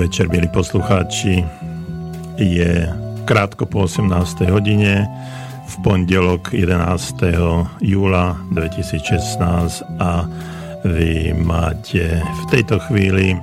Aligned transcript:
Večer, 0.00 0.32
milí 0.32 0.48
poslucháči. 0.48 1.44
Je 2.40 2.88
krátko 3.28 3.68
po 3.68 3.84
18. 3.84 4.48
hodine 4.48 5.04
v 5.68 5.74
pondelok 5.84 6.56
11. 6.56 7.20
júla 7.84 8.32
2016 8.48 9.84
a 10.00 10.24
vy 10.88 11.36
máte 11.36 12.16
v 12.16 12.42
tejto 12.48 12.80
chvíli 12.88 13.36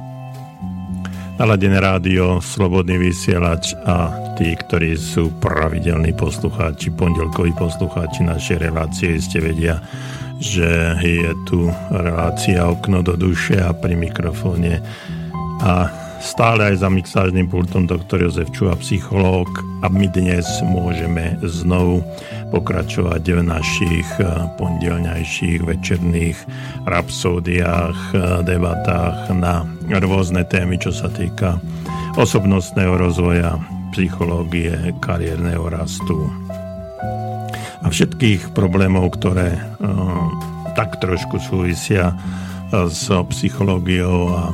naladené 1.37 1.77
rádio, 1.77 2.41
slobodný 2.41 2.97
vysielač 3.05 3.77
a 3.85 4.09
tí, 4.33 4.57
ktorí 4.57 4.97
sú 4.97 5.37
pravidelní 5.37 6.17
poslucháči, 6.17 6.89
pondelkoví 6.89 7.53
poslucháči 7.53 8.25
našej 8.25 8.57
relácie, 8.65 9.21
ste 9.21 9.45
vedia, 9.45 9.77
že 10.41 10.97
je 11.05 11.37
tu 11.45 11.69
relácia 11.93 12.65
Okno 12.65 13.05
do 13.05 13.13
duše 13.13 13.61
a 13.61 13.77
pri 13.77 13.93
mikrofóne 13.93 14.81
a 15.61 16.06
stále 16.21 16.73
aj 16.73 16.81
za 16.81 16.89
mixážnym 16.89 17.47
pultom 17.49 17.85
doktor 17.85 18.23
Jozef 18.25 18.49
Čuha, 18.53 18.77
psychológ. 18.81 19.47
A 19.81 19.89
my 19.89 20.09
dnes 20.09 20.45
môžeme 20.65 21.37
znovu 21.45 22.01
pokračovať 22.49 23.23
v 23.23 23.41
našich 23.45 24.07
eh, 24.19 24.27
pondelňajších 24.57 25.61
večerných 25.63 26.37
rapsódiách, 26.85 27.99
eh, 28.13 28.19
debatách 28.45 29.31
na 29.37 29.65
rôzne 30.01 30.43
témy, 30.47 30.81
čo 30.81 30.89
sa 30.89 31.07
týka 31.11 31.61
osobnostného 32.17 32.97
rozvoja, 32.97 33.61
psychológie, 33.93 34.73
kariérneho 34.99 35.69
rastu, 35.69 36.27
a 37.85 37.93
všetkých 37.93 38.51
problémov, 38.51 39.15
ktoré 39.15 39.55
uh, 39.55 40.27
tak 40.75 40.99
trošku 40.99 41.39
súvisia 41.39 42.11
s 42.67 43.07
psychológiou 43.07 44.27
a 44.35 44.51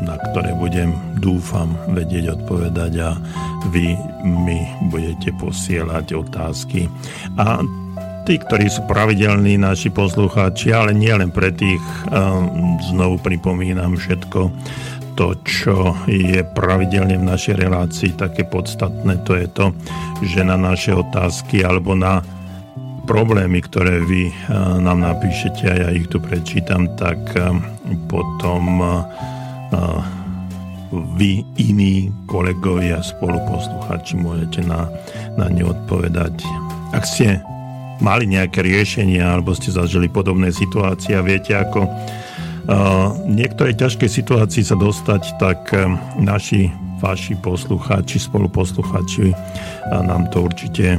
na 0.00 0.16
ktoré 0.30 0.56
budem, 0.56 0.96
dúfam, 1.20 1.76
vedieť 1.92 2.40
odpovedať 2.40 2.92
a 3.04 3.10
vy 3.68 3.94
mi 4.24 4.64
budete 4.88 5.32
posielať 5.36 6.16
otázky. 6.16 6.88
A 7.36 7.60
tí, 8.24 8.40
ktorí 8.40 8.68
sú 8.72 8.84
pravidelní 8.88 9.60
naši 9.60 9.92
poslucháči, 9.92 10.72
ale 10.72 10.96
nie 10.96 11.12
len 11.12 11.28
pre 11.28 11.52
tých, 11.52 11.80
uh, 12.08 12.40
znovu 12.92 13.20
pripomínam 13.20 13.96
všetko, 13.96 14.52
to, 15.20 15.36
čo 15.44 15.92
je 16.08 16.40
pravidelne 16.56 17.20
v 17.20 17.28
našej 17.28 17.60
relácii 17.60 18.16
také 18.16 18.48
podstatné, 18.48 19.20
to 19.28 19.36
je 19.36 19.46
to, 19.52 19.66
že 20.24 20.40
na 20.40 20.56
naše 20.56 20.96
otázky 20.96 21.60
alebo 21.60 21.92
na 21.92 22.24
problémy, 23.04 23.60
ktoré 23.60 24.00
vy 24.00 24.30
eh, 24.30 24.34
nám 24.80 25.02
napíšete 25.02 25.64
a 25.66 25.74
ja 25.76 25.88
ich 25.90 26.06
tu 26.08 26.22
prečítam, 26.22 26.88
tak 26.94 27.18
eh, 27.36 27.52
potom 28.06 28.80
vy, 30.90 31.46
iní 31.56 32.10
kolegovia, 32.26 32.98
spoluposluchači 33.02 34.18
môžete 34.18 34.66
na, 34.66 34.90
na 35.38 35.46
ne 35.46 35.62
odpovedať. 35.62 36.42
Ak 36.90 37.06
ste 37.06 37.38
mali 38.02 38.26
nejaké 38.26 38.64
riešenia 38.64 39.22
alebo 39.38 39.54
ste 39.54 39.70
zažili 39.70 40.10
podobné 40.10 40.50
situácie 40.50 41.14
a 41.14 41.22
viete, 41.22 41.54
ako 41.54 41.86
uh, 41.86 43.14
niektorej 43.28 43.78
ťažkej 43.78 44.10
situácii 44.10 44.64
sa 44.66 44.74
dostať, 44.74 45.22
tak 45.38 45.70
uh, 45.70 45.94
naši 46.18 46.72
vaši 46.98 47.38
poslucháči, 47.38 48.18
spoluposlucháči 48.18 49.30
uh, 49.30 49.36
nám 50.02 50.26
to 50.34 50.48
určite 50.48 50.98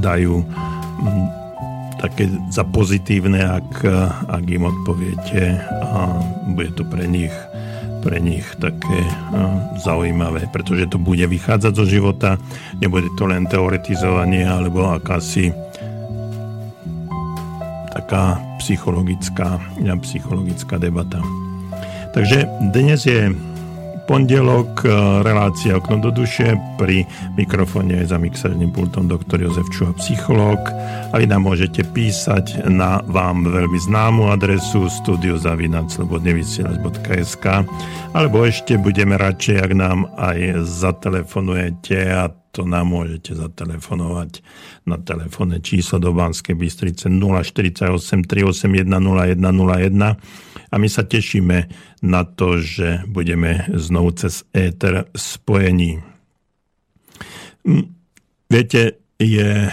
dajú 0.00 0.40
mm, 0.40 1.37
také 1.98 2.30
za 2.54 2.62
pozitívne, 2.62 3.42
ak, 3.42 3.82
ak 4.30 4.44
im 4.46 4.70
odpoviete 4.70 5.58
a 5.82 6.22
bude 6.54 6.70
to 6.78 6.86
pre 6.86 7.04
nich, 7.10 7.34
pre 8.06 8.22
nich 8.22 8.46
také 8.62 9.02
zaujímavé, 9.82 10.46
pretože 10.54 10.86
to 10.94 11.02
bude 11.02 11.26
vychádzať 11.26 11.72
zo 11.74 11.84
života, 11.84 12.38
nebude 12.78 13.10
to 13.18 13.26
len 13.26 13.50
teoretizovanie 13.50 14.46
alebo 14.46 14.94
akási 14.94 15.50
taká 17.90 18.38
psychologická, 18.62 19.58
psychologická 20.06 20.78
debata. 20.78 21.18
Takže 22.14 22.46
dnes 22.70 23.02
je 23.04 23.34
pondelok, 24.08 24.80
e, 24.82 24.88
relácia 25.20 25.76
Okno 25.76 26.00
do 26.00 26.08
duše, 26.08 26.56
pri 26.80 27.04
mikrofóne 27.36 28.00
aj 28.00 28.08
za 28.08 28.16
mixerným 28.16 28.72
pultom 28.72 29.04
doktor 29.04 29.44
Jozef 29.44 29.68
Čuha, 29.68 29.92
psychológ. 30.00 30.56
A 31.12 31.20
vy 31.20 31.28
nám 31.28 31.44
môžete 31.44 31.84
písať 31.92 32.64
na 32.72 33.04
vám 33.04 33.44
veľmi 33.44 33.76
známu 33.76 34.32
adresu 34.32 34.88
studiozavinac.slobodnevysielač.sk 34.88 37.46
alebo 38.16 38.48
ešte 38.48 38.80
budeme 38.80 39.20
radšej, 39.20 39.60
ak 39.60 39.76
nám 39.76 40.08
aj 40.16 40.64
zatelefonujete 40.64 42.08
a 42.08 42.32
to 42.48 42.64
nám 42.64 42.88
môžete 42.88 43.36
zatelefonovať 43.36 44.40
na 44.88 44.96
telefónne 44.96 45.60
číslo 45.60 46.00
do 46.00 46.16
Banskej 46.16 46.56
Bystrice 46.56 47.12
048 47.12 48.24
381 48.24 48.88
0101 48.88 50.47
a 50.68 50.74
my 50.78 50.88
sa 50.88 51.04
tešíme 51.04 51.58
na 52.04 52.22
to, 52.24 52.60
že 52.60 53.04
budeme 53.08 53.66
znovu 53.72 54.16
cez 54.16 54.44
éter 54.52 55.08
spojení. 55.16 56.00
Hm, 57.64 57.86
viete, 58.48 59.00
je 59.18 59.66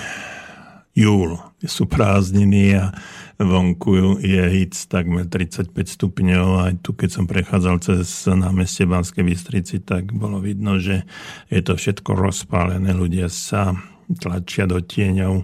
júl, 0.96 1.38
sú 1.66 1.86
prázdniny 1.86 2.80
a 2.80 2.96
vonku 3.36 4.24
je 4.24 4.44
hic 4.48 4.74
takmer 4.88 5.28
35 5.28 5.76
stupňov. 5.76 6.48
Aj 6.64 6.74
tu, 6.80 6.96
keď 6.96 7.10
som 7.12 7.26
prechádzal 7.28 7.76
cez 7.84 8.08
námestie 8.32 8.88
Banskej 8.88 9.28
Bystrici, 9.28 9.84
tak 9.84 10.16
bolo 10.16 10.40
vidno, 10.40 10.80
že 10.80 11.04
je 11.52 11.60
to 11.60 11.76
všetko 11.76 12.16
rozpálené. 12.16 12.96
Ľudia 12.96 13.28
sa 13.28 13.76
tlačia 14.08 14.70
do 14.70 14.80
tieňov. 14.80 15.44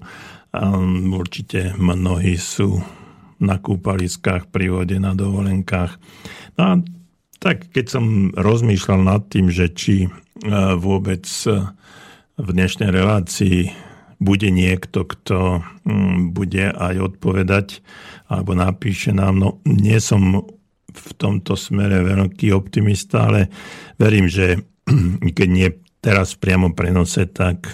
A 0.51 0.63
určite 1.15 1.75
mnohí 1.79 2.35
sú 2.35 2.83
na 3.41 3.57
kúpaliskách, 3.57 4.53
pri 4.53 4.69
vode, 4.69 4.95
na 5.01 5.17
dovolenkách. 5.17 5.97
No 6.55 6.61
a 6.61 6.73
tak 7.41 7.73
keď 7.73 7.85
som 7.89 8.05
rozmýšľal 8.37 9.01
nad 9.01 9.25
tým, 9.27 9.49
že 9.49 9.73
či 9.73 10.05
e, 10.05 10.09
vôbec 10.77 11.25
e, 11.49 11.73
v 12.37 12.49
dnešnej 12.53 12.93
relácii 12.93 13.73
bude 14.21 14.53
niekto, 14.53 15.09
kto 15.09 15.65
mm, 15.81 16.37
bude 16.37 16.69
aj 16.69 17.17
odpovedať 17.17 17.81
alebo 18.29 18.53
napíše 18.53 19.11
nám, 19.11 19.41
no 19.41 19.49
nie 19.65 19.97
som 19.97 20.45
v 20.91 21.09
tomto 21.17 21.57
smere 21.57 22.05
veľký 22.05 22.53
optimista, 22.53 23.25
ale 23.25 23.49
verím, 23.97 24.29
že 24.29 24.61
keď 25.37 25.47
nie 25.49 25.67
teraz 25.97 26.37
priamo 26.37 26.77
prenose, 26.77 27.25
tak 27.25 27.73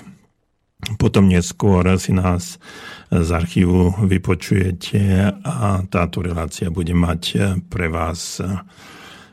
potom 0.96 1.28
neskôr 1.28 1.84
si 2.00 2.16
nás 2.16 2.62
z 3.07 3.30
archívu 3.31 4.04
vypočujete 4.04 5.31
a 5.44 5.81
táto 5.88 6.19
relácia 6.19 6.68
bude 6.68 6.92
mať 6.92 7.24
pre 7.71 7.88
vás 7.88 8.44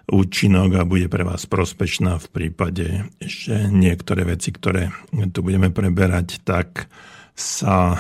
účinok 0.04 0.70
a 0.78 0.88
bude 0.88 1.08
pre 1.08 1.24
vás 1.24 1.48
prospešná 1.48 2.20
v 2.20 2.28
prípade, 2.28 2.86
že 3.24 3.66
niektoré 3.72 4.28
veci, 4.28 4.52
ktoré 4.52 4.92
tu 5.32 5.40
budeme 5.40 5.72
preberať, 5.72 6.44
tak 6.44 6.86
sa 7.34 7.96
e, 7.96 7.98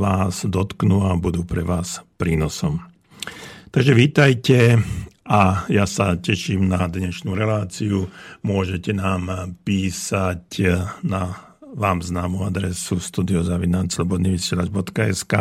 vás 0.00 0.48
dotknú 0.48 1.04
a 1.04 1.12
budú 1.18 1.44
pre 1.44 1.60
vás 1.60 2.00
prínosom. 2.16 2.80
Takže 3.68 3.92
vítajte 3.92 4.80
a 5.28 5.68
ja 5.68 5.84
sa 5.84 6.16
teším 6.16 6.70
na 6.70 6.88
dnešnú 6.88 7.36
reláciu. 7.36 8.08
Môžete 8.40 8.96
nám 8.96 9.52
písať 9.66 10.48
na 11.04 11.45
vám 11.76 12.00
známu 12.00 12.48
adresu 12.48 12.96
studiozavinac.slobodnyvysielač.sk 12.96 15.34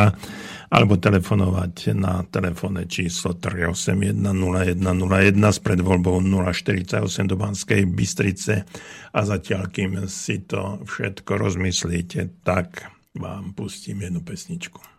alebo 0.68 1.00
telefonovať 1.00 1.96
na 1.96 2.28
telefónne 2.28 2.84
číslo 2.92 3.40
381 3.40 4.20
0101 4.20 5.40
s 5.40 5.64
predvoľbou 5.64 6.20
048 6.20 7.32
do 7.32 7.40
Banskej 7.40 7.88
Bystrice 7.88 8.68
a 9.16 9.20
zatiaľ, 9.24 9.72
kým 9.72 10.12
si 10.12 10.44
to 10.44 10.84
všetko 10.84 11.40
rozmyslíte, 11.40 12.44
tak 12.44 12.92
vám 13.16 13.56
pustím 13.56 14.04
jednu 14.04 14.20
pesničku. 14.20 14.95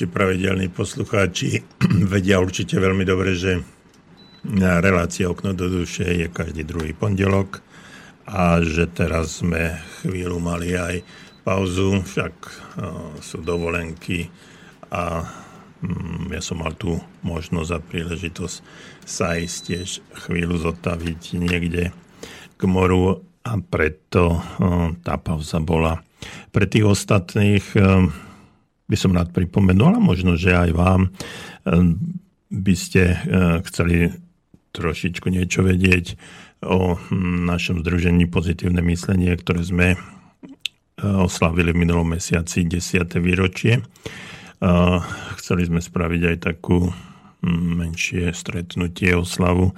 Naši 0.00 0.16
pravidelní 0.16 0.72
poslucháči 0.72 1.60
vedia 2.12 2.40
určite 2.40 2.80
veľmi 2.80 3.04
dobre, 3.04 3.36
že 3.36 3.60
relácia 4.56 5.28
Okno 5.28 5.52
do 5.52 5.68
duše 5.68 6.24
je 6.24 6.32
každý 6.32 6.64
druhý 6.64 6.96
pondelok 6.96 7.60
a 8.24 8.64
že 8.64 8.88
teraz 8.88 9.44
sme 9.44 9.76
chvíľu 10.00 10.40
mali 10.40 10.72
aj 10.72 11.04
pauzu, 11.44 12.00
však 12.00 12.32
sú 13.20 13.44
dovolenky 13.44 14.32
a 14.88 15.28
mm, 15.84 16.32
ja 16.32 16.40
som 16.40 16.64
mal 16.64 16.72
tu 16.80 16.96
možnosť 17.20 17.68
a 17.68 17.84
príležitosť 17.84 18.56
sa 19.04 19.36
ísť 19.36 19.58
tiež 19.68 19.88
chvíľu 20.16 20.64
zotaviť 20.64 21.36
niekde 21.36 21.92
k 22.56 22.62
moru 22.64 23.20
a 23.44 23.52
preto 23.60 24.40
tá 25.04 25.20
pauza 25.20 25.60
bola. 25.60 26.00
Pre 26.56 26.64
tých 26.64 26.88
ostatných 26.88 27.76
by 28.90 28.96
som 28.98 29.14
rád 29.14 29.30
pripomenul, 29.30 29.94
a 29.94 30.02
možno, 30.02 30.34
že 30.34 30.50
aj 30.50 30.70
vám 30.74 31.02
eh, 31.06 31.94
by 32.50 32.74
ste 32.74 33.14
eh, 33.14 33.18
chceli 33.70 34.10
trošičku 34.74 35.30
niečo 35.30 35.62
vedieť 35.62 36.18
o 36.66 36.98
hm, 36.98 37.46
našom 37.46 37.86
združení 37.86 38.26
Pozitívne 38.26 38.82
myslenie, 38.82 39.30
ktoré 39.38 39.62
sme 39.62 39.88
eh, 39.94 39.98
oslavili 40.98 41.70
v 41.70 41.86
minulom 41.86 42.18
mesiaci 42.18 42.66
10. 42.66 43.06
výročie. 43.22 43.86
Chceli 45.40 45.62
sme 45.64 45.80
spraviť 45.80 46.22
aj 46.28 46.36
takú 46.52 46.92
hm, 46.92 47.64
menšie 47.80 48.28
stretnutie, 48.36 49.16
oslavu. 49.16 49.72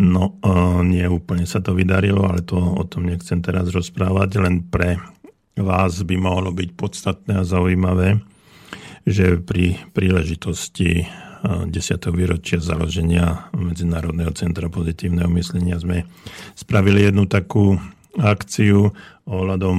No, 0.00 0.40
nie 0.80 1.04
úplne 1.06 1.44
sa 1.44 1.60
to 1.60 1.76
vydarilo, 1.76 2.24
ale 2.24 2.40
to 2.40 2.56
o 2.56 2.82
tom 2.88 3.06
nechcem 3.06 3.44
teraz 3.44 3.68
rozprávať, 3.70 4.40
len 4.40 4.64
pre 4.66 4.96
vás 5.60 6.02
by 6.02 6.16
mohlo 6.18 6.50
byť 6.50 6.70
podstatné 6.74 7.38
a 7.38 7.46
zaujímavé, 7.46 8.18
že 9.04 9.40
pri 9.40 9.78
príležitosti 9.92 11.08
10. 11.44 11.70
výročia 12.16 12.56
založenia 12.56 13.52
Medzinárodného 13.52 14.32
centra 14.32 14.72
pozitívneho 14.72 15.28
myslenia 15.36 15.76
sme 15.76 16.08
spravili 16.56 17.04
jednu 17.04 17.28
takú 17.28 17.76
akciu 18.16 18.96
ohľadom 19.28 19.78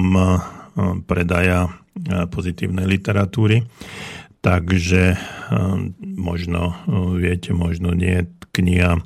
predaja 1.10 1.74
pozitívnej 2.30 2.86
literatúry. 2.86 3.66
Takže 4.46 5.18
možno 5.98 6.78
viete, 7.18 7.50
možno 7.50 7.90
nie, 7.98 8.30
kniha 8.54 9.02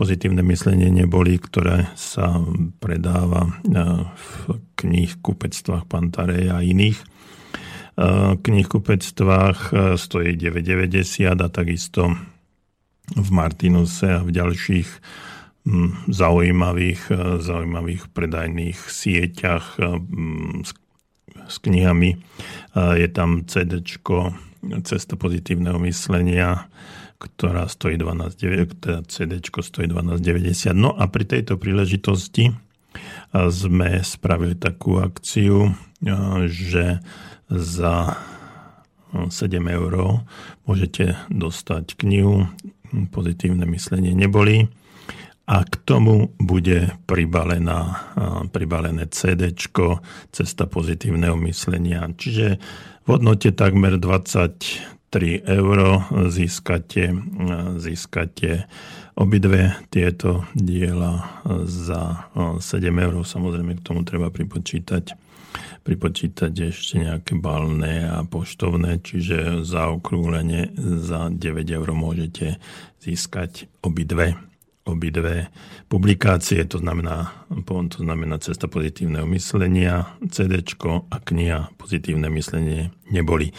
Pozitívne 0.00 0.40
myslenie 0.48 0.88
neboli, 0.88 1.36
ktoré 1.36 1.92
sa 1.92 2.40
predáva 2.80 3.52
v 4.16 4.56
knih 4.80 5.20
kupectvách 5.20 5.84
Pantarej 5.84 6.48
a 6.48 6.64
iných 6.64 6.96
knihkupectvách 8.42 9.58
stojí 9.96 10.36
9,90 10.36 11.34
a 11.34 11.48
takisto 11.48 12.14
v 13.10 13.28
Martinuse 13.34 14.06
a 14.06 14.22
v 14.22 14.30
ďalších 14.30 14.88
zaujímavých, 16.08 17.02
zaujímavých 17.42 18.02
predajných 18.16 18.78
sieťach 18.80 19.76
s, 20.64 20.70
s 21.48 21.56
knihami. 21.60 22.16
Je 22.74 23.08
tam 23.12 23.44
CD 23.44 23.84
Cesta 24.84 25.16
pozitívneho 25.16 25.80
myslenia, 25.88 26.68
ktorá 27.20 27.68
stojí 27.68 27.96
12, 28.00 28.80
teda 28.80 29.04
CD 29.08 29.40
stojí 29.40 29.88
12,90. 29.88 30.72
No 30.72 30.96
a 30.96 31.08
pri 31.08 31.24
tejto 31.28 31.60
príležitosti 31.60 32.52
sme 33.32 33.90
spravili 34.00 34.56
takú 34.56 35.00
akciu, 35.00 35.76
že 36.48 37.00
za 37.50 38.16
7 39.10 39.28
eur 39.66 40.22
môžete 40.64 41.18
dostať 41.28 41.98
knihu 41.98 42.46
Pozitívne 42.90 43.70
myslenie 43.70 44.10
neboli 44.18 44.66
a 45.46 45.62
k 45.62 45.74
tomu 45.82 46.34
bude 46.38 46.94
pribalená, 47.06 48.06
pribalené 48.50 49.06
CD 49.10 49.54
Cesta 50.34 50.66
pozitívneho 50.66 51.38
myslenia. 51.46 52.06
Čiže 52.10 52.58
v 53.06 53.08
hodnote 53.10 53.54
takmer 53.54 53.98
23 53.98 55.42
eur 55.42 55.78
získate, 56.30 57.14
získate 57.78 58.66
obidve 59.14 59.78
tieto 59.90 60.50
diela 60.54 61.42
za 61.66 62.30
7 62.34 62.62
eur. 62.90 63.14
Samozrejme 63.22 63.78
k 63.78 63.86
tomu 63.86 64.02
treba 64.02 64.34
pripočítať 64.34 65.29
pripočítať 65.80 66.52
ešte 66.72 67.00
nejaké 67.00 67.34
balné 67.36 68.06
a 68.06 68.22
poštovné, 68.22 69.00
čiže 69.00 69.64
za 69.64 69.90
okrúhlenie 69.90 70.76
za 70.78 71.32
9 71.32 71.40
eur 71.66 71.88
môžete 71.96 72.60
získať 73.00 73.66
obidve 73.80 74.36
obidve 74.90 75.52
publikácie, 75.86 76.64
to 76.66 76.80
znamená, 76.80 77.46
to 77.68 78.00
znamená 78.00 78.40
Cesta 78.42 78.66
pozitívneho 78.66 79.28
myslenia, 79.30 80.16
CD 80.32 80.64
a 80.64 81.16
kniha 81.20 81.70
Pozitívne 81.76 82.32
myslenie 82.32 82.90
neboli. 83.12 83.52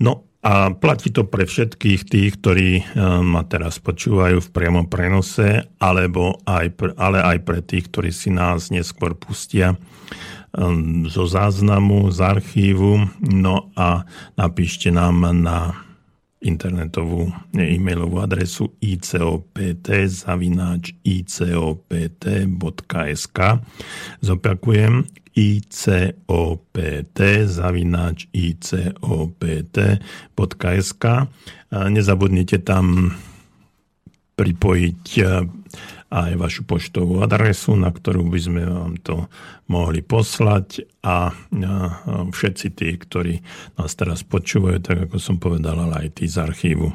No 0.00 0.32
a 0.42 0.74
platí 0.74 1.14
to 1.14 1.22
pre 1.22 1.46
všetkých 1.46 2.00
tých, 2.02 2.30
ktorí 2.42 2.70
eh, 2.82 2.84
ma 3.22 3.46
teraz 3.46 3.78
počúvajú 3.78 4.42
v 4.42 4.52
priamom 4.52 4.90
prenose, 4.90 5.70
alebo 5.78 6.42
aj 6.42 6.66
pre, 6.74 6.90
ale 6.98 7.22
aj 7.22 7.38
pre 7.46 7.62
tých, 7.62 7.86
ktorí 7.86 8.10
si 8.10 8.34
nás 8.34 8.74
neskôr 8.74 9.14
pustia 9.14 9.78
zo 11.08 11.24
záznamu, 11.24 12.12
z 12.12 12.20
archívu, 12.20 13.08
no 13.24 13.72
a 13.72 14.04
napíšte 14.36 14.92
nám 14.92 15.24
na 15.40 15.72
internetovú 16.42 17.30
e-mailovú 17.54 18.18
adresu 18.18 18.74
icopt 18.82 19.86
zavináč 20.10 20.98
icopt.sk 21.06 21.78
Zopakujem 24.20 25.06
icopt 25.38 26.76
zavináč 27.46 28.26
icopt.sk 28.34 28.74
Nezabudnite 31.72 32.58
tam 32.66 33.14
pripojiť 34.34 35.04
aj 36.12 36.36
vašu 36.36 36.68
poštovú 36.68 37.24
adresu, 37.24 37.72
na 37.72 37.88
ktorú 37.88 38.28
by 38.28 38.40
sme 38.40 38.62
vám 38.68 39.00
to 39.00 39.32
mohli 39.72 40.04
poslať 40.04 40.84
a 41.00 41.32
všetci 42.28 42.66
tí, 42.76 43.00
ktorí 43.00 43.40
nás 43.80 43.96
teraz 43.96 44.20
počúvajú, 44.20 44.78
tak 44.84 45.08
ako 45.08 45.16
som 45.16 45.40
povedal, 45.40 45.80
ale 45.80 46.06
aj 46.06 46.20
tí 46.20 46.28
z 46.28 46.36
archívu 46.44 46.92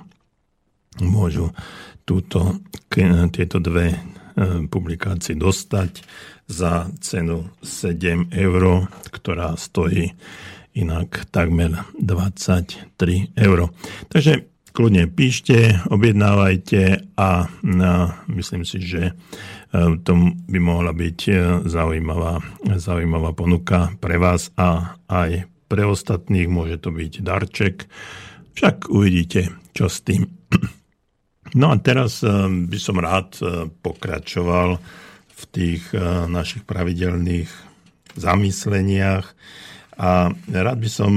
môžu 1.02 1.50
túto, 2.06 2.62
tieto 3.34 3.58
dve 3.58 3.94
e, 3.94 4.00
publikácie 4.70 5.36
dostať 5.36 6.06
za 6.48 6.88
cenu 7.04 7.52
7 7.60 8.32
eur, 8.32 8.88
ktorá 9.12 9.58
stojí 9.60 10.16
inak 10.78 11.28
takmer 11.34 11.90
23 12.00 13.34
eur. 13.34 13.60
Takže 14.08 14.57
kľudne 14.78 15.10
píšte, 15.10 15.90
objednávajte 15.90 17.10
a, 17.18 17.50
a 17.50 17.92
myslím 18.30 18.62
si, 18.62 18.78
že 18.78 19.10
e, 19.10 19.14
to 20.06 20.38
by 20.46 20.60
mohla 20.62 20.94
byť 20.94 21.20
e, 21.26 21.34
zaujímavá, 21.66 22.38
zaujímavá 22.78 23.34
ponuka 23.34 23.98
pre 23.98 24.22
vás 24.22 24.54
a 24.54 25.02
aj 25.10 25.50
pre 25.66 25.82
ostatných. 25.82 26.46
Môže 26.46 26.78
to 26.78 26.94
byť 26.94 27.26
darček, 27.26 27.90
však 28.54 28.94
uvidíte, 28.94 29.50
čo 29.74 29.90
s 29.90 30.06
tým. 30.06 30.30
No 31.58 31.72
a 31.72 31.80
teraz 31.82 32.22
e, 32.22 32.30
by 32.46 32.78
som 32.78 33.02
rád 33.02 33.40
pokračoval 33.82 34.78
v 35.32 35.44
tých 35.48 35.96
našich 36.28 36.68
pravidelných 36.68 37.48
zamysleniach 38.20 39.26
a 39.96 40.34
rád 40.34 40.78
by 40.82 40.90
som 40.92 41.14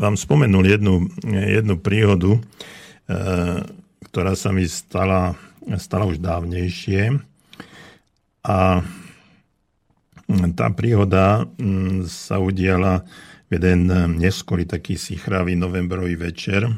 vám 0.00 0.16
spomenul 0.16 0.64
jednu, 0.64 0.94
jednu 1.28 1.76
príhodu, 1.76 2.40
e, 2.40 2.40
ktorá 4.08 4.32
sa 4.32 4.48
mi 4.48 4.64
stala, 4.64 5.36
stala 5.76 6.08
už 6.08 6.16
dávnejšie. 6.24 7.20
A 8.40 8.80
tá 10.56 10.66
príhoda 10.72 11.44
mm, 11.60 12.08
sa 12.08 12.40
udiala 12.40 13.04
v 13.52 13.60
jeden 13.60 13.90
neskorý 14.16 14.64
taký 14.64 14.96
sichravý 14.96 15.58
novembrový 15.58 16.16
večer. 16.16 16.70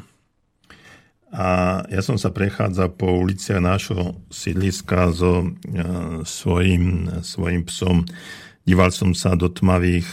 A 1.33 1.81
ja 1.89 2.01
som 2.05 2.19
sa 2.19 2.29
prechádzal 2.29 2.93
po 2.93 3.09
uliciach 3.09 3.57
nášho 3.57 4.19
sídliska 4.29 5.09
so 5.15 5.41
e, 5.41 5.49
svojím, 6.27 7.09
svojím 7.25 7.63
psom. 7.71 8.05
Díval 8.67 8.93
som 8.93 9.17
sa 9.17 9.33
do 9.33 9.49
tmavých 9.49 10.05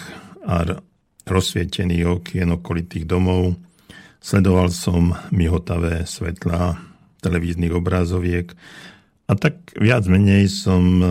a 0.47 0.81
rozsvietených 1.31 2.21
okien 2.21 2.51
okolitých 2.53 3.07
domov. 3.07 3.57
Sledoval 4.21 4.69
som 4.75 5.17
mihotavé 5.31 6.05
svetlá 6.05 6.77
televíznych 7.23 7.73
obrázoviek 7.73 8.53
a 9.31 9.39
tak 9.39 9.63
viac 9.79 10.11
menej 10.11 10.51
som 10.51 10.83
eh, 10.99 11.11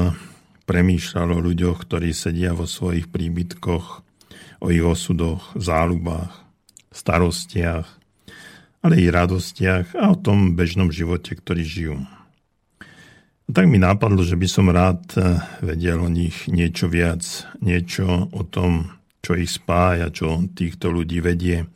premýšľal 0.67 1.39
o 1.39 1.39
ľuďoch, 1.39 1.87
ktorí 1.87 2.11
sedia 2.11 2.51
vo 2.51 2.67
svojich 2.67 3.07
príbytkoch, 3.07 3.85
o 4.59 4.67
ich 4.67 4.83
osudoch, 4.83 5.55
záľubách, 5.55 6.35
starostiach, 6.91 7.87
ale 8.83 8.93
i 8.99 9.07
radostiach 9.07 9.95
a 9.95 10.11
o 10.11 10.19
tom 10.19 10.59
bežnom 10.59 10.91
živote, 10.91 11.39
ktorý 11.39 11.63
žijú. 11.63 11.97
A 13.47 13.49
tak 13.49 13.65
mi 13.65 13.81
nápadlo, 13.81 14.21
že 14.21 14.35
by 14.35 14.47
som 14.51 14.67
rád 14.67 14.99
eh, 15.15 15.39
vedel 15.63 16.03
o 16.03 16.11
nich 16.11 16.51
niečo 16.51 16.91
viac, 16.91 17.23
niečo 17.63 18.27
o 18.35 18.43
tom, 18.43 18.98
čo 19.29 19.37
ich 19.37 19.53
spája, 19.53 20.09
čo 20.09 20.41
týchto 20.57 20.89
ľudí 20.89 21.21
vedie 21.21 21.69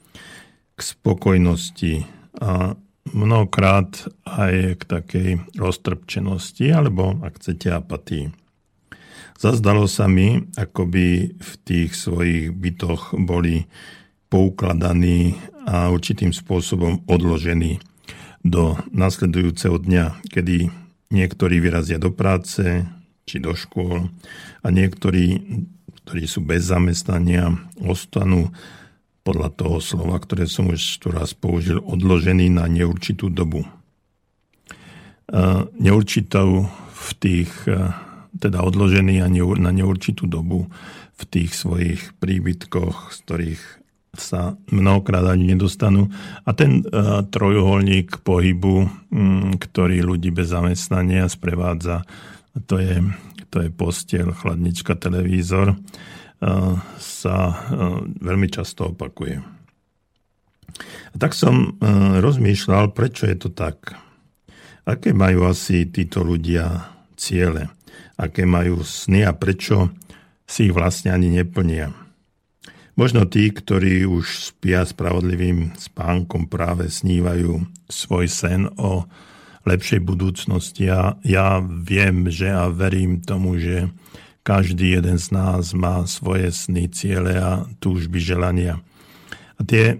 k 0.74 0.80
spokojnosti 0.82 2.02
a 2.42 2.74
mnohokrát 3.14 4.10
aj 4.26 4.82
k 4.82 4.84
takej 4.90 5.30
roztrpčenosti 5.54 6.74
alebo, 6.74 7.22
ak 7.22 7.38
chcete, 7.38 7.70
apatii. 7.70 8.34
Zazdalo 9.38 9.86
sa 9.86 10.10
mi, 10.10 10.50
ako 10.58 10.90
by 10.90 11.08
v 11.38 11.52
tých 11.62 11.94
svojich 11.94 12.50
bytoch 12.50 13.14
boli 13.22 13.70
poukladaní 14.34 15.38
a 15.70 15.94
určitým 15.94 16.34
spôsobom 16.34 17.06
odložení 17.06 17.78
do 18.42 18.82
nasledujúceho 18.90 19.78
dňa, 19.78 20.26
kedy 20.34 20.74
Niektorí 21.14 21.62
vyrazia 21.62 22.02
do 22.02 22.10
práce 22.10 22.90
či 23.30 23.38
do 23.38 23.54
škôl 23.54 24.10
a 24.66 24.68
niektorí, 24.74 25.46
ktorí 26.04 26.24
sú 26.28 26.44
bez 26.44 26.68
zamestnania, 26.68 27.56
ostanú 27.80 28.52
podľa 29.24 29.50
toho 29.56 29.78
slova, 29.80 30.20
ktoré 30.20 30.52
som 30.52 30.68
už 30.68 31.00
tu 31.00 31.08
raz 31.08 31.32
použil, 31.32 31.80
odložený 31.80 32.52
na 32.52 32.68
neurčitú 32.68 33.32
dobu. 33.32 33.64
Neurčitou 35.80 36.68
v 36.92 37.10
tých, 37.24 37.52
teda 38.36 38.60
odložený 38.60 39.24
na 39.64 39.72
neurčitú 39.72 40.28
dobu 40.28 40.68
v 41.16 41.24
tých 41.24 41.56
svojich 41.56 42.20
príbytkoch, 42.20 43.16
z 43.16 43.18
ktorých 43.24 43.64
sa 44.14 44.54
mnohokrát 44.70 45.26
ani 45.26 45.58
nedostanú. 45.58 46.14
A 46.46 46.54
ten 46.54 46.86
uh, 46.86 47.26
trojuholník 47.26 48.22
pohybu, 48.22 48.86
ktorý 49.58 50.06
ľudí 50.06 50.30
bez 50.30 50.54
zamestnania 50.54 51.26
sprevádza, 51.26 52.06
to 52.70 52.78
je, 52.78 53.02
to 53.54 53.62
je 53.62 53.70
postiel, 53.70 54.34
chladnička, 54.34 54.98
televízor, 54.98 55.78
uh, 55.78 56.74
sa 56.98 57.36
uh, 57.54 58.02
veľmi 58.02 58.50
často 58.50 58.90
opakuje. 58.90 59.38
A 61.14 61.16
tak 61.22 61.38
som 61.38 61.78
uh, 61.78 62.18
rozmýšľal, 62.18 62.98
prečo 62.98 63.30
je 63.30 63.38
to 63.38 63.54
tak. 63.54 63.94
Aké 64.90 65.14
majú 65.14 65.46
asi 65.46 65.86
títo 65.86 66.26
ľudia 66.26 66.90
ciele? 67.14 67.70
Aké 68.18 68.50
majú 68.50 68.82
sny 68.82 69.30
a 69.30 69.38
prečo 69.38 69.94
si 70.50 70.68
ich 70.68 70.74
vlastne 70.74 71.14
ani 71.14 71.30
neplnia? 71.30 71.94
Možno 72.94 73.26
tí, 73.26 73.50
ktorí 73.50 74.06
už 74.06 74.54
spia 74.54 74.86
spravodlivým 74.86 75.74
spánkom, 75.78 76.46
práve 76.46 76.90
snívajú 76.90 77.66
svoj 77.90 78.26
sen 78.30 78.70
o 78.78 79.06
lepšej 79.63 80.00
budúcnosti. 80.03 80.88
A 80.91 81.15
ja 81.24 81.60
viem, 81.63 82.27
že 82.27 82.51
a 82.51 82.67
verím 82.67 83.24
tomu, 83.24 83.60
že 83.60 83.91
každý 84.43 85.00
jeden 85.00 85.15
z 85.15 85.32
nás 85.32 85.72
má 85.72 86.03
svoje 86.03 86.51
sny, 86.51 86.91
ciele 86.91 87.39
a 87.39 87.63
túžby, 87.79 88.20
želania. 88.20 88.84
A 89.55 89.62
tie 89.63 89.96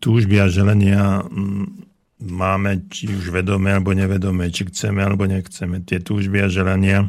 túžby 0.00 0.44
a 0.44 0.52
želania 0.52 1.24
mm, 1.24 1.88
máme 2.20 2.84
či 2.92 3.08
už 3.08 3.32
vedomé 3.32 3.72
alebo 3.72 3.96
nevedomé, 3.96 4.52
či 4.52 4.68
chceme 4.68 5.00
alebo 5.00 5.24
nechceme. 5.24 5.80
Tie 5.88 6.04
túžby 6.04 6.44
a 6.44 6.52
želania 6.52 7.08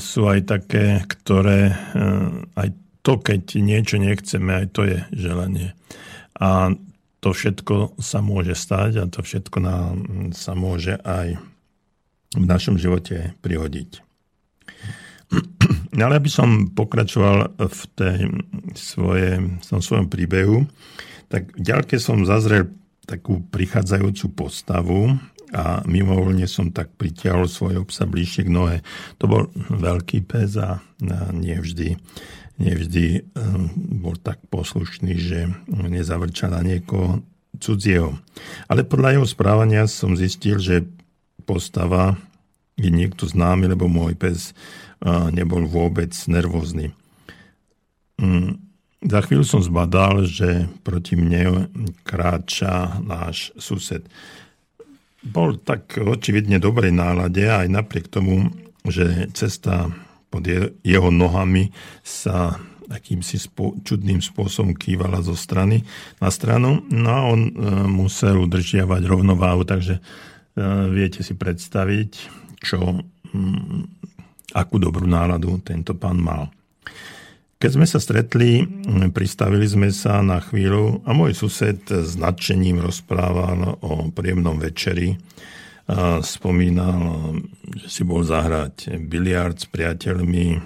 sú 0.00 0.32
aj 0.32 0.48
také, 0.48 1.04
ktoré 1.04 1.76
e, 1.76 1.76
aj 2.56 2.68
to, 3.04 3.20
keď 3.20 3.60
niečo 3.60 4.00
nechceme, 4.00 4.64
aj 4.64 4.66
to 4.72 4.82
je 4.88 4.98
želanie. 5.12 5.76
A 6.40 6.72
to 7.22 7.30
všetko 7.30 8.02
sa 8.02 8.18
môže 8.18 8.58
stať 8.58 8.98
a 8.98 9.04
to 9.06 9.22
všetko 9.22 9.58
nám 9.62 9.94
sa 10.34 10.58
môže 10.58 10.98
aj 11.06 11.38
v 12.34 12.44
našom 12.44 12.74
živote 12.74 13.38
prihodiť. 13.38 14.02
Ale 16.02 16.18
aby 16.18 16.26
som 16.26 16.74
pokračoval 16.74 17.54
v, 17.62 17.82
tej 17.94 18.18
svoje, 18.74 19.38
v 19.38 19.62
tom 19.62 19.78
svojom 19.78 20.10
príbehu, 20.10 20.66
tak 21.30 21.54
ďalke 21.54 21.96
som 22.02 22.26
zazrel 22.26 22.74
takú 23.06 23.40
prichádzajúcu 23.54 24.26
postavu 24.34 25.14
a 25.52 25.84
mimovoľne 25.84 26.48
som 26.48 26.72
tak 26.72 26.90
pritiahol 26.96 27.46
svojho 27.46 27.84
psa 27.86 28.08
bližšie 28.08 28.48
k 28.48 28.50
nohe. 28.50 28.76
To 29.20 29.28
bol 29.28 29.42
veľký 29.70 30.24
pes 30.26 30.58
a 30.58 30.80
nie 31.30 31.54
vždy 31.60 32.00
nevždy 32.60 33.04
eh, 33.18 33.22
bol 34.00 34.16
tak 34.20 34.40
poslušný, 34.48 35.12
že 35.16 35.38
nezavrčal 35.68 36.52
na 36.56 36.62
niekoho 36.64 37.24
cudzieho. 37.60 38.16
Ale 38.66 38.82
podľa 38.82 39.20
jeho 39.20 39.26
správania 39.28 39.84
som 39.86 40.16
zistil, 40.16 40.58
že 40.58 40.84
postava 41.44 42.16
je 42.80 42.88
niekto 42.88 43.28
známy, 43.28 43.68
lebo 43.70 43.86
môj 43.86 44.16
pes 44.16 44.52
eh, 44.52 45.28
nebol 45.30 45.64
vôbec 45.68 46.12
nervózny. 46.26 46.92
Mm, 48.20 48.60
za 49.02 49.18
chvíľu 49.26 49.42
som 49.42 49.58
zbadal, 49.58 50.30
že 50.30 50.70
proti 50.86 51.18
mne 51.18 51.66
kráča 52.06 53.02
náš 53.02 53.50
sused. 53.58 54.06
Bol 55.26 55.58
tak 55.58 55.98
očividne 55.98 56.62
dobrej 56.62 56.94
nálade 56.94 57.46
aj 57.46 57.66
napriek 57.66 58.06
tomu, 58.06 58.54
že 58.86 59.30
cesta 59.34 59.90
pod 60.32 60.48
jeho 60.80 61.12
nohami 61.12 61.68
sa 62.00 62.56
akýmsi 62.88 63.36
spo, 63.36 63.76
čudným 63.84 64.24
spôsobom 64.24 64.72
kývala 64.72 65.20
zo 65.20 65.36
strany 65.36 65.84
na 66.20 66.28
stranu. 66.32 66.84
No 66.88 67.08
a 67.12 67.20
on 67.28 67.40
e, 67.48 67.52
musel 67.88 68.40
udržiavať 68.48 69.02
rovnováhu, 69.04 69.68
takže 69.68 70.00
e, 70.00 70.02
viete 70.92 71.20
si 71.20 71.36
predstaviť, 71.36 72.10
čo, 72.60 73.04
m, 73.32 73.88
akú 74.52 74.76
dobrú 74.76 75.08
náladu 75.08 75.60
tento 75.64 75.96
pán 75.96 76.20
mal. 76.20 76.52
Keď 77.62 77.78
sme 77.78 77.86
sa 77.86 78.02
stretli, 78.02 78.66
pristavili 79.14 79.62
sme 79.70 79.94
sa 79.94 80.18
na 80.18 80.42
chvíľu 80.42 81.06
a 81.06 81.14
môj 81.14 81.38
sused 81.38 81.78
s 81.86 82.18
nadšením 82.18 82.82
rozprával 82.82 83.78
o 83.78 84.10
príjemnom 84.10 84.58
večeri, 84.58 85.14
a 85.92 86.24
spomínal, 86.24 87.36
že 87.76 88.00
si 88.00 88.02
bol 88.02 88.24
zahrať 88.24 88.96
biliard 89.04 89.60
s 89.60 89.68
priateľmi, 89.68 90.56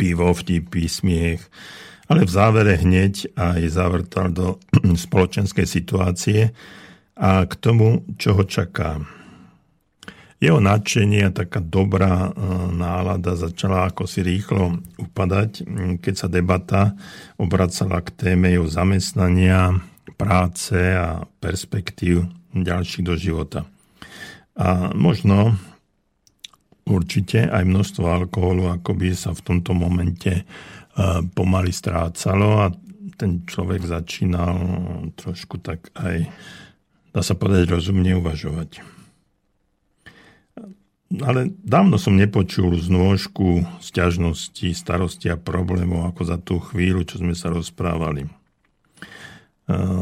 pivo, 0.00 0.32
vtipy, 0.32 0.88
smiech, 0.88 1.44
ale 2.08 2.24
v 2.24 2.32
závere 2.32 2.80
hneď 2.80 3.36
aj 3.36 3.60
zavrtal 3.68 4.32
do 4.32 4.56
spoločenskej 5.04 5.66
situácie 5.68 6.40
a 7.12 7.44
k 7.44 7.52
tomu, 7.60 8.08
čo 8.16 8.32
ho 8.40 8.44
čaká. 8.48 9.04
Jeho 10.40 10.56
nadšenie 10.56 11.28
a 11.28 11.36
taká 11.36 11.60
dobrá 11.60 12.32
e, 12.32 12.40
nálada 12.72 13.36
začala 13.36 13.92
ako 13.92 14.08
si 14.08 14.24
rýchlo 14.24 14.80
upadať, 14.96 15.68
keď 16.00 16.14
sa 16.16 16.32
debata 16.32 16.96
obracala 17.36 18.00
k 18.00 18.08
téme 18.16 18.48
jeho 18.48 18.64
zamestnania, 18.64 19.76
práce 20.16 20.76
a 20.96 21.28
perspektív 21.44 22.24
ďalších 22.56 23.04
do 23.04 23.14
života. 23.20 23.68
A 24.58 24.90
možno 24.94 25.54
určite 26.90 27.46
aj 27.46 27.62
množstvo 27.62 28.04
alkoholu 28.06 28.66
ako 28.72 28.98
by 28.98 29.14
sa 29.14 29.30
v 29.30 29.44
tomto 29.46 29.72
momente 29.76 30.32
e, 30.32 30.44
pomaly 31.34 31.70
strácalo 31.70 32.66
a 32.66 32.74
ten 33.14 33.44
človek 33.44 33.84
začínal 33.84 34.56
trošku 35.14 35.60
tak 35.60 35.92
aj, 35.92 36.24
dá 37.12 37.20
sa 37.20 37.36
povedať, 37.36 37.68
rozumne 37.68 38.16
uvažovať. 38.16 38.80
Ale 41.20 41.50
dávno 41.66 41.98
som 41.98 42.14
nepočul 42.14 42.78
znôžku 42.78 43.66
sťažnosti, 43.82 44.72
starosti 44.72 45.26
a 45.26 45.34
problémov 45.34 46.06
ako 46.06 46.22
za 46.22 46.38
tú 46.38 46.62
chvíľu, 46.62 47.02
čo 47.02 47.18
sme 47.18 47.34
sa 47.34 47.50
rozprávali. 47.50 48.30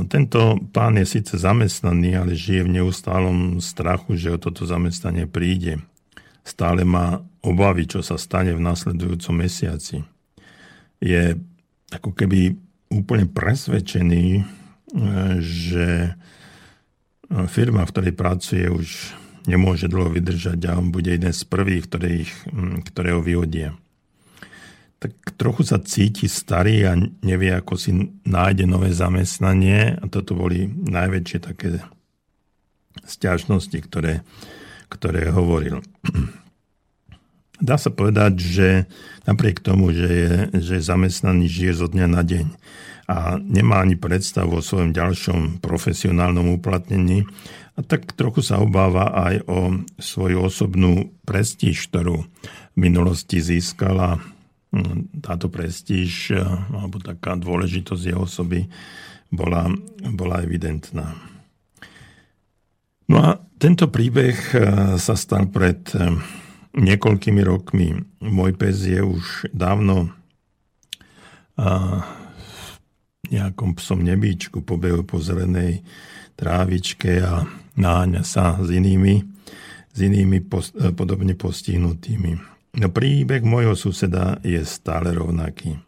Tento 0.09 0.57
pán 0.72 0.96
je 0.96 1.07
síce 1.07 1.37
zamestnaný, 1.37 2.16
ale 2.16 2.33
žije 2.38 2.64
v 2.64 2.74
neustálom 2.81 3.61
strachu, 3.61 4.16
že 4.16 4.33
o 4.33 4.38
toto 4.40 4.64
zamestnanie 4.64 5.28
príde. 5.28 5.85
Stále 6.46 6.88
má 6.88 7.20
obavy, 7.44 7.85
čo 7.85 8.00
sa 8.00 8.16
stane 8.16 8.57
v 8.57 8.64
nasledujúcom 8.64 9.35
mesiaci. 9.37 10.00
Je 11.02 11.37
ako 11.92 12.16
keby 12.16 12.57
úplne 12.88 13.28
presvedčený, 13.28 14.24
e, 14.40 14.42
že 15.44 16.16
firma, 17.52 17.85
v 17.85 17.92
ktorej 17.92 18.14
pracuje, 18.16 18.64
už 18.72 19.12
nemôže 19.44 19.88
dlho 19.88 20.12
vydržať 20.16 20.61
a 20.68 20.81
on 20.81 20.88
bude 20.88 21.12
jeden 21.12 21.33
z 21.33 21.44
prvých, 21.44 21.85
ktorých, 21.88 22.31
ktoré 22.88 23.12
ho 23.12 23.20
vyhodia 23.20 23.76
tak 24.99 25.15
trochu 25.39 25.63
sa 25.63 25.79
cíti 25.79 26.27
starý 26.27 26.91
a 26.91 26.99
nevie, 27.23 27.55
ako 27.55 27.79
si 27.79 27.95
nájde 28.27 28.67
nové 28.67 28.91
zamestnanie. 28.91 29.95
A 29.95 30.05
toto 30.11 30.35
boli 30.35 30.67
najväčšie 30.67 31.39
také 31.39 31.79
stiažnosti, 33.07 33.79
ktoré, 33.79 34.27
ktoré 34.91 35.31
hovoril. 35.31 35.87
Dá 37.63 37.79
sa 37.79 37.95
povedať, 37.95 38.43
že 38.43 38.69
napriek 39.27 39.63
tomu, 39.63 39.95
že 39.95 40.11
je, 40.11 40.33
že 40.59 40.73
je 40.79 40.89
zamestnaný, 40.91 41.47
žije 41.47 41.73
zo 41.79 41.87
dňa 41.91 42.07
na 42.07 42.23
deň. 42.27 42.47
a 43.09 43.41
nemá 43.41 43.81
ani 43.81 43.97
predstavu 43.97 44.61
o 44.61 44.65
svojom 44.65 44.93
ďalšom 44.93 45.65
profesionálnom 45.65 46.53
uplatnení 46.61 47.25
a 47.75 47.81
tak 47.81 48.13
trochu 48.13 48.45
sa 48.45 48.61
obáva 48.61 49.09
aj 49.17 49.49
o 49.49 49.81
svoju 49.97 50.45
osobnú 50.45 51.09
prestíž, 51.25 51.89
ktorú 51.89 52.21
v 52.21 52.77
minulosti 52.77 53.41
získala 53.41 54.21
táto 55.24 55.48
prestíž 55.48 56.37
alebo 56.72 57.00
taká 57.00 57.37
dôležitosť 57.40 58.02
jeho 58.04 58.28
osoby 58.28 58.68
bola, 59.33 59.72
bola 60.12 60.44
evidentná. 60.44 61.16
No 63.09 63.16
a 63.24 63.40
tento 63.57 63.88
príbeh 63.88 64.37
sa 65.00 65.14
stal 65.16 65.48
pred 65.48 65.81
niekoľkými 66.76 67.42
rokmi. 67.42 67.96
Môj 68.20 68.52
pes 68.61 68.85
je 68.85 69.00
už 69.00 69.48
dávno 69.57 70.12
nejakom 73.28 73.74
psom 73.81 74.04
nebíčku 74.04 74.61
pobehu 74.61 75.02
po 75.02 75.18
zelenej 75.18 75.81
trávičke 76.37 77.18
a 77.24 77.48
náňa 77.74 78.22
sa 78.22 78.61
s 78.61 78.68
inými, 78.68 79.24
s 79.90 79.98
inými 79.98 80.44
podobne 80.94 81.35
postihnutými. 81.35 82.58
No 82.76 82.92
príbeh 82.92 83.40
môjho 83.40 83.72
suseda 83.72 84.37
je 84.44 84.61
stále 84.66 85.16
rovnaký. 85.16 85.81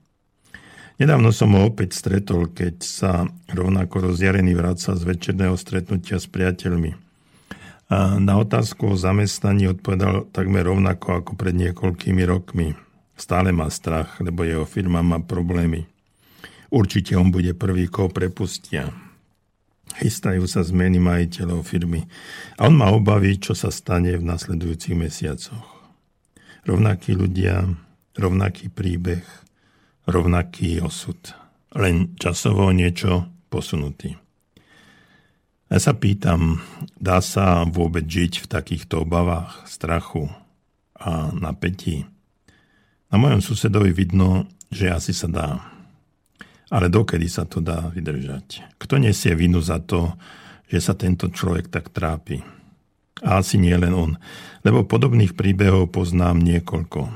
Nedávno 1.01 1.33
som 1.33 1.57
ho 1.57 1.65
opäť 1.65 1.97
stretol, 1.97 2.53
keď 2.53 2.75
sa 2.85 3.25
rovnako 3.49 4.13
rozjarený 4.13 4.53
vracal 4.53 5.01
z 5.01 5.09
večerného 5.09 5.57
stretnutia 5.57 6.21
s 6.21 6.29
priateľmi. 6.29 6.93
A 7.91 8.21
na 8.21 8.37
otázku 8.37 8.93
o 8.93 9.01
zamestnaní 9.01 9.73
odpovedal 9.73 10.29
takmer 10.29 10.69
rovnako 10.69 11.25
ako 11.25 11.33
pred 11.41 11.57
niekoľkými 11.57 12.23
rokmi. 12.29 12.77
Stále 13.17 13.49
má 13.49 13.73
strach, 13.73 14.21
lebo 14.21 14.45
jeho 14.45 14.69
firma 14.69 15.01
má 15.01 15.25
problémy. 15.25 15.89
Určite 16.69 17.17
on 17.17 17.33
bude 17.33 17.57
prvý, 17.57 17.89
koho 17.89 18.13
prepustia. 18.13 18.93
Chystajú 19.97 20.45
sa 20.47 20.61
zmeny 20.63 21.01
majiteľov 21.01 21.65
firmy 21.65 22.07
a 22.61 22.69
on 22.69 22.77
má 22.77 22.93
obavy, 22.93 23.41
čo 23.41 23.57
sa 23.57 23.73
stane 23.73 24.15
v 24.15 24.23
nasledujúcich 24.23 24.95
mesiacoch. 24.95 25.80
Rovnakí 26.69 27.17
ľudia, 27.17 27.65
rovnaký 28.17 28.69
príbeh, 28.69 29.25
rovnaký 30.05 30.85
osud. 30.85 31.17
Len 31.73 32.19
časovo 32.19 32.69
niečo 32.75 33.31
posunutý. 33.49 34.19
Ja 35.71 35.79
sa 35.79 35.95
pýtam, 35.95 36.59
dá 36.99 37.23
sa 37.23 37.63
vôbec 37.63 38.03
žiť 38.03 38.43
v 38.43 38.47
takýchto 38.51 39.07
obavách, 39.07 39.71
strachu 39.71 40.27
a 40.99 41.31
napätí? 41.31 42.11
Na 43.11 43.17
mojom 43.23 43.39
susedovi 43.39 43.95
vidno, 43.95 44.51
že 44.67 44.91
asi 44.91 45.15
sa 45.15 45.31
dá. 45.31 45.63
Ale 46.75 46.91
dokedy 46.91 47.27
sa 47.31 47.47
to 47.47 47.63
dá 47.63 47.87
vydržať? 47.91 48.79
Kto 48.79 48.99
nesie 48.99 49.35
vinu 49.35 49.63
za 49.63 49.79
to, 49.79 50.15
že 50.71 50.79
sa 50.83 50.95
tento 50.99 51.31
človek 51.31 51.71
tak 51.71 51.91
trápi? 51.95 52.60
A 53.21 53.45
asi 53.45 53.61
nie 53.61 53.77
len 53.77 53.93
on, 53.93 54.17
lebo 54.65 54.85
podobných 54.85 55.37
príbehov 55.37 55.93
poznám 55.93 56.41
niekoľko. 56.41 57.13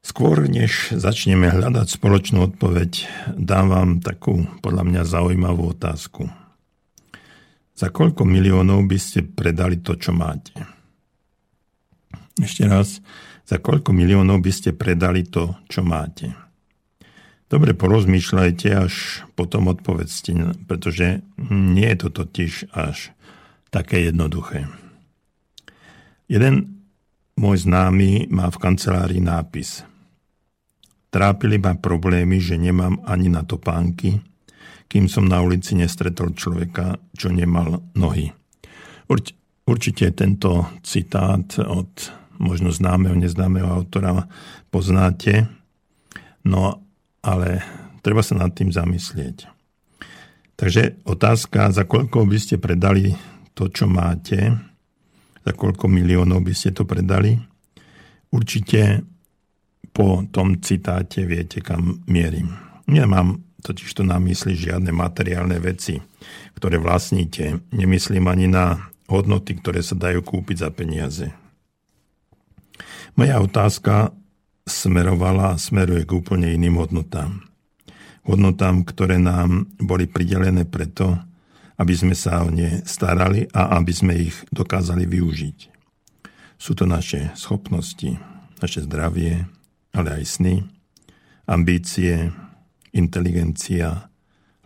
Skôr 0.00 0.48
než 0.48 0.96
začneme 0.96 1.52
hľadať 1.52 1.86
spoločnú 1.86 2.44
odpoveď, 2.48 3.04
dám 3.36 3.66
vám 3.68 3.90
takú 4.00 4.48
podľa 4.64 4.84
mňa 4.88 5.02
zaujímavú 5.04 5.76
otázku. 5.76 6.28
Za 7.76 7.88
koľko 7.88 8.28
miliónov 8.28 8.84
by 8.84 8.98
ste 9.00 9.24
predali 9.24 9.80
to, 9.80 9.96
čo 9.96 10.12
máte? 10.12 10.56
Ešte 12.36 12.64
raz, 12.68 13.00
za 13.44 13.56
koľko 13.60 13.92
miliónov 13.92 14.40
by 14.40 14.52
ste 14.52 14.76
predali 14.76 15.24
to, 15.24 15.56
čo 15.68 15.84
máte? 15.84 16.32
Dobre 17.50 17.74
porozmýšľajte, 17.74 18.68
až 18.70 19.26
potom 19.34 19.68
odpovedzte, 19.68 20.54
pretože 20.70 21.24
nie 21.50 21.88
je 21.92 21.98
to 21.98 22.08
totiž 22.08 22.72
až 22.72 23.10
také 23.70 24.10
jednoduché. 24.10 24.66
Jeden 26.30 26.86
môj 27.38 27.66
známy 27.66 28.30
má 28.30 28.50
v 28.50 28.60
kancelárii 28.60 29.22
nápis. 29.22 29.82
Trápili 31.10 31.58
ma 31.58 31.74
problémy, 31.74 32.38
že 32.38 32.54
nemám 32.54 33.02
ani 33.02 33.26
na 33.26 33.42
topánky, 33.42 34.22
kým 34.86 35.06
som 35.10 35.26
na 35.26 35.42
ulici 35.42 35.74
nestretol 35.74 36.34
človeka, 36.34 36.98
čo 37.14 37.30
nemal 37.34 37.82
nohy. 37.94 38.30
Urč, 39.10 39.34
určite 39.66 40.10
tento 40.14 40.70
citát 40.86 41.46
od 41.62 41.90
možno 42.38 42.70
známeho, 42.70 43.14
neznámeho 43.14 43.66
autora 43.66 44.26
poznáte. 44.70 45.50
No 46.46 46.82
ale 47.20 47.62
treba 48.00 48.22
sa 48.22 48.38
nad 48.38 48.54
tým 48.54 48.70
zamyslieť. 48.70 49.46
Takže 50.56 51.00
otázka, 51.08 51.72
za 51.72 51.88
koľko 51.88 52.28
by 52.28 52.38
ste 52.38 52.60
predali 52.60 53.16
to, 53.60 53.68
čo 53.68 53.84
máte, 53.84 54.56
za 55.44 55.52
koľko 55.52 55.84
miliónov 55.84 56.40
by 56.40 56.56
ste 56.56 56.72
to 56.72 56.88
predali? 56.88 57.36
Určite 58.32 59.04
po 59.92 60.24
tom 60.32 60.64
citáte 60.64 61.28
viete, 61.28 61.60
kam 61.60 62.00
mierim. 62.08 62.56
Nemám 62.88 63.44
totiž 63.60 64.00
to 64.00 64.02
na 64.08 64.16
mysli 64.16 64.56
žiadne 64.56 64.96
materiálne 64.96 65.60
veci, 65.60 66.00
ktoré 66.56 66.80
vlastníte. 66.80 67.60
Nemyslím 67.68 68.32
ani 68.32 68.48
na 68.48 68.88
hodnoty, 69.12 69.60
ktoré 69.60 69.84
sa 69.84 69.92
dajú 69.92 70.24
kúpiť 70.24 70.64
za 70.64 70.70
peniaze. 70.72 71.28
Moja 73.20 73.44
otázka 73.44 74.16
smerovala 74.64 75.52
a 75.52 75.60
smeruje 75.60 76.08
k 76.08 76.16
úplne 76.16 76.48
iným 76.48 76.80
hodnotám. 76.80 77.44
Hodnotám, 78.24 78.88
ktoré 78.88 79.20
nám 79.20 79.68
boli 79.76 80.08
pridelené 80.08 80.64
preto, 80.64 81.20
aby 81.80 81.94
sme 81.96 82.12
sa 82.12 82.44
o 82.44 82.52
ne 82.52 82.84
starali 82.84 83.48
a 83.56 83.80
aby 83.80 83.92
sme 83.96 84.12
ich 84.12 84.36
dokázali 84.52 85.08
využiť. 85.08 85.58
Sú 86.60 86.76
to 86.76 86.84
naše 86.84 87.32
schopnosti, 87.32 88.20
naše 88.60 88.84
zdravie, 88.84 89.48
ale 89.96 90.08
aj 90.20 90.24
sny, 90.28 90.60
ambície, 91.48 92.28
inteligencia, 92.92 94.12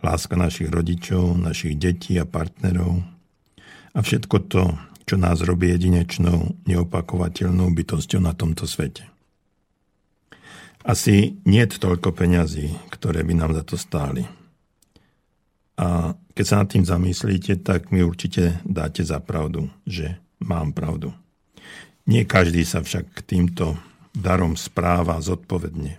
láska 0.03 0.35
našich 0.35 0.67
rodičov, 0.67 1.39
našich 1.39 1.79
detí 1.79 2.19
a 2.19 2.27
partnerov 2.27 2.99
a 3.95 3.99
všetko 4.03 4.37
to, 4.51 4.75
čo 5.07 5.15
nás 5.15 5.39
robí 5.39 5.71
jedinečnou, 5.71 6.67
neopakovateľnou 6.67 7.71
bytosťou 7.71 8.19
na 8.19 8.35
tomto 8.35 8.67
svete. 8.67 9.07
Asi 10.85 11.41
nie 11.47 11.63
je 11.65 11.81
toľko 11.81 12.13
peňazí, 12.13 12.75
ktoré 12.93 13.25
by 13.25 13.33
nám 13.33 13.51
za 13.57 13.63
to 13.65 13.79
stáli. 13.79 14.27
A 15.79 16.13
keď 16.35 16.45
sa 16.45 16.59
nad 16.61 16.67
tým 16.67 16.83
zamyslíte, 16.83 17.63
tak 17.63 17.89
mi 17.95 18.03
určite 18.03 18.59
dáte 18.67 19.01
za 19.01 19.23
pravdu, 19.23 19.71
že 19.87 20.19
mám 20.43 20.75
pravdu. 20.75 21.15
Nie 22.05 22.27
každý 22.27 22.61
sa 22.67 22.83
však 22.83 23.17
k 23.17 23.19
týmto 23.23 23.79
darom 24.13 24.53
správa 24.59 25.17
zodpovedne. 25.23 25.97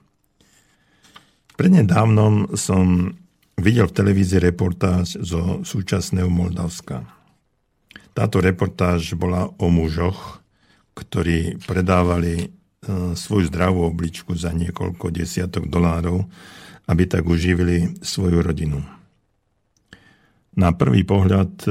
Prednedávnom 1.57 2.53
som 2.55 3.17
videl 3.57 3.89
v 3.89 3.97
televízii 3.97 4.39
reportáž 4.45 5.17
zo 5.25 5.65
súčasného 5.65 6.29
Moldavska. 6.29 7.03
Táto 8.13 8.45
reportáž 8.45 9.17
bola 9.17 9.49
o 9.57 9.73
mužoch, 9.73 10.45
ktorí 10.93 11.61
predávali 11.65 12.53
E, 12.87 13.19
svoju 13.19 13.51
zdravú 13.51 13.83
obličku 13.83 14.31
za 14.39 14.55
niekoľko 14.55 15.11
desiatok 15.11 15.67
dolárov, 15.67 16.23
aby 16.87 17.03
tak 17.11 17.27
uživili 17.27 17.99
svoju 17.99 18.39
rodinu. 18.39 18.79
Na 20.57 20.73
prvý 20.73 21.05
pohľad 21.05 21.53
e, 21.69 21.71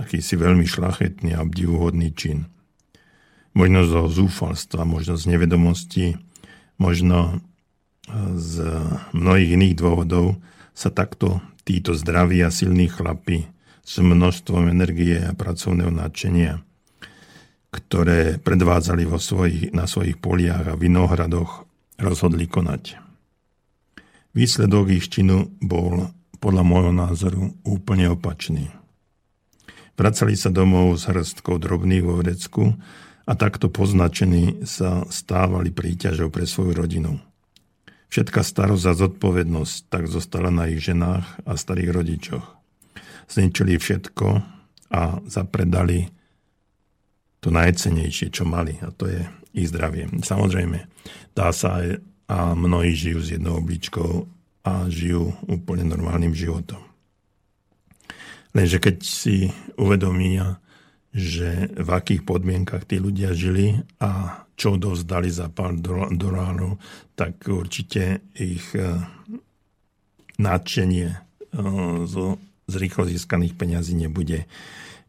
akýsi 0.00 0.40
veľmi 0.40 0.64
šlachetný 0.64 1.36
a 1.36 1.44
obdivuhodný 1.44 2.16
čin. 2.16 2.48
Možno 3.52 3.84
zo 3.84 4.08
zúfalstva, 4.08 4.88
možno 4.88 5.20
z 5.20 5.36
nevedomosti, 5.36 6.16
možno 6.80 7.18
e, 7.28 7.34
z 8.40 8.52
mnohých 9.12 9.50
iných 9.60 9.74
dôvodov 9.76 10.40
sa 10.72 10.88
takto 10.88 11.44
títo 11.68 11.92
zdraví 11.92 12.40
a 12.40 12.48
silní 12.48 12.88
chlapi 12.88 13.44
s 13.84 14.00
množstvom 14.00 14.72
energie 14.72 15.20
a 15.20 15.36
pracovného 15.36 15.92
nadšenia 15.92 16.64
ktoré 17.72 18.36
predvádzali 18.36 19.08
vo 19.08 19.16
svojich, 19.16 19.72
na 19.72 19.88
svojich 19.88 20.20
poliach 20.20 20.68
a 20.68 20.76
vinohradoch, 20.76 21.64
rozhodli 21.96 22.44
konať. 22.44 23.00
Výsledok 24.36 24.92
ich 24.92 25.08
činu 25.08 25.48
bol 25.60 26.12
podľa 26.42 26.66
môjho 26.66 26.90
názoru 26.90 27.54
úplne 27.62 28.10
opačný. 28.10 28.74
Vracali 29.94 30.34
sa 30.34 30.50
domov 30.50 30.98
s 30.98 31.06
hrstkou 31.06 31.62
drobných 31.62 32.02
vo 32.02 32.18
vrecku 32.18 32.74
a 33.22 33.32
takto 33.38 33.70
poznačení 33.70 34.66
sa 34.66 35.06
stávali 35.06 35.70
príťažou 35.70 36.26
pre 36.34 36.42
svoju 36.42 36.74
rodinu. 36.74 37.22
Všetká 38.10 38.42
starosť 38.42 38.84
a 38.90 38.98
zodpovednosť 38.98 39.74
tak 39.86 40.10
zostala 40.10 40.50
na 40.50 40.66
ich 40.66 40.82
ženách 40.82 41.46
a 41.46 41.54
starých 41.54 41.90
rodičoch. 41.94 42.44
Zničili 43.30 43.78
všetko 43.78 44.26
a 44.92 45.22
zapredali 45.24 46.10
to 47.40 47.48
najcenejšie, 47.54 48.34
čo 48.34 48.44
mali, 48.44 48.76
a 48.82 48.90
to 48.92 49.08
je 49.08 49.22
ich 49.54 49.70
zdravie. 49.70 50.10
Samozrejme, 50.20 50.78
dá 51.32 51.54
sa 51.54 51.80
aj, 51.80 52.02
a 52.28 52.52
mnohí 52.52 52.92
žijú 52.92 53.20
s 53.22 53.32
jednou 53.32 53.60
obličkou 53.60 54.28
a 54.62 54.86
žijú 54.86 55.34
úplne 55.50 55.82
normálnym 55.86 56.34
životom. 56.34 56.78
Lenže 58.52 58.78
keď 58.78 58.96
si 59.02 59.48
uvedomia, 59.80 60.60
že 61.12 61.68
v 61.76 61.88
akých 61.92 62.24
podmienkach 62.24 62.88
tí 62.88 62.96
ľudia 62.96 63.36
žili 63.36 63.76
a 64.00 64.42
čo 64.56 64.80
dovzdali 64.80 65.28
za 65.28 65.52
pár 65.52 65.76
dolárov, 66.12 66.80
tak 67.12 67.48
určite 67.48 68.32
ich 68.36 68.72
e, 68.72 68.96
nadšenie 70.40 71.08
e, 71.12 71.18
zo, 72.08 72.40
z 72.64 72.74
rýchlo 72.80 73.04
získaných 73.08 73.56
peňazí 73.56 73.92
nebude, 73.96 74.48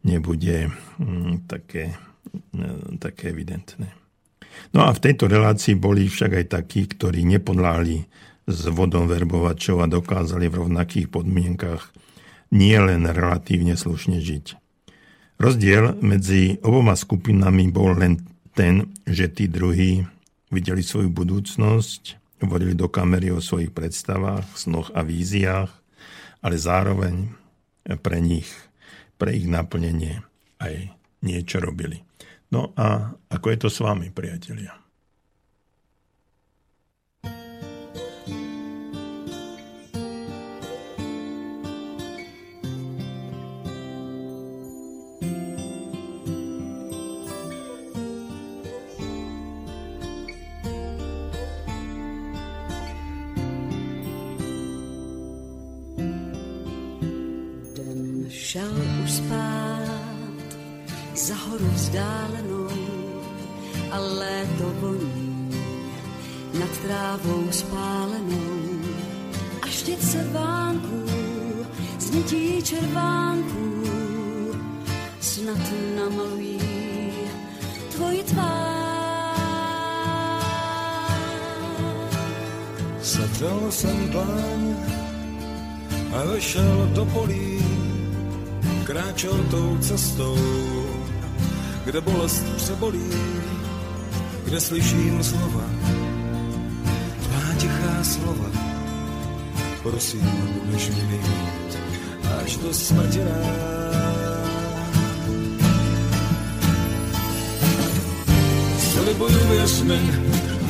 nebude 0.04 0.68
mm, 1.00 1.48
také, 1.48 1.96
e, 2.52 2.98
také 3.00 3.32
evidentné. 3.32 3.88
No 4.76 4.84
a 4.84 4.90
v 4.92 5.02
tejto 5.02 5.30
relácii 5.30 5.76
boli 5.76 6.08
však 6.08 6.44
aj 6.44 6.46
takí, 6.60 6.84
ktorí 6.88 7.24
nepodláli 7.24 8.04
s 8.44 8.60
vodom 8.68 9.08
verbovačov 9.08 9.80
a 9.80 9.86
dokázali 9.88 10.52
v 10.52 10.58
rovnakých 10.64 11.08
podmienkach 11.08 11.92
nielen 12.52 13.08
relatívne 13.08 13.74
slušne 13.74 14.20
žiť. 14.20 14.46
Rozdiel 15.40 15.98
medzi 15.98 16.60
oboma 16.62 16.94
skupinami 16.94 17.66
bol 17.72 17.98
len 17.98 18.22
ten, 18.54 18.94
že 19.02 19.26
tí 19.32 19.50
druhí 19.50 20.06
videli 20.54 20.84
svoju 20.84 21.10
budúcnosť, 21.10 22.22
hovorili 22.46 22.78
do 22.78 22.86
kamery 22.86 23.34
o 23.34 23.42
svojich 23.42 23.74
predstavách, 23.74 24.46
snoch 24.54 24.94
a 24.94 25.02
víziách, 25.02 25.72
ale 26.44 26.56
zároveň 26.60 27.34
pre 27.98 28.22
nich, 28.22 28.46
pre 29.18 29.34
ich 29.34 29.50
naplnenie 29.50 30.22
aj 30.62 30.94
niečo 31.24 31.58
robili. 31.58 32.04
No 32.54 32.70
a 32.78 33.18
ako 33.32 33.46
je 33.50 33.58
to 33.58 33.68
s 33.72 33.82
vami, 33.82 34.14
priatelia? 34.14 34.83
Trávou 66.86 67.50
spálenou 67.50 68.80
a 69.62 69.66
štětce 69.66 70.28
vánků 70.32 71.04
z 71.98 72.10
nití 72.10 72.62
červánků 72.62 73.82
snad 75.20 75.58
namalují 75.96 76.60
tvoji 77.92 78.22
tvár. 78.22 78.64
Zavřel 83.02 83.60
jsem 83.70 84.08
dlaň 84.08 84.76
a 86.12 86.24
vešel 86.24 86.90
do 86.94 87.04
polí, 87.04 87.64
kráčel 88.84 89.44
tou 89.50 89.78
cestou, 89.78 90.36
kde 91.84 92.00
bolest 92.00 92.44
přebolí, 92.56 93.10
kde 94.44 94.60
slyším 94.60 95.24
slova 95.24 95.64
slova. 98.04 98.48
Prosím, 99.82 100.20
budeš 100.64 100.88
mi 100.88 101.02
mít 101.02 101.78
až 102.44 102.56
do 102.56 102.74
smrti 102.74 103.20
Slibuju, 108.78 109.38
věř 109.48 109.82
mi, 109.82 110.00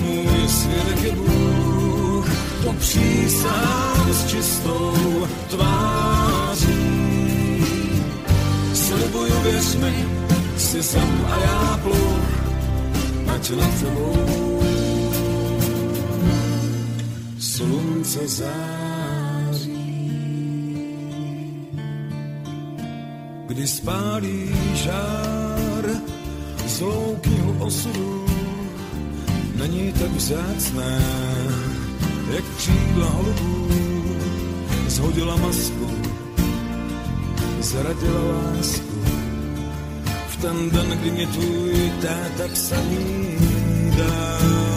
můj 0.01 0.49
svědek 0.49 1.03
je 1.03 1.13
Bůh, 1.13 2.29
to 2.65 2.75
s 4.13 4.27
čistou 4.27 4.95
tváří. 5.49 6.85
Slibuju, 8.75 9.41
věř 9.43 9.75
mi, 9.75 10.07
si 10.57 10.83
sem 10.83 11.27
a 11.31 11.39
já 11.39 11.81
pluh, 11.83 12.25
ať 13.35 13.51
nad 13.51 13.81
tebou 13.81 14.74
slunce 17.55 18.29
září. 18.29 19.71
Kdy 23.47 23.67
spálí 23.67 24.51
žár 24.75 25.85
z 26.67 26.81
loukýho 26.81 27.53
osudu, 27.59 28.27
není 29.55 29.93
tak 29.93 30.11
vzácné, 30.11 30.99
jak 32.35 32.45
křídla 32.57 33.09
holubů. 33.09 33.69
Zhodila 34.89 35.37
masku, 35.37 35.91
zradila 37.61 38.23
lásku, 38.43 38.99
v 40.29 40.37
ten 40.37 40.71
den, 40.71 40.99
kdy 40.99 41.11
mě 41.11 41.27
tvůj 41.27 41.93
táta 42.03 42.49
psaní 42.53 43.39
dál. 43.97 44.74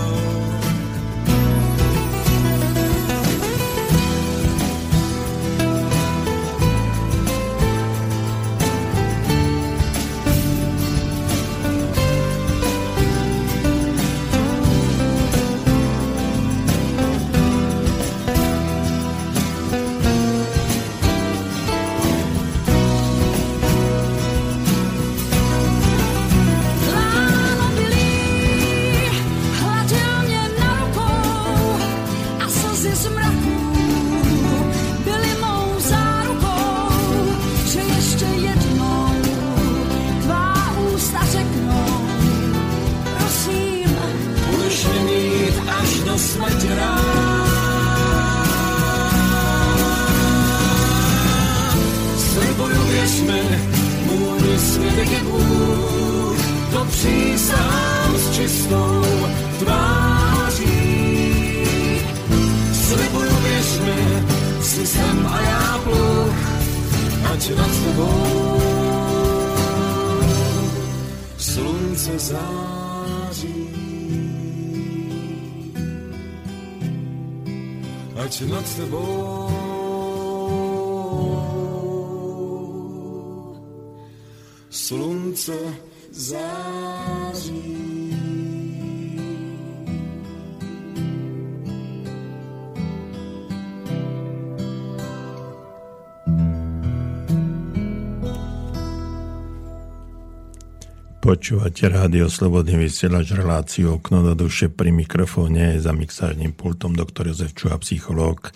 Počúvate 101.48 101.88
rádio 101.88 102.28
Slobodný 102.28 102.76
vysielač 102.76 103.32
reláciu 103.32 103.96
Okno 103.96 104.20
do 104.20 104.36
duše 104.36 104.68
pri 104.68 104.92
mikrofóne 104.92 105.80
za 105.80 105.96
mixážnym 105.96 106.52
pultom 106.52 106.92
doktor 106.92 107.32
Jozef 107.32 107.56
Čuha, 107.56 107.80
psychológ. 107.80 108.52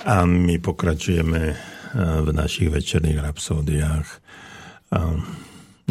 A 0.00 0.24
my 0.24 0.56
pokračujeme 0.56 1.52
v 1.92 2.28
našich 2.32 2.72
večerných 2.72 3.20
rapsódiách 3.20 4.08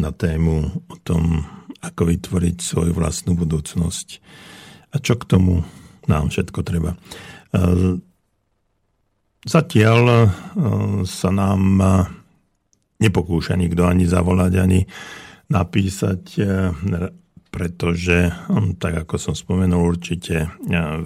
na 0.02 0.10
tému 0.18 0.66
o 0.90 0.98
tom, 1.06 1.46
ako 1.86 2.10
vytvoriť 2.10 2.58
svoju 2.58 2.98
vlastnú 2.98 3.38
budúcnosť. 3.38 4.18
A 4.98 5.06
čo 5.06 5.22
k 5.22 5.30
tomu 5.30 5.62
nám 6.10 6.34
všetko 6.34 6.66
treba. 6.66 6.98
Zatiaľ 9.46 10.34
sa 11.06 11.30
nám 11.30 11.62
nepokúša 12.98 13.54
nikto 13.54 13.86
ani 13.86 14.10
zavolať, 14.10 14.54
ani 14.58 14.90
napísať, 15.50 16.42
pretože, 17.54 18.36
tak 18.84 19.08
ako 19.08 19.16
som 19.16 19.36
spomenul, 19.38 19.96
určite 19.96 20.52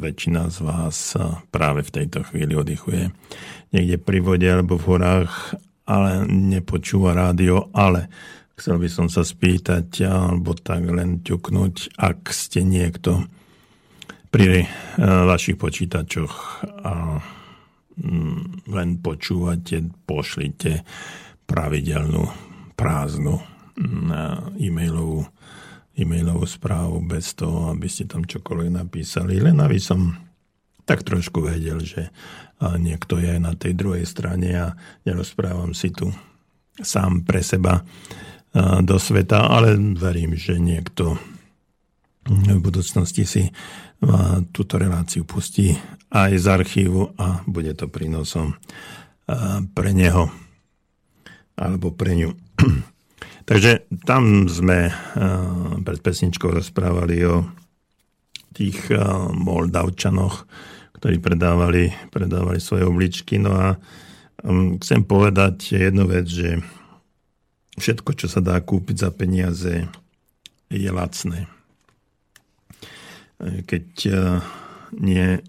väčšina 0.01 0.49
z 0.49 0.57
vás 0.65 0.97
práve 1.53 1.85
v 1.85 1.93
tejto 1.93 2.25
chvíli 2.25 2.57
oddychuje 2.57 3.13
niekde 3.69 4.01
pri 4.01 4.19
vode 4.25 4.49
alebo 4.49 4.81
v 4.81 4.87
horách, 4.89 5.53
ale 5.85 6.25
nepočúva 6.25 7.13
rádio, 7.13 7.69
ale 7.69 8.09
chcel 8.57 8.81
by 8.81 8.89
som 8.89 9.07
sa 9.13 9.21
spýtať, 9.21 10.09
alebo 10.09 10.57
tak 10.57 10.89
len 10.89 11.21
ťuknúť, 11.21 12.01
ak 12.01 12.33
ste 12.33 12.65
niekto 12.65 13.29
pri 14.29 14.65
vašich 15.01 15.57
počítačoch 15.57 16.33
a 16.85 17.17
mm, 17.97 18.69
len 18.69 18.89
počúvate, 19.01 19.85
pošlite 20.05 20.85
pravidelnú 21.49 22.29
prázdnu 22.77 23.41
e-mailovú, 24.59 25.23
e-mailovú 25.95 26.45
správu 26.45 26.99
bez 27.03 27.31
toho, 27.33 27.71
aby 27.71 27.87
ste 27.87 28.05
tam 28.05 28.27
čokoľvek 28.27 28.69
napísali. 28.75 29.39
Len 29.39 29.55
aby 29.63 29.79
som 29.79 30.11
tak 30.83 31.05
trošku 31.05 31.45
vedel, 31.45 31.79
že 31.79 32.09
niekto 32.59 33.21
je 33.21 33.39
na 33.39 33.55
tej 33.55 33.77
druhej 33.77 34.03
strane 34.03 34.49
a 34.57 34.67
nerozprávam 35.07 35.71
si 35.71 35.93
tu 35.93 36.11
sám 36.75 37.23
pre 37.23 37.39
seba 37.39 37.85
do 38.81 38.97
sveta, 38.97 39.47
ale 39.47 39.77
verím, 39.95 40.33
že 40.33 40.57
niekto 40.57 41.15
v 42.25 42.59
budúcnosti 42.59 43.23
si 43.23 43.43
túto 44.51 44.81
reláciu 44.81 45.23
pustí 45.23 45.77
aj 46.09 46.31
z 46.35 46.45
archívu 46.49 47.13
a 47.15 47.45
bude 47.45 47.73
to 47.77 47.85
prínosom 47.85 48.57
pre 49.77 49.91
neho 49.93 50.33
alebo 51.59 51.91
pre 51.91 52.15
ňu. 52.15 52.31
Takže 53.49 53.89
tam 54.05 54.45
sme 54.45 54.93
pred 55.81 55.99
pesničkou 56.05 56.53
rozprávali 56.53 57.25
o 57.25 57.49
tých 58.53 58.93
Moldavčanoch, 59.33 60.45
ktorí 61.01 61.17
predávali, 61.17 61.89
predávali 62.13 62.61
svoje 62.61 62.85
obličky. 62.85 63.41
No 63.41 63.57
a 63.57 63.73
um, 64.45 64.77
chcem 64.77 65.01
povedať 65.01 65.81
jednu 65.81 66.05
vec, 66.05 66.29
že 66.29 66.61
všetko, 67.81 68.13
čo 68.21 68.29
sa 68.29 68.37
dá 68.37 68.61
kúpiť 68.61 69.01
za 69.01 69.09
peniaze, 69.09 69.89
je 70.69 70.89
lacné. 70.93 71.49
Keď 73.41 73.87
uh, 74.13 74.45
nie 74.93 75.41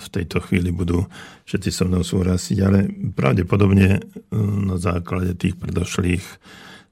v 0.00 0.06
tejto 0.08 0.40
chvíli 0.44 0.72
budú 0.72 1.04
všetci 1.44 1.70
so 1.72 1.84
mnou 1.84 2.00
súhlasiť, 2.00 2.56
ale 2.64 2.88
pravdepodobne 3.12 4.00
na 4.64 4.76
základe 4.80 5.36
tých 5.36 5.60
predošlých 5.60 6.24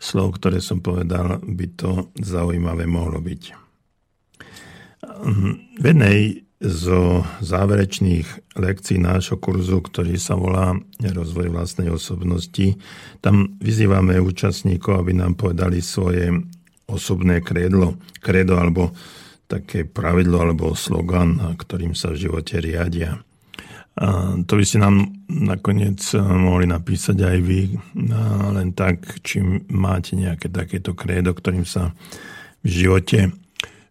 slov, 0.02 0.42
ktoré 0.42 0.58
som 0.58 0.82
povedal, 0.82 1.38
by 1.38 1.66
to 1.78 2.10
zaujímavé 2.18 2.90
mohlo 2.90 3.22
byť. 3.22 3.42
V 5.78 5.84
jednej 5.86 6.42
zo 6.62 7.26
záverečných 7.42 8.54
lekcií 8.54 8.98
nášho 8.98 9.38
kurzu, 9.42 9.82
ktorý 9.82 10.14
sa 10.14 10.38
volá 10.38 10.78
Rozvoj 11.02 11.50
vlastnej 11.50 11.90
osobnosti. 11.90 12.78
Tam 13.18 13.58
vyzývame 13.58 14.22
účastníkov, 14.22 15.02
aby 15.02 15.12
nám 15.18 15.34
povedali 15.34 15.82
svoje 15.82 16.30
osobné 16.86 17.42
kredlo, 17.42 17.98
kredo 18.22 18.62
alebo 18.62 18.94
také 19.50 19.82
pravidlo 19.82 20.38
alebo 20.38 20.78
slogan, 20.78 21.34
ktorým 21.58 21.98
sa 21.98 22.14
v 22.14 22.30
živote 22.30 22.62
riadia. 22.62 23.18
To 23.92 24.52
by 24.56 24.64
ste 24.64 24.80
nám 24.80 25.12
nakoniec 25.28 26.00
mohli 26.16 26.64
napísať 26.64 27.28
aj 27.28 27.38
vy, 27.44 27.76
len 28.56 28.72
tak, 28.72 29.20
či 29.20 29.44
máte 29.68 30.16
nejaké 30.16 30.48
takéto 30.48 30.96
krédo, 30.96 31.36
ktorým 31.36 31.68
sa 31.68 31.92
v 32.64 32.68
živote, 32.68 33.36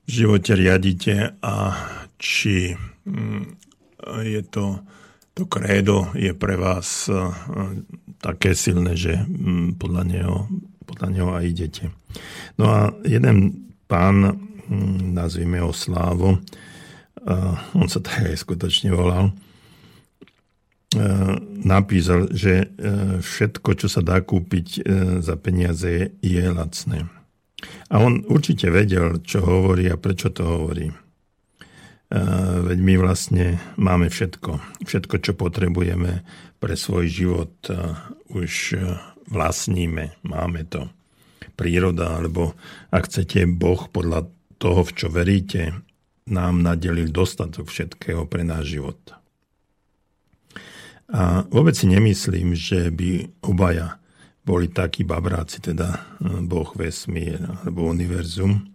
v 0.05 0.09
živote 0.09 0.57
riadite 0.57 1.37
a 1.37 1.55
či 2.17 2.73
mm, 3.05 3.43
je 4.25 4.41
to, 4.49 4.81
to 5.33 5.45
krédo 5.45 6.09
je 6.17 6.33
pre 6.33 6.57
vás 6.57 7.09
e, 7.09 7.17
také 8.21 8.57
silné, 8.57 8.97
že 8.97 9.21
mm, 9.21 9.77
podľa 9.81 10.03
neho, 10.05 10.37
podľa 10.85 11.07
neho 11.13 11.29
aj 11.33 11.45
idete. 11.45 11.85
No 12.57 12.69
a 12.69 12.79
jeden 13.05 13.69
pán, 13.85 14.33
mm, 14.65 15.13
nazvime 15.13 15.61
ho 15.61 15.73
Slávo, 15.73 16.41
on 17.77 17.85
sa 17.85 18.01
tak 18.01 18.33
aj 18.33 18.41
skutočne 18.41 18.89
volal, 18.89 19.29
e, 19.29 19.50
napísal, 21.63 22.27
že 22.35 22.67
e, 22.67 22.67
všetko, 23.23 23.79
čo 23.79 23.87
sa 23.87 24.03
dá 24.03 24.19
kúpiť 24.19 24.83
za 25.23 25.39
peniaze, 25.39 26.11
je 26.19 26.43
lacné. 26.51 27.07
A 27.87 28.03
on 28.03 28.27
určite 28.27 28.67
vedel, 28.67 29.23
čo 29.23 29.39
hovorí 29.39 29.87
a 29.87 29.95
prečo 29.95 30.33
to 30.35 30.43
hovorí. 30.43 30.91
Eh, 32.11 32.57
veď 32.67 32.79
my 32.83 32.93
vlastne 32.99 33.63
máme 33.79 34.11
všetko. 34.11 34.83
Všetko, 34.83 35.15
čo 35.23 35.31
potrebujeme 35.31 36.27
pre 36.59 36.75
svoj 36.75 37.07
život, 37.07 37.55
eh, 37.71 37.95
už 38.35 38.75
eh, 38.75 38.99
vlastníme, 39.31 40.19
máme 40.27 40.67
to. 40.67 40.91
Príroda, 41.55 42.19
alebo 42.19 42.51
ak 42.91 43.07
chcete, 43.07 43.47
Boh 43.47 43.87
podľa 43.87 44.27
toho, 44.59 44.83
v 44.83 44.91
čo 44.91 45.07
veríte, 45.07 45.71
nám 46.27 46.59
nadelil 46.59 47.07
dostatok 47.07 47.71
všetkého 47.71 48.27
pre 48.27 48.43
náš 48.43 48.75
život. 48.75 48.99
A 51.11 51.43
vôbec 51.51 51.75
si 51.75 51.91
nemyslím, 51.91 52.55
že 52.55 52.87
by 52.87 53.43
obaja 53.43 53.99
boli 54.41 54.71
takí 54.71 55.05
babráci, 55.05 55.61
teda 55.61 56.17
Boh, 56.47 56.71
vesmír 56.73 57.39
alebo 57.61 57.91
univerzum 57.91 58.71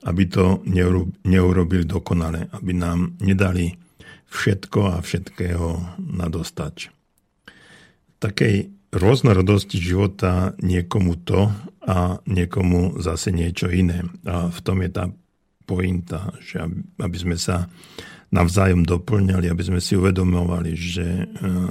aby 0.00 0.22
to 0.32 0.64
neurobili 1.28 1.84
dokonale, 1.84 2.48
aby 2.56 2.72
nám 2.72 3.20
nedali 3.20 3.76
všetko 4.30 4.96
a 4.96 5.02
všetkého 5.02 5.98
nadostač. 6.00 6.88
Takej 8.20 8.70
rôznorodosti 8.94 9.76
života 9.76 10.56
niekomu 10.60 11.20
to 11.20 11.50
a 11.84 12.20
niekomu 12.24 13.00
zase 13.02 13.32
niečo 13.34 13.68
iné. 13.68 14.06
A 14.24 14.48
v 14.48 14.60
tom 14.64 14.80
je 14.80 14.90
tá 14.92 15.04
pointa, 15.68 16.32
že 16.40 16.64
aby 17.00 17.16
sme 17.16 17.36
sa 17.36 17.68
navzájom 18.30 18.86
doplňali, 18.86 19.50
aby 19.50 19.62
sme 19.62 19.80
si 19.82 19.98
uvedomovali, 19.98 20.72
že 20.78 21.06
e, 21.06 21.24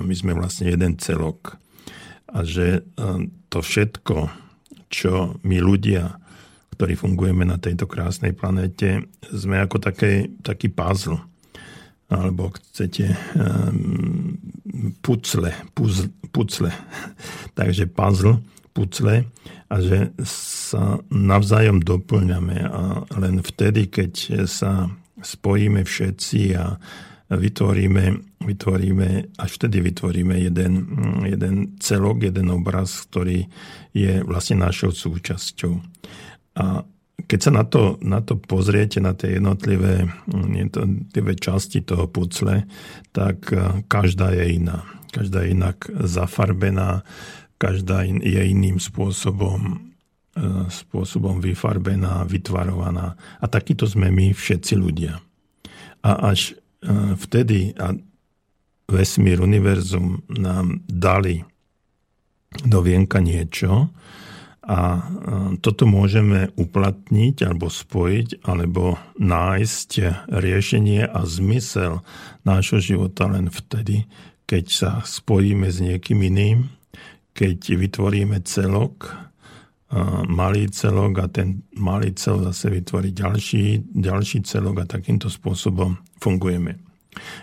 my 0.03 0.13
sme 0.15 0.35
vlastne 0.35 0.71
jeden 0.71 0.99
celok 0.99 1.55
a 2.29 2.43
že 2.43 2.79
e, 2.79 3.01
to 3.47 3.59
všetko, 3.63 4.27
čo 4.91 5.39
my 5.43 5.57
ľudia 5.63 6.19
ktorí 6.79 6.95
fungujeme 6.95 7.43
na 7.43 7.59
tejto 7.59 7.91
krásnej 7.91 8.31
planéte, 8.31 9.03
sme 9.19 9.59
ako 9.59 9.83
také, 9.83 10.31
taký 10.39 10.71
puzzle. 10.71 11.19
Alebo 12.07 12.55
chcete 12.55 13.11
um, 13.35 14.39
pucle, 15.03 15.51
puzzle, 15.75 16.07
pucle. 16.31 16.71
Takže 17.59 17.83
puzzle, 17.83 18.39
pucle 18.71 19.27
a 19.67 19.75
že 19.83 20.15
sa 20.23 21.03
navzájom 21.11 21.83
doplňame 21.83 22.63
a 22.63 23.03
len 23.19 23.43
vtedy, 23.43 23.91
keď 23.91 24.47
sa 24.47 24.87
spojíme 25.21 25.83
všetci 25.83 26.41
a 26.57 26.75
vytvoríme, 27.29 28.03
vytvoríme, 28.41 29.09
až 29.37 29.49
vtedy 29.61 29.85
vytvoríme 29.85 30.33
jeden, 30.41 30.73
jeden 31.29 31.77
celok, 31.77 32.25
jeden 32.25 32.49
obraz, 32.49 33.05
ktorý 33.05 33.45
je 33.93 34.25
vlastne 34.25 34.65
našou 34.65 34.89
súčasťou. 34.89 35.73
A 36.57 36.81
keď 37.29 37.39
sa 37.39 37.51
na 37.53 37.63
to, 37.67 38.01
na 38.01 38.25
to 38.25 38.41
pozriete, 38.41 38.97
na 38.97 39.13
tie 39.13 39.37
jednotlivé, 39.37 40.09
jednotlivé 40.31 41.33
časti 41.37 41.85
toho 41.85 42.09
pucle, 42.09 42.65
tak 43.13 43.53
e, 43.53 43.85
každá 43.85 44.33
je 44.33 44.57
iná. 44.57 44.87
Každá 45.13 45.45
je 45.45 45.53
inak 45.53 45.85
zafarbená, 45.93 47.05
každá 47.61 48.07
je 48.07 48.41
iným 48.49 48.81
spôsobom, 48.81 49.88
spôsobom 50.69 51.43
vyfarbená, 51.43 52.23
vytvarovaná. 52.25 53.15
A 53.39 53.45
takýto 53.45 53.85
sme 53.85 54.11
my 54.13 54.31
všetci 54.31 54.73
ľudia. 54.79 55.19
A 56.05 56.11
až 56.31 56.55
e, 56.55 57.15
vtedy 57.19 57.75
a 57.75 57.91
vesmír, 58.89 59.43
univerzum 59.43 60.23
nám 60.31 60.81
dali 60.87 61.43
do 62.65 62.79
vienka 62.81 63.21
niečo, 63.21 63.93
a 64.69 65.01
toto 65.65 65.89
môžeme 65.89 66.53
uplatniť 66.53 67.41
alebo 67.41 67.73
spojiť 67.73 68.45
alebo 68.45 69.01
nájsť 69.17 69.89
riešenie 70.29 71.09
a 71.09 71.25
zmysel 71.25 72.05
nášho 72.45 72.77
života 72.77 73.25
len 73.25 73.49
vtedy, 73.49 74.05
keď 74.45 74.65
sa 74.69 74.91
spojíme 75.01 75.65
s 75.65 75.81
niekým 75.81 76.21
iným, 76.21 76.69
keď 77.33 77.81
vytvoríme 77.81 78.45
celok 78.45 79.09
malý 80.29 80.69
celok 80.69 81.13
a 81.17 81.25
ten 81.25 81.65
malý 81.73 82.13
celok 82.13 82.53
zase 82.53 82.69
vytvorí 82.69 83.09
ďalší, 83.09 83.89
ďalší 83.89 84.45
celok 84.45 84.85
a 84.85 84.91
takýmto 84.91 85.33
spôsobom 85.33 85.97
fungujeme. 86.21 86.77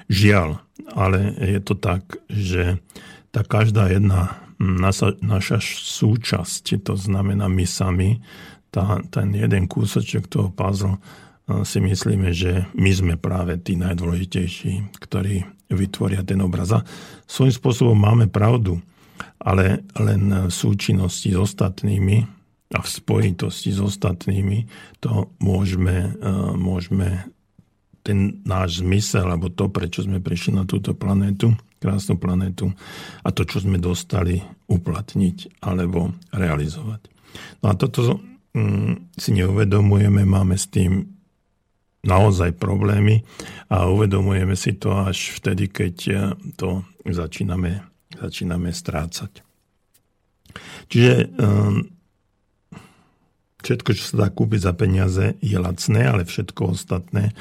Žiaľ, 0.06 0.62
ale 0.94 1.34
je 1.42 1.60
to 1.60 1.74
tak, 1.74 2.06
že 2.30 2.78
tá 3.34 3.42
každá 3.42 3.90
jedna 3.90 4.38
naša, 4.62 5.18
naša 5.18 5.58
súčasť, 5.60 6.86
to 6.86 6.94
znamená 6.94 7.50
my 7.50 7.66
sami, 7.66 8.22
tá, 8.70 9.02
ten 9.10 9.34
jeden 9.34 9.66
kúsoček 9.66 10.30
toho 10.30 10.54
puzzle, 10.54 11.02
si 11.46 11.78
myslíme, 11.78 12.34
že 12.34 12.66
my 12.74 12.90
sme 12.90 13.14
práve 13.14 13.54
tí 13.62 13.78
najdôležitejší, 13.78 14.98
ktorí 14.98 15.46
vytvoria 15.70 16.26
ten 16.26 16.42
obraz. 16.42 16.74
A 16.74 16.82
svojím 17.26 17.54
spôsobom 17.54 17.94
máme 17.94 18.26
pravdu, 18.26 18.82
ale 19.38 19.86
len 19.94 20.50
v 20.50 20.52
súčinnosti 20.52 21.30
s 21.30 21.38
ostatnými 21.38 22.35
a 22.74 22.82
v 22.82 22.88
spojitosti 22.88 23.70
s 23.70 23.78
ostatnými 23.78 24.66
to 24.98 25.30
môžeme, 25.38 26.18
môžeme 26.58 27.30
ten 28.06 28.42
náš 28.46 28.82
zmysel, 28.82 29.26
alebo 29.26 29.50
to, 29.50 29.66
prečo 29.66 30.06
sme 30.06 30.22
prišli 30.22 30.54
na 30.54 30.62
túto 30.62 30.94
planétu, 30.94 31.58
krásnu 31.82 32.14
planétu 32.14 32.70
a 33.26 33.34
to, 33.34 33.42
čo 33.42 33.66
sme 33.66 33.82
dostali, 33.82 34.42
uplatniť 34.70 35.62
alebo 35.62 36.14
realizovať. 36.30 37.06
No 37.62 37.70
a 37.70 37.74
toto 37.74 38.22
mm, 38.54 39.14
si 39.18 39.30
neuvedomujeme, 39.34 40.22
máme 40.22 40.54
s 40.54 40.70
tým 40.70 41.06
naozaj 42.06 42.54
problémy 42.54 43.26
a 43.66 43.90
uvedomujeme 43.90 44.54
si 44.54 44.78
to 44.78 44.94
až 44.94 45.34
vtedy, 45.42 45.66
keď 45.66 45.94
eh, 46.10 46.18
to 46.54 46.86
začíname, 47.02 47.82
začíname 48.14 48.70
strácať. 48.70 49.42
Čiže 50.86 51.14
eh, 51.26 51.95
všetko, 53.66 53.90
čo 53.98 54.04
sa 54.06 54.14
dá 54.22 54.28
kúpiť 54.30 54.60
za 54.62 54.72
peniaze, 54.78 55.34
je 55.42 55.58
lacné, 55.58 56.06
ale 56.06 56.22
všetko 56.22 56.78
ostatné, 56.78 57.34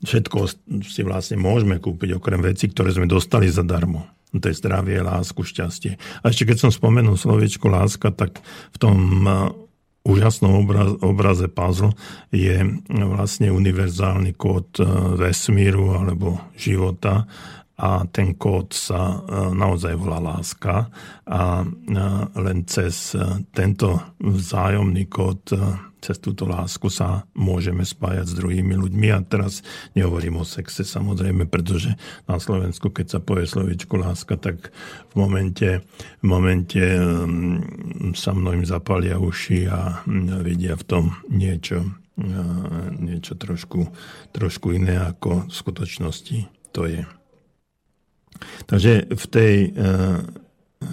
všetko 0.00 0.38
si 0.80 1.02
vlastne 1.04 1.36
môžeme 1.36 1.76
kúpiť, 1.76 2.16
okrem 2.16 2.40
veci, 2.40 2.72
ktoré 2.72 2.96
sme 2.96 3.04
dostali 3.04 3.52
zadarmo. 3.52 4.08
To 4.32 4.44
je 4.44 4.56
zdravie, 4.56 5.00
lásku, 5.00 5.40
šťastie. 5.40 5.96
A 6.24 6.32
ešte 6.32 6.48
keď 6.48 6.68
som 6.68 6.70
spomenul 6.72 7.16
sloviečko 7.16 7.68
láska, 7.68 8.12
tak 8.12 8.40
v 8.72 8.76
tom 8.76 8.96
eh, 9.24 9.32
úžasnom 10.08 10.64
obraz, 10.64 10.96
obraze 11.04 11.48
puzzle 11.52 11.92
je 12.32 12.64
vlastne 12.88 13.52
univerzálny 13.52 14.32
kód 14.40 14.80
e, 14.80 14.84
vesmíru 15.20 15.92
alebo 15.92 16.40
života 16.56 17.28
a 17.78 18.02
ten 18.10 18.34
kód 18.34 18.74
sa 18.74 19.22
e, 19.22 19.54
naozaj 19.54 19.94
volá 19.94 20.18
láska 20.18 20.90
a 21.30 21.62
e, 21.62 21.66
len 22.42 22.66
cez 22.66 23.14
tento 23.54 24.18
vzájomný 24.18 25.06
kód 25.06 25.54
cez 25.98 26.22
túto 26.22 26.46
lásku 26.46 26.86
sa 26.88 27.26
môžeme 27.34 27.82
spájať 27.82 28.30
s 28.30 28.38
druhými 28.38 28.74
ľuďmi. 28.78 29.08
A 29.10 29.18
teraz 29.26 29.66
nehovorím 29.98 30.42
o 30.42 30.44
sexe 30.46 30.86
samozrejme, 30.86 31.50
pretože 31.50 31.94
na 32.30 32.38
Slovensku, 32.38 32.94
keď 32.94 33.18
sa 33.18 33.20
povie 33.20 33.50
slovičko 33.50 33.98
láska, 33.98 34.38
tak 34.38 34.70
v 35.10 35.14
momente, 35.18 35.82
v 36.22 36.24
momente 36.24 36.82
sa 38.14 38.30
mnohým 38.30 38.62
zapalia 38.62 39.18
uši 39.18 39.66
a 39.66 40.02
vidia 40.42 40.78
v 40.78 40.84
tom 40.86 41.04
niečo, 41.26 41.82
niečo 42.98 43.34
trošku, 43.34 43.90
trošku 44.34 44.74
iné, 44.74 45.02
ako 45.02 45.50
v 45.50 45.54
skutočnosti 45.54 46.38
to 46.70 46.86
je. 46.86 47.17
Takže 48.66 49.12
v 49.12 49.24
tej 49.30 49.54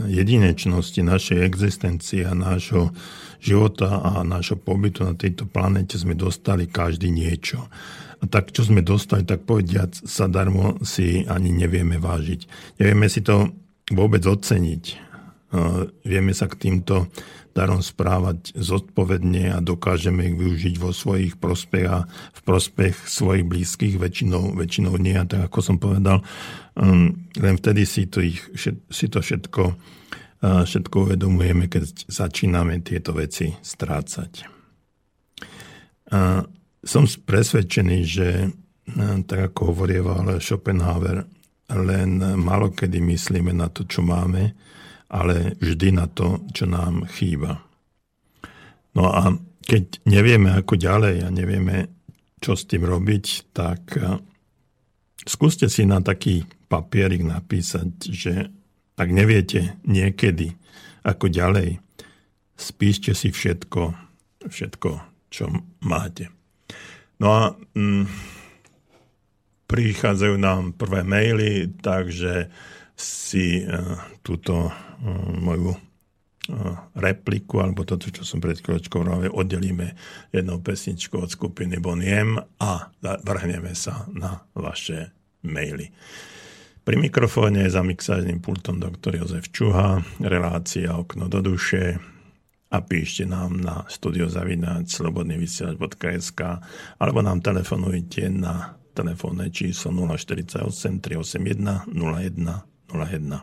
jedinečnosti 0.10 0.98
našej 0.98 1.40
existencie 1.46 2.26
a 2.26 2.34
nášho 2.34 2.90
života 3.38 4.02
a 4.02 4.26
nášho 4.26 4.58
pobytu 4.58 5.06
na 5.06 5.14
tejto 5.14 5.46
planete 5.46 6.02
sme 6.02 6.18
dostali 6.18 6.66
každý 6.66 7.14
niečo. 7.14 7.70
A 8.18 8.26
tak, 8.26 8.50
čo 8.50 8.66
sme 8.66 8.82
dostali, 8.82 9.22
tak 9.22 9.46
povediať 9.46 10.10
sa 10.10 10.26
darmo 10.26 10.82
si 10.82 11.22
ani 11.30 11.54
nevieme 11.54 12.02
vážiť. 12.02 12.50
Nevieme 12.82 13.06
si 13.06 13.22
to 13.22 13.54
vôbec 13.94 14.26
oceniť. 14.26 14.84
Vieme 16.02 16.34
sa 16.34 16.50
k 16.50 16.58
týmto 16.58 17.14
darom 17.56 17.80
správať 17.80 18.52
zodpovedne 18.52 19.56
a 19.56 19.64
dokážeme 19.64 20.28
ich 20.28 20.36
využiť 20.36 20.76
vo 20.76 20.92
svojich 20.92 21.40
prospech 21.40 21.86
a 21.88 22.04
v 22.10 22.40
prospech 22.44 23.08
svojich 23.08 23.48
blízkych, 23.48 23.96
väčšinou, 23.96 24.60
väčšinou 24.60 25.00
nie. 25.00 25.16
A 25.16 25.24
tak 25.24 25.48
ako 25.48 25.60
som 25.64 25.80
povedal, 25.80 26.20
um, 26.76 27.16
len 27.40 27.56
vtedy 27.56 27.88
si 27.88 28.12
to, 28.12 28.20
ich, 28.20 28.44
si 28.92 29.08
to 29.08 29.24
všetko, 29.24 29.64
všetko 30.46 30.96
uvedomujeme, 31.10 31.72
keď 31.72 32.12
začíname 32.12 32.84
tieto 32.84 33.16
veci 33.16 33.50
strácať. 33.50 34.46
Som 36.86 37.04
presvedčený, 37.10 38.00
že 38.06 38.28
tak 39.26 39.40
ako 39.50 39.74
hovorieval 39.74 40.38
Schopenhauer, 40.38 41.26
len 41.74 42.12
malokedy 42.22 43.02
myslíme 43.02 43.50
na 43.58 43.74
to, 43.74 43.90
čo 43.90 44.06
máme, 44.06 44.54
ale 45.10 45.58
vždy 45.62 45.90
na 45.94 46.06
to, 46.10 46.46
čo 46.52 46.66
nám 46.66 47.06
chýba. 47.12 47.62
No 48.96 49.12
a 49.12 49.36
keď 49.66 50.06
nevieme 50.08 50.54
ako 50.56 50.78
ďalej 50.78 51.26
a 51.26 51.30
nevieme, 51.34 51.90
čo 52.40 52.54
s 52.54 52.70
tým 52.70 52.86
robiť, 52.86 53.26
tak 53.52 53.82
eh, 53.98 54.22
skúste 55.26 55.68
si 55.68 55.84
na 55.84 56.00
taký 56.00 56.46
papierik 56.70 57.26
napísať, 57.26 57.90
že 58.10 58.34
ak 58.96 59.10
neviete 59.12 59.78
niekedy 59.84 60.56
ako 61.06 61.30
ďalej, 61.30 61.78
spíšte 62.56 63.12
si 63.12 63.30
všetko, 63.30 63.94
všetko, 64.48 64.92
čo 65.28 65.52
máte. 65.84 66.32
No 67.20 67.28
a 67.32 67.42
mm, 67.76 68.08
prichádzajú 69.68 70.36
nám 70.40 70.74
prvé 70.80 71.04
maily, 71.04 71.68
takže 71.84 72.50
si 72.96 73.62
uh, 73.62 74.00
túto 74.24 74.72
moju 75.40 75.76
repliku, 76.96 77.60
alebo 77.62 77.86
toto, 77.86 78.10
čo 78.14 78.22
som 78.22 78.38
pred 78.38 78.62
chvíľočkou 78.62 79.02
hovoril, 79.02 79.34
oddelíme 79.34 79.98
jednou 80.30 80.62
pesničkou 80.62 81.26
od 81.26 81.34
skupiny 81.34 81.82
Boniem 81.82 82.38
a 82.62 82.94
vrhneme 83.02 83.74
sa 83.74 84.06
na 84.14 84.46
vaše 84.54 85.10
maily. 85.42 85.90
Pri 86.86 87.02
mikrofóne 87.02 87.66
za 87.66 87.82
mixážnym 87.82 88.46
pultom 88.46 88.78
doktor 88.78 89.18
Jozef 89.18 89.50
Čuha, 89.50 90.06
relácia 90.22 90.94
Okno 90.94 91.26
do 91.26 91.42
duše 91.42 91.98
a 92.70 92.78
píšte 92.78 93.26
nám 93.26 93.58
na 93.58 93.82
studiozavináč.slobodnyvysielač.sk 93.90 96.42
alebo 97.02 97.26
nám 97.26 97.42
telefonujte 97.42 98.30
na 98.30 98.78
telefónne 98.94 99.50
číslo 99.50 99.90
048 100.14 101.02
381 101.02 101.90
01 101.90 102.75
01. 102.96 103.42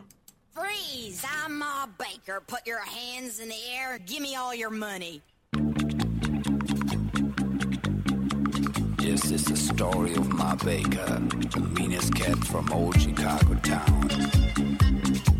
Freeze! 0.53 1.23
I'm 1.43 1.59
Ma 1.59 1.85
Baker. 1.97 2.41
Put 2.45 2.65
your 2.65 2.79
hands 2.79 3.39
in 3.39 3.49
the 3.49 3.61
air. 3.75 3.99
Give 3.99 4.21
me 4.21 4.35
all 4.35 4.55
your 4.55 4.69
money. 4.69 5.21
This 8.97 9.29
is 9.31 9.45
the 9.45 9.55
story 9.55 10.15
of 10.15 10.31
Ma 10.33 10.55
Baker, 10.55 11.19
the 11.51 11.71
meanest 11.77 12.15
cat 12.15 12.37
from 12.45 12.71
old 12.73 12.99
Chicago 12.99 13.53
town. 13.55 15.32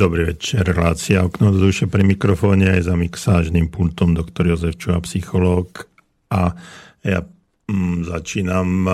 Dobrý 0.00 0.32
večer, 0.32 0.64
relácia 0.64 1.20
Okno 1.20 1.52
do 1.52 1.60
duše 1.60 1.84
pri 1.84 2.00
mikrofóne 2.00 2.72
aj 2.72 2.88
za 2.88 2.96
mixážnym 2.96 3.68
pultom 3.68 4.16
doktor 4.16 4.48
Jozef 4.48 4.80
Čuha, 4.80 4.96
psychológ. 5.04 5.92
A 6.32 6.56
ja 7.04 7.20
mm, 7.68 8.08
začínam 8.08 8.88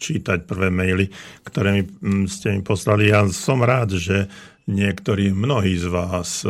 čítať 0.00 0.48
prvé 0.48 0.72
maily, 0.72 1.12
ktoré 1.44 1.76
mi, 1.76 1.82
mm, 1.84 2.24
ste 2.24 2.56
mi 2.56 2.64
poslali. 2.64 3.12
Ja 3.12 3.28
som 3.28 3.60
rád, 3.60 4.00
že 4.00 4.32
niektorí, 4.64 5.28
mnohí 5.28 5.76
z 5.76 5.92
vás 5.92 6.48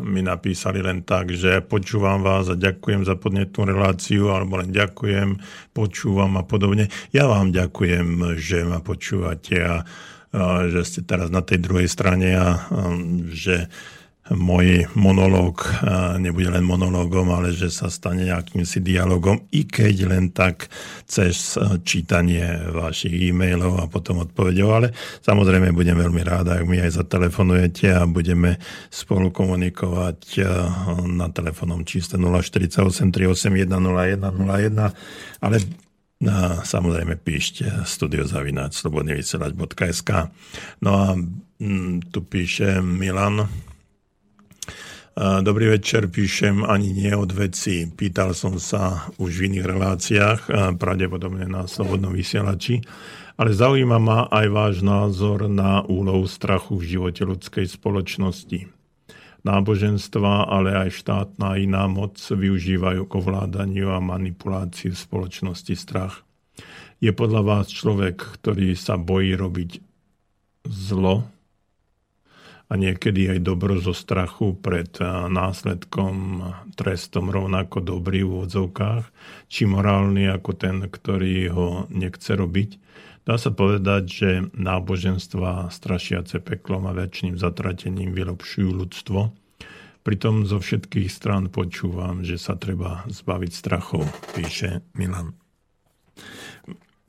mi 0.00 0.24
napísali 0.24 0.80
len 0.80 1.04
tak, 1.04 1.36
že 1.36 1.60
počúvam 1.60 2.24
vás 2.24 2.48
a 2.48 2.56
ďakujem 2.56 3.04
za 3.04 3.20
podnetnú 3.20 3.68
reláciu, 3.68 4.32
alebo 4.32 4.64
len 4.64 4.72
ďakujem, 4.72 5.36
počúvam 5.76 6.40
a 6.40 6.42
podobne. 6.48 6.88
Ja 7.12 7.28
vám 7.28 7.52
ďakujem, 7.52 8.40
že 8.40 8.64
ma 8.64 8.80
počúvate 8.80 9.60
a 9.60 9.84
že 10.70 10.80
ste 10.86 11.00
teraz 11.06 11.28
na 11.30 11.44
tej 11.44 11.62
druhej 11.62 11.90
strane 11.90 12.34
a 12.34 12.66
že 13.30 13.70
môj 14.26 14.90
monológ 14.98 15.62
nebude 16.18 16.50
len 16.50 16.66
monológom, 16.66 17.30
ale 17.30 17.54
že 17.54 17.70
sa 17.70 17.86
stane 17.86 18.26
akýmsi 18.26 18.82
dialogom, 18.82 19.46
i 19.54 19.62
keď 19.62 19.94
len 20.02 20.34
tak 20.34 20.66
cez 21.06 21.54
čítanie 21.86 22.42
vašich 22.74 23.14
e-mailov 23.30 23.78
a 23.78 23.86
potom 23.86 24.26
odpovedov, 24.26 24.68
ale 24.82 24.90
samozrejme 25.22 25.70
budem 25.70 25.94
veľmi 25.94 26.26
rád, 26.26 26.58
ak 26.58 26.66
mi 26.66 26.82
aj 26.82 26.98
zatelefonujete 27.06 27.94
a 27.94 28.02
budeme 28.02 28.58
spolu 28.90 29.30
komunikovať 29.30 30.42
na 31.06 31.30
telefónnom 31.30 31.86
čísle 31.86 32.18
048 32.18 32.82
381 33.14 33.62
0101, 33.62 34.90
ale 35.38 35.85
a 36.24 36.64
samozrejme 36.64 37.20
píšte 37.20 37.84
studiozavináč 37.84 38.80
slobodnyvysielač.sk 38.80 40.10
No 40.80 40.90
a 40.96 41.12
mm, 41.60 42.08
tu 42.08 42.24
píše 42.24 42.80
Milan. 42.80 43.44
Dobrý 45.16 45.72
večer, 45.72 46.12
píšem 46.12 46.60
ani 46.64 46.92
nie 46.92 47.12
od 47.16 47.32
veci. 47.32 47.88
Pýtal 47.88 48.36
som 48.36 48.60
sa 48.60 49.08
už 49.16 49.32
v 49.32 49.44
iných 49.52 49.64
reláciách, 49.64 50.40
pravdepodobne 50.76 51.48
na 51.48 51.64
Slobodnom 51.64 52.12
vysielači, 52.12 52.84
ale 53.40 53.56
zaujíma 53.56 53.96
ma 53.96 54.28
aj 54.28 54.46
váš 54.52 54.74
názor 54.84 55.48
na 55.48 55.80
úlohu 55.88 56.28
strachu 56.28 56.76
v 56.76 56.96
živote 56.96 57.24
ľudskej 57.24 57.64
spoločnosti 57.64 58.75
náboženstva, 59.46 60.50
ale 60.50 60.74
aj 60.74 60.98
štátna 60.98 61.54
a 61.54 61.58
iná 61.62 61.86
moc 61.86 62.18
využívajú 62.18 63.06
k 63.06 63.12
ovládaniu 63.14 63.94
a 63.94 64.02
manipulácii 64.02 64.90
v 64.90 64.98
spoločnosti 64.98 65.74
strach. 65.78 66.26
Je 66.98 67.14
podľa 67.14 67.42
vás 67.46 67.70
človek, 67.70 68.18
ktorý 68.18 68.74
sa 68.74 68.98
bojí 68.98 69.38
robiť 69.38 69.78
zlo 70.66 71.22
a 72.66 72.74
niekedy 72.74 73.30
aj 73.30 73.46
dobro 73.46 73.78
zo 73.78 73.94
strachu 73.94 74.58
pred 74.58 74.90
následkom, 75.30 76.42
trestom 76.74 77.30
rovnako 77.30 77.78
dobrý 77.78 78.26
v 78.26 78.42
úvodzovkách, 78.42 79.04
či 79.46 79.70
morálny 79.70 80.26
ako 80.26 80.50
ten, 80.58 80.82
ktorý 80.82 81.54
ho 81.54 81.68
nechce 81.94 82.34
robiť. 82.34 82.82
Dá 83.26 83.34
sa 83.42 83.50
povedať, 83.50 84.02
že 84.06 84.30
náboženstva 84.54 85.74
strašiace 85.74 86.38
peklom 86.38 86.86
a 86.86 86.94
väčšným 86.94 87.34
zatratením 87.34 88.14
vylepšujú 88.14 88.70
ľudstvo. 88.70 89.34
Pritom 90.06 90.46
zo 90.46 90.62
všetkých 90.62 91.10
strán 91.10 91.50
počúvam, 91.50 92.22
že 92.22 92.38
sa 92.38 92.54
treba 92.54 93.02
zbaviť 93.10 93.50
strachov, 93.50 94.06
píše 94.38 94.86
Milan. 94.94 95.34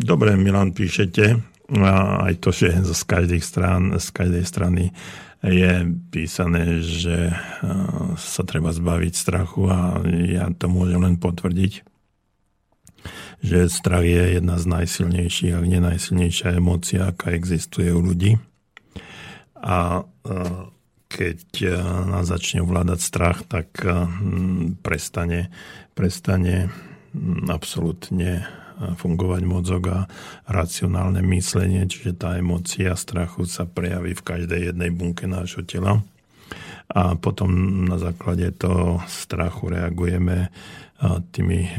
Dobre, 0.01 0.33
Milan, 0.33 0.73
píšete. 0.73 1.37
A 1.77 2.25
aj 2.25 2.41
to, 2.41 2.49
že 2.49 2.73
z 2.81 3.01
každej, 3.05 3.41
strán, 3.45 4.01
z 4.01 4.09
každej 4.09 4.41
strany 4.41 4.97
je 5.45 5.85
písané, 6.09 6.81
že 6.81 7.29
sa 8.17 8.41
treba 8.41 8.73
zbaviť 8.73 9.13
strachu 9.13 9.69
a 9.69 10.01
ja 10.33 10.49
to 10.57 10.65
môžem 10.65 10.97
len 11.05 11.21
potvrdiť 11.21 11.96
že 13.43 13.69
strach 13.69 14.03
je 14.03 14.41
jedna 14.41 14.57
z 14.57 14.65
najsilnejších, 14.65 15.53
ak 15.53 15.65
nie 15.65 15.81
najsilnejšia 15.81 16.57
emócia, 16.57 17.13
aká 17.13 17.31
existuje 17.33 17.93
u 17.93 18.01
ľudí. 18.01 18.41
A 19.57 20.05
keď 21.07 21.39
nás 22.09 22.27
začne 22.27 22.61
ovládať 22.61 22.99
strach, 22.99 23.45
tak 23.47 23.73
prestane, 24.83 25.49
prestane 25.95 26.69
absolútne 27.47 28.45
fungovať 28.77 29.41
mozog 29.41 29.83
a 29.89 29.99
racionálne 30.45 31.25
myslenie, 31.33 31.89
čiže 31.89 32.13
tá 32.13 32.37
emócia 32.37 32.93
strachu 32.93 33.49
sa 33.49 33.65
prejaví 33.65 34.13
v 34.13 34.21
každej 34.21 34.61
jednej 34.69 34.93
bunke 34.93 35.25
nášho 35.25 35.65
tela. 35.65 36.05
A 36.87 37.17
potom 37.17 37.49
na 37.89 37.97
základe 37.97 38.53
toho 38.53 39.01
strachu 39.09 39.73
reagujeme 39.73 40.53
tými 41.29 41.69
e, 41.69 41.71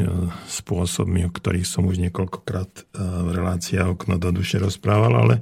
spôsobmi, 0.46 1.26
o 1.26 1.34
ktorých 1.34 1.66
som 1.66 1.90
už 1.90 1.98
niekoľkokrát 2.06 2.70
e, 2.70 2.82
v 3.02 3.30
relácii 3.34 3.82
okno 3.82 4.14
do 4.14 4.30
duše 4.30 4.62
rozprával, 4.62 5.10
ale 5.10 5.34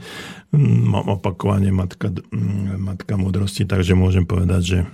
mám 0.57 1.13
opakovanie 1.13 1.69
matka, 1.77 2.09
matka 2.81 3.21
múdrosti, 3.21 3.69
takže 3.69 3.93
môžem 3.93 4.25
povedať, 4.25 4.63
že 4.65 4.79
e, 4.81 4.87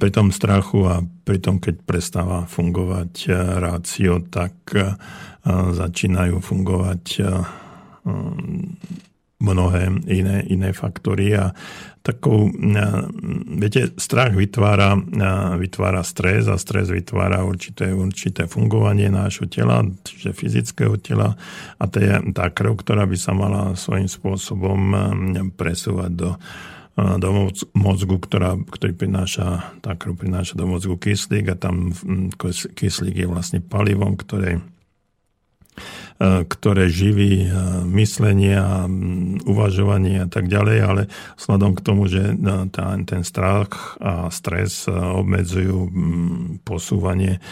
pri 0.00 0.10
tom 0.16 0.32
strachu 0.32 0.80
a 0.88 1.04
pri 1.04 1.38
tom, 1.44 1.60
keď 1.60 1.84
prestáva 1.84 2.48
fungovať 2.48 3.28
rácio, 3.60 4.24
tak 4.24 4.56
začínajú 5.44 6.40
fungovať 6.40 7.04
mnohé 9.42 9.90
iné, 10.06 10.46
iné 10.46 10.70
faktory 10.70 11.34
a 11.34 11.50
takou, 12.04 12.52
viete, 13.56 13.96
strach 13.96 14.36
vytvára, 14.36 14.94
vytvára 15.56 16.04
stres 16.04 16.46
a 16.46 16.60
stres 16.60 16.92
vytvára 16.92 17.42
určité, 17.42 17.90
určité 17.90 18.44
fungovanie 18.44 19.08
nášho 19.08 19.48
tela, 19.48 19.82
čiže 20.04 20.36
fyzického 20.36 21.00
tela 21.00 21.34
a 21.80 21.84
to 21.88 21.98
je 21.98 22.12
tá 22.36 22.52
krv, 22.52 22.78
ktorá 22.84 23.08
by 23.08 23.16
sa 23.16 23.32
mala 23.32 23.74
svojím 23.74 24.08
spôsobom 24.08 24.80
presúvať 25.56 26.12
do 26.12 26.30
do 26.94 27.50
mozgu, 27.74 28.22
ktorá, 28.22 28.54
ktorý 28.54 28.94
prináša, 28.94 29.74
tá 29.82 29.98
krv 29.98 30.14
prináša 30.14 30.54
do 30.54 30.70
mozgu 30.70 30.94
kyslík 30.94 31.50
a 31.50 31.58
tam 31.58 31.90
kyslík 32.78 33.18
je 33.18 33.26
vlastne 33.26 33.58
palivom, 33.58 34.14
ktoré 34.14 34.62
ktoré 36.22 36.86
živí 36.86 37.42
e, 37.42 37.48
myslenie 37.90 38.54
a 38.54 38.86
uvažovanie 39.44 40.22
a 40.22 40.28
tak 40.30 40.46
ďalej, 40.46 40.78
ale 40.78 41.02
vzhľadom 41.34 41.72
k 41.74 41.84
tomu, 41.84 42.06
že 42.06 42.22
e, 42.30 42.34
ten 43.02 43.22
strach 43.26 43.98
a 43.98 44.30
stres 44.30 44.86
obmedzujú 44.86 45.90
posúvanie, 46.62 47.42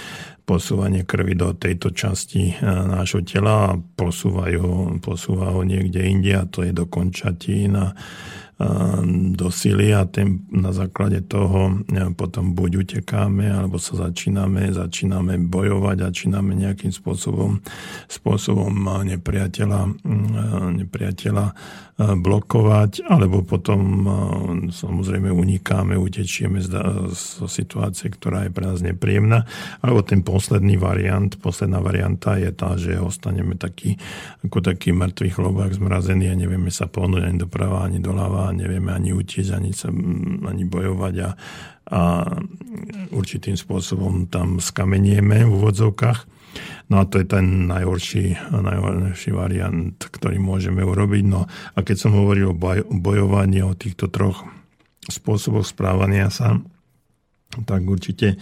posúvanie 0.46 1.02
krvi 1.02 1.34
do 1.34 1.58
tejto 1.58 1.90
časti 1.90 2.54
nášho 2.62 3.26
tela 3.26 3.74
a 3.74 3.78
posúvajú, 3.78 4.98
posúvajú 5.02 5.60
niekde 5.66 6.00
inde 6.06 6.32
a 6.38 6.46
to 6.46 6.62
je 6.62 6.70
do 6.70 6.86
končatín 6.86 7.74
a 7.74 7.94
do 9.32 9.48
sily 9.50 9.94
a 9.94 10.04
tým, 10.06 10.44
na 10.52 10.70
základe 10.70 11.24
toho 11.24 11.82
potom 12.14 12.54
buď 12.54 12.84
utekáme, 12.84 13.48
alebo 13.48 13.80
sa 13.80 14.08
začíname, 14.08 14.70
začíname 14.70 15.40
bojovať, 15.48 16.12
začíname 16.12 16.54
nejakým 16.54 16.92
spôsobom, 16.92 17.58
spôsobom 18.06 18.51
nepriateľa, 19.04 19.80
nepriateľa 20.76 21.46
blokovať, 22.02 23.04
alebo 23.04 23.44
potom 23.44 23.80
samozrejme 24.72 25.28
unikáme, 25.28 25.94
utečieme 25.94 26.58
zo 26.64 27.46
situácie, 27.46 28.08
ktorá 28.10 28.48
je 28.48 28.50
pre 28.50 28.64
nás 28.64 28.80
nepríjemná. 28.80 29.44
Alebo 29.84 30.00
ten 30.02 30.24
posledný 30.24 30.80
variant, 30.80 31.30
posledná 31.38 31.78
varianta 31.84 32.40
je 32.40 32.50
tá, 32.50 32.74
že 32.80 32.96
ostaneme 32.98 33.54
taký, 33.54 34.00
ako 34.42 34.64
taký 34.64 34.90
mŕtvý 34.96 35.30
chlobák 35.36 35.70
zmrazený 35.76 36.32
a 36.32 36.38
nevieme 36.38 36.72
sa 36.72 36.88
pohnúť 36.88 37.28
ani 37.28 37.38
doprava, 37.38 37.84
ani 37.86 38.00
doľava, 38.00 38.50
nevieme 38.56 38.90
ani 38.90 39.12
utiecť, 39.12 39.52
ani, 39.52 39.70
sa, 39.76 39.92
ani 40.48 40.64
bojovať 40.64 41.14
a, 41.22 41.30
a 41.92 42.00
určitým 43.12 43.54
spôsobom 43.54 44.26
tam 44.32 44.58
skamenieme 44.58 45.44
v 45.44 45.50
úvodzovkách. 45.54 46.41
No 46.92 47.00
a 47.00 47.08
to 47.08 47.22
je 47.22 47.26
ten 47.26 47.70
najhorší, 47.70 48.52
najhorší 48.52 49.30
variant, 49.32 49.96
ktorý 49.96 50.36
môžeme 50.36 50.84
urobiť. 50.84 51.24
No 51.24 51.48
a 51.48 51.78
keď 51.80 51.96
som 51.96 52.12
hovoril 52.12 52.52
o 52.52 52.58
bojovaní, 52.92 53.64
o 53.64 53.72
týchto 53.72 54.12
troch 54.12 54.44
spôsoboch 55.08 55.66
správania 55.66 56.28
sa, 56.28 56.60
tak 57.52 57.84
určite 57.84 58.40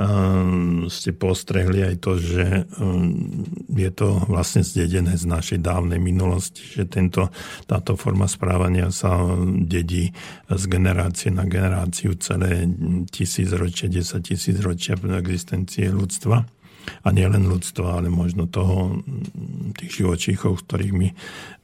um, 0.00 0.88
ste 0.88 1.12
postrehli 1.12 1.84
aj 1.92 1.96
to, 2.00 2.16
že 2.16 2.64
um, 2.80 3.44
je 3.68 3.90
to 3.92 4.16
vlastne 4.32 4.64
zdedené 4.64 5.12
z 5.20 5.28
našej 5.28 5.58
dávnej 5.60 6.00
minulosti, 6.00 6.64
že 6.64 6.88
tento, 6.88 7.28
táto 7.68 8.00
forma 8.00 8.24
správania 8.24 8.88
sa 8.88 9.20
dedí 9.60 10.08
z 10.48 10.64
generácie 10.72 11.28
na 11.28 11.44
generáciu 11.44 12.16
celé 12.16 12.64
tisícročia, 13.12 13.92
desať 13.92 14.32
tisícročia 14.32 14.96
existencie 14.96 15.92
ľudstva 15.92 16.55
a 17.04 17.08
nielen 17.10 17.46
ľudstva, 17.46 18.00
ale 18.00 18.08
možno 18.08 18.50
toho, 18.50 19.02
tých 19.76 20.02
živočíchov, 20.02 20.60
z 20.60 20.64
ktorých 20.66 20.94
my, 20.94 21.08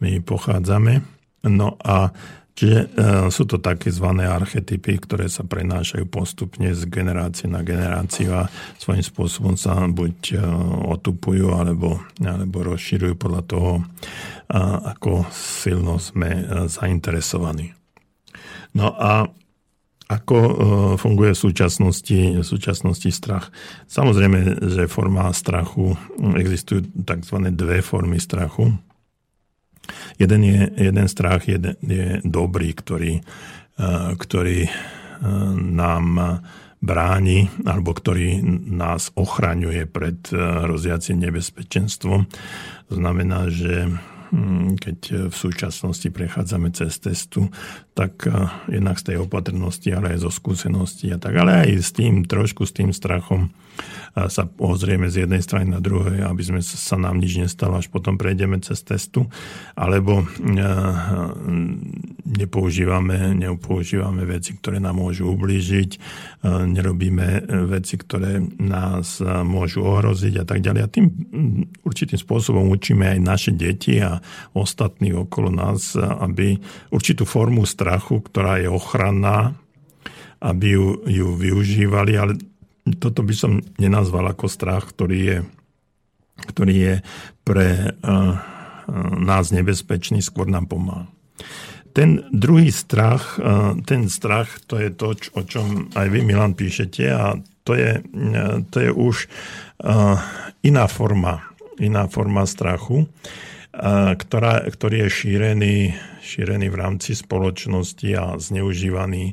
my 0.02 0.10
pochádzame. 0.22 1.02
No 1.48 1.74
a 1.82 2.14
Čiže 2.52 2.78
e, 2.78 2.86
sú 3.32 3.48
to 3.48 3.56
také 3.64 3.88
zvané 3.88 4.28
archetypy, 4.28 5.00
ktoré 5.00 5.32
sa 5.32 5.40
prenášajú 5.40 6.04
postupne 6.04 6.76
z 6.76 6.84
generácie 6.84 7.48
na 7.48 7.64
generáciu 7.64 8.44
a 8.44 8.52
svojím 8.76 9.00
spôsobom 9.00 9.54
sa 9.56 9.88
buď 9.88 10.36
e, 10.36 10.38
otupujú 10.92 11.56
alebo, 11.56 12.04
alebo 12.20 12.76
rozširujú 12.76 13.16
podľa 13.16 13.42
toho, 13.48 13.72
e, 13.80 13.82
ako 14.84 15.24
silno 15.32 15.96
sme 15.96 16.44
zainteresovaní. 16.68 17.72
No 18.76 18.92
a 19.00 19.32
ako 20.12 20.36
funguje 21.00 21.32
v 21.32 21.42
súčasnosti, 21.48 22.20
v 22.40 22.46
súčasnosti 22.46 23.08
strach? 23.08 23.48
Samozrejme, 23.88 24.68
že 24.68 24.90
forma 24.90 25.32
strachu, 25.32 25.96
existujú 26.36 26.84
tzv. 26.92 27.36
dve 27.52 27.80
formy 27.80 28.20
strachu. 28.20 28.76
Jeden, 30.18 30.42
je, 30.44 30.70
jeden 30.78 31.06
strach 31.08 31.48
je, 31.48 31.58
je 31.82 32.22
dobrý, 32.22 32.70
ktorý, 32.70 33.18
e, 33.18 33.22
ktorý 34.14 34.60
e, 34.66 34.70
nám 35.58 36.06
bráni 36.82 37.46
alebo 37.62 37.94
ktorý 37.94 38.42
nás 38.66 39.14
ochraňuje 39.14 39.86
pred 39.86 40.18
hroziacim 40.34 41.14
nebezpečenstvom. 41.22 42.26
Znamená, 42.90 43.46
že 43.54 43.86
hm, 44.34 44.82
keď 44.82 45.30
v 45.30 45.34
súčasnosti 45.34 46.10
prechádzame 46.10 46.74
cez 46.74 46.98
testu, 46.98 47.54
tak 47.92 48.24
jednak 48.72 48.96
z 48.96 49.12
tej 49.12 49.16
opatrnosti, 49.24 49.92
ale 49.92 50.16
aj 50.16 50.24
zo 50.24 50.30
skúsenosti 50.32 51.12
a 51.12 51.20
tak, 51.20 51.36
ale 51.36 51.68
aj 51.68 51.70
s 51.80 51.90
tým, 51.92 52.24
trošku 52.24 52.64
s 52.64 52.72
tým 52.72 52.90
strachom 52.92 53.52
sa 54.12 54.44
pozrieme 54.44 55.08
z 55.08 55.24
jednej 55.24 55.40
strany 55.40 55.72
na 55.72 55.80
druhej, 55.80 56.20
aby 56.28 56.42
sme 56.44 56.60
sa 56.60 57.00
nám 57.00 57.16
nič 57.16 57.40
nestalo, 57.40 57.80
až 57.80 57.88
potom 57.88 58.20
prejdeme 58.20 58.60
cez 58.60 58.84
testu, 58.84 59.24
alebo 59.72 60.20
e, 60.20 60.24
nepoužívame, 62.28 63.32
nepoužívame 63.32 64.28
veci, 64.28 64.52
ktoré 64.52 64.84
nám 64.84 65.00
môžu 65.00 65.32
ublížiť, 65.32 65.90
nerobíme 66.44 67.48
veci, 67.72 67.96
ktoré 67.96 68.44
nás 68.60 69.24
môžu 69.24 69.88
ohroziť 69.88 70.34
a 70.42 70.44
tak 70.44 70.60
ďalej. 70.60 70.80
A 70.84 70.92
tým 70.92 71.06
určitým 71.80 72.20
spôsobom 72.20 72.68
učíme 72.68 73.16
aj 73.16 73.18
naše 73.24 73.50
deti 73.56 73.96
a 73.96 74.20
ostatní 74.52 75.16
okolo 75.16 75.48
nás, 75.48 75.96
aby 75.96 76.60
určitú 76.92 77.24
formu 77.24 77.64
strachu, 77.64 77.81
ktorá 77.84 78.62
je 78.62 78.68
ochranná, 78.70 79.58
aby 80.42 80.74
ju, 80.74 80.86
ju 81.06 81.28
využívali, 81.38 82.12
ale 82.18 82.34
toto 82.98 83.22
by 83.22 83.34
som 83.34 83.62
nenazval 83.78 84.26
ako 84.26 84.50
strach, 84.50 84.90
ktorý 84.90 85.18
je, 85.22 85.38
ktorý 86.50 86.74
je 86.74 86.94
pre 87.46 87.94
uh, 87.94 88.34
nás 89.22 89.54
nebezpečný, 89.54 90.18
skôr 90.18 90.50
nám 90.50 90.66
pomáha. 90.66 91.06
Ten 91.94 92.26
druhý 92.34 92.74
strach, 92.74 93.38
uh, 93.38 93.78
ten 93.86 94.10
strach, 94.10 94.58
to 94.66 94.82
je 94.82 94.90
to, 94.90 95.14
o 95.14 95.42
čom 95.46 95.94
aj 95.94 96.06
vy, 96.10 96.26
Milan, 96.26 96.58
píšete 96.58 97.04
a 97.06 97.38
to 97.62 97.78
je, 97.78 98.02
uh, 98.02 98.66
to 98.66 98.76
je 98.82 98.90
už 98.90 99.30
iná 100.62 100.86
forma, 100.90 101.42
iná 101.78 102.10
forma 102.10 102.46
strachu, 102.46 103.06
ktorá, 104.16 104.68
ktorý 104.68 105.08
je 105.08 105.08
šírený, 105.08 105.76
šírený 106.20 106.68
v 106.68 106.76
rámci 106.76 107.16
spoločnosti 107.16 108.08
a 108.12 108.36
zneužívaný. 108.36 109.32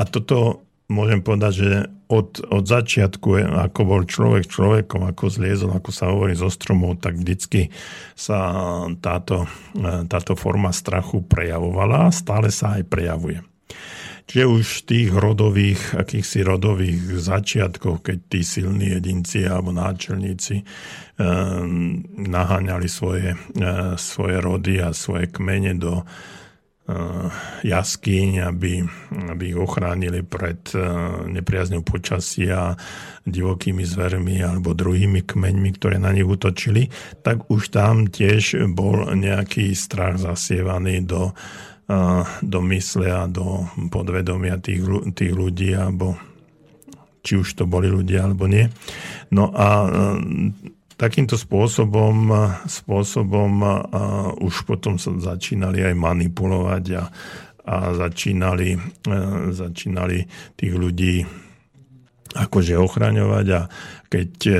A 0.00 0.08
toto 0.08 0.64
môžem 0.88 1.20
povedať, 1.20 1.52
že 1.52 1.70
od, 2.08 2.40
od 2.48 2.64
začiatku, 2.64 3.40
ako 3.68 3.80
bol 3.84 4.02
človek 4.04 4.44
človekom, 4.48 5.08
ako 5.08 5.24
zliezol, 5.32 5.72
ako 5.76 5.90
sa 5.92 6.12
hovorí 6.12 6.36
zo 6.36 6.52
stromov, 6.52 7.00
tak 7.00 7.16
vždycky 7.16 7.72
sa 8.12 8.52
táto, 9.00 9.48
táto 10.08 10.32
forma 10.36 10.72
strachu 10.72 11.24
prejavovala 11.24 12.08
a 12.08 12.14
stále 12.14 12.52
sa 12.52 12.76
aj 12.80 12.88
prejavuje. 12.88 13.40
Čiže 14.24 14.44
už 14.48 14.64
v 14.64 14.84
tých 14.88 15.10
rodových, 15.12 15.82
akýchsi 16.00 16.40
rodových 16.40 17.20
začiatkoch, 17.20 18.00
keď 18.00 18.18
tí 18.32 18.40
silní 18.40 18.96
jedinci 18.96 19.44
alebo 19.44 19.70
náčelníci 19.70 20.56
eh, 20.60 20.64
naháňali 22.18 22.88
svoje, 22.88 23.36
eh, 23.36 23.94
svoje 24.00 24.36
rody 24.40 24.80
a 24.80 24.96
svoje 24.96 25.28
kmene 25.28 25.76
do, 25.76 26.02
Eh, 26.84 27.28
jaskyň, 27.64 28.44
aby, 28.44 28.84
aby 29.32 29.44
ich 29.48 29.56
ochránili 29.56 30.20
pred 30.20 30.60
eh, 30.76 30.84
nepriazňou 31.32 31.80
počasia, 31.80 32.76
divokými 33.24 33.80
zvermi 33.88 34.44
alebo 34.44 34.76
druhými 34.76 35.24
kmeňmi, 35.24 35.80
ktoré 35.80 35.96
na 35.96 36.12
nich 36.12 36.28
útočili, 36.28 36.92
tak 37.24 37.48
už 37.48 37.72
tam 37.72 38.12
tiež 38.12 38.68
bol 38.76 39.16
nejaký 39.16 39.72
strach 39.72 40.20
zasievaný 40.20 41.08
do, 41.08 41.32
do 42.40 42.60
mysle 42.72 43.12
a 43.12 43.28
do 43.28 43.68
podvedomia 43.92 44.56
tých, 44.56 44.80
tých 45.12 45.32
ľudí, 45.36 45.76
alebo 45.76 46.16
či 47.24 47.40
už 47.40 47.56
to 47.56 47.64
boli 47.64 47.88
ľudia 47.88 48.24
alebo 48.24 48.48
nie. 48.48 48.68
No 49.32 49.52
a 49.52 49.88
takýmto 50.96 51.36
spôsobom, 51.36 52.32
spôsobom 52.64 53.52
už 54.40 54.54
potom 54.64 54.96
sa 54.96 55.12
začínali 55.16 55.84
aj 55.84 55.94
manipulovať 55.96 56.84
a, 56.96 57.04
a 57.64 57.76
začínali, 57.96 58.76
začínali 59.52 60.24
tých 60.56 60.74
ľudí 60.76 61.24
akože 62.34 62.74
ochraňovať 62.74 63.46
a 63.54 63.60
keď 64.10 64.30
e, 64.46 64.54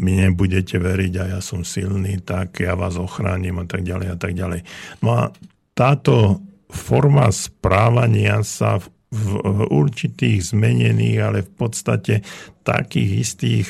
mi 0.00 0.16
nebudete 0.16 0.80
veriť 0.80 1.12
a 1.20 1.24
ja 1.36 1.40
som 1.44 1.60
silný, 1.60 2.20
tak 2.24 2.64
ja 2.64 2.72
vás 2.72 2.96
ochránim 2.96 3.60
a 3.60 3.68
tak 3.68 3.84
ďalej 3.84 4.08
a 4.08 4.16
tak 4.16 4.32
ďalej. 4.32 4.64
No 5.04 5.08
a 5.12 5.22
táto 5.74 6.40
forma 6.70 7.30
správania 7.30 8.42
sa 8.42 8.78
v, 8.78 8.86
v 9.38 9.58
určitých 9.70 10.54
zmenených, 10.54 11.18
ale 11.22 11.38
v 11.46 11.52
podstate 11.54 12.14
takých 12.66 13.10
istých 13.22 13.68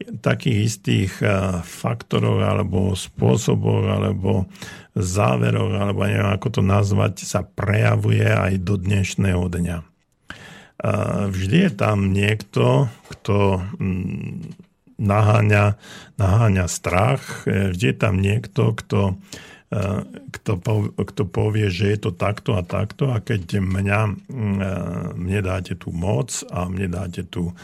takých 0.00 0.58
istých 0.64 1.12
eh, 1.20 1.60
faktoroch 1.60 2.40
alebo 2.40 2.96
spôsoboch 2.96 3.84
alebo 3.84 4.48
záveroch, 4.96 5.76
alebo 5.76 6.08
neviem 6.08 6.32
ako 6.32 6.60
to 6.60 6.62
nazvať, 6.64 7.22
sa 7.28 7.44
prejavuje 7.44 8.24
aj 8.24 8.64
do 8.64 8.80
dnešného 8.80 9.44
dňa. 9.46 9.78
Eh, 9.80 11.24
vždy 11.28 11.56
je 11.68 11.72
tam 11.76 12.10
niekto, 12.16 12.88
kto 13.12 13.60
mm, 13.76 14.56
naháňa, 14.96 15.76
naháňa 16.16 16.66
strach, 16.66 17.44
eh, 17.44 17.70
vždy 17.76 17.86
je 17.92 17.96
tam 17.96 18.16
niekto, 18.18 18.72
kto, 18.72 19.20
kto, 20.34 20.52
kto 20.98 21.22
povie, 21.30 21.70
že 21.70 21.94
je 21.94 21.98
to 22.02 22.10
takto 22.10 22.58
a 22.58 22.66
takto 22.66 23.14
a 23.14 23.22
keď 23.22 23.62
mňa, 23.62 24.00
mm, 24.26 24.58
mne 25.14 25.40
dáte 25.46 25.78
tú 25.78 25.94
moc 25.94 26.42
a 26.50 26.66
mne 26.66 26.90
dáte 26.90 27.22
tú 27.22 27.54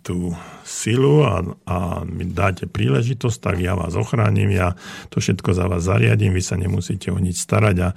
tú 0.00 0.32
silu 0.64 1.24
a, 1.26 1.44
a 1.68 1.76
mi 2.06 2.24
dáte 2.24 2.64
príležitosť, 2.64 3.38
tak 3.40 3.56
ja 3.60 3.76
vás 3.76 3.92
ochránim, 3.92 4.48
ja 4.52 4.72
to 5.12 5.20
všetko 5.20 5.52
za 5.52 5.68
vás 5.68 5.84
zariadím, 5.84 6.32
vy 6.32 6.42
sa 6.44 6.56
nemusíte 6.56 7.12
o 7.12 7.18
nič 7.20 7.40
starať 7.44 7.76
a 7.84 7.88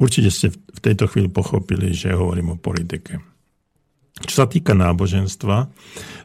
určite 0.00 0.30
ste 0.32 0.48
v 0.52 0.80
tejto 0.80 1.10
chvíli 1.10 1.28
pochopili, 1.28 1.92
že 1.92 2.16
hovorím 2.16 2.56
o 2.56 2.60
politike. 2.60 3.20
Čo 4.14 4.34
sa 4.44 4.46
týka 4.46 4.78
náboženstva, 4.78 5.68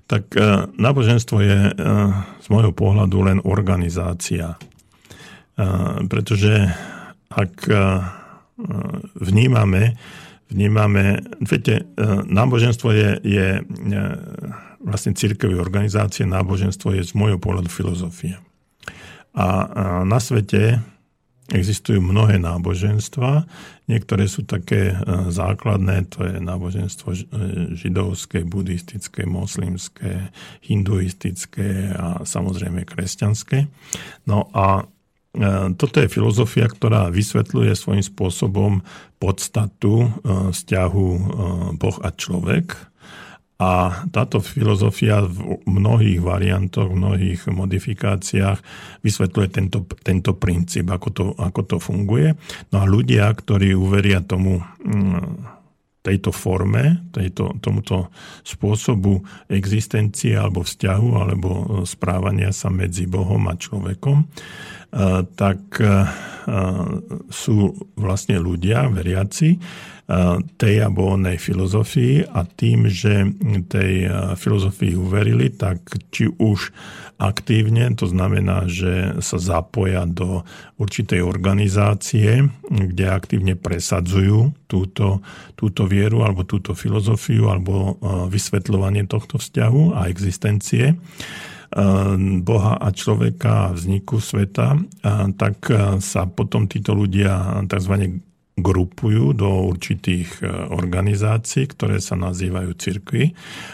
tak 0.05 0.29
náboženstvo 0.77 1.37
je 1.41 1.59
z 2.37 2.47
môjho 2.53 2.69
pohľadu 2.69 3.17
len 3.25 3.39
organizácia. 3.41 4.61
Pretože 6.07 6.71
ak 7.29 7.67
vnímame, 9.19 9.99
vnímame, 10.47 11.19
viete, 11.43 11.83
náboženstvo 12.25 12.89
je, 12.95 13.09
je 13.23 13.47
vlastne 14.79 15.11
církevy 15.13 15.59
organizácie, 15.59 16.23
náboženstvo 16.23 16.95
je 16.95 17.03
z 17.03 17.11
môjho 17.13 17.39
pohľadu 17.39 17.67
filozofia. 17.67 18.39
A 19.35 19.45
na 20.07 20.17
svete 20.17 20.81
existujú 21.49 22.01
mnohé 22.01 22.37
náboženstva. 22.37 23.45
Niektoré 23.89 24.29
sú 24.29 24.45
také 24.45 24.93
základné, 25.33 26.05
to 26.13 26.21
je 26.29 26.37
náboženstvo 26.37 27.07
e, 27.09 27.17
židovské, 27.73 28.45
buddhistické, 28.45 29.25
moslimské, 29.25 30.29
hinduistické 30.61 31.89
a 31.97 32.21
samozrejme 32.21 32.85
kresťanské. 32.85 33.65
No 34.29 34.45
a 34.53 34.85
toto 35.77 36.01
je 36.01 36.09
filozofia, 36.09 36.65
ktorá 36.65 37.13
vysvetľuje 37.13 37.77
svojím 37.77 38.01
spôsobom 38.01 38.71
podstatu 39.21 40.09
vzťahu 40.25 41.07
Boh 41.77 41.97
a 42.01 42.09
človek 42.09 42.89
a 43.59 43.91
táto 44.07 44.39
filozofia 44.39 45.19
v 45.19 45.59
mnohých 45.67 46.23
variantoch, 46.23 46.87
v 46.87 46.95
mnohých 46.95 47.41
modifikáciách 47.51 48.63
vysvetľuje 49.03 49.47
tento, 49.51 49.83
tento 49.99 50.31
princíp, 50.31 50.87
ako 50.87 51.09
to, 51.11 51.23
ako 51.35 51.61
to 51.67 51.77
funguje. 51.83 52.39
No 52.71 52.79
a 52.79 52.87
ľudia, 52.87 53.27
ktorí 53.35 53.75
uveria 53.75 54.23
tomu 54.23 54.63
mm, 54.63 55.58
tejto 55.99 56.31
forme, 56.31 57.11
tejto, 57.11 57.59
tomuto 57.59 58.07
spôsobu 58.47 59.19
existencie 59.51 60.33
alebo 60.39 60.63
vzťahu 60.63 61.09
alebo 61.19 61.49
správania 61.83 62.55
sa 62.55 62.71
medzi 62.71 63.03
Bohom 63.03 63.51
a 63.51 63.59
človekom, 63.59 64.23
tak 65.35 65.59
sú 67.29 67.57
vlastne 67.99 68.37
ľudia, 68.39 68.89
veriaci, 68.89 69.59
tej 70.57 70.75
alebo 70.81 71.13
onej 71.13 71.37
filozofii 71.37 72.33
a 72.33 72.41
tým, 72.41 72.89
že 72.89 73.29
tej 73.69 74.09
filozofii 74.33 74.97
uverili, 74.97 75.53
tak 75.53 75.85
či 76.09 76.33
už 76.33 76.73
aktívne, 77.21 77.93
to 77.93 78.09
znamená, 78.09 78.65
že 78.65 79.21
sa 79.21 79.37
zapoja 79.37 80.09
do 80.09 80.41
určitej 80.81 81.21
organizácie, 81.21 82.41
kde 82.65 83.05
aktívne 83.05 83.53
presadzujú 83.53 84.49
túto, 84.65 85.21
túto 85.53 85.85
vieru 85.85 86.25
alebo 86.25 86.41
túto 86.41 86.73
filozofiu 86.73 87.53
alebo 87.53 88.01
vysvetľovanie 88.33 89.05
tohto 89.05 89.37
vzťahu 89.37 89.93
a 89.93 90.09
existencie 90.09 90.97
Boha 92.41 92.81
a 92.81 92.89
človeka 92.89 93.69
a 93.69 93.73
vzniku 93.77 94.17
sveta, 94.17 94.73
tak 95.37 95.69
sa 96.01 96.25
potom 96.25 96.65
títo 96.65 96.97
ľudia 96.97 97.61
tzv 97.69 98.25
grupujú 98.61 99.33
do 99.35 99.69
určitých 99.69 100.41
e, 100.41 100.47
organizácií, 100.71 101.67
ktoré 101.69 101.97
sa 102.03 102.19
nazývajú 102.19 102.71
cirkvy 102.75 103.33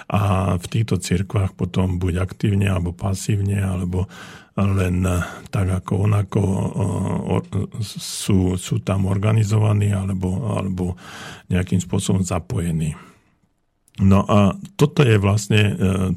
a 0.09 0.55
v 0.55 0.65
týchto 0.69 1.01
cirkvách 1.01 1.53
potom 1.57 1.97
buď 1.97 2.23
aktívne 2.23 2.69
alebo 2.69 2.95
pasívne 2.95 3.59
alebo 3.59 4.07
len 4.55 5.03
tak 5.51 5.67
ako 5.67 5.93
onako 6.07 6.41
e, 6.41 6.65
sú, 7.83 8.55
sú 8.55 8.75
tam 8.79 9.11
organizovaní 9.11 9.91
alebo, 9.91 10.55
alebo 10.55 10.95
nejakým 11.51 11.83
spôsobom 11.83 12.23
zapojení. 12.23 12.95
No 13.99 14.23
a 14.27 14.55
toto 14.79 15.03
je 15.03 15.19
vlastne 15.19 15.61
e, 15.61 15.73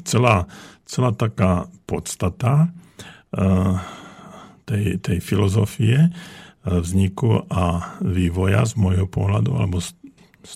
celá, 0.07 0.47
celá 0.87 1.11
taká 1.11 1.67
podstata 1.83 2.71
tej, 4.69 5.01
tej 5.01 5.17
filozofie, 5.21 6.09
vzniku 6.77 7.49
a 7.49 7.97
vývoja 8.05 8.61
z 8.69 8.77
môjho 8.77 9.09
pohľadu, 9.09 9.57
alebo 9.57 9.81
z, 9.81 9.97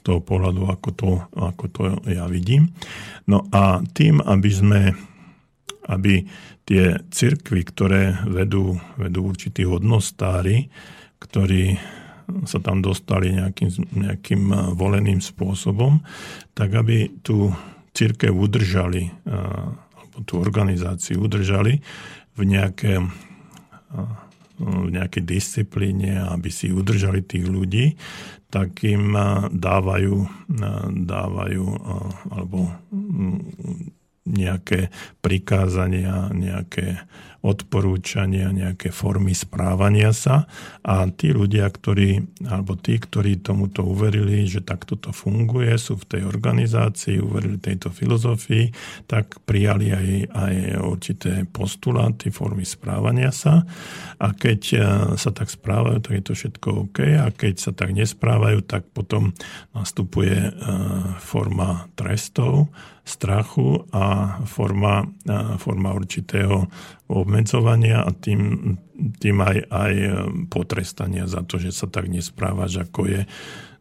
toho 0.05 0.21
pohľadu, 0.21 0.69
ako 0.69 0.89
to, 0.93 1.11
ako 1.33 1.65
to 1.73 1.81
ja 2.09 2.29
vidím. 2.29 2.69
No 3.25 3.49
a 3.49 3.81
tým, 3.97 4.21
aby 4.21 4.49
sme, 4.53 4.81
aby 5.89 6.23
tie 6.63 7.01
cirkvy, 7.09 7.61
ktoré 7.67 8.03
vedú, 8.29 8.77
vedú 8.95 9.33
určití 9.33 9.65
hodnostári, 9.67 10.69
ktorí 11.19 11.77
sa 12.47 12.63
tam 12.63 12.79
dostali 12.79 13.35
nejakým, 13.35 13.69
nejakým 13.91 14.43
voleným 14.79 15.19
spôsobom, 15.19 15.99
tak 16.55 16.71
aby 16.71 17.11
tú 17.19 17.51
církev 17.91 18.31
udržali, 18.31 19.11
alebo 19.27 20.17
tú 20.23 20.39
organizáciu 20.39 21.27
udržali 21.27 21.83
v 22.33 22.41
nejaké 22.47 23.03
v 24.59 24.89
nejakej 24.93 25.23
disciplíne, 25.25 26.21
aby 26.29 26.49
si 26.53 26.69
udržali 26.69 27.25
tých 27.25 27.45
ľudí, 27.49 27.97
tak 28.53 28.85
im 28.85 29.17
dávajú, 29.49 30.15
dávajú 30.93 31.65
alebo 32.29 32.69
mm, 32.93 33.37
nejaké 34.29 34.93
prikázania, 35.19 36.29
nejaké 36.31 37.01
odporúčania, 37.43 38.55
nejaké 38.55 38.95
formy 38.95 39.35
správania 39.35 40.15
sa. 40.15 40.47
A 40.79 41.03
tí 41.11 41.35
ľudia, 41.35 41.67
ktorí, 41.67 42.39
alebo 42.47 42.79
tí, 42.79 42.95
ktorí 42.95 43.43
tomuto 43.43 43.83
uverili, 43.83 44.47
že 44.47 44.63
takto 44.63 44.95
to 44.95 45.11
funguje, 45.11 45.75
sú 45.75 45.99
v 45.99 46.07
tej 46.07 46.21
organizácii, 46.23 47.19
uverili 47.19 47.59
tejto 47.59 47.91
filozofii, 47.91 48.71
tak 49.11 49.43
prijali 49.43 49.91
aj, 49.91 50.07
aj 50.31 50.55
určité 50.87 51.43
postuláty, 51.43 52.31
formy 52.31 52.63
správania 52.63 53.35
sa. 53.35 53.67
A 54.23 54.31
keď 54.31 54.61
e, 54.71 54.77
sa 55.19 55.29
tak 55.35 55.51
správajú, 55.51 55.99
tak 55.99 56.13
je 56.15 56.23
to 56.23 56.33
všetko 56.39 56.67
OK. 56.87 56.99
A 57.19 57.27
keď 57.27 57.59
sa 57.59 57.71
tak 57.75 57.91
nesprávajú, 57.91 58.63
tak 58.63 58.87
potom 58.95 59.35
nastupuje 59.75 60.47
e, 60.47 60.51
forma 61.19 61.91
trestov, 61.99 62.71
strachu 63.03 63.83
a 63.91 64.39
forma, 64.47 65.03
forma 65.59 65.91
určitého 65.91 66.71
obmedzovania 67.11 68.03
a 68.03 68.11
tým, 68.15 68.73
tým 69.19 69.37
aj, 69.43 69.57
aj 69.69 69.93
potrestania 70.47 71.27
za 71.27 71.43
to, 71.43 71.59
že 71.59 71.75
sa 71.75 71.87
tak 71.91 72.07
nesprávaš, 72.07 72.87
ako 72.87 73.01
je 73.07 73.21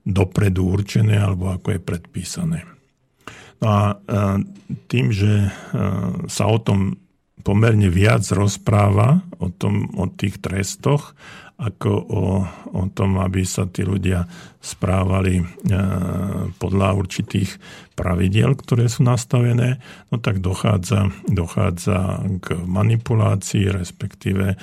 dopredu 0.02 0.66
určené 0.66 1.14
alebo 1.14 1.54
ako 1.54 1.78
je 1.78 1.80
predpísané. 1.80 2.58
No 3.62 3.66
a 3.70 3.82
tým, 4.90 5.14
že 5.14 5.54
sa 6.26 6.44
o 6.50 6.58
tom 6.58 6.98
pomerne 7.46 7.90
viac 7.90 8.26
rozpráva, 8.34 9.22
o, 9.38 9.50
tom, 9.50 9.90
o 9.98 10.10
tých 10.10 10.42
trestoch, 10.42 11.14
ako 11.62 11.90
o, 11.94 12.22
o 12.74 12.82
tom, 12.90 13.22
aby 13.22 13.46
sa 13.46 13.70
tí 13.70 13.86
ľudia 13.86 14.26
správali 14.58 15.38
e, 15.38 15.44
podľa 16.58 16.88
určitých 16.98 17.62
pravidiel, 17.94 18.58
ktoré 18.58 18.90
sú 18.90 19.06
nastavené, 19.06 19.78
no 20.10 20.18
tak 20.18 20.42
dochádza, 20.42 21.14
dochádza 21.30 22.26
k 22.42 22.58
manipulácii, 22.66 23.70
respektíve 23.70 24.46
e, 24.52 24.56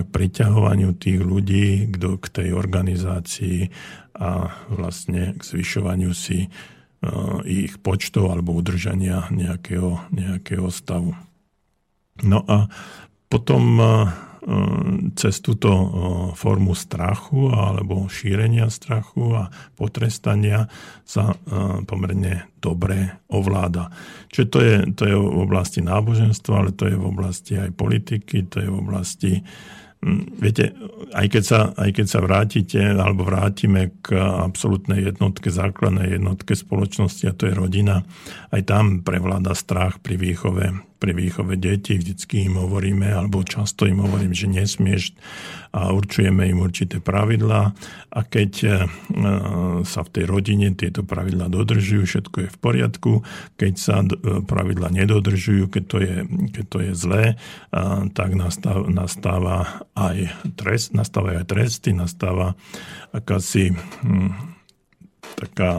k 0.00 0.08
priťahovaniu 0.08 0.96
tých 0.96 1.20
ľudí 1.20 1.92
k, 1.92 1.94
k 2.16 2.26
tej 2.32 2.48
organizácii 2.56 3.68
a 4.16 4.48
vlastne 4.72 5.36
k 5.36 5.40
zvyšovaniu 5.44 6.16
si 6.16 6.44
e, 6.44 6.48
ich 7.44 7.76
počtov 7.84 8.32
alebo 8.32 8.56
udržania 8.56 9.28
nejakého, 9.28 10.08
nejakého 10.16 10.72
stavu. 10.72 11.12
No 12.24 12.40
a 12.48 12.72
potom 13.28 13.62
Ehm, 13.80 14.25
cez 15.18 15.42
túto 15.42 15.70
formu 16.38 16.70
strachu 16.70 17.50
alebo 17.50 18.06
šírenia 18.06 18.70
strachu 18.70 19.34
a 19.34 19.50
potrestania 19.74 20.70
sa 21.02 21.34
pomerne 21.82 22.54
dobre 22.62 23.26
ovláda. 23.26 23.90
Čiže 24.30 24.46
to 24.46 24.58
je, 24.62 24.74
to 24.94 25.02
je 25.06 25.16
v 25.18 25.38
oblasti 25.42 25.82
náboženstva, 25.82 26.62
ale 26.62 26.70
to 26.78 26.86
je 26.86 26.94
v 26.94 27.06
oblasti 27.10 27.58
aj 27.58 27.74
politiky, 27.74 28.46
to 28.46 28.62
je 28.62 28.68
v 28.70 28.78
oblasti 28.78 29.32
hm, 29.42 29.85
Viete, 30.38 30.76
aj 31.16 31.26
keď, 31.32 31.42
sa, 31.42 31.60
aj 31.74 31.90
keď 31.96 32.06
sa 32.06 32.20
vrátite 32.22 32.78
alebo 32.78 33.26
vrátime 33.26 33.96
k 34.04 34.14
absolútnej 34.20 35.02
jednotke, 35.02 35.48
základnej 35.50 36.20
jednotke 36.20 36.52
spoločnosti 36.54 37.24
a 37.26 37.34
to 37.34 37.48
je 37.48 37.54
rodina, 37.56 38.04
aj 38.52 38.62
tam 38.68 39.00
prevláda 39.02 39.56
strach 39.56 39.98
pri 39.98 40.20
výchove 40.20 40.86
pri 40.96 41.12
výchove 41.12 41.60
detí. 41.60 42.00
Vždycky 42.00 42.48
im 42.48 42.56
hovoríme, 42.56 43.04
alebo 43.12 43.44
často 43.44 43.84
im 43.84 44.00
hovorím, 44.00 44.32
že 44.32 44.48
nesmieš 44.48 45.12
a 45.76 45.92
určujeme 45.92 46.48
im 46.48 46.64
určité 46.64 47.04
pravidlá 47.04 47.76
a 48.08 48.20
keď 48.24 48.52
e, 48.64 48.68
sa 49.84 50.00
v 50.00 50.08
tej 50.08 50.24
rodine 50.24 50.72
tieto 50.72 51.04
pravidlá 51.04 51.52
dodržujú, 51.52 52.08
všetko 52.08 52.36
je 52.40 52.48
v 52.48 52.58
poriadku. 52.58 53.12
Keď 53.60 53.74
sa 53.76 54.00
e, 54.00 54.40
pravidlá 54.40 54.88
nedodržujú, 54.88 55.68
keď 55.68 55.84
to 55.84 55.98
je, 56.00 56.16
keď 56.56 56.64
to 56.64 56.78
je 56.80 56.92
zlé, 56.96 57.24
tak 58.16 58.30
nastáva, 58.32 58.88
nastáva 58.88 59.56
aj 59.92 60.32
trest, 60.56 60.96
nastávajú 60.96 61.44
aj 61.44 61.46
tresty, 61.46 61.92
nastáva 61.92 62.56
akási 63.12 63.76
hm, 63.76 64.32
taká 65.36 65.72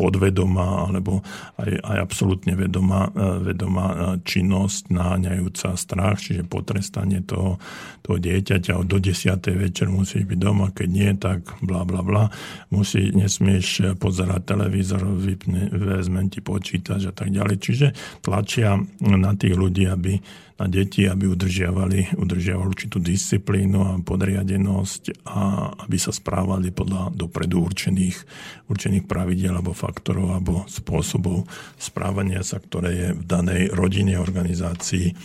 podvedomá 0.00 0.88
alebo 0.88 1.20
aj, 1.60 1.76
aj 1.84 1.98
absolútne 2.00 2.56
vedomá, 2.56 3.12
e, 3.12 3.52
vedomá 3.52 3.86
e, 3.92 3.96
činnosť 4.24 4.88
náňajúca 4.88 5.76
strach, 5.76 6.24
čiže 6.24 6.48
potrestanie 6.48 7.20
toho, 7.20 7.60
toho 8.00 8.16
dieťaťa 8.16 8.80
do 8.88 8.96
10. 8.96 9.36
večer 9.60 9.92
musíš 9.92 10.24
byť 10.24 10.38
doma, 10.40 10.72
keď 10.72 10.88
nie, 10.88 11.10
tak 11.20 11.60
bla 11.60 11.84
bla 11.84 12.00
bla. 12.00 12.24
Musí, 12.72 13.12
nesmieš 13.12 14.00
pozerať 14.00 14.56
televízor, 14.56 15.04
vypne, 15.04 15.68
vezmem 15.68 16.32
ti 16.32 16.40
počítač 16.40 17.12
a 17.12 17.12
tak 17.12 17.28
ďalej. 17.28 17.56
Čiže 17.60 17.86
tlačia 18.24 18.80
na 19.04 19.36
tých 19.36 19.52
ľudí, 19.52 19.84
aby 19.84 20.16
na 20.60 20.68
deti, 20.68 21.08
aby 21.08 21.24
udržiavali, 21.24 22.20
udržiavali 22.20 22.68
určitú 22.68 23.00
disciplínu 23.00 23.78
a 23.80 23.96
podriadenosť 24.04 25.24
a 25.24 25.72
aby 25.88 25.96
sa 25.96 26.12
správali 26.12 26.68
podľa 26.68 27.16
dopredu 27.16 27.64
určených, 27.64 28.20
určených 28.68 29.08
pravidel 29.08 29.56
alebo 29.56 29.72
faktorov 29.72 30.36
alebo 30.36 30.68
spôsobov 30.68 31.48
správania 31.80 32.44
sa, 32.44 32.60
ktoré 32.60 32.90
je 32.92 33.08
v 33.16 33.24
danej 33.24 33.72
rodine, 33.72 34.20
organizácii 34.20 35.16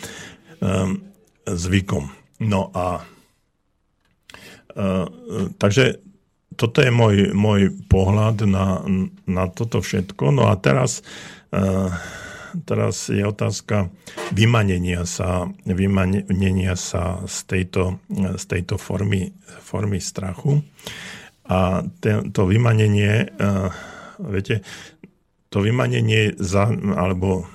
um, 0.64 1.04
zvykom. 1.44 2.08
No 2.40 2.72
a 2.72 3.04
uh, 4.72 5.06
takže 5.60 6.00
toto 6.56 6.80
je 6.80 6.96
môj, 6.96 7.36
môj 7.36 7.76
pohľad 7.92 8.48
na, 8.48 8.80
na 9.28 9.52
toto 9.52 9.84
všetko. 9.84 10.32
No 10.32 10.48
a 10.48 10.56
teraz 10.56 11.04
uh, 11.52 11.92
teraz 12.64 13.12
je 13.12 13.26
otázka 13.26 13.92
vymanenia 14.32 15.04
sa, 15.04 15.52
vymanenia 15.68 16.80
sa 16.80 17.20
z 17.28 17.38
tejto, 17.50 18.00
z 18.14 18.44
tejto 18.48 18.80
formy, 18.80 19.36
formy 19.60 20.00
strachu. 20.00 20.64
A 21.46 21.86
to 22.34 22.42
vymanenie, 22.48 23.30
viete, 24.18 24.66
to 25.54 25.62
vymanenie 25.62 26.34
za, 26.42 26.72
alebo 26.74 27.46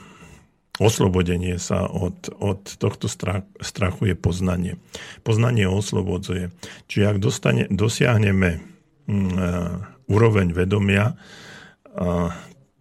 oslobodenie 0.80 1.60
sa 1.60 1.84
od, 1.84 2.32
od 2.40 2.80
tohto 2.80 3.06
strachu 3.60 4.02
je 4.08 4.16
poznanie. 4.16 4.80
Poznanie 5.20 5.68
oslobodzuje. 5.68 6.48
Čiže 6.88 7.04
ak 7.04 7.18
dostane, 7.20 7.62
dosiahneme 7.68 8.64
mm, 9.04 9.36
úroveň 10.08 10.56
vedomia 10.56 11.20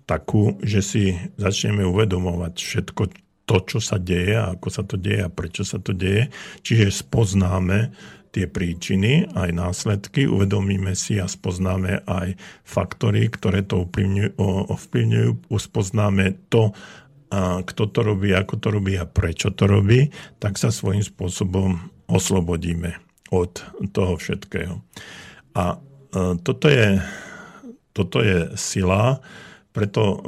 takú, 0.10 0.58
že 0.66 0.82
si 0.82 1.14
začneme 1.38 1.86
uvedomovať 1.86 2.54
všetko 2.58 3.04
to, 3.46 3.58
čo 3.66 3.78
sa 3.78 4.02
deje 4.02 4.34
ako 4.38 4.68
sa 4.74 4.82
to 4.82 4.98
deje 4.98 5.26
a 5.26 5.30
prečo 5.30 5.62
sa 5.62 5.78
to 5.78 5.94
deje. 5.94 6.34
Čiže 6.66 7.06
spoznáme 7.06 7.94
tie 8.30 8.46
príčiny, 8.46 9.26
aj 9.34 9.50
následky, 9.54 10.30
uvedomíme 10.30 10.94
si 10.94 11.18
a 11.18 11.26
spoznáme 11.26 12.06
aj 12.06 12.38
faktory, 12.62 13.26
ktoré 13.26 13.66
to 13.66 13.86
ovplyvňujú, 13.86 15.50
spoznáme 15.50 16.38
to, 16.54 16.70
a 17.34 17.66
kto 17.66 17.90
to 17.90 18.00
robí, 18.06 18.30
ako 18.34 18.62
to 18.62 18.70
robí 18.70 18.94
a 19.02 19.10
prečo 19.10 19.50
to 19.54 19.66
robí, 19.66 20.14
tak 20.38 20.62
sa 20.62 20.70
svojím 20.70 21.02
spôsobom 21.02 21.90
oslobodíme 22.06 23.02
od 23.34 23.66
toho 23.94 24.14
všetkého. 24.18 24.78
A 25.58 25.82
toto 26.46 26.70
je, 26.70 27.02
toto 27.98 28.22
je 28.22 28.54
sila, 28.58 29.22
preto, 29.80 30.20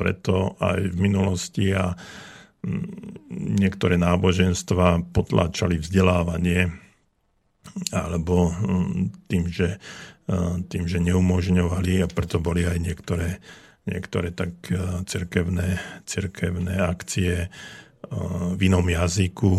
preto 0.00 0.56
aj 0.56 0.80
v 0.80 0.96
minulosti 0.96 1.76
a 1.76 1.92
niektoré 3.28 4.00
náboženstva 4.00 5.12
potláčali 5.12 5.76
vzdelávanie 5.76 6.72
alebo 7.92 8.50
tým, 9.30 9.46
že, 9.48 9.78
e, 10.26 10.38
tým, 10.66 10.84
že 10.88 10.98
neumožňovali 10.98 12.02
a 12.02 12.06
preto 12.10 12.42
boli 12.42 12.66
aj 12.66 12.78
niektoré, 12.80 13.38
niektoré 13.86 14.34
tak 14.34 14.50
e, 14.72 15.04
cirkevné, 15.06 15.78
cirkevné 16.08 16.74
akcie 16.80 17.46
e, 17.46 17.48
v 18.56 18.60
inom 18.60 18.86
jazyku, 18.88 19.52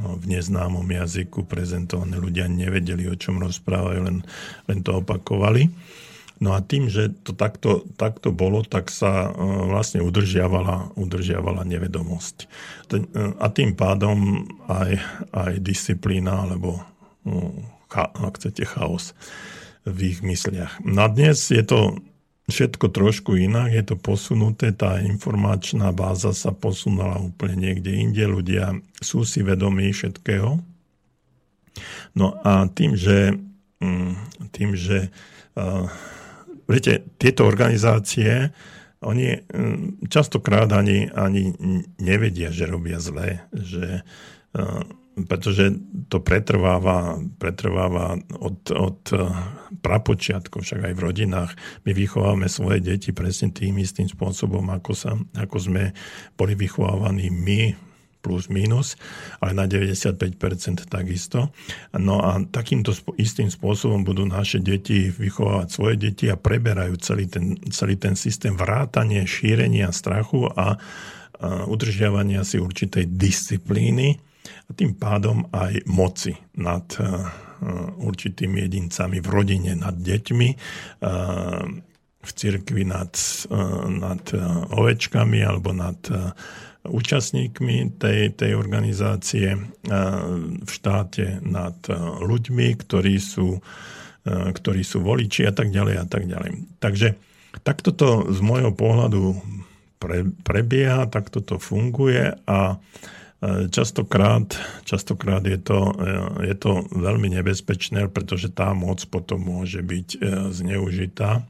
v 0.00 0.24
neznámom 0.24 0.86
jazyku 0.86 1.44
prezentované 1.46 2.16
ľudia 2.16 2.48
nevedeli, 2.48 3.06
o 3.10 3.14
čom 3.18 3.42
rozprávajú, 3.42 4.00
len, 4.06 4.18
len 4.70 4.78
to 4.82 5.02
opakovali. 5.02 5.68
No 6.40 6.56
a 6.56 6.64
tým, 6.64 6.88
že 6.88 7.12
to 7.20 7.36
takto, 7.36 7.84
takto 8.00 8.32
bolo, 8.32 8.64
tak 8.64 8.88
sa 8.88 9.28
e, 9.28 9.30
vlastne 9.68 10.00
udržiavala, 10.00 10.96
udržiavala 10.96 11.68
nevedomosť. 11.68 12.36
E, 12.40 12.48
a 13.36 13.46
tým 13.52 13.76
pádom 13.76 14.48
aj, 14.64 14.96
aj 15.36 15.52
disciplína, 15.60 16.48
alebo 16.48 16.80
no, 17.28 17.60
ak 17.92 18.40
chcete, 18.40 18.64
chaos 18.64 19.12
v 19.84 20.16
ich 20.16 20.24
mysliach. 20.24 20.80
No 20.80 21.04
a 21.04 21.12
dnes 21.12 21.52
je 21.52 21.60
to 21.60 22.00
všetko 22.48 22.88
trošku 22.88 23.36
inak, 23.36 23.76
je 23.76 23.84
to 23.92 23.96
posunuté, 24.00 24.72
tá 24.72 24.96
informačná 24.98 25.92
báza 25.92 26.32
sa 26.32 26.56
posunula 26.56 27.20
úplne 27.20 27.68
niekde 27.68 27.94
inde, 27.94 28.24
ľudia 28.24 28.80
sú 29.04 29.28
si 29.28 29.44
vedomí 29.44 29.92
všetkého. 29.92 30.56
No 32.16 32.26
a 32.42 32.64
tým, 32.72 32.96
že, 32.96 33.36
mm, 33.84 34.12
tým, 34.56 34.72
že 34.72 35.12
Viete, 36.70 37.02
tieto 37.18 37.50
organizácie, 37.50 38.54
oni 39.02 39.26
mm, 39.34 40.06
častokrát 40.06 40.70
ani, 40.70 41.10
ani 41.10 41.50
nevedia, 41.98 42.54
že 42.54 42.70
robia 42.70 43.02
zle, 43.02 43.42
že, 43.50 44.06
e, 44.54 44.62
pretože 45.26 45.74
to 46.06 46.22
pretrváva, 46.22 47.18
pretrváva 47.40 48.20
od, 48.38 48.60
od 48.70 49.00
e, 49.10 49.18
prapočiatku, 49.82 50.62
však 50.62 50.92
aj 50.92 50.94
v 50.94 51.04
rodinách. 51.04 51.52
My 51.88 51.90
vychovávame 51.90 52.46
svoje 52.46 52.84
deti 52.84 53.10
presne 53.10 53.50
tým 53.50 53.80
istým 53.80 54.06
spôsobom, 54.06 54.68
ako, 54.70 54.92
sa, 54.94 55.16
ako 55.34 55.56
sme 55.58 55.84
boli 56.36 56.54
vychovávaní 56.54 57.32
my 57.32 57.89
plus 58.20 58.52
minus, 58.52 59.00
ale 59.40 59.56
na 59.56 59.64
95% 59.64 60.86
takisto. 60.86 61.50
No 61.96 62.20
a 62.20 62.40
takýmto 62.44 62.92
istým 63.16 63.48
spôsobom 63.48 64.04
budú 64.04 64.28
naše 64.28 64.60
deti 64.60 65.08
vychovávať 65.08 65.68
svoje 65.72 65.96
deti 65.96 66.28
a 66.28 66.36
preberajú 66.36 67.00
celý 67.00 67.26
ten, 67.26 67.56
celý 67.72 67.96
ten 67.96 68.14
systém 68.14 68.54
vrátanie, 68.54 69.24
šírenia 69.24 69.88
strachu 69.90 70.46
a, 70.46 70.52
a 70.52 70.66
udržiavania 71.66 72.44
si 72.44 72.60
určitej 72.60 73.08
disciplíny 73.16 74.20
a 74.68 74.70
tým 74.76 74.96
pádom 74.96 75.48
aj 75.52 75.84
moci 75.88 76.36
nad 76.60 76.84
určitými 78.00 78.64
jedincami 78.66 79.20
v 79.20 79.28
rodine, 79.28 79.72
nad 79.76 79.96
deťmi, 79.96 80.48
v 82.20 82.30
cirkvi 82.36 82.82
nad, 82.84 83.12
nad 83.88 84.24
ovečkami 84.72 85.38
alebo 85.44 85.72
nad 85.72 86.00
účastníkmi 86.86 88.00
tej, 88.00 88.32
tej 88.32 88.56
organizácie 88.56 89.58
v 90.60 90.70
štáte 90.70 91.44
nad 91.44 91.76
ľuďmi, 92.24 92.68
ktorí 92.80 93.20
sú, 93.20 93.60
ktorí 94.28 94.82
sú 94.84 95.04
voliči 95.04 95.44
a 95.44 95.52
tak 95.52 95.68
ďalej 95.68 95.94
a 96.00 96.06
tak 96.08 96.24
ďalej. 96.24 96.80
Takže 96.80 97.20
takto 97.60 97.92
to 97.92 98.32
z 98.32 98.40
môjho 98.40 98.72
pohľadu 98.72 99.36
pre, 100.00 100.24
prebieha, 100.44 101.04
takto 101.12 101.44
to 101.44 101.60
funguje 101.60 102.32
a 102.48 102.80
častokrát, 103.72 104.52
častokrát 104.84 105.44
je, 105.44 105.56
to, 105.56 105.96
je 106.44 106.54
to 106.56 106.84
veľmi 106.92 107.32
nebezpečné, 107.40 108.12
pretože 108.12 108.52
tá 108.52 108.76
moc 108.76 109.00
potom 109.08 109.40
môže 109.40 109.80
byť 109.80 110.08
e, 110.12 110.18
zneužitá 110.52 111.48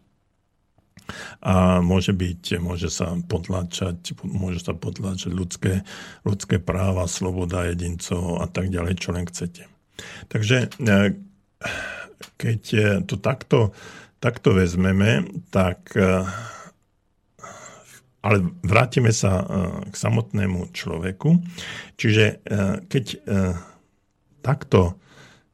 a 1.41 1.81
môže 1.81 2.13
byť, 2.13 2.61
môže 2.61 2.89
sa 2.93 3.17
potlačať, 3.17 4.17
môže 4.23 4.65
sa 4.65 4.73
potlačať 4.77 5.33
ľudské, 5.33 5.83
ľudské 6.23 6.57
práva, 6.61 7.11
sloboda 7.11 7.69
jedincov 7.71 8.41
a 8.43 8.47
tak 8.47 8.69
ďalej, 8.71 8.95
čo 9.01 9.11
len 9.13 9.25
chcete. 9.27 9.71
Takže 10.29 10.57
e, 10.81 10.97
keď 12.37 12.61
to 13.05 13.17
takto, 13.21 13.73
takto 14.21 14.57
vezmeme, 14.57 15.29
tak 15.53 15.93
e, 15.97 16.25
ale 18.21 18.37
vrátime 18.61 19.13
sa 19.13 19.41
e, 19.41 19.45
k 19.89 19.95
samotnému 19.97 20.73
človeku. 20.77 21.41
Čiže 21.97 22.45
keď 22.89 23.05
takto 24.41 24.97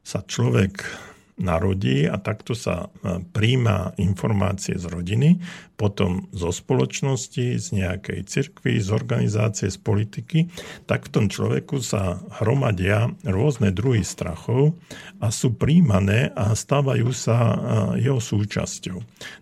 sa 0.07 0.23
človek 0.23 1.06
narodí 1.37 2.09
a 2.09 2.17
takto 2.17 2.57
sa 2.57 2.89
e, 2.89 3.21
príjma 3.21 3.93
informácie 4.01 4.73
z 4.75 4.89
rodiny, 4.89 5.37
potom 5.77 6.25
zo 6.33 6.49
spoločnosti, 6.49 7.61
z 7.61 7.67
nejakej 7.77 8.25
cirkvy, 8.25 8.81
z 8.81 8.89
organizácie, 8.89 9.69
z 9.69 9.77
politiky, 9.77 10.49
tak 10.89 11.07
v 11.07 11.13
tom 11.13 11.25
človeku 11.29 11.77
sa 11.85 12.17
hromadia 12.41 13.13
rôzne 13.21 13.69
druhy 13.69 14.01
strachov 14.01 14.73
a 15.21 15.29
sú 15.29 15.53
príjmané 15.53 16.33
a 16.33 16.57
stávajú 16.57 17.13
sa 17.13 17.37
e, 17.37 17.55
jeho 18.01 18.17
súčasťou. 18.17 18.97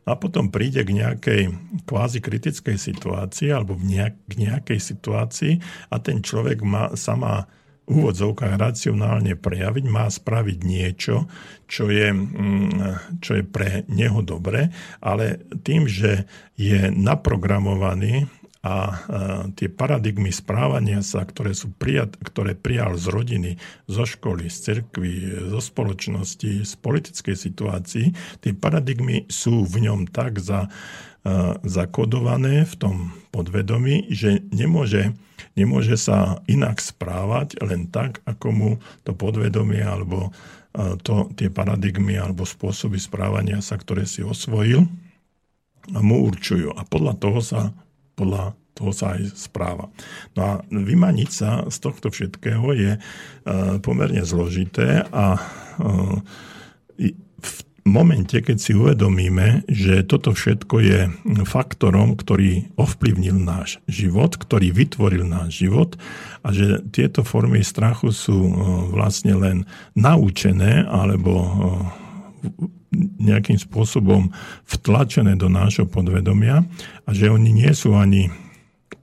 A 0.05 0.19
potom 0.19 0.51
príde 0.51 0.83
k 0.83 0.91
nejakej 0.91 1.41
kvázi 1.87 2.19
kritickej 2.19 2.75
situácii 2.75 3.55
alebo 3.55 3.79
k 3.79 4.31
nejakej 4.35 4.79
situácii 4.83 5.53
a 5.87 5.95
ten 6.03 6.19
človek 6.19 6.59
má, 6.59 6.91
sa 6.99 7.15
má 7.15 7.47
úvodzovkách 7.85 8.57
racionálne 8.57 9.37
prejaviť, 9.37 9.85
má 9.85 10.09
spraviť 10.09 10.59
niečo, 10.65 11.29
čo 11.69 11.89
je, 11.89 12.09
mm, 12.09 13.19
čo 13.21 13.41
je 13.41 13.43
pre 13.45 13.85
neho 13.89 14.25
dobre, 14.25 14.73
ale 15.01 15.41
tým, 15.61 15.85
že 15.85 16.25
je 16.57 16.89
naprogramovaný 16.89 18.25
a 18.65 18.97
tie 19.53 19.69
paradigmy 19.69 20.33
správania 20.33 21.05
sa, 21.05 21.21
ktoré, 21.21 21.53
sú 21.53 21.69
prijat, 21.77 22.17
ktoré 22.17 22.57
prijal 22.57 22.97
z 22.97 23.13
rodiny, 23.13 23.51
zo 23.85 24.09
školy, 24.09 24.49
z 24.49 24.57
cirkvy, 24.57 25.13
zo 25.53 25.61
spoločnosti, 25.61 26.65
z 26.65 26.73
politickej 26.81 27.37
situácii, 27.37 28.05
tie 28.41 28.51
paradigmy 28.57 29.29
sú 29.29 29.69
v 29.69 29.85
ňom 29.85 30.09
tak 30.09 30.41
za, 30.41 30.65
zakodované 31.61 32.65
v 32.65 32.73
tom 32.73 32.95
podvedomí, 33.29 34.09
že 34.09 34.41
nemôže 34.49 35.13
nemôže 35.55 35.95
sa 35.95 36.43
inak 36.45 36.83
správať 36.83 37.59
len 37.63 37.87
tak, 37.89 38.21
ako 38.27 38.47
mu 38.51 38.69
to 39.07 39.15
podvedomie 39.15 39.81
alebo 39.81 40.29
e, 40.75 40.99
to, 41.01 41.31
tie 41.39 41.47
paradigmy 41.47 42.19
alebo 42.19 42.43
spôsoby 42.43 42.99
správania 42.99 43.63
sa, 43.63 43.79
ktoré 43.79 44.03
si 44.03 44.21
osvojil, 44.21 44.85
mu 45.89 46.15
určujú. 46.27 46.75
A 46.75 46.83
podľa 46.85 47.13
toho 47.17 47.39
sa, 47.39 47.71
podľa 48.19 48.57
toho 48.75 48.91
sa 48.91 49.15
aj 49.15 49.31
správa. 49.39 49.87
No 50.35 50.41
a 50.43 50.51
vymaniť 50.67 51.29
sa 51.31 51.63
z 51.71 51.77
tohto 51.79 52.11
všetkého 52.11 52.67
je 52.75 52.91
e, 52.95 52.99
pomerne 53.79 54.21
zložité 54.27 55.07
a 55.09 55.39
e, 56.99 57.15
momente, 57.85 58.41
keď 58.41 58.57
si 58.57 58.73
uvedomíme, 58.73 59.63
že 59.69 60.01
toto 60.01 60.33
všetko 60.33 60.75
je 60.81 60.99
faktorom, 61.45 62.17
ktorý 62.17 62.73
ovplyvnil 62.75 63.37
náš 63.37 63.77
život, 63.85 64.35
ktorý 64.35 64.73
vytvoril 64.73 65.23
náš 65.23 65.63
život 65.63 65.93
a 66.41 66.49
že 66.49 66.81
tieto 66.89 67.21
formy 67.21 67.61
strachu 67.61 68.09
sú 68.09 68.37
e, 68.41 68.53
vlastne 68.89 69.37
len 69.37 69.57
naučené 69.93 70.81
alebo 70.89 71.31
e, 71.37 71.49
nejakým 73.21 73.61
spôsobom 73.61 74.33
vtlačené 74.65 75.37
do 75.37 75.47
nášho 75.47 75.85
podvedomia 75.85 76.65
a 77.05 77.09
že 77.13 77.29
oni 77.29 77.53
nie 77.53 77.71
sú 77.77 77.93
ani 77.93 78.33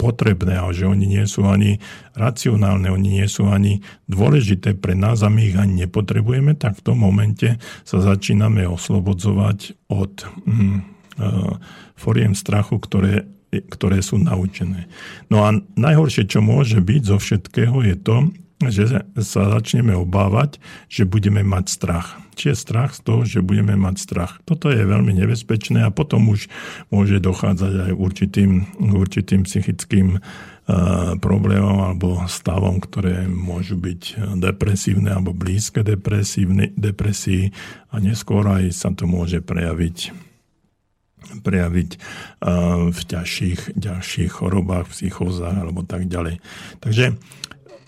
potrebné 0.03 0.59
a 0.59 0.67
že 0.75 0.91
oni 0.91 1.07
nie 1.07 1.23
sú 1.31 1.47
ani 1.47 1.79
racionálne, 2.19 2.91
oni 2.91 3.23
nie 3.23 3.29
sú 3.31 3.47
ani 3.47 3.79
dôležité 4.11 4.75
pre 4.75 4.99
nás 4.99 5.23
a 5.23 5.31
my 5.31 5.47
ich 5.47 5.55
ani 5.55 5.87
nepotrebujeme, 5.87 6.59
tak 6.59 6.83
v 6.83 6.85
tom 6.91 7.07
momente 7.07 7.63
sa 7.87 8.03
začíname 8.03 8.67
oslobodzovať 8.67 9.79
od 9.87 10.27
mm, 10.27 10.79
uh, 11.23 11.55
foriem 11.95 12.35
strachu, 12.35 12.83
ktoré, 12.83 13.31
ktoré 13.55 14.03
sú 14.03 14.19
naučené. 14.19 14.91
No 15.31 15.47
a 15.47 15.55
najhoršie, 15.79 16.27
čo 16.27 16.43
môže 16.43 16.83
byť 16.83 17.03
zo 17.07 17.17
všetkého, 17.23 17.79
je 17.87 17.95
to, 17.95 18.17
že 18.67 19.07
sa 19.23 19.43
začneme 19.59 19.95
obávať, 19.95 20.59
že 20.91 21.07
budeme 21.07 21.47
mať 21.47 21.65
strach 21.71 22.22
či 22.35 22.53
je 22.53 22.57
strach 22.57 22.97
z 22.97 23.01
toho, 23.05 23.21
že 23.25 23.45
budeme 23.45 23.77
mať 23.77 23.97
strach. 24.01 24.33
Toto 24.45 24.73
je 24.73 24.83
veľmi 24.83 25.13
nebezpečné 25.17 25.85
a 25.85 25.95
potom 25.95 26.33
už 26.33 26.49
môže 26.89 27.21
dochádzať 27.21 27.91
aj 27.91 27.93
určitým, 27.95 28.51
určitým 28.81 29.45
psychickým 29.45 30.19
uh, 30.19 30.23
problémom 31.21 31.85
alebo 31.85 32.25
stavom, 32.27 32.81
ktoré 32.81 33.29
môžu 33.29 33.77
byť 33.77 34.35
depresívne 34.41 35.13
alebo 35.13 35.37
blízke 35.37 35.85
depresii 35.85 37.45
a 37.93 37.95
neskôr 38.01 38.45
aj 38.49 38.73
sa 38.73 38.91
to 38.93 39.05
môže 39.05 39.45
prejaviť 39.45 40.33
prejaviť 41.23 41.91
uh, 41.97 42.91
v 42.91 43.01
ťažších, 43.01 43.79
ďalších 43.79 44.43
chorobách, 44.43 44.91
psychózach 44.91 45.55
alebo 45.55 45.87
tak 45.87 46.11
ďalej. 46.11 46.43
Takže 46.83 47.15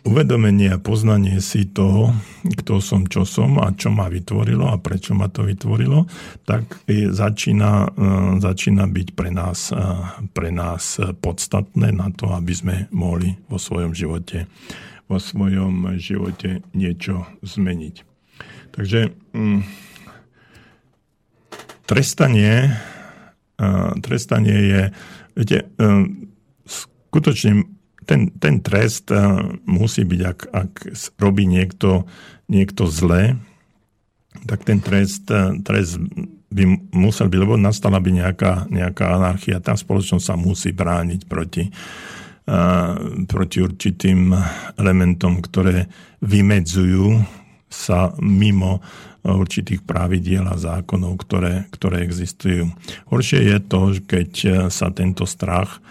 uvedomenie 0.05 0.77
a 0.77 0.83
poznanie 0.83 1.41
si 1.41 1.65
toho, 1.65 2.13
kto 2.45 2.85
som, 2.85 3.09
čo 3.09 3.25
som 3.25 3.57
a 3.57 3.73
čo 3.73 3.89
ma 3.89 4.13
vytvorilo 4.13 4.69
a 4.69 4.77
prečo 4.77 5.17
ma 5.17 5.33
to 5.33 5.49
vytvorilo, 5.49 6.05
tak 6.45 6.85
začína, 6.93 7.89
e, 7.89 8.39
začína 8.39 8.85
byť 8.85 9.09
pre 9.17 9.33
nás, 9.33 9.73
e, 9.73 9.81
pre 10.37 10.53
nás 10.53 11.01
podstatné 11.01 11.97
na 11.97 12.13
to, 12.13 12.37
aby 12.37 12.53
sme 12.53 12.77
mohli 12.93 13.33
vo 13.49 13.57
svojom 13.57 13.97
živote, 13.97 14.45
vo 15.09 15.17
svojom 15.17 15.97
živote 15.97 16.61
niečo 16.77 17.25
zmeniť. 17.41 18.05
Takže 18.77 19.09
mm, 19.33 19.61
trestanie, 21.89 22.77
e, 23.57 23.73
trestanie 24.05 24.57
je, 24.69 24.83
viete, 25.33 25.59
skutočne 26.69 27.74
ten, 28.05 28.31
ten 28.37 28.61
trest 28.61 29.11
eh, 29.11 29.21
musí 29.65 30.05
byť, 30.05 30.21
ak, 30.21 30.39
ak 30.53 30.71
robí 31.19 31.49
niekto, 31.49 32.05
niekto 32.47 32.87
zlé, 32.87 33.41
tak 34.45 34.63
ten 34.69 34.79
trest, 34.85 35.29
eh, 35.33 35.57
trest 35.65 35.99
by 36.55 36.65
musel 36.95 37.27
byť, 37.27 37.41
lebo 37.41 37.59
nastala 37.59 37.99
by 37.99 38.11
nejaká, 38.15 38.71
nejaká 38.71 39.19
anarchia. 39.19 39.65
Tá 39.65 39.75
spoločnosť 39.75 40.25
sa 40.25 40.39
musí 40.39 40.71
brániť 40.71 41.27
proti, 41.27 41.67
uh, 41.67 42.95
proti 43.27 43.59
určitým 43.59 44.31
elementom, 44.79 45.43
ktoré 45.43 45.91
vymedzujú 46.23 47.27
sa 47.67 48.15
mimo 48.23 48.79
určitých 49.27 49.83
pravidiel 49.83 50.47
a 50.47 50.55
zákonov, 50.55 51.27
ktoré, 51.27 51.67
ktoré 51.75 52.07
existujú. 52.07 52.71
Horšie 53.11 53.51
je 53.51 53.59
to, 53.59 53.81
keď 54.07 54.31
sa 54.71 54.95
tento 54.95 55.27
strach 55.27 55.83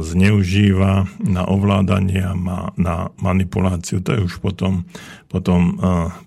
zneužíva 0.00 1.10
na 1.26 1.42
ovládanie 1.46 2.22
a 2.22 2.34
na 2.78 2.96
manipuláciu. 3.18 3.98
To 4.02 4.10
je 4.14 4.20
už 4.26 4.38
potom, 4.38 4.86
potom 5.26 5.78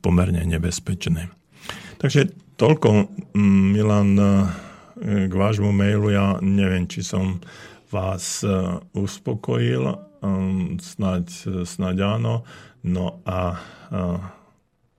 pomerne 0.03 0.43
nebezpečné. 0.43 1.31
Takže 1.99 2.31
toľko, 2.59 3.07
mm, 3.35 3.65
Milan, 3.71 4.11
k 4.99 5.31
vášmu 5.31 5.71
mailu. 5.71 6.11
Ja 6.11 6.35
neviem, 6.43 6.83
či 6.83 6.99
som 6.99 7.39
vás 7.87 8.43
uspokojil. 8.91 9.95
Snaď, 10.83 11.25
snaď 11.63 12.19
áno. 12.19 12.43
No 12.83 13.23
a 13.23 13.55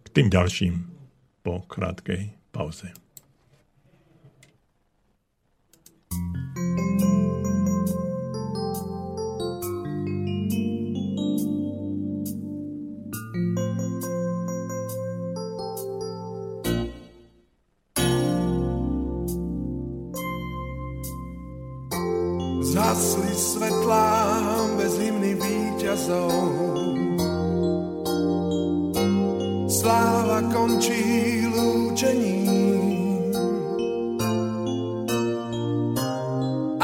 k 0.00 0.06
tým 0.08 0.32
ďalším 0.32 0.88
po 1.44 1.64
krátkej 1.68 2.32
pauze. 2.52 2.88
Zhasli 22.60 23.32
svetlá 23.32 24.36
bez 24.76 25.00
hymny 25.00 25.32
víťazov. 25.32 26.28
Sláva 29.70 30.44
končí 30.52 31.40
lúčením. 31.48 33.32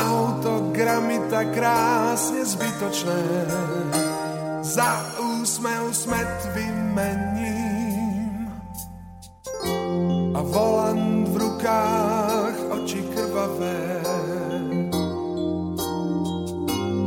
Autogramy 0.01 1.21
tak 1.29 1.53
krásne 1.53 2.41
zbytočné. 2.41 3.23
Za 4.65 4.91
úsmev 5.21 5.93
smet 5.93 6.33
vymením. 6.57 8.49
A 10.33 10.41
volant 10.41 11.29
v 11.29 11.37
rukách, 11.37 12.06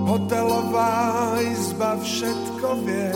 hotelová 0.09 1.37
izba 1.45 1.93
všetko 2.01 2.67
vie. 2.81 3.13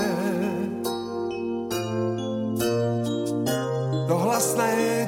To 4.06 4.14
hlasné 4.14 5.03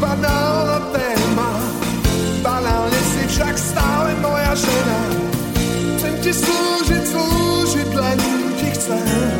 banálna 0.00 0.78
téma. 0.92 1.50
Banálne 2.42 3.00
si 3.14 3.22
však 3.30 3.54
stále 3.58 4.10
moja 4.20 4.52
žena. 4.54 5.00
Chcem 5.96 6.14
ti 6.20 6.32
slúžiť, 6.32 7.04
slúžiť, 7.08 7.90
len 7.94 8.18
ti 8.60 8.68
chcem. 8.74 9.38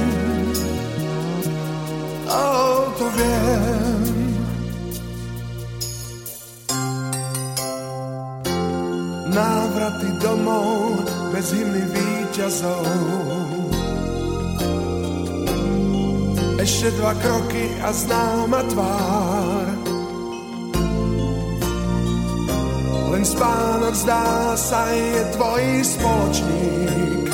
Oh, 2.30 2.88
to 2.98 3.06
viem. 3.14 4.02
Návraty 9.34 10.08
domov 10.22 11.02
bez 11.34 11.50
hymny 11.50 11.84
víťazov. 11.90 12.86
Ešte 16.64 16.96
dva 16.96 17.12
kroky 17.20 17.76
a 17.84 17.92
známa 17.92 18.64
tvár. 18.72 19.73
Spánok 23.34 23.94
zdá 23.98 24.54
sa 24.54 24.86
je 24.94 25.18
tvoj 25.34 25.62
spoločník. 25.82 27.30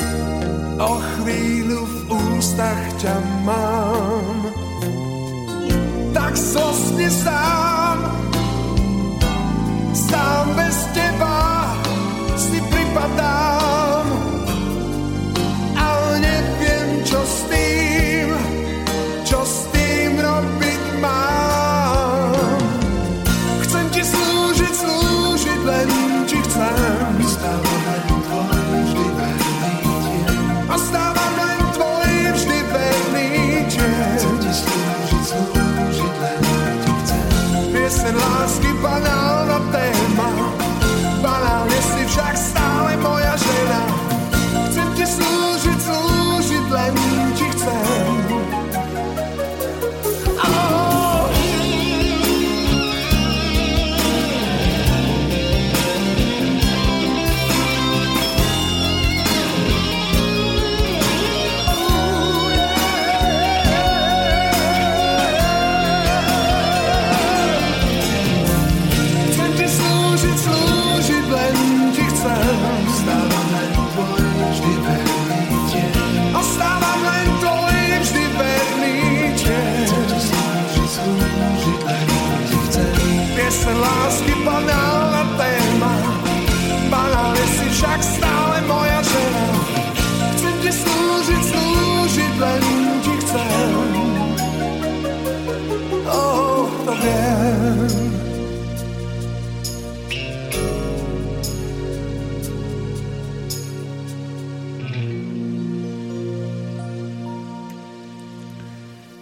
O 0.81 0.97
chvíľu 0.97 1.85
v 1.85 1.97
ústach 2.09 2.81
ťa 2.97 3.15
mám. 3.45 4.49
Tak 6.09 6.33
slosne 6.33 7.07
sám, 7.07 7.97
sám 9.93 10.45
bez 10.57 10.77
teba 10.97 11.69
si 12.33 12.57
pripadám. 12.73 13.40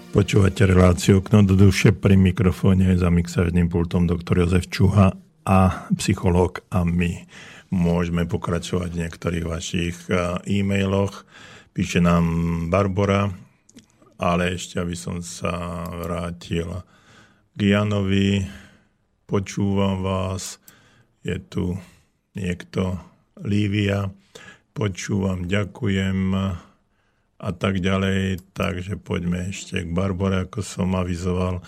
Počúvate 0.10 0.66
reláciu 0.66 1.22
Okno 1.22 1.45
do 1.45 1.53
duše 1.53 1.93
pri 1.93 2.18
mikrofóne 2.18 2.97
za 2.97 3.14
mixážnym 3.14 3.70
pultom 3.70 4.10
doktor 4.10 4.41
Jozef 4.41 4.66
Čuha 4.66 5.14
a 5.45 5.60
psychológ 6.01 6.66
a 6.74 6.82
my 6.82 7.30
môžeme 7.70 8.26
pokračovať 8.26 8.89
v 8.89 8.99
niektorých 9.05 9.45
vašich 9.45 10.10
e-mailoch. 10.49 11.30
Píše 11.78 12.01
nám 12.01 12.26
Barbara, 12.74 13.30
ale 14.18 14.57
ešte 14.57 14.82
aby 14.82 14.97
som 14.97 15.22
sa 15.22 15.86
vrátil 15.93 16.82
k 17.53 17.78
Janovi. 17.78 18.49
Počúvam 19.30 20.01
vás, 20.01 20.57
je 21.22 21.38
tu 21.38 21.78
niekto 22.34 22.97
Lívia. 23.45 24.10
Počúvam, 24.74 25.45
ďakujem 25.45 26.34
a 27.39 27.55
tak 27.55 27.79
ďalej. 27.79 28.43
Takže 28.51 28.99
poďme 28.99 29.49
ešte 29.49 29.81
k 29.81 29.89
Barbore, 29.89 30.45
ako 30.45 30.59
som 30.59 30.91
avizoval. 30.93 31.63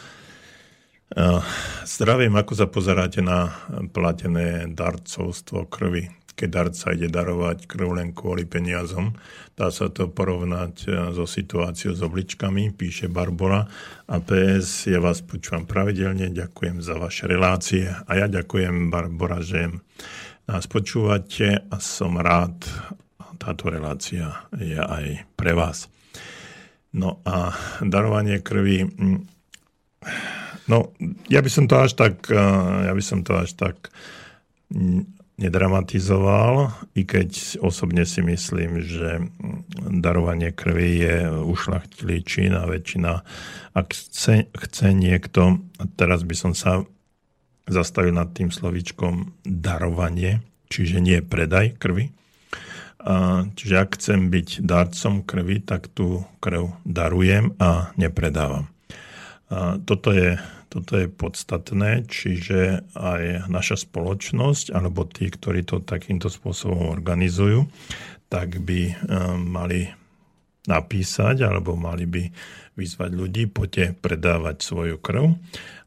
Zdravím, 1.88 2.36
ako 2.40 2.54
sa 2.56 2.68
pozeráte 2.68 3.24
na 3.24 3.52
platené 3.92 4.68
darcovstvo 4.72 5.68
krvi? 5.72 6.12
Keď 6.32 6.48
darca 6.50 6.96
ide 6.96 7.12
darovať 7.12 7.68
krv 7.68 8.02
len 8.02 8.16
kvôli 8.16 8.48
peniazom, 8.48 9.14
dá 9.54 9.68
sa 9.70 9.92
to 9.92 10.08
porovnať 10.08 10.88
so 11.12 11.28
situáciou 11.28 11.92
s 11.94 12.02
obličkami, 12.02 12.72
píše 12.72 13.12
Barbara. 13.12 13.68
A 14.08 14.24
PS, 14.24 14.88
ja 14.90 15.04
vás 15.04 15.20
počúvam 15.22 15.68
pravidelne, 15.68 16.32
ďakujem 16.32 16.80
za 16.80 16.96
vaše 16.96 17.28
relácie. 17.28 17.92
A 17.92 18.12
ja 18.16 18.32
ďakujem, 18.32 18.90
Barbara, 18.90 19.44
že 19.44 19.70
nás 20.48 20.66
počúvate 20.66 21.68
a 21.68 21.78
som 21.78 22.16
rád, 22.18 22.64
táto 23.42 23.74
relácia 23.74 24.46
je 24.54 24.78
aj 24.78 25.26
pre 25.34 25.58
vás. 25.58 25.90
No 26.94 27.18
a 27.26 27.58
darovanie 27.82 28.38
krvi, 28.46 28.86
mm, 28.86 29.20
no 30.70 30.94
ja 31.26 31.42
by 31.42 31.50
som 31.50 31.66
to 31.66 31.82
až 31.82 31.98
tak, 31.98 32.30
eh, 32.30 32.38
ja 32.86 32.94
by 32.94 33.02
som 33.02 33.26
to 33.26 33.34
až 33.42 33.58
tak 33.58 33.90
mm, 34.70 35.08
nedramatizoval, 35.42 36.70
i 36.94 37.02
keď 37.02 37.58
osobne 37.66 38.06
si 38.06 38.22
myslím, 38.22 38.86
že 38.86 39.26
mm, 39.26 39.98
darovanie 40.04 40.54
krvi 40.54 41.02
je 41.02 41.16
ušlachtilý 41.42 42.22
čin 42.22 42.54
a 42.54 42.70
väčšina, 42.70 43.26
ak 43.74 43.88
chce, 43.90 44.52
chce 44.54 44.88
niekto, 44.94 45.58
teraz 45.98 46.22
by 46.22 46.36
som 46.38 46.54
sa 46.54 46.86
zastavil 47.72 48.12
nad 48.12 48.36
tým 48.36 48.52
slovíčkom 48.52 49.32
darovanie, 49.48 50.44
čiže 50.68 51.00
nie 51.00 51.24
predaj 51.24 51.80
krvi, 51.80 52.12
Čiže 53.58 53.76
ak 53.82 53.98
chcem 53.98 54.30
byť 54.30 54.62
darcom 54.62 55.26
krvi, 55.26 55.58
tak 55.66 55.90
tú 55.90 56.22
krv 56.38 56.70
darujem 56.86 57.58
a 57.58 57.90
nepredávam. 57.98 58.70
Toto 59.90 60.14
je, 60.14 60.38
toto 60.70 60.96
je 60.96 61.10
podstatné, 61.10 62.06
čiže 62.06 62.86
aj 62.94 63.50
naša 63.50 63.84
spoločnosť, 63.84 64.72
alebo 64.72 65.10
tí, 65.10 65.34
ktorí 65.34 65.66
to 65.66 65.82
takýmto 65.82 66.30
spôsobom 66.30 66.94
organizujú, 66.94 67.66
tak 68.30 68.62
by 68.62 68.96
mali 69.42 69.92
napísať, 70.70 71.42
alebo 71.42 71.74
mali 71.74 72.06
by 72.06 72.24
vyzvať 72.78 73.12
ľudí, 73.18 73.50
poďte 73.50 73.98
predávať 73.98 74.62
svoju 74.62 75.02
krv, 75.02 75.36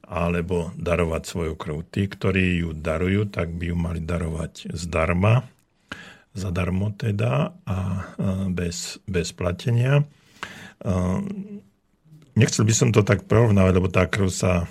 alebo 0.04 0.74
darovať 0.76 1.22
svoju 1.24 1.54
krv. 1.56 1.76
Tí, 1.88 2.10
ktorí 2.10 2.60
ju 2.60 2.76
darujú, 2.76 3.30
tak 3.30 3.54
by 3.54 3.70
ju 3.72 3.76
mali 3.78 4.02
darovať 4.02 4.74
zdarma, 4.74 5.46
zadarmo 6.34 6.90
teda 6.98 7.54
a 7.62 7.78
bez, 8.50 8.98
bez 9.06 9.30
platenia. 9.30 10.02
Nechcel 12.34 12.66
by 12.66 12.74
som 12.74 12.90
to 12.90 13.06
tak 13.06 13.30
porovnávať, 13.30 13.72
lebo 13.78 13.86
tá 13.86 14.10
krv 14.10 14.26
sa, 14.34 14.66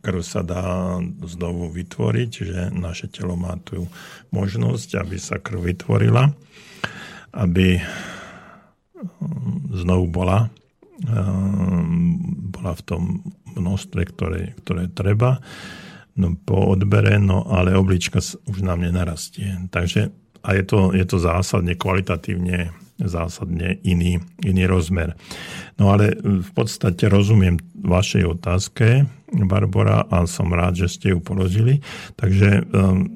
krv 0.00 0.20
sa 0.24 0.40
dá 0.40 0.96
znovu 1.28 1.68
vytvoriť, 1.68 2.30
že 2.32 2.72
naše 2.72 3.12
telo 3.12 3.36
má 3.36 3.60
tú 3.60 3.84
možnosť, 4.32 5.04
aby 5.04 5.16
sa 5.20 5.36
krv 5.36 5.68
vytvorila, 5.68 6.32
aby 7.36 7.76
znovu 9.76 10.08
bola, 10.08 10.48
bola 12.48 12.72
v 12.72 12.82
tom 12.88 13.20
množstve, 13.52 14.00
ktoré, 14.16 14.56
ktoré 14.64 14.88
treba 14.88 15.44
no, 16.18 16.34
po 16.34 16.74
odbere, 16.74 17.16
no 17.22 17.46
ale 17.46 17.78
oblička 17.78 18.18
už 18.20 18.66
nám 18.66 18.82
nenarastie. 18.82 19.70
Takže 19.70 20.10
a 20.42 20.54
je 20.54 20.64
to, 20.66 20.94
je 20.94 21.04
to 21.06 21.18
zásadne, 21.18 21.74
kvalitatívne 21.74 22.74
zásadne 22.98 23.78
iný, 23.86 24.18
iný 24.42 24.66
rozmer. 24.66 25.14
No 25.78 25.94
ale 25.94 26.18
v 26.18 26.50
podstate 26.50 27.06
rozumiem 27.06 27.62
vašej 27.78 28.26
otázke, 28.26 29.06
Barbara, 29.28 30.02
a 30.10 30.26
som 30.26 30.50
rád, 30.50 30.82
že 30.82 30.88
ste 30.90 31.06
ju 31.14 31.22
položili. 31.22 31.78
Takže 32.18 32.66
um, 32.74 33.06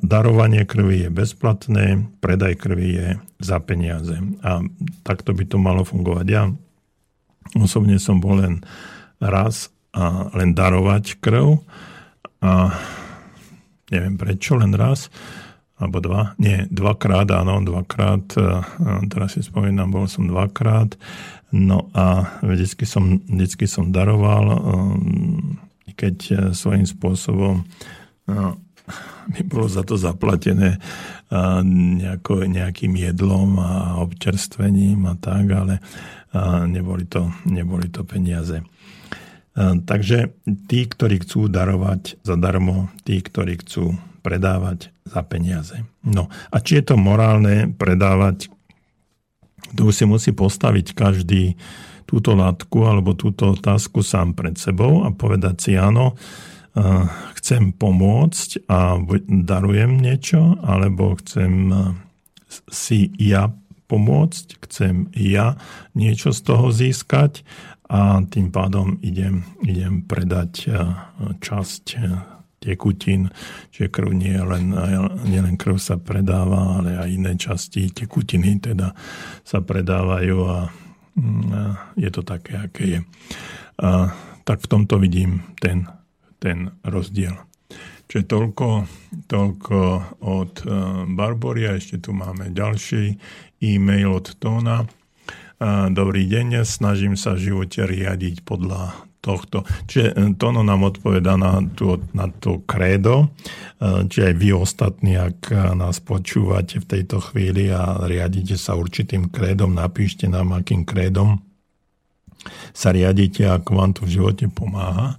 darovanie 0.00 0.64
krvi 0.64 1.04
je 1.04 1.10
bezplatné, 1.12 1.84
predaj 2.24 2.54
krvi 2.56 2.88
je 2.96 3.08
za 3.42 3.60
peniaze. 3.60 4.16
A 4.40 4.64
takto 5.04 5.36
by 5.36 5.44
to 5.44 5.60
malo 5.60 5.84
fungovať. 5.84 6.26
Ja 6.30 6.48
osobne 7.60 8.00
som 8.00 8.24
bol 8.24 8.40
len 8.40 8.64
raz 9.20 9.68
a 9.92 10.32
len 10.32 10.56
darovať 10.56 11.20
krv 11.20 11.60
a 12.44 12.76
neviem 13.88 14.20
prečo, 14.20 14.60
len 14.60 14.76
raz, 14.76 15.08
alebo 15.80 15.98
dva, 15.98 16.22
nie, 16.36 16.68
dvakrát, 16.68 17.26
áno, 17.32 17.64
dvakrát, 17.64 18.36
teraz 19.08 19.34
si 19.34 19.40
spomínam, 19.40 19.88
bol 19.88 20.04
som 20.06 20.28
dvakrát, 20.28 20.94
no 21.50 21.88
a 21.96 22.36
vždycky 22.44 22.84
som, 22.84 23.24
vždycky 23.24 23.64
som 23.64 23.90
daroval, 23.90 24.44
um, 24.60 25.56
keď 25.94 26.16
e, 26.18 26.34
svojím 26.54 26.86
spôsobom 26.86 27.62
by 29.32 29.40
bolo 29.48 29.66
za 29.68 29.82
to 29.86 29.96
zaplatené 29.96 30.76
nejako, 31.64 32.44
nejakým 32.44 32.94
jedlom 32.94 33.56
a 33.58 33.96
občerstvením 34.00 35.08
a 35.08 35.14
tak, 35.16 35.44
ale 35.50 35.74
neboli 36.68 37.08
to, 37.08 37.32
neboli 37.48 37.88
to 37.88 38.04
peniaze. 38.04 38.60
Ehm, 39.54 39.86
takže 39.86 40.34
tí, 40.66 40.86
ktorí 40.90 41.22
chcú 41.22 41.46
darovať 41.46 42.18
zadarmo, 42.26 42.90
tí, 43.06 43.22
ktorí 43.22 43.62
chcú 43.62 43.94
predávať 44.26 44.90
za 45.06 45.22
peniaze. 45.22 45.86
No 46.02 46.26
a 46.50 46.56
či 46.58 46.82
je 46.82 46.84
to 46.90 46.96
morálne 46.98 47.70
predávať, 47.70 48.50
tu 49.74 49.90
si 49.94 50.04
musí 50.08 50.34
postaviť 50.34 50.96
každý 50.96 51.54
túto 52.04 52.36
látku 52.36 52.84
alebo 52.84 53.16
túto 53.16 53.56
otázku 53.56 54.04
sám 54.04 54.36
pred 54.36 54.58
sebou 54.58 55.06
a 55.06 55.14
povedať 55.14 55.56
si 55.62 55.72
áno, 55.78 56.18
ehm, 56.74 57.06
chcem 57.38 57.70
pomôcť 57.70 58.66
a 58.66 58.98
darujem 59.28 60.02
niečo, 60.02 60.58
alebo 60.66 61.14
chcem 61.22 61.52
ehm, 61.70 62.04
si 62.70 63.14
ja 63.22 63.54
pomôcť, 63.86 64.46
chcem 64.64 65.08
ja 65.12 65.60
niečo 65.92 66.32
z 66.32 66.40
toho 66.44 66.72
získať 66.72 67.44
a 67.88 68.24
tým 68.24 68.48
pádom 68.48 68.96
idem, 69.04 69.44
idem 69.60 70.02
predať 70.02 70.52
e, 70.64 70.68
časť 71.38 71.84
e, 71.94 71.98
tekutín, 72.64 73.28
čiže 73.68 73.92
krv 73.92 74.10
nie 74.16 74.40
len, 74.40 74.72
nie 75.28 75.40
len 75.44 75.60
krv 75.60 75.76
sa 75.76 76.00
predáva, 76.00 76.80
ale 76.80 76.96
aj 76.96 77.08
iné 77.12 77.32
časti 77.36 77.92
tekutiny 77.92 78.56
teda 78.56 78.96
sa 79.44 79.60
predávajú 79.60 80.38
a 80.48 80.72
mm, 81.12 82.00
je 82.00 82.08
to 82.08 82.24
také, 82.24 82.56
aké 82.56 82.84
je. 82.88 83.00
A, 83.84 84.16
tak 84.48 84.64
v 84.64 84.70
tomto 84.72 84.96
vidím 84.96 85.44
ten, 85.60 85.84
ten 86.40 86.72
rozdiel. 86.84 87.36
Čiže 88.04 88.28
toľko, 88.28 88.68
toľko 89.28 89.78
od 90.24 90.52
e, 90.62 90.66
Barboria, 91.16 91.76
ešte 91.76 92.00
tu 92.00 92.12
máme 92.12 92.52
ďalší 92.52 93.16
e-mail 93.64 94.12
od 94.12 94.36
Tóna. 94.36 94.84
Dobrý 95.88 96.28
deň, 96.28 96.68
snažím 96.68 97.16
sa 97.16 97.32
v 97.32 97.48
živote 97.48 97.88
riadiť 97.88 98.44
podľa 98.44 98.92
tohto. 99.24 99.64
Čiže 99.88 100.12
e, 100.12 100.14
Tono 100.36 100.60
nám 100.60 100.84
odpovedá 100.84 101.40
na, 101.40 101.64
tú, 101.64 101.96
na 102.12 102.28
to 102.28 102.60
krédo, 102.68 103.32
e, 103.80 104.04
čiže 104.04 104.24
aj 104.28 104.34
vy 104.36 104.48
ostatní, 104.52 105.16
ak 105.16 105.48
nás 105.72 106.04
počúvate 106.04 106.84
v 106.84 106.88
tejto 106.92 107.24
chvíli 107.24 107.72
a 107.72 108.04
riadite 108.04 108.60
sa 108.60 108.76
určitým 108.76 109.32
krédom, 109.32 109.72
napíšte 109.72 110.28
nám, 110.28 110.52
akým 110.52 110.84
krédom 110.84 111.40
sa 112.76 112.92
riadite, 112.92 113.48
ako 113.48 113.70
vám 113.72 113.90
to 113.96 114.04
v 114.04 114.20
živote 114.20 114.44
pomáha. 114.52 115.16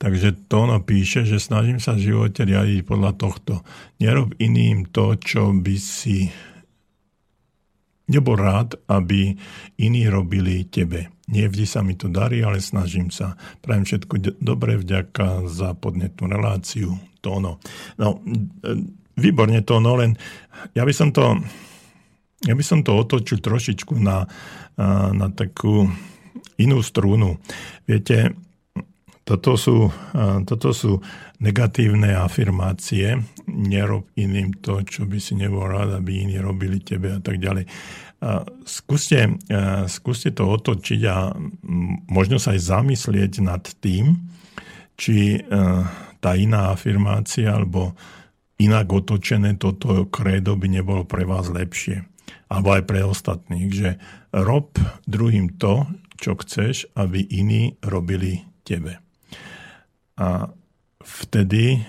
Takže 0.00 0.48
Tono 0.48 0.80
píše, 0.80 1.28
že 1.28 1.42
snažím 1.42 1.76
sa 1.76 1.92
v 1.92 2.08
živote 2.14 2.46
riadiť 2.46 2.88
podľa 2.88 3.20
tohto. 3.20 3.60
Nerob 4.00 4.32
iným 4.40 4.88
to, 4.88 5.18
čo 5.18 5.52
by 5.52 5.76
si 5.76 6.32
Nebol 8.10 8.34
rád, 8.34 8.74
aby 8.90 9.38
iní 9.78 10.10
robili 10.10 10.66
tebe. 10.66 11.14
Nie 11.30 11.46
vždy 11.46 11.62
sa 11.62 11.80
mi 11.86 11.94
to 11.94 12.10
darí, 12.10 12.42
ale 12.42 12.58
snažím 12.58 13.14
sa. 13.14 13.38
Prajem 13.62 13.86
všetko 13.86 14.42
dobre, 14.42 14.82
vďaka 14.82 15.46
za 15.46 15.78
podnetnú 15.78 16.26
reláciu. 16.26 16.98
Tóno. 17.22 17.62
No, 18.00 18.18
výborne 19.14 19.62
Tóno, 19.62 19.94
len 19.94 20.18
ja 20.74 20.82
by 20.82 20.90
som 20.90 21.14
to, 21.14 21.38
ja 22.42 22.56
by 22.56 22.64
som 22.66 22.82
to 22.82 22.98
otočil 22.98 23.38
trošičku 23.38 23.94
na, 24.00 24.26
na 25.14 25.26
takú 25.30 25.86
inú 26.58 26.82
strúnu. 26.82 27.38
Viete, 27.86 28.34
toto 29.22 29.54
sú, 29.54 29.92
toto 30.48 30.74
sú 30.74 30.98
negatívne 31.40 32.12
afirmácie. 32.14 33.16
Nerob 33.48 34.12
iným 34.14 34.60
to, 34.60 34.84
čo 34.84 35.08
by 35.08 35.16
si 35.16 35.34
nebol 35.34 35.64
rád, 35.64 35.96
aby 35.96 36.22
iní 36.28 36.36
robili 36.36 36.84
tebe 36.84 37.16
a 37.16 37.20
tak 37.20 37.40
ďalej. 37.40 37.64
Skúste, 38.68 39.40
skúste 39.88 40.30
to 40.36 40.44
otočiť 40.44 41.00
a 41.08 41.32
možno 42.12 42.36
sa 42.36 42.52
aj 42.52 42.60
zamyslieť 42.60 43.40
nad 43.40 43.64
tým, 43.80 44.20
či 45.00 45.40
tá 46.20 46.36
iná 46.36 46.76
afirmácia 46.76 47.56
alebo 47.56 47.96
inak 48.60 48.92
otočené 48.92 49.56
toto 49.56 50.04
krédo 50.12 50.52
by 50.60 50.68
nebolo 50.68 51.08
pre 51.08 51.24
vás 51.24 51.48
lepšie. 51.48 52.04
Alebo 52.52 52.76
aj 52.76 52.82
pre 52.84 53.00
ostatných, 53.00 53.70
že 53.72 53.96
rob 54.36 54.76
druhým 55.08 55.56
to, 55.56 55.88
čo 56.20 56.36
chceš, 56.36 56.92
aby 57.00 57.24
iní 57.24 57.80
robili 57.80 58.44
tebe. 58.68 59.00
A 60.20 60.52
vtedy 61.10 61.78
e, 61.78 61.80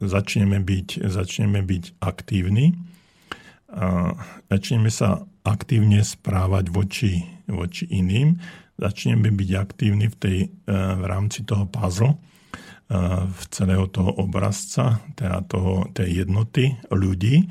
začneme 0.00 0.60
byť, 0.60 1.08
začneme 1.08 1.60
byť 1.64 1.84
aktívni 2.00 2.76
a 3.70 4.18
začneme 4.50 4.90
sa 4.90 5.22
aktívne 5.46 6.02
správať 6.02 6.74
voči, 6.74 7.22
voči 7.46 7.86
iným, 7.86 8.36
začneme 8.76 9.30
byť 9.30 9.50
aktívni 9.56 10.10
v, 10.10 10.16
tej, 10.16 10.38
e, 10.46 10.48
v 10.74 11.04
rámci 11.06 11.46
toho 11.46 11.64
puzzle, 11.70 12.12
e, 12.12 12.18
v 13.30 13.42
celého 13.52 13.86
toho 13.88 14.10
obrazca, 14.20 15.00
teda 15.14 15.44
toho, 15.46 15.86
tej 15.94 16.26
jednoty 16.26 16.76
ľudí 16.90 17.46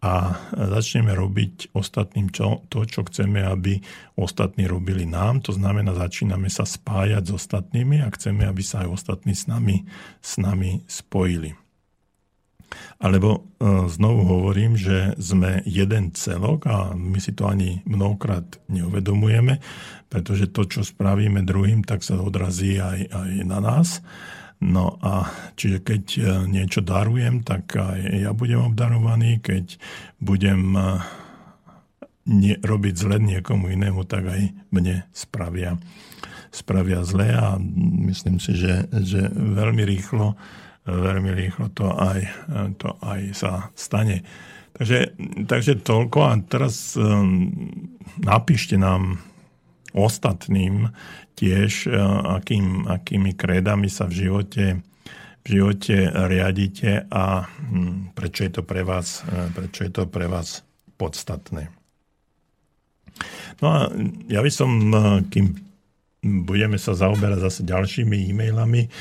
a 0.00 0.32
začneme 0.56 1.12
robiť 1.12 1.76
ostatným 1.76 2.32
čo, 2.32 2.64
to, 2.72 2.88
čo 2.88 3.04
chceme, 3.04 3.44
aby 3.44 3.84
ostatní 4.16 4.64
robili 4.64 5.04
nám. 5.04 5.44
To 5.44 5.52
znamená, 5.52 5.92
začíname 5.92 6.48
sa 6.48 6.64
spájať 6.64 7.28
s 7.28 7.32
ostatnými 7.44 8.00
a 8.00 8.08
chceme, 8.08 8.48
aby 8.48 8.64
sa 8.64 8.88
aj 8.88 8.96
ostatní 8.96 9.36
s 9.36 9.44
nami, 9.44 9.84
s 10.24 10.40
nami 10.40 10.80
spojili. 10.88 11.52
Alebo 13.00 13.30
e, 13.34 13.40
znovu 13.90 14.24
hovorím, 14.24 14.78
že 14.78 15.18
sme 15.20 15.60
jeden 15.66 16.14
celok 16.16 16.64
a 16.70 16.92
my 16.94 17.18
si 17.20 17.36
to 17.36 17.50
ani 17.50 17.82
mnohokrát 17.84 18.46
neuvedomujeme, 18.72 19.58
pretože 20.08 20.52
to, 20.52 20.64
čo 20.64 20.80
spravíme 20.86 21.44
druhým, 21.44 21.84
tak 21.84 22.06
sa 22.06 22.16
odrazí 22.20 22.78
aj, 22.78 23.10
aj 23.10 23.30
na 23.44 23.58
nás. 23.58 24.00
No 24.60 25.00
a 25.00 25.24
čiže 25.56 25.80
keď 25.80 26.02
e, 26.04 26.20
niečo 26.52 26.84
darujem, 26.84 27.40
tak 27.40 27.80
aj 27.80 28.00
ja 28.20 28.30
budem 28.36 28.60
obdarovaný, 28.60 29.40
keď 29.40 29.80
budem 30.20 30.76
e, 30.76 31.00
nie, 32.28 32.54
robiť 32.60 32.94
zle 32.94 33.16
niekomu 33.16 33.72
inému, 33.72 34.04
tak 34.04 34.28
aj 34.28 34.52
mne 34.68 35.08
spravia, 35.16 35.80
spravia 36.52 37.00
zle. 37.08 37.32
A 37.32 37.56
myslím 38.04 38.36
si, 38.36 38.52
že, 38.52 38.84
že 38.92 39.32
veľmi 39.32 39.82
rýchlo 39.88 40.36
veľmi 40.90 41.30
rýchlo 41.36 41.70
to 41.76 41.92
aj, 41.92 42.20
to 42.80 42.96
aj 43.04 43.20
sa 43.36 43.52
stane. 43.76 44.24
Takže, 44.74 45.12
takže 45.44 45.84
toľko. 45.84 46.18
A 46.24 46.32
teraz 46.40 46.96
um, 46.96 47.52
napíšte 48.16 48.80
nám 48.80 49.20
ostatným, 49.92 50.88
tiež, 51.40 51.88
e, 51.88 51.96
akým, 52.36 52.84
akými 52.84 53.32
krédami 53.32 53.88
sa 53.88 54.04
v 54.04 54.28
živote, 54.28 54.84
v 55.40 55.46
živote 55.48 55.96
riadite 56.28 57.08
a 57.08 57.48
hm, 57.48 58.12
prečo 58.12 58.44
je 58.44 58.52
to 58.60 58.62
pre 58.62 58.84
vás, 58.84 59.24
e, 59.24 59.48
prečo 59.56 59.88
je 59.88 59.92
to 59.96 60.04
pre 60.04 60.28
vás 60.28 60.60
podstatné. 61.00 61.72
No 63.64 63.66
a 63.72 63.78
ja 64.28 64.44
by 64.44 64.50
som, 64.52 64.70
e, 64.92 64.96
kým 65.32 65.46
budeme 66.20 66.76
sa 66.76 66.92
zaoberať 66.92 67.48
zase 67.48 67.60
ďalšími 67.64 68.28
e-mailami, 68.28 68.92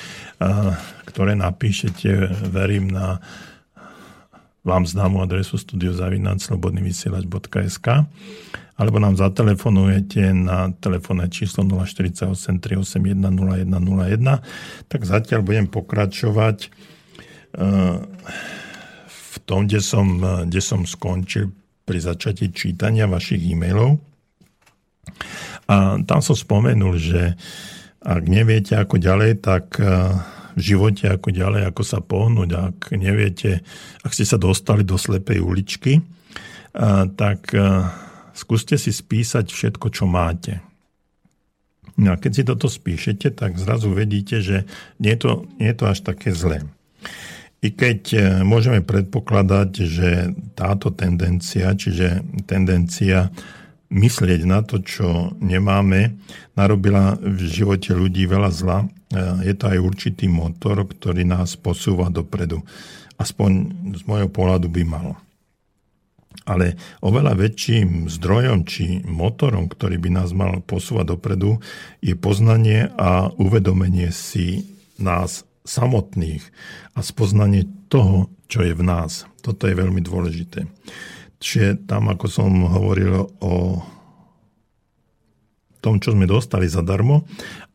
ktoré 1.04 1.36
napíšete, 1.36 2.32
verím, 2.48 2.96
na 2.96 3.20
vám 4.64 4.86
známu 4.86 5.22
adresu 5.24 5.58
studiozavinaclobodnyvysielač.sk 5.58 7.88
alebo 8.80 8.96
nám 8.96 9.20
zatelefonujete 9.20 10.32
na 10.32 10.72
telefónne 10.80 11.28
číslo 11.28 11.68
048 11.68 12.32
381 12.64 13.20
0101, 13.20 14.40
tak 14.88 15.02
zatiaľ 15.04 15.44
budem 15.44 15.68
pokračovať 15.68 16.58
eh, 16.64 16.72
v 19.10 19.36
tom, 19.44 19.68
kde 19.68 19.84
som, 19.84 20.08
kde 20.48 20.62
som 20.64 20.88
skončil 20.88 21.52
pri 21.84 22.00
začatí 22.00 22.56
čítania 22.56 23.10
vašich 23.10 23.42
e-mailov. 23.52 24.00
A 25.68 26.00
tam 26.06 26.22
som 26.24 26.38
spomenul, 26.38 27.02
že 27.02 27.34
ak 28.00 28.24
neviete 28.32 28.80
ako 28.80 28.96
ďalej, 28.96 29.44
tak 29.44 29.76
eh, 29.76 30.39
živote 30.62 31.10
ako 31.10 31.32
ďalej, 31.32 31.72
ako 31.72 31.84
sa 31.84 32.00
pohnúť, 32.04 32.50
ak 32.54 32.78
neviete, 32.96 33.64
ak 34.04 34.12
ste 34.12 34.28
sa 34.28 34.38
dostali 34.38 34.84
do 34.84 35.00
slepej 35.00 35.40
uličky, 35.40 36.04
tak 37.18 37.50
skúste 38.38 38.78
si 38.78 38.94
spísať 38.94 39.50
všetko, 39.50 39.88
čo 39.90 40.06
máte. 40.06 40.64
No 42.00 42.16
a 42.16 42.20
keď 42.20 42.32
si 42.32 42.44
toto 42.48 42.72
spíšete, 42.72 43.36
tak 43.36 43.60
zrazu 43.60 43.92
vedíte, 43.92 44.40
že 44.40 44.64
nie 45.04 45.12
je 45.12 45.20
to, 45.20 45.32
nie 45.60 45.68
je 45.76 45.78
to 45.78 45.86
až 45.92 46.00
také 46.08 46.32
zlé. 46.32 46.64
I 47.60 47.76
keď 47.76 48.02
e, 48.16 48.20
môžeme 48.48 48.80
predpokladať, 48.80 49.70
že 49.84 50.32
táto 50.56 50.96
tendencia, 50.96 51.76
čiže 51.76 52.24
tendencia 52.48 53.28
myslieť 53.90 54.42
na 54.46 54.62
to, 54.62 54.82
čo 54.82 55.34
nemáme, 55.42 56.18
narobila 56.54 57.18
v 57.18 57.42
živote 57.50 57.94
ľudí 57.98 58.30
veľa 58.30 58.52
zla, 58.54 58.80
e, 58.86 58.88
je 59.50 59.54
to 59.58 59.66
aj 59.70 59.80
určitý 59.82 60.26
motor, 60.30 60.86
ktorý 60.86 61.26
nás 61.26 61.58
posúva 61.58 62.14
dopredu. 62.14 62.62
Aspoň 63.20 63.52
z 63.98 64.02
môjho 64.06 64.30
pohľadu 64.32 64.72
by 64.72 64.84
malo. 64.86 65.18
Ale 66.46 66.78
oveľa 67.02 67.38
väčším 67.38 68.10
zdrojom 68.10 68.66
či 68.66 69.06
motorom, 69.06 69.70
ktorý 69.70 70.02
by 70.02 70.10
nás 70.22 70.34
mal 70.34 70.62
posúvať 70.66 71.18
dopredu, 71.18 71.62
je 72.02 72.14
poznanie 72.18 72.90
a 72.98 73.30
uvedomenie 73.38 74.10
si 74.14 74.66
nás 74.98 75.46
samotných 75.66 76.42
a 76.98 77.06
spoznanie 77.06 77.70
toho, 77.90 78.34
čo 78.50 78.66
je 78.66 78.74
v 78.74 78.82
nás. 78.82 79.30
Toto 79.46 79.70
je 79.70 79.78
veľmi 79.78 80.02
dôležité. 80.02 80.66
Čiže 81.40 81.88
tam, 81.88 82.12
ako 82.12 82.26
som 82.28 82.52
hovoril 82.68 83.32
o 83.40 83.80
tom, 85.80 86.04
čo 86.04 86.12
sme 86.12 86.28
dostali 86.28 86.68
zadarmo 86.68 87.24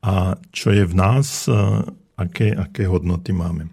a 0.04 0.36
čo 0.52 0.68
je 0.76 0.84
v 0.84 0.94
nás, 0.94 1.48
aké, 2.20 2.52
aké 2.52 2.84
hodnoty 2.84 3.32
máme. 3.32 3.72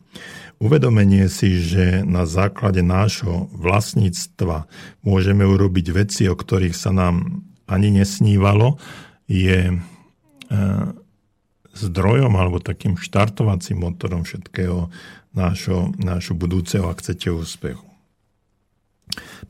Uvedomenie 0.62 1.26
si, 1.28 1.58
že 1.58 2.06
na 2.06 2.30
základe 2.30 2.86
nášho 2.86 3.50
vlastníctva 3.52 4.70
môžeme 5.02 5.42
urobiť 5.44 5.88
veci, 5.92 6.24
o 6.30 6.38
ktorých 6.38 6.78
sa 6.78 6.94
nám 6.94 7.44
ani 7.66 7.90
nesnívalo, 7.90 8.78
je 9.26 9.74
e, 9.74 9.76
zdrojom 11.74 12.34
alebo 12.38 12.62
takým 12.62 12.94
štartovacím 12.94 13.90
motorom 13.90 14.22
všetkého 14.22 14.94
nášho, 15.34 15.96
nášho 15.98 16.38
budúceho, 16.38 16.86
ak 16.94 17.02
chcete, 17.02 17.34
úspechu. 17.34 17.91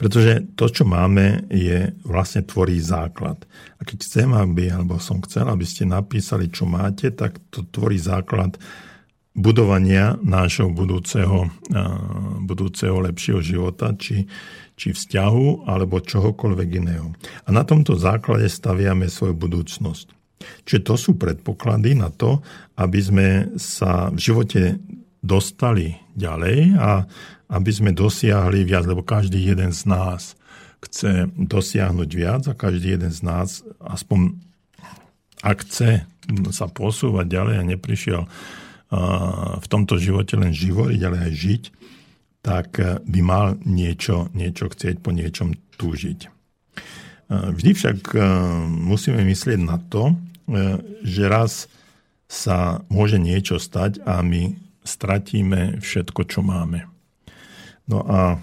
Pretože 0.02 0.58
to, 0.58 0.66
čo 0.66 0.82
máme, 0.82 1.46
je 1.54 1.94
vlastne 2.02 2.42
tvorí 2.42 2.82
základ. 2.82 3.38
A 3.78 3.86
keď 3.86 4.02
chcem, 4.02 4.34
aby, 4.34 4.74
alebo 4.74 4.98
som 4.98 5.22
chcel, 5.22 5.46
aby 5.46 5.62
ste 5.62 5.86
napísali, 5.86 6.50
čo 6.50 6.66
máte, 6.66 7.14
tak 7.14 7.38
to 7.54 7.62
tvorí 7.70 8.02
základ 8.02 8.58
budovania 9.38 10.18
nášho 10.26 10.74
budúceho, 10.74 11.54
budúceho 12.42 12.98
lepšieho 12.98 13.46
života, 13.46 13.94
či, 13.94 14.26
či 14.74 14.90
vzťahu, 14.90 15.70
alebo 15.70 16.02
čohokoľvek 16.02 16.70
iného. 16.82 17.14
A 17.46 17.54
na 17.54 17.62
tomto 17.62 17.94
základe 17.94 18.50
staviame 18.50 19.06
svoju 19.06 19.38
budúcnosť. 19.38 20.18
Čiže 20.66 20.82
to 20.82 20.96
sú 20.98 21.12
predpoklady 21.22 21.94
na 21.94 22.10
to, 22.10 22.42
aby 22.82 23.00
sme 23.00 23.28
sa 23.62 24.10
v 24.10 24.18
živote 24.18 24.82
dostali 25.22 25.94
ďalej 26.18 26.58
a 26.82 27.06
aby 27.52 27.72
sme 27.72 27.92
dosiahli 27.92 28.64
viac, 28.64 28.88
lebo 28.88 29.04
každý 29.04 29.52
jeden 29.52 29.76
z 29.76 29.84
nás 29.92 30.40
chce 30.82 31.30
dosiahnuť 31.36 32.10
viac 32.16 32.42
a 32.48 32.58
každý 32.58 32.96
jeden 32.98 33.12
z 33.12 33.22
nás, 33.22 33.62
aspoň 33.84 34.40
ak 35.44 35.68
chce 35.68 36.08
sa 36.56 36.66
posúvať 36.72 37.26
ďalej 37.28 37.56
a 37.60 37.70
neprišiel 37.70 38.24
v 39.62 39.68
tomto 39.72 39.96
živote 39.96 40.36
len 40.36 40.52
živoriť, 40.52 41.00
ale 41.08 41.18
aj 41.28 41.32
žiť, 41.32 41.64
tak 42.42 42.82
e, 42.82 43.00
by 43.00 43.22
mal 43.22 43.56
niečo, 43.64 44.28
niečo 44.34 44.68
chcieť, 44.68 45.00
po 45.00 45.14
niečom 45.14 45.56
túžiť. 45.78 46.20
E, 46.26 46.30
vždy 47.32 47.72
však 47.72 47.98
e, 48.12 48.20
musíme 48.68 49.22
myslieť 49.24 49.60
na 49.62 49.78
to, 49.78 50.18
že 51.06 51.32
raz 51.32 51.72
sa 52.28 52.84
môže 52.92 53.16
niečo 53.16 53.56
stať 53.56 54.04
a 54.04 54.20
my 54.20 54.52
stratíme 54.84 55.80
všetko, 55.80 56.28
čo 56.28 56.44
máme. 56.44 56.91
No 57.92 58.00
a 58.08 58.40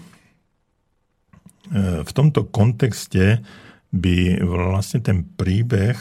v 2.04 2.10
tomto 2.12 2.48
kontexte 2.48 3.40
by 3.88 4.44
vlastne 4.44 5.00
ten 5.00 5.24
príbeh 5.24 5.96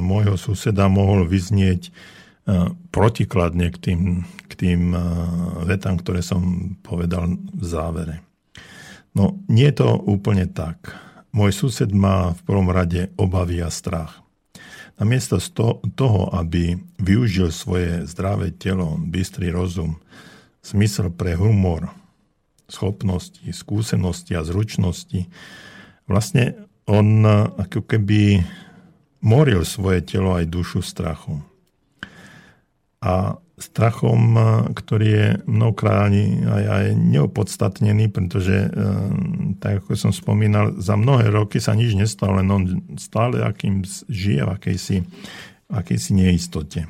môjho 0.00 0.36
suseda 0.36 0.92
mohol 0.92 1.24
vyznieť 1.24 1.88
protikladne 2.92 3.72
k 3.72 3.76
tým, 3.80 4.00
k 4.48 4.52
tým 4.52 4.92
vetám, 5.64 5.96
ktoré 6.00 6.20
som 6.20 6.76
povedal 6.84 7.40
v 7.40 7.64
závere. 7.64 8.20
No, 9.16 9.40
nie 9.48 9.68
je 9.72 9.80
to 9.80 9.96
úplne 10.04 10.48
tak. 10.52 10.92
Môj 11.32 11.56
sused 11.56 11.90
má 11.94 12.36
v 12.36 12.40
prvom 12.44 12.68
rade 12.68 13.12
obavy 13.16 13.62
a 13.64 13.70
strach. 13.72 14.20
Namiesto 15.00 15.40
toho, 15.96 16.28
aby 16.36 16.76
využil 17.00 17.48
svoje 17.54 18.04
zdravé 18.04 18.52
telo, 18.52 19.00
bystrý 19.00 19.48
rozum, 19.48 19.96
smysl 20.60 21.08
pre 21.08 21.38
humor, 21.40 21.88
schopnosti, 22.70 23.42
skúsenosti 23.50 24.38
a 24.38 24.46
zručnosti, 24.46 25.26
vlastne 26.06 26.54
on 26.86 27.22
ako 27.58 27.86
keby 27.86 28.42
moril 29.20 29.62
svoje 29.62 30.02
telo 30.02 30.34
aj 30.34 30.48
dušu 30.48 30.80
strachu. 30.80 31.38
A 33.00 33.36
strachom, 33.60 34.36
ktorý 34.72 35.08
je 35.08 35.28
mnohokrát 35.44 36.08
aj, 36.08 36.64
aj 36.64 36.86
neopodstatnený, 36.96 38.08
pretože, 38.08 38.56
e, 38.66 38.68
tak 39.60 39.84
ako 39.84 39.92
som 39.94 40.12
spomínal, 40.16 40.80
za 40.80 40.96
mnohé 40.96 41.28
roky 41.28 41.60
sa 41.60 41.76
nič 41.76 41.92
nestalo, 41.92 42.40
len 42.40 42.48
on 42.48 42.62
stále 42.96 43.44
akým 43.44 43.84
žije 44.08 44.48
v 44.48 44.50
akejsi, 44.56 44.96
akejsi 45.68 46.10
neistote. 46.16 46.88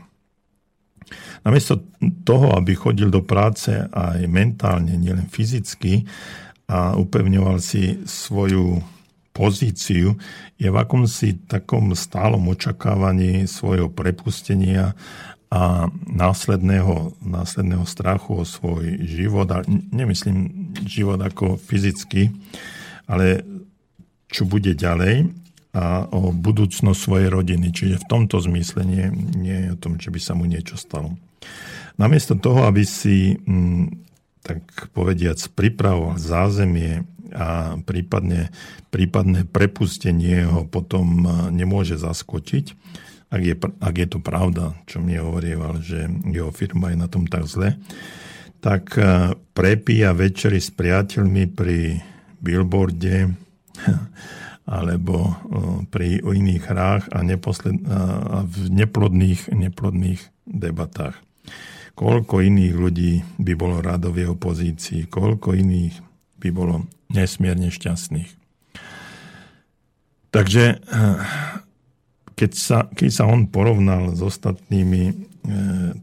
Namiesto 1.41 1.81
toho, 2.25 2.53
aby 2.57 2.77
chodil 2.77 3.09
do 3.09 3.25
práce 3.25 3.73
aj 3.91 4.21
mentálne, 4.29 4.93
nielen 4.97 5.27
fyzicky 5.33 6.05
a 6.69 6.95
upevňoval 6.95 7.59
si 7.59 8.05
svoju 8.05 8.79
pozíciu, 9.33 10.21
je 10.61 10.69
v 10.69 10.77
akomsi 10.77 11.49
takom 11.49 11.97
stálom 11.97 12.45
očakávaní 12.51 13.49
svojho 13.49 13.89
prepustenia 13.89 14.93
a 15.51 15.91
následného, 16.07 17.19
následného 17.25 17.83
strachu 17.83 18.43
o 18.43 18.45
svoj 18.47 19.03
život, 19.03 19.51
a 19.51 19.67
nemyslím 19.91 20.71
život 20.87 21.19
ako 21.19 21.59
fyzicky, 21.59 22.31
ale 23.11 23.43
čo 24.31 24.47
bude 24.47 24.79
ďalej 24.79 25.27
a 25.71 26.07
o 26.11 26.35
budúcnosť 26.35 26.99
svojej 26.99 27.29
rodiny. 27.31 27.71
Čiže 27.71 28.03
v 28.03 28.09
tomto 28.11 28.43
zmysle 28.43 28.83
nie, 28.83 29.07
nie 29.39 29.59
je 29.67 29.69
o 29.75 29.81
tom, 29.81 30.03
že 30.03 30.11
by 30.11 30.21
sa 30.21 30.35
mu 30.35 30.45
niečo 30.47 30.75
stalo. 30.75 31.15
Namiesto 31.95 32.35
toho, 32.35 32.67
aby 32.67 32.83
si, 32.83 33.39
mm, 33.39 33.87
tak 34.43 34.91
povediac, 34.97 35.39
pripravoval 35.55 36.19
zázemie 36.19 37.07
a 37.31 37.79
prípadne, 37.87 38.51
prípadné 38.91 39.47
prepustenie 39.47 40.43
ho 40.43 40.67
potom 40.67 41.29
nemôže 41.55 41.95
zaskočiť, 41.95 42.75
ak 43.31 43.43
je, 43.47 43.55
ak 43.63 43.95
je 43.95 44.09
to 44.11 44.19
pravda, 44.19 44.75
čo 44.91 44.99
mi 44.99 45.15
hovorieval, 45.15 45.79
že 45.79 46.11
jeho 46.27 46.51
firma 46.51 46.91
je 46.91 46.99
na 46.99 47.07
tom 47.07 47.31
tak 47.31 47.47
zle, 47.47 47.79
tak 48.59 48.99
e, 48.99 49.33
prepíja 49.55 50.11
večery 50.13 50.59
s 50.59 50.75
priateľmi 50.75 51.47
pri 51.55 52.03
billboarde 52.43 53.31
alebo 54.71 55.35
pri 55.91 56.23
iných 56.23 56.63
hrách 56.63 57.05
a, 57.11 57.27
neposled, 57.27 57.83
a 57.91 58.47
v 58.47 58.71
neplodných, 58.71 59.51
neplodných 59.51 60.23
debatách. 60.47 61.19
Koľko 61.99 62.41
iných 62.41 62.75
ľudí 62.79 63.13
by 63.43 63.53
bolo 63.59 63.83
rado 63.83 64.15
v 64.15 64.25
jeho 64.25 64.39
pozícii, 64.39 65.11
koľko 65.11 65.59
iných 65.59 65.99
by 66.39 66.49
bolo 66.55 66.87
nesmierne 67.11 67.69
šťastných. 67.69 68.31
Takže 70.31 70.65
e, 70.79 71.07
keď 72.39 72.51
sa, 72.55 72.79
keď 72.89 73.11
sa 73.11 73.25
on 73.27 73.51
porovnal 73.51 74.15
s 74.15 74.23
ostatnými, 74.23 75.03
e, 75.11 75.15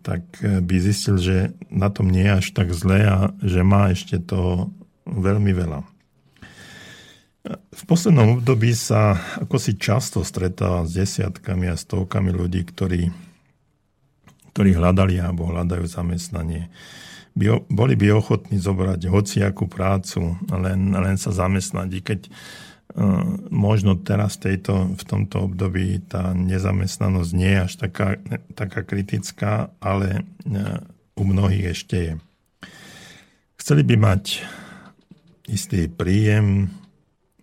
tak 0.04 0.22
e, 0.44 0.60
by 0.60 0.76
zistil, 0.84 1.18
že 1.18 1.56
na 1.72 1.88
tom 1.88 2.12
nie 2.12 2.28
je 2.28 2.38
až 2.44 2.48
tak 2.52 2.76
zle 2.76 3.00
a 3.08 3.32
že 3.40 3.64
má 3.64 3.90
ešte 3.90 4.20
toho 4.20 4.70
veľmi 5.08 5.56
veľa. 5.56 5.82
V 7.56 7.84
poslednom 7.88 8.40
období 8.40 8.76
sa 8.76 9.16
ako 9.40 9.56
si 9.56 9.80
často 9.80 10.26
stretáva 10.26 10.84
s 10.84 10.96
desiatkami 10.98 11.72
a 11.72 11.80
stovkami 11.80 12.36
ľudí, 12.36 12.68
ktorí, 12.68 13.08
ktorí 14.52 14.70
hľadali 14.76 15.22
alebo 15.22 15.48
hľadajú 15.48 15.86
zamestnanie. 15.88 16.68
By, 17.38 17.70
boli 17.70 17.94
by 17.94 18.18
ochotní 18.18 18.58
zobrať 18.58 19.08
hociakú 19.08 19.70
prácu, 19.70 20.36
len, 20.50 20.92
len 20.92 21.16
sa 21.16 21.30
zamestnať. 21.30 21.90
I 21.94 22.02
keď 22.02 22.22
možno 23.54 24.00
teraz 24.00 24.42
tejto, 24.42 24.98
v 24.98 25.04
tomto 25.06 25.46
období 25.46 26.02
tá 26.10 26.34
nezamestnanosť 26.34 27.32
nie 27.38 27.52
je 27.54 27.60
až 27.62 27.74
taká, 27.78 28.18
taká 28.58 28.82
kritická, 28.82 29.70
ale 29.78 30.08
e, 30.18 30.82
u 31.14 31.24
mnohých 31.28 31.78
ešte 31.78 31.98
je. 32.02 32.14
Chceli 33.62 33.86
by 33.86 33.96
mať 34.02 34.42
istý 35.46 35.86
príjem, 35.92 36.74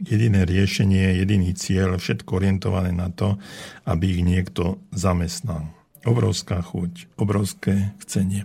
jediné 0.05 0.45
riešenie, 0.45 1.19
jediný 1.21 1.57
cieľ, 1.57 1.97
všetko 1.97 2.39
orientované 2.39 2.93
na 2.93 3.09
to, 3.09 3.41
aby 3.89 4.21
ich 4.21 4.23
niekto 4.23 4.79
zamestnal. 4.93 5.73
Obrovská 6.05 6.61
chuť, 6.61 7.09
obrovské 7.17 7.97
chcenie. 8.05 8.45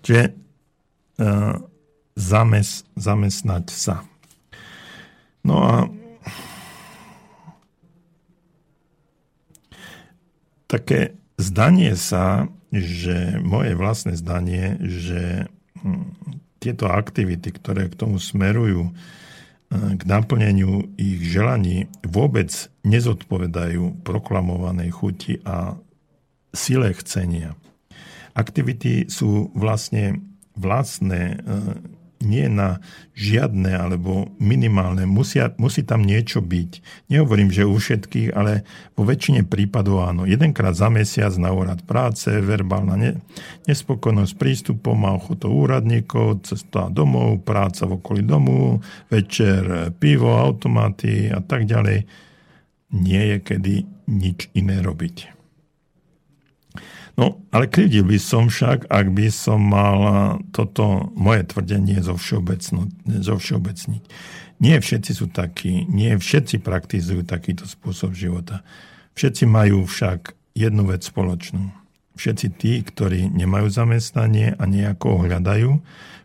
Čiže 0.00 0.32
uh, 1.20 1.60
zamest, 2.16 2.88
zamestnať 2.96 3.66
sa. 3.68 4.08
No 5.44 5.60
a 5.60 5.74
také 10.64 11.20
zdanie 11.36 11.92
sa, 12.00 12.48
že 12.72 13.38
moje 13.44 13.76
vlastné 13.76 14.16
zdanie, 14.16 14.80
že 14.80 15.46
hm, 15.84 16.10
tieto 16.58 16.88
aktivity, 16.88 17.52
ktoré 17.52 17.92
k 17.92 17.98
tomu 18.00 18.16
smerujú, 18.16 18.96
k 19.74 20.02
naplneniu 20.06 20.94
ich 20.94 21.20
želaní, 21.26 21.90
vôbec 22.06 22.50
nezodpovedajú 22.86 24.06
proklamovanej 24.06 24.90
chuti 24.94 25.34
a 25.42 25.74
sile 26.54 26.94
chcenia. 26.94 27.58
Aktivity 28.34 29.10
sú 29.10 29.50
vlastne 29.54 30.22
vlastné 30.54 31.42
hm, 31.42 31.93
nie 32.24 32.48
na 32.48 32.80
žiadne 33.12 33.70
alebo 33.70 34.32
minimálne. 34.40 35.04
Musia, 35.06 35.52
musí 35.60 35.84
tam 35.84 36.02
niečo 36.02 36.40
byť. 36.40 36.70
Nehovorím, 37.12 37.52
že 37.52 37.68
u 37.68 37.76
všetkých, 37.76 38.32
ale 38.32 38.64
vo 38.96 39.04
väčšine 39.04 39.46
prípadov 39.46 40.08
áno. 40.08 40.24
Jedenkrát 40.24 40.74
za 40.74 40.88
mesiac 40.88 41.30
na 41.36 41.52
úrad 41.52 41.84
práce, 41.84 42.32
verbálna 42.40 42.96
ne, 42.96 43.10
nespokojnosť 43.68 44.32
prístupom 44.34 44.98
a 45.06 45.14
ochotou 45.14 45.52
úradníkov, 45.52 46.48
cesta 46.48 46.88
domov, 46.88 47.44
práca 47.44 47.84
v 47.84 48.00
okolí 48.00 48.24
domu, 48.24 48.82
večer 49.12 49.92
pivo, 50.00 50.34
automaty 50.34 51.30
a 51.30 51.44
tak 51.44 51.68
ďalej. 51.68 52.08
Nie 52.94 53.22
je 53.34 53.38
kedy 53.42 53.74
nič 54.08 54.48
iné 54.54 54.78
robiť. 54.82 55.33
No, 57.14 57.38
ale 57.54 57.70
krivdil 57.70 58.02
by 58.02 58.18
som 58.18 58.50
však, 58.50 58.90
ak 58.90 59.06
by 59.14 59.30
som 59.30 59.62
mal 59.62 59.98
toto 60.50 61.14
moje 61.14 61.46
tvrdenie 61.46 62.02
zo, 62.02 62.18
všeobecniť. 62.18 64.02
Nie 64.58 64.76
všetci 64.82 65.12
sú 65.14 65.30
takí, 65.30 65.86
nie 65.86 66.10
všetci 66.18 66.58
praktizujú 66.58 67.22
takýto 67.22 67.70
spôsob 67.70 68.18
života. 68.18 68.66
Všetci 69.14 69.46
majú 69.46 69.86
však 69.86 70.34
jednu 70.58 70.90
vec 70.90 71.06
spoločnú. 71.06 71.70
Všetci 72.14 72.46
tí, 72.58 72.82
ktorí 72.82 73.30
nemajú 73.30 73.66
zamestnanie 73.70 74.54
a 74.58 74.62
nejako 74.66 75.06
ho 75.14 75.18
hľadajú, 75.26 75.70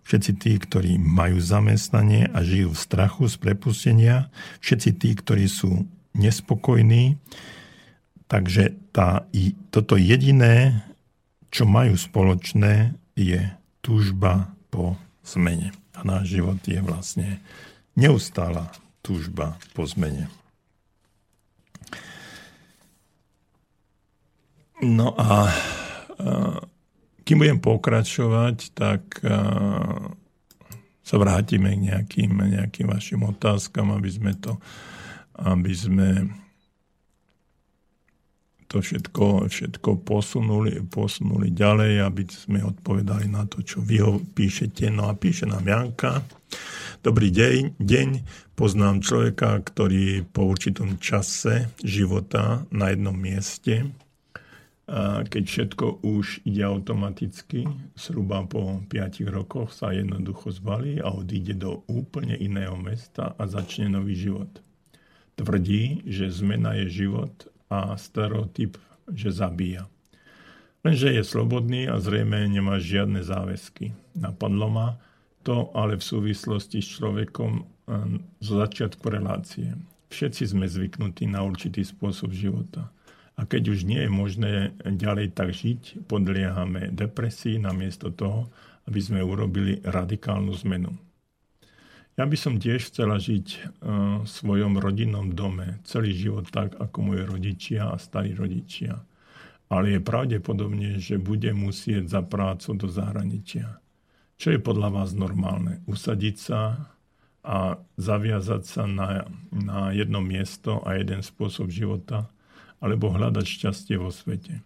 všetci 0.05 0.31
tí, 0.41 0.57
ktorí 0.57 0.97
majú 0.97 1.37
zamestnanie 1.37 2.29
a 2.33 2.41
žijú 2.41 2.73
v 2.73 2.81
strachu 2.81 3.29
z 3.29 3.35
prepustenia, 3.37 4.33
všetci 4.61 4.89
tí, 4.97 5.09
ktorí 5.13 5.45
sú 5.45 5.85
nespokojní, 6.17 7.17
Takže 8.29 8.93
tá, 8.93 9.25
toto 9.73 9.97
jediné, 9.97 10.85
čo 11.49 11.65
majú 11.65 11.97
spoločné, 11.97 12.93
je 13.17 13.41
túžba 13.81 14.53
po 14.69 14.95
zmene. 15.25 15.73
A 15.97 16.05
náš 16.05 16.37
život 16.37 16.61
je 16.63 16.79
vlastne 16.79 17.41
neustála 17.97 18.69
túžba 19.01 19.57
po 19.73 19.83
zmene. 19.89 20.29
No 24.79 25.11
a 25.17 25.51
kým 27.25 27.35
budem 27.35 27.59
pokračovať, 27.59 28.57
tak 28.77 29.19
sa 31.03 31.15
vrátime 31.17 31.75
k 31.75 31.81
nejakým, 31.91 32.31
nejakým 32.31 32.87
vašim 32.87 33.25
otázkam, 33.25 33.91
aby 33.91 34.07
sme 34.07 34.31
to 34.37 34.55
aby 35.39 35.71
sme 35.71 36.09
to 38.69 38.85
všetko, 38.85 39.49
všetko 39.49 40.05
posunuli, 40.05 40.85
posunuli 40.85 41.49
ďalej, 41.49 42.05
aby 42.05 42.23
sme 42.29 42.61
odpovedali 42.61 43.25
na 43.25 43.49
to, 43.49 43.65
čo 43.65 43.81
vy 43.81 43.97
ho 43.97 44.21
píšete. 44.21 44.93
No 44.93 45.09
a 45.09 45.17
píše 45.17 45.49
nám 45.49 45.65
Janka. 45.65 46.21
Dobrý 47.01 47.33
deň, 47.33 47.81
deň. 47.81 48.09
Poznám 48.53 49.01
človeka, 49.01 49.57
ktorý 49.65 50.21
po 50.29 50.53
určitom 50.53 51.01
čase 51.01 51.73
života 51.81 52.69
na 52.69 52.93
jednom 52.93 53.17
mieste, 53.17 53.89
keď 55.25 55.43
všetko 55.45 56.01
už 56.05 56.45
ide 56.45 56.65
automaticky, 56.65 57.65
zhruba 57.97 58.45
po 58.45 58.85
5 58.85 59.21
rokoch 59.33 59.73
sa 59.73 59.93
jednoducho 59.93 60.53
zbalí 60.53 61.01
a 61.01 61.09
odíde 61.09 61.57
do 61.57 61.85
úplne 61.89 62.37
iného 62.37 62.77
mesta 62.77 63.33
a 63.33 63.49
začne 63.49 63.89
nový 63.89 64.13
život. 64.13 64.49
Tvrdí, 65.37 66.05
že 66.05 66.29
zmena 66.29 66.77
je 66.85 67.05
život 67.05 67.48
a 67.69 67.95
stereotyp, 67.95 68.75
že 69.09 69.29
zabíja. 69.29 69.85
Lenže 70.81 71.11
je 71.11 71.23
slobodný 71.23 71.85
a 71.91 71.99
zrejme 71.99 72.47
nemá 72.47 72.79
žiadne 72.79 73.21
záväzky. 73.21 73.93
Napadlo 74.15 74.67
ma 74.71 74.87
to 75.43 75.71
ale 75.75 75.99
v 75.99 76.03
súvislosti 76.03 76.83
s 76.83 76.99
človekom 76.99 77.51
eh, 77.57 77.63
zo 78.43 78.53
začiatku 78.59 79.05
relácie. 79.07 79.75
Všetci 80.09 80.57
sme 80.57 80.65
zvyknutí 80.65 81.29
na 81.29 81.45
určitý 81.45 81.85
spôsob 81.85 82.33
života. 82.33 82.89
A 83.39 83.47
keď 83.47 83.71
už 83.71 83.87
nie 83.87 84.03
je 84.03 84.11
možné 84.11 84.51
ďalej 84.83 85.31
tak 85.31 85.55
žiť, 85.55 86.09
podliehame 86.11 86.91
depresii 86.91 87.55
namiesto 87.55 88.11
toho, 88.11 88.51
aby 88.89 88.99
sme 88.99 89.23
urobili 89.23 89.79
radikálnu 89.85 90.51
zmenu. 90.65 90.91
Ja 92.19 92.27
by 92.27 92.35
som 92.35 92.59
tiež 92.59 92.91
chcela 92.91 93.15
žiť 93.15 93.47
eh, 93.55 93.59
v 94.19 94.27
svojom 94.27 94.83
rodinnom 94.83 95.31
dome 95.31 95.79
celý 95.87 96.11
život 96.11 96.51
tak, 96.51 96.75
ako 96.75 97.15
moje 97.15 97.23
rodičia 97.23 97.95
a 97.95 97.95
starí 97.95 98.35
rodičia 98.35 98.99
ale 99.69 99.95
je 99.95 100.01
pravdepodobne, 100.01 100.97
že 100.97 101.21
bude 101.21 101.53
musieť 101.53 102.09
za 102.09 102.21
prácu 102.25 102.73
do 102.73 102.89
zahraničia. 102.89 103.77
Čo 104.41 104.57
je 104.57 104.59
podľa 104.59 104.89
vás 104.89 105.13
normálne? 105.13 105.85
Usadiť 105.85 106.35
sa 106.35 106.89
a 107.45 107.77
zaviazať 107.95 108.63
sa 108.65 108.83
na, 108.89 109.29
na 109.53 109.93
jedno 109.93 110.19
miesto 110.19 110.81
a 110.83 110.97
jeden 110.97 111.21
spôsob 111.21 111.69
života, 111.69 112.27
alebo 112.81 113.13
hľadať 113.13 113.45
šťastie 113.45 113.95
vo 114.01 114.09
svete. 114.09 114.65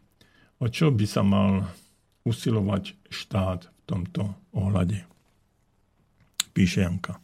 O 0.64 0.72
čo 0.72 0.90
by 0.90 1.06
sa 1.06 1.22
mal 1.22 1.68
usilovať 2.24 2.96
štát 3.12 3.68
v 3.68 3.82
tomto 3.84 4.24
ohľade? 4.56 5.04
Píše 6.56 6.88
Janka. 6.88 7.23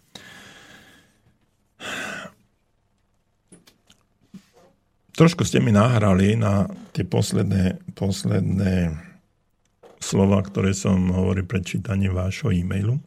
Trošku 5.19 5.43
ste 5.43 5.59
mi 5.59 5.75
nahrali 5.75 6.39
na 6.39 6.71
tie 6.95 7.03
posledné, 7.03 7.91
posledné 7.91 8.95
slova, 9.99 10.39
ktoré 10.39 10.71
som 10.71 11.11
hovoril 11.11 11.43
pred 11.43 11.67
čítaním 11.67 12.15
vášho 12.15 12.55
e-mailu. 12.55 13.03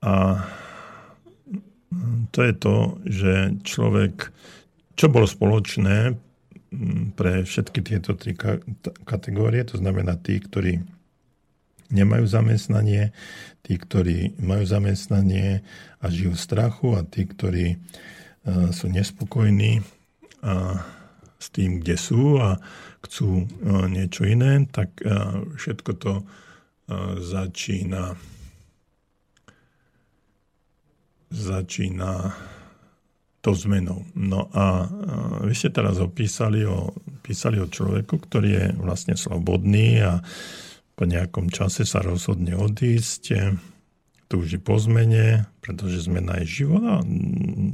A 0.00 0.40
to 2.32 2.40
je 2.40 2.54
to, 2.56 2.76
že 3.04 3.32
človek, 3.60 4.32
čo 4.96 5.12
bolo 5.12 5.28
spoločné 5.28 6.16
pre 7.12 7.44
všetky 7.44 7.80
tieto 7.84 8.16
tri 8.16 8.32
kategórie, 9.04 9.64
to 9.64 9.76
znamená 9.80 10.16
tí, 10.20 10.40
ktorí 10.40 10.80
nemajú 11.88 12.24
zamestnanie, 12.28 13.10
tí, 13.64 13.76
ktorí 13.76 14.38
majú 14.40 14.64
zamestnanie 14.64 15.64
a 16.00 16.06
žijú 16.08 16.36
v 16.36 16.44
strachu 16.44 16.88
a 16.96 17.02
tí, 17.04 17.24
ktorí 17.24 17.66
e, 17.74 17.76
sú 18.72 18.86
nespokojní 18.88 19.80
s 21.38 21.46
tým, 21.50 21.82
kde 21.82 21.98
sú 21.98 22.38
a 22.38 22.54
chcú 23.02 23.42
niečo 23.90 24.22
iné, 24.22 24.62
tak 24.70 25.02
všetko 25.58 25.90
to 25.98 26.22
začína 27.18 28.14
začína 31.30 32.32
to 33.38 33.54
zmenou. 33.54 34.02
No 34.18 34.50
a 34.50 34.88
vy 35.44 35.54
ste 35.54 35.70
teraz 35.70 36.02
opísali 36.02 36.66
o, 36.66 36.90
písali 37.22 37.62
o 37.62 37.70
človeku, 37.70 38.18
ktorý 38.18 38.50
je 38.50 38.66
vlastne 38.80 39.14
slobodný 39.14 40.02
a 40.02 40.18
po 40.98 41.06
nejakom 41.06 41.54
čase 41.54 41.86
sa 41.86 42.02
rozhodne 42.02 42.58
odísť 42.58 43.54
túži 44.28 44.60
po 44.60 44.76
zmene, 44.76 45.48
pretože 45.64 46.04
zmena 46.04 46.42
je 46.44 46.62
život 46.62 46.84
a 46.84 47.00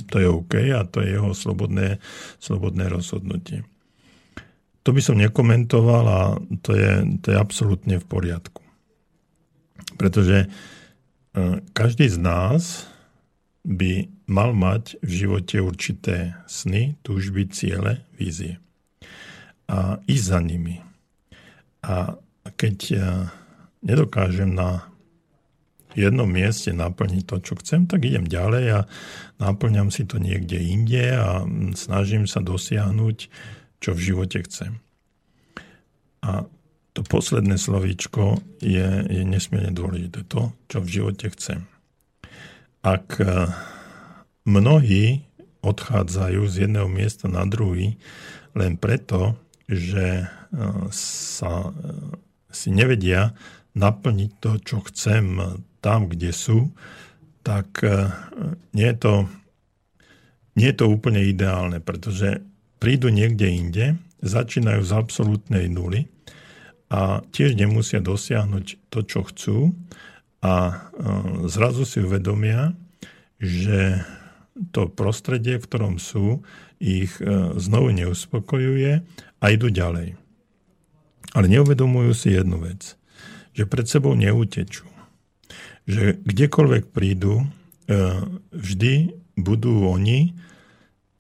to 0.07 0.17
je 0.23 0.29
OK 0.31 0.55
a 0.71 0.87
to 0.87 1.03
je 1.03 1.19
jeho 1.19 1.35
slobodné, 1.35 1.99
slobodné 2.39 2.87
rozhodnutie. 2.87 3.67
To 4.87 4.95
by 4.95 5.01
som 5.03 5.19
nekomentoval 5.19 6.05
a 6.07 6.23
to 6.63 6.77
je, 6.77 7.19
to 7.25 7.35
je 7.35 7.37
absolútne 7.37 7.99
v 7.99 8.07
poriadku. 8.07 8.63
Pretože 9.99 10.47
e, 10.47 10.49
každý 11.75 12.07
z 12.07 12.19
nás 12.23 12.87
by 13.65 14.07
mal 14.29 14.53
mať 14.53 15.01
v 15.01 15.11
živote 15.25 15.57
určité 15.59 16.37
sny, 16.45 17.01
túžby, 17.01 17.49
ciele, 17.49 18.05
vízie. 18.15 18.61
A 19.73 19.97
ísť 20.05 20.25
za 20.29 20.41
nimi. 20.45 20.85
A 21.81 22.21
keď 22.57 22.77
e, 22.91 22.97
nedokážem 23.85 24.55
na 24.55 24.89
jednom 25.95 26.27
mieste 26.27 26.75
naplniť 26.75 27.23
to, 27.25 27.37
čo 27.39 27.55
chcem, 27.63 27.87
tak 27.87 28.03
idem 28.03 28.27
ďalej 28.27 28.65
a 28.75 28.81
naplňam 29.39 29.95
si 29.95 30.03
to 30.05 30.19
niekde 30.19 30.59
inde 30.59 31.15
a 31.15 31.47
snažím 31.79 32.27
sa 32.27 32.43
dosiahnuť, 32.43 33.31
čo 33.79 33.91
v 33.95 34.01
živote 34.01 34.43
chcem. 34.43 34.83
A 36.27 36.49
to 36.95 37.03
posledné 37.03 37.59
slovíčko 37.59 38.39
je, 38.63 38.87
je 39.11 39.23
nesmierne 39.27 39.75
dôležité. 39.75 40.23
To, 40.31 40.55
čo 40.71 40.79
v 40.79 40.89
živote 40.89 41.27
chcem. 41.35 41.67
Ak 42.87 43.19
e, 43.19 43.51
mnohí 44.47 45.27
odchádzajú 45.65 46.41
z 46.47 46.55
jedného 46.69 46.87
miesta 46.87 47.27
na 47.27 47.43
druhý 47.49 47.97
len 48.55 48.79
preto, 48.79 49.35
že 49.67 50.23
e, 50.23 50.27
sa 50.95 51.75
si 52.55 52.71
nevedia 52.71 53.35
naplniť 53.75 54.31
to, 54.39 54.51
čo 54.63 54.77
chcem 54.87 55.39
tam, 55.85 56.09
kde 56.09 56.31
sú, 56.31 56.73
tak 57.45 57.85
e, 57.85 58.09
nie 58.73 58.89
je 58.89 58.97
to, 58.97 59.15
nie 60.57 60.73
je 60.73 60.77
to 60.81 60.87
úplne 60.89 61.21
ideálne, 61.21 61.83
pretože 61.83 62.41
prídu 62.81 63.13
niekde 63.13 63.47
inde, 63.51 63.87
začínajú 64.25 64.81
z 64.81 64.93
absolútnej 64.97 65.69
nuly 65.69 66.09
a 66.89 67.21
tiež 67.29 67.61
nemusia 67.61 68.01
dosiahnuť 68.01 68.89
to, 68.89 68.99
čo 69.05 69.21
chcú 69.29 69.59
a 70.41 70.55
e, 70.55 70.75
zrazu 71.53 71.85
si 71.85 72.01
uvedomia, 72.01 72.73
že 73.37 74.01
to 74.73 74.87
prostredie, 74.89 75.61
v 75.61 75.67
ktorom 75.67 75.97
sú, 76.01 76.41
ich 76.81 77.21
e, 77.21 77.59
znovu 77.61 77.93
neuspokojuje 77.93 79.05
a 79.41 79.45
idú 79.53 79.69
ďalej. 79.69 80.24
Ale 81.35 81.51
neuvedomujú 81.51 82.15
si 82.15 82.33
jednu 82.33 82.63
vec, 82.63 82.95
že 83.53 83.67
pred 83.67 83.85
sebou 83.91 84.15
neutečú 84.15 84.95
že 85.85 86.17
kdekoľvek 86.17 86.85
prídu, 86.91 87.45
e, 87.45 87.47
vždy 88.53 89.13
budú 89.37 89.85
oni 89.85 90.33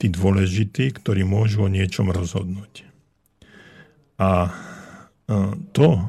tí 0.01 0.07
dôležití, 0.09 0.93
ktorí 0.97 1.23
môžu 1.25 1.69
o 1.69 1.73
niečom 1.73 2.09
rozhodnúť. 2.09 2.89
A 4.17 4.49
e, 4.49 4.51
to, 5.77 5.89
e, 5.93 6.03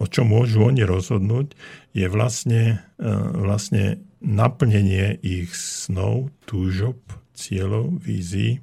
o 0.00 0.06
čom 0.08 0.32
môžu 0.32 0.64
oni 0.64 0.82
rozhodnúť, 0.84 1.52
je 1.92 2.06
vlastne, 2.06 2.84
vlastne 3.34 3.98
naplnenie 4.22 5.18
ich 5.18 5.50
snov, 5.50 6.30
túžob, 6.46 6.94
cieľov, 7.34 7.98
vízií, 7.98 8.62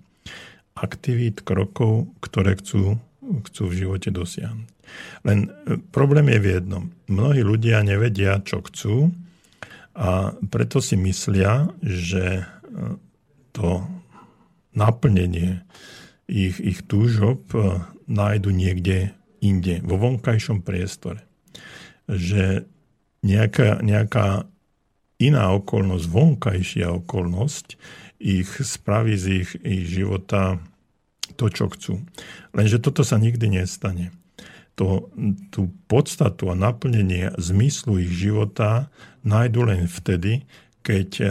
aktivít, 0.72 1.44
krokov, 1.44 2.07
ktoré 2.23 2.56
chcú, 2.56 2.95
chcú 3.49 3.72
v 3.72 3.77
živote 3.85 4.10
dosiahnuť. 4.14 4.69
Len 5.26 5.39
e, 5.45 5.49
problém 5.89 6.30
je 6.30 6.39
v 6.39 6.47
jednom. 6.60 6.84
Mnohí 7.10 7.41
ľudia 7.41 7.81
nevedia, 7.81 8.41
čo 8.41 8.61
chcú 8.65 9.11
a 9.95 10.35
preto 10.52 10.84
si 10.84 10.99
myslia, 10.99 11.72
že 11.81 12.41
e, 12.41 12.45
to 13.56 13.88
naplnenie 14.76 15.64
ich, 16.27 16.60
ich 16.60 16.84
túžob 16.85 17.49
e, 17.56 17.81
nájdu 18.06 18.53
niekde 18.53 19.15
inde, 19.41 19.81
vo 19.81 19.97
vonkajšom 19.97 20.61
priestore. 20.61 21.26
Že 22.06 22.69
nejaká, 23.26 23.81
nejaká 23.81 24.45
iná 25.18 25.56
okolnosť, 25.56 26.06
vonkajšia 26.11 26.88
okolnosť 27.02 27.80
ich 28.19 28.49
spraví 28.49 29.15
z 29.18 29.26
ich, 29.43 29.49
ich 29.61 29.85
života 29.89 30.60
to, 31.36 31.52
čo 31.52 31.68
chcú. 31.70 31.94
Lenže 32.56 32.80
toto 32.80 33.03
sa 33.03 33.20
nikdy 33.20 33.60
nestane 33.62 34.16
to, 34.76 35.10
tú 35.49 35.72
podstatu 35.88 36.52
a 36.52 36.56
naplnenie 36.56 37.32
zmyslu 37.40 38.03
ich 38.03 38.12
života 38.12 38.91
nájdu 39.24 39.72
len 39.72 39.88
vtedy, 39.88 40.44
keď 40.84 41.10
eh, 41.24 41.30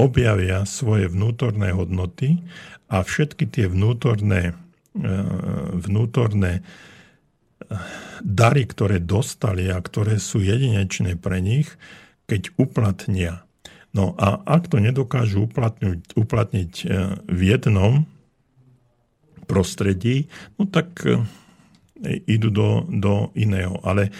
objavia 0.00 0.64
svoje 0.64 1.06
vnútorné 1.12 1.70
hodnoty 1.76 2.40
a 2.88 3.04
všetky 3.04 3.44
tie 3.46 3.68
vnútorné, 3.68 4.52
eh, 4.52 5.24
vnútorné 5.76 6.52
eh, 6.60 6.64
dary, 8.24 8.64
ktoré 8.64 8.98
dostali 8.98 9.68
a 9.68 9.78
ktoré 9.78 10.16
sú 10.16 10.40
jedinečné 10.40 11.20
pre 11.20 11.44
nich, 11.44 11.68
keď 12.26 12.56
uplatnia. 12.56 13.44
No 13.96 14.12
a 14.20 14.44
ak 14.44 14.68
to 14.68 14.84
nedokážu 14.84 15.48
uplatniť, 15.48 16.12
uplatniť 16.12 16.72
e, 16.84 16.86
v 17.24 17.40
jednom 17.40 18.04
prostredí, 19.48 20.28
no 20.60 20.68
tak 20.68 21.00
e, 21.08 21.24
idú 22.28 22.52
do, 22.52 22.86
do 22.86 23.34
iného. 23.34 23.80
Ale 23.82 24.08
e, 24.08 24.10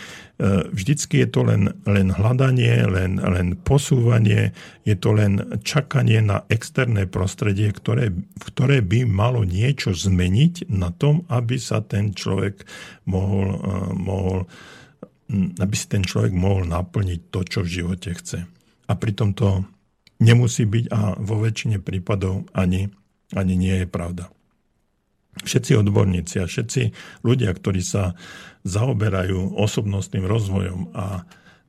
vždycky 0.72 1.22
je 1.22 1.28
to 1.30 1.46
len, 1.46 1.70
len 1.86 2.10
hľadanie, 2.10 2.88
len, 2.88 3.20
len 3.20 3.54
posúvanie, 3.60 4.56
je 4.82 4.96
to 4.98 5.14
len 5.14 5.60
čakanie 5.62 6.18
na 6.24 6.42
externé 6.50 7.06
prostredie, 7.06 7.70
ktoré, 7.70 8.10
ktoré 8.42 8.82
by 8.82 9.06
malo 9.06 9.46
niečo 9.46 9.94
zmeniť 9.94 10.72
na 10.72 10.90
tom, 10.90 11.28
aby 11.30 11.60
sa 11.60 11.84
ten 11.84 12.16
človek 12.16 12.64
mohol, 13.06 13.60
e, 13.60 13.68
mohol 13.94 14.38
aby 15.60 15.74
si 15.76 15.92
ten 15.92 16.00
človek 16.00 16.32
mohol 16.32 16.64
naplniť 16.64 17.20
to, 17.28 17.44
čo 17.44 17.60
v 17.60 17.68
živote 17.68 18.16
chce. 18.16 18.48
A 18.88 18.92
pritom 18.96 19.36
to 19.36 19.60
nemusí 20.24 20.64
byť 20.64 20.84
a 20.88 21.20
vo 21.20 21.44
väčšine 21.44 21.84
prípadov 21.84 22.48
ani, 22.56 22.88
ani 23.36 23.54
nie 23.60 23.84
je 23.84 23.86
pravda 23.86 24.32
všetci 25.42 25.72
odborníci 25.78 26.42
a 26.42 26.50
všetci 26.50 26.82
ľudia, 27.22 27.50
ktorí 27.54 27.82
sa 27.82 28.14
zaoberajú 28.66 29.56
osobnostným 29.56 30.26
rozvojom 30.26 30.92
a 30.94 31.24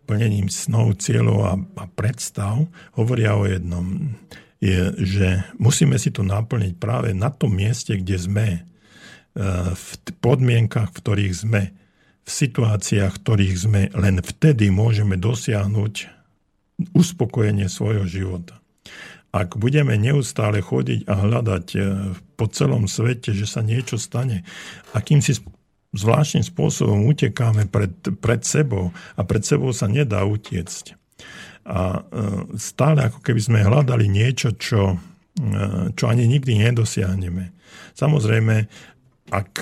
plnením 0.09 0.49
snov, 0.49 0.97
cieľov 0.97 1.39
a, 1.45 1.53
a 1.55 1.85
predstav, 1.85 2.65
hovoria 2.97 3.37
o 3.37 3.45
jednom, 3.45 4.17
je, 4.59 4.91
že 4.97 5.27
musíme 5.61 5.95
si 6.01 6.09
to 6.11 6.25
naplniť 6.25 6.75
práve 6.81 7.15
na 7.15 7.31
tom 7.31 7.55
mieste, 7.55 7.95
kde 7.95 8.17
sme, 8.17 8.47
e, 8.57 8.61
v 9.71 9.87
podmienkach, 10.19 10.91
v 10.91 10.97
ktorých 10.99 11.35
sme, 11.37 11.61
v 12.25 12.29
situáciách, 12.29 13.13
v 13.15 13.21
ktorých 13.21 13.55
sme, 13.55 13.81
len 13.95 14.19
vtedy 14.19 14.73
môžeme 14.73 15.15
dosiahnuť 15.15 15.93
uspokojenie 16.91 17.71
svojho 17.71 18.03
života 18.09 18.59
ak 19.30 19.61
budeme 19.61 19.93
neustále 19.93 20.61
chodiť 20.61 21.06
a 21.06 21.14
hľadať 21.14 21.65
e, 21.77 21.80
po 22.34 22.45
celom 22.49 22.89
svete, 22.89 23.30
že 23.34 23.45
sa 23.45 23.61
niečo 23.61 24.01
stane, 24.01 24.41
akým 24.97 25.22
si 25.22 25.38
zvláštnym 25.93 26.45
spôsobom 26.45 27.06
utekáme 27.10 27.69
pred, 27.69 27.93
pred 28.22 28.41
sebou 28.41 28.93
a 29.18 29.22
pred 29.26 29.41
sebou 29.45 29.69
sa 29.73 29.85
nedá 29.85 30.26
utiecť. 30.26 30.97
A 31.69 31.80
e, 31.80 32.22
stále 32.57 33.06
ako 33.06 33.22
keby 33.22 33.41
sme 33.41 33.68
hľadali 33.68 34.10
niečo, 34.10 34.57
čo, 34.57 34.97
e, 35.38 35.53
čo 35.93 36.03
ani 36.10 36.26
nikdy 36.26 36.65
nedosiahneme. 36.65 37.53
Samozrejme, 37.93 38.65
ak 39.30 39.53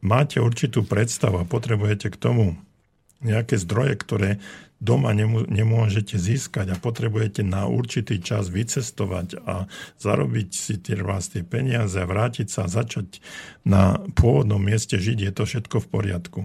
máte 0.00 0.40
určitú 0.40 0.80
predstavu 0.86 1.44
a 1.44 1.48
potrebujete 1.48 2.08
k 2.08 2.16
tomu 2.16 2.56
nejaké 3.20 3.58
zdroje, 3.58 3.98
ktoré 4.00 4.30
doma 4.78 5.10
nemôžete 5.50 6.14
získať 6.14 6.70
a 6.70 6.80
potrebujete 6.80 7.42
na 7.42 7.66
určitý 7.66 8.22
čas 8.22 8.46
vycestovať 8.46 9.42
a 9.42 9.66
zarobiť 9.98 10.48
si 10.54 10.78
tie, 10.78 10.94
tie 11.02 11.42
peniaze 11.42 11.98
a 11.98 12.06
vrátiť 12.06 12.46
sa 12.46 12.70
a 12.70 12.72
začať 12.72 13.18
na 13.66 13.98
pôvodnom 14.14 14.62
mieste 14.62 14.94
žiť, 14.94 15.18
je 15.18 15.32
to 15.34 15.42
všetko 15.44 15.76
v 15.82 15.90
poriadku. 15.90 16.40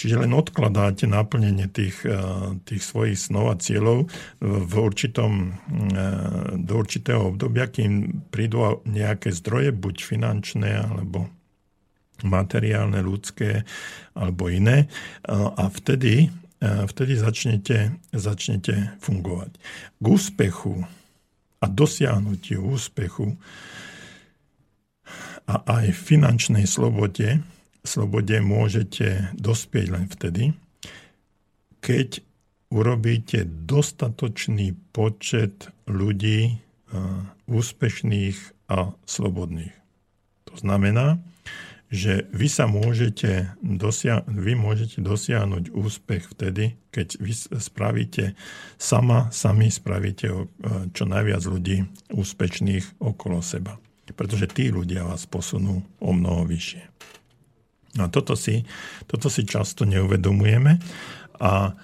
Čiže 0.00 0.24
len 0.24 0.32
odkladáte 0.32 1.04
naplnenie 1.04 1.68
tých, 1.68 2.02
eh, 2.08 2.16
tých 2.64 2.82
svojich 2.82 3.20
snov 3.20 3.52
a 3.52 3.60
cieľov 3.60 4.08
v 4.40 4.72
určitom, 4.74 5.52
eh, 5.52 6.56
do 6.56 6.72
určitého 6.74 7.36
obdobia, 7.36 7.68
kým 7.68 8.24
prídu 8.32 8.80
nejaké 8.88 9.30
zdroje, 9.30 9.70
buď 9.76 9.96
finančné 10.00 10.70
alebo 10.90 11.28
materiálne, 12.20 13.00
ľudské 13.00 13.64
alebo 14.12 14.52
iné. 14.52 14.92
A 15.24 15.72
vtedy 15.72 16.28
vtedy 16.60 17.16
začnete, 17.16 17.96
začnete 18.12 19.00
fungovať. 19.00 19.56
K 20.00 20.04
úspechu 20.04 20.84
a 21.60 21.66
dosiahnutiu 21.68 22.64
úspechu 22.64 23.36
a 25.48 25.54
aj 25.66 25.92
finančnej 25.96 26.68
slobode, 26.68 27.40
slobode 27.82 28.36
môžete 28.38 29.32
dospieť 29.34 29.86
len 29.88 30.04
vtedy, 30.06 30.52
keď 31.80 32.20
urobíte 32.70 33.48
dostatočný 33.48 34.76
počet 34.94 35.72
ľudí 35.88 36.60
úspešných 37.50 38.36
a 38.70 38.94
slobodných. 39.08 39.74
To 40.52 40.54
znamená, 40.54 41.18
že 41.90 42.30
vy 42.30 42.46
sa 42.46 42.70
môžete, 42.70 43.50
dosia- 43.58 44.22
vy 44.30 44.54
môžete 44.54 45.02
dosiahnuť 45.02 45.74
úspech 45.74 46.30
vtedy, 46.38 46.78
keď 46.94 47.18
vy 47.18 47.34
spravíte 47.58 48.38
sama, 48.78 49.26
sami 49.34 49.74
spravíte 49.74 50.46
čo 50.94 51.04
najviac 51.04 51.42
ľudí 51.42 51.82
úspešných 52.14 53.02
okolo 53.02 53.42
seba. 53.42 53.74
Pretože 54.06 54.50
tí 54.50 54.70
ľudia 54.70 55.02
vás 55.02 55.26
posunú 55.26 55.82
o 56.02 56.10
mnoho 56.14 56.46
vyššie. 56.46 56.82
A 57.98 58.06
toto 58.06 58.38
si, 58.38 58.62
toto 59.10 59.26
si 59.26 59.42
často 59.42 59.82
neuvedomujeme 59.82 60.78
a 61.42 61.74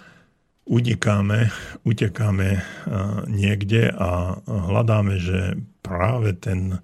unikáme, 0.71 1.51
utekáme 1.83 2.63
niekde 3.27 3.91
a 3.91 4.39
hľadáme, 4.47 5.19
že 5.19 5.59
práve 5.83 6.35
ten 6.39 6.79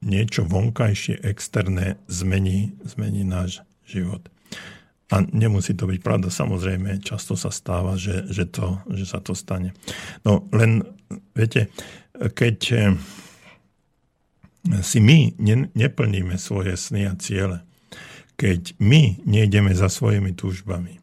niečo 0.00 0.48
vonkajšie, 0.48 1.20
externé 1.24 2.00
zmení, 2.08 2.72
zmení 2.84 3.22
náš 3.24 3.60
život. 3.84 4.24
A 5.10 5.26
nemusí 5.26 5.74
to 5.74 5.90
byť 5.90 6.00
pravda, 6.00 6.30
samozrejme, 6.30 7.02
často 7.02 7.34
sa 7.34 7.50
stáva, 7.50 7.98
že, 7.98 8.30
že, 8.30 8.46
to, 8.46 8.78
že 8.94 9.04
sa 9.10 9.18
to 9.18 9.34
stane. 9.34 9.74
No 10.22 10.46
len, 10.54 10.86
viete, 11.34 11.68
keď 12.14 12.58
eh, 12.72 12.82
si 14.80 14.98
my 15.02 15.34
ne, 15.42 15.66
neplníme 15.74 16.38
svoje 16.38 16.78
sny 16.78 17.10
a 17.10 17.14
ciele, 17.18 17.66
keď 18.38 18.78
my 18.78 19.20
nejdeme 19.26 19.74
za 19.74 19.90
svojimi 19.90 20.32
túžbami 20.32 21.00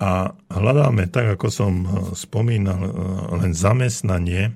a 0.00 0.32
hľadáme, 0.48 1.12
tak 1.12 1.36
ako 1.36 1.46
som 1.52 1.72
eh, 1.82 1.90
spomínal, 2.14 2.80
eh, 2.80 2.90
len 3.42 3.52
zamestnanie, 3.52 4.54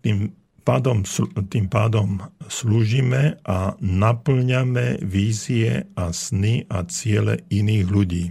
tým 0.00 0.32
pádom, 0.70 1.02
tým 1.50 1.66
pádom 1.66 2.22
slúžime 2.46 3.42
a 3.42 3.74
naplňame 3.82 5.02
vízie 5.02 5.90
a 5.98 6.14
sny 6.14 6.70
a 6.70 6.86
ciele 6.86 7.42
iných 7.50 7.86
ľudí. 7.90 8.24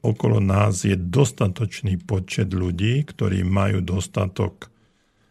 Okolo 0.00 0.40
nás 0.40 0.88
je 0.88 0.96
dostatočný 0.96 2.00
počet 2.08 2.56
ľudí, 2.56 3.04
ktorí 3.04 3.44
majú 3.44 3.84
dostatok 3.84 4.72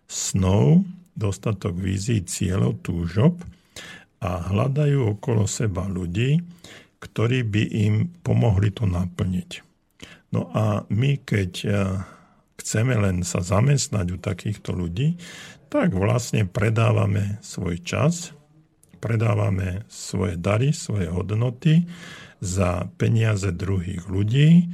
snov, 0.05 0.85
dostatok 1.17 1.73
vízií, 1.73 2.21
cieľov, 2.21 2.85
túžob 2.85 3.41
a 4.21 4.45
hľadajú 4.45 5.17
okolo 5.17 5.49
seba 5.49 5.89
ľudí, 5.89 6.37
ktorí 7.01 7.41
by 7.49 7.63
im 7.89 8.13
pomohli 8.21 8.69
to 8.69 8.85
naplniť. 8.85 9.65
No 10.37 10.53
a 10.53 10.85
my, 10.85 11.17
keď 11.25 11.51
eh, 11.65 11.75
chceme 12.61 12.93
len 12.93 13.25
sa 13.25 13.41
zamestnať 13.41 14.05
u 14.13 14.17
takýchto 14.21 14.77
ľudí, 14.77 15.17
tak 15.71 15.95
vlastne 15.95 16.43
predávame 16.43 17.39
svoj 17.39 17.79
čas, 17.79 18.35
predávame 18.99 19.87
svoje 19.87 20.35
dary, 20.35 20.75
svoje 20.75 21.07
hodnoty 21.07 21.87
za 22.43 22.91
peniaze 22.99 23.55
druhých 23.55 24.11
ľudí 24.11 24.67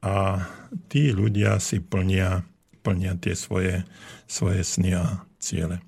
a 0.00 0.48
tí 0.88 1.12
ľudia 1.12 1.60
si 1.60 1.84
plnia, 1.84 2.48
plnia 2.80 3.20
tie 3.20 3.36
svoje, 3.36 3.84
svoje 4.24 4.64
sny 4.64 4.96
a 4.96 5.20
ciele. 5.36 5.84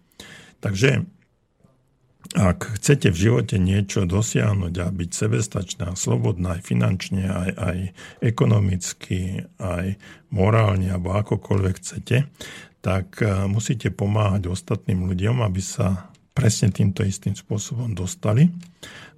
Takže 0.61 1.09
ak 2.33 2.81
chcete 2.81 3.12
v 3.12 3.20
živote 3.29 3.57
niečo 3.61 4.09
dosiahnuť 4.09 4.74
a 4.81 4.87
byť 4.89 5.11
sebestačná, 5.12 5.87
slobodná 5.99 6.57
aj 6.57 6.62
finančne, 6.65 7.29
aj, 7.29 7.51
aj 7.57 7.79
ekonomicky, 8.24 9.49
aj 9.61 10.01
morálne, 10.33 10.89
alebo 10.93 11.12
akokoľvek 11.19 11.74
chcete, 11.77 12.16
tak 12.83 13.23
eh, 13.23 13.47
musíte 13.47 13.89
pomáhať 13.95 14.51
ostatným 14.51 15.07
ľuďom, 15.09 15.41
aby 15.47 15.63
sa 15.63 16.13
presne 16.35 16.75
týmto 16.75 17.07
istým 17.07 17.39
spôsobom 17.39 17.95
dostali 17.95 18.51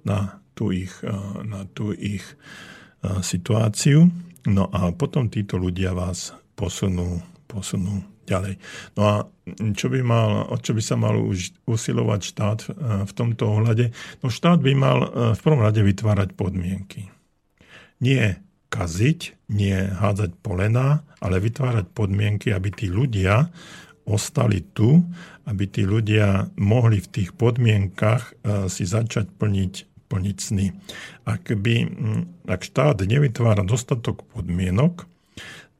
na 0.05 0.39
tú 0.53 0.71
ich, 0.71 0.93
eh, 1.01 1.11
na 1.43 1.65
tú 1.73 1.91
ich 1.91 2.23
eh, 2.23 3.19
situáciu. 3.19 4.07
No 4.45 4.69
a 4.69 4.93
potom 4.93 5.27
títo 5.27 5.57
ľudia 5.57 5.97
vás 5.97 6.37
posunú, 6.53 7.19
posunú 7.49 8.05
ďalej. 8.29 8.61
No 8.93 9.01
a 9.01 9.15
čo 9.73 9.89
by, 9.89 10.01
mal, 10.05 10.45
čo 10.61 10.77
by 10.77 10.81
sa 10.85 10.97
mal 10.97 11.17
už 11.17 11.53
usilovať 11.65 12.21
štát 12.21 12.59
v 13.05 13.11
tomto 13.13 13.49
ohľade? 13.49 13.89
No 14.21 14.29
štát 14.29 14.61
by 14.61 14.73
mal 14.73 14.97
v 15.33 15.39
prvom 15.41 15.61
rade 15.61 15.81
vytvárať 15.81 16.33
podmienky. 16.33 17.09
Nie 18.01 18.41
kaziť, 18.73 19.34
nie 19.49 19.77
hádzať 19.77 20.41
polená, 20.41 21.05
ale 21.21 21.37
vytvárať 21.41 21.85
podmienky, 21.93 22.49
aby 22.49 22.69
tí 22.73 22.87
ľudia 22.89 23.49
ostali 24.05 24.61
tu, 24.73 25.01
aby 25.45 25.65
tí 25.69 25.85
ľudia 25.85 26.49
mohli 26.57 27.01
v 27.01 27.09
tých 27.09 27.29
podmienkach 27.33 28.23
e, 28.25 28.69
si 28.69 28.85
začať 28.85 29.29
plniť, 29.37 29.73
plniť 30.09 30.37
sny. 30.37 30.67
Ak, 31.25 31.49
by, 31.49 31.75
ak 32.49 32.61
štát 32.61 33.01
nevytvára 33.05 33.65
dostatok 33.65 34.25
podmienok, 34.33 35.09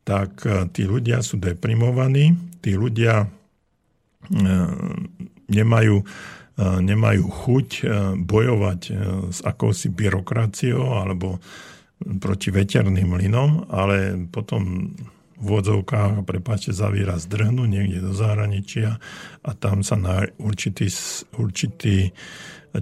tak 0.06 0.46
tí 0.78 0.86
ľudia 0.86 1.26
sú 1.26 1.42
deprimovaní, 1.42 2.38
tí 2.62 2.78
ľudia 2.78 3.26
nemajú, 5.50 5.96
nemajú 6.62 7.24
chuť 7.26 7.70
bojovať 8.22 8.82
s 9.34 9.40
akousi 9.42 9.90
byrokraciou 9.90 11.02
alebo 11.02 11.42
proti 12.00 12.52
veterným 12.52 13.16
mlynom, 13.16 13.72
ale 13.72 14.20
potom 14.28 14.92
v 15.36 15.46
vodzovkách, 15.46 16.24
prepáčte 16.24 16.72
za 16.72 16.88
výraz, 16.88 17.28
drhnú 17.28 17.68
niekde 17.68 18.00
do 18.00 18.16
zahraničia 18.16 19.00
a 19.44 19.50
tam 19.52 19.84
sa 19.84 20.00
na 20.00 20.24
určitý, 20.40 20.88
určitý 21.36 22.16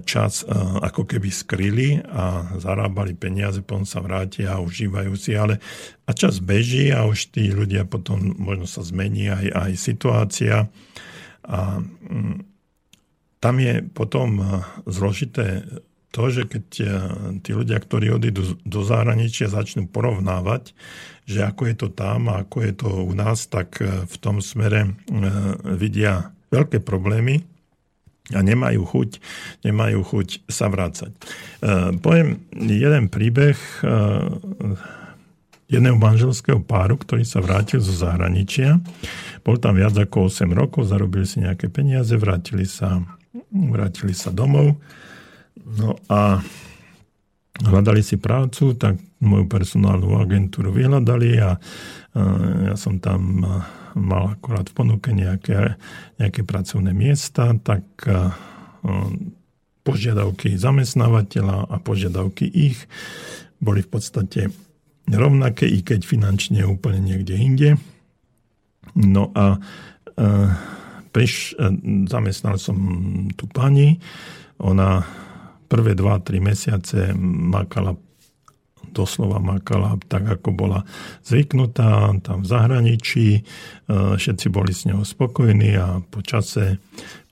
čas 0.02 0.42
ako 0.82 1.06
keby 1.06 1.30
skryli 1.30 2.02
a 2.02 2.58
zarábali 2.58 3.14
peniaze, 3.14 3.62
potom 3.62 3.86
sa 3.86 4.02
vrátia 4.02 4.54
a 4.54 4.62
užívajú 4.62 5.14
si, 5.14 5.38
ale 5.38 5.62
a 6.06 6.10
čas 6.10 6.42
beží 6.42 6.90
a 6.90 7.06
už 7.06 7.30
tí 7.30 7.54
ľudia 7.54 7.86
potom 7.86 8.34
možno 8.38 8.66
sa 8.66 8.82
zmení 8.82 9.30
aj, 9.30 9.46
aj 9.54 9.72
situácia. 9.78 10.56
A 11.46 11.78
mm, 11.78 12.36
tam 13.38 13.54
je 13.60 13.84
potom 13.92 14.40
zložité 14.88 15.62
to, 16.14 16.30
že 16.30 16.42
keď 16.46 16.66
e, 16.78 16.86
tí 17.42 17.50
ľudia, 17.50 17.82
ktorí 17.82 18.14
odídu 18.14 18.54
do 18.62 18.80
zahraničia, 18.86 19.50
začnú 19.50 19.90
porovnávať, 19.90 20.70
že 21.26 21.42
ako 21.42 21.62
je 21.66 21.74
to 21.74 21.88
tam 21.90 22.30
a 22.30 22.46
ako 22.46 22.56
je 22.62 22.72
to 22.78 22.88
u 23.02 23.12
nás, 23.18 23.50
tak 23.50 23.82
e, 23.82 24.06
v 24.06 24.16
tom 24.22 24.38
smere 24.38 24.86
e, 24.86 24.90
vidia 25.74 26.30
veľké 26.54 26.78
problémy 26.86 27.42
a 28.30 28.40
nemajú 28.40 28.86
chuť, 28.86 29.10
nemajú 29.66 30.00
chuť 30.00 30.48
sa 30.48 30.72
vrácať. 30.72 31.12
Poviem 32.00 32.40
jeden 32.56 33.12
príbeh 33.12 33.52
jedného 35.68 36.00
manželského 36.00 36.56
páru, 36.64 36.96
ktorý 36.96 37.20
sa 37.20 37.44
vrátil 37.44 37.84
zo 37.84 37.92
zahraničia. 37.92 38.80
Bol 39.44 39.60
tam 39.60 39.76
viac 39.76 39.92
ako 39.92 40.32
8 40.32 40.56
rokov, 40.56 40.88
zarobili 40.88 41.28
si 41.28 41.44
nejaké 41.44 41.68
peniaze, 41.68 42.16
vrátili 42.16 42.64
sa, 42.64 43.04
vrátili 43.52 44.16
sa 44.16 44.32
domov 44.32 44.80
No 45.64 45.96
a 46.12 46.44
hľadali 47.64 48.04
si 48.04 48.20
prácu, 48.20 48.76
tak 48.76 49.00
moju 49.24 49.48
personálnu 49.48 50.20
agentúru 50.20 50.68
vyhľadali 50.68 51.30
a 51.40 51.56
ja 52.68 52.74
som 52.76 53.00
tam 53.00 53.40
mal 53.94 54.24
akorát 54.36 54.68
v 54.68 54.76
ponuke 54.76 55.10
nejaké, 55.16 55.80
nejaké 56.20 56.44
pracovné 56.44 56.92
miesta, 56.92 57.56
tak 57.64 57.84
požiadavky 59.84 60.60
zamestnávateľa 60.60 61.72
a 61.72 61.76
požiadavky 61.80 62.44
ich 62.44 62.84
boli 63.62 63.80
v 63.80 63.88
podstate 63.88 64.40
rovnaké, 65.08 65.64
i 65.64 65.80
keď 65.80 66.04
finančne 66.04 66.68
úplne 66.68 67.00
niekde 67.00 67.34
inde. 67.36 67.70
No 68.92 69.32
a 69.32 69.56
priš, 71.14 71.56
zamestnal 72.12 72.60
som 72.60 72.76
tú 73.32 73.48
pani, 73.48 73.96
ona 74.60 75.04
prvé 75.74 75.98
2-3 75.98 76.38
mesiace 76.38 76.98
makala 77.18 77.98
doslova 78.94 79.42
makala 79.42 79.98
tak, 80.06 80.38
ako 80.38 80.54
bola 80.54 80.86
zvyknutá 81.26 82.14
tam 82.22 82.46
v 82.46 82.48
zahraničí. 82.48 83.28
E, 83.34 83.42
všetci 84.14 84.46
boli 84.54 84.70
s 84.70 84.86
ňou 84.86 85.02
spokojní 85.02 85.74
a 85.74 85.98
po 86.06 86.22
čase, 86.22 86.78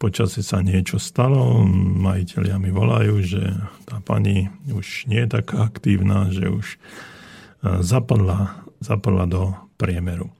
po 0.02 0.10
čase 0.10 0.42
sa 0.42 0.58
niečo 0.58 0.98
stalo. 0.98 1.62
Majiteľia 2.02 2.58
mi 2.58 2.74
volajú, 2.74 3.22
že 3.22 3.54
tá 3.86 4.02
pani 4.02 4.50
už 4.66 5.06
nie 5.06 5.22
je 5.22 5.38
taká 5.38 5.70
aktívna, 5.70 6.34
že 6.34 6.50
už 6.50 6.66
e, 6.74 6.78
zapadla, 7.78 8.58
zapadla 8.82 9.30
do 9.30 9.54
priemeru. 9.78 10.34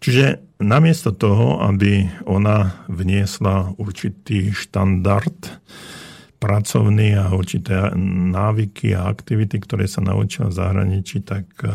Čiže 0.00 0.40
namiesto 0.60 1.16
toho, 1.16 1.64
aby 1.64 2.08
ona 2.28 2.84
vniesla 2.92 3.72
určitý 3.80 4.52
štandard, 4.52 5.60
pracovný 6.44 7.16
a 7.16 7.32
určité 7.32 7.88
návyky 7.96 8.92
a 8.92 9.08
aktivity, 9.08 9.56
ktoré 9.64 9.88
sa 9.88 10.04
naučila 10.04 10.52
v 10.52 10.58
zahraničí, 10.60 11.24
tak 11.24 11.48
eh, 11.64 11.72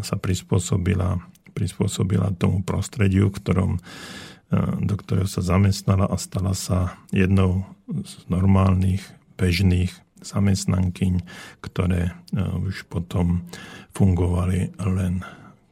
sa 0.00 0.16
prispôsobila, 0.16 1.20
prispôsobila 1.52 2.32
tomu 2.40 2.64
prostrediu, 2.64 3.28
ktorom, 3.28 3.76
eh, 3.76 4.56
do 4.80 4.96
ktorého 4.96 5.28
sa 5.28 5.44
zamestnala 5.44 6.08
a 6.08 6.16
stala 6.16 6.56
sa 6.56 6.96
jednou 7.12 7.68
z 7.84 8.24
normálnych, 8.32 9.04
bežných 9.36 9.92
zamestnankyň, 10.24 11.20
ktoré 11.60 12.16
eh, 12.16 12.40
už 12.40 12.88
potom 12.88 13.44
fungovali 13.92 14.80
len 14.80 15.20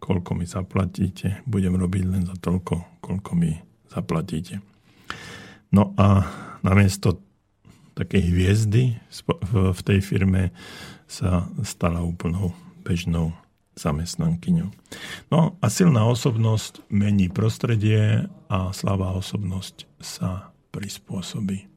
koľko 0.02 0.36
mi 0.36 0.44
zaplatíte, 0.44 1.40
budem 1.48 1.80
robiť 1.80 2.05
len 2.05 2.22
za 2.28 2.36
toľko, 2.36 3.01
koľko 3.01 3.30
mi 3.39 3.56
zaplatíte. 3.89 4.60
No 5.72 5.97
a 5.97 6.28
namiesto 6.60 7.31
takej 7.94 8.23
hviezdy 8.23 8.97
v 9.52 9.81
tej 9.85 10.01
firme 10.01 10.51
sa 11.09 11.48
stala 11.64 12.01
úplnou 12.01 12.56
bežnou 12.82 13.36
zamestnankyňou. 13.77 14.69
No 15.32 15.56
a 15.60 15.66
silná 15.73 16.05
osobnosť 16.05 16.85
mení 16.93 17.32
prostredie 17.32 18.28
a 18.52 18.59
slabá 18.77 19.16
osobnosť 19.16 19.89
sa 20.01 20.52
prispôsobí. 20.73 21.69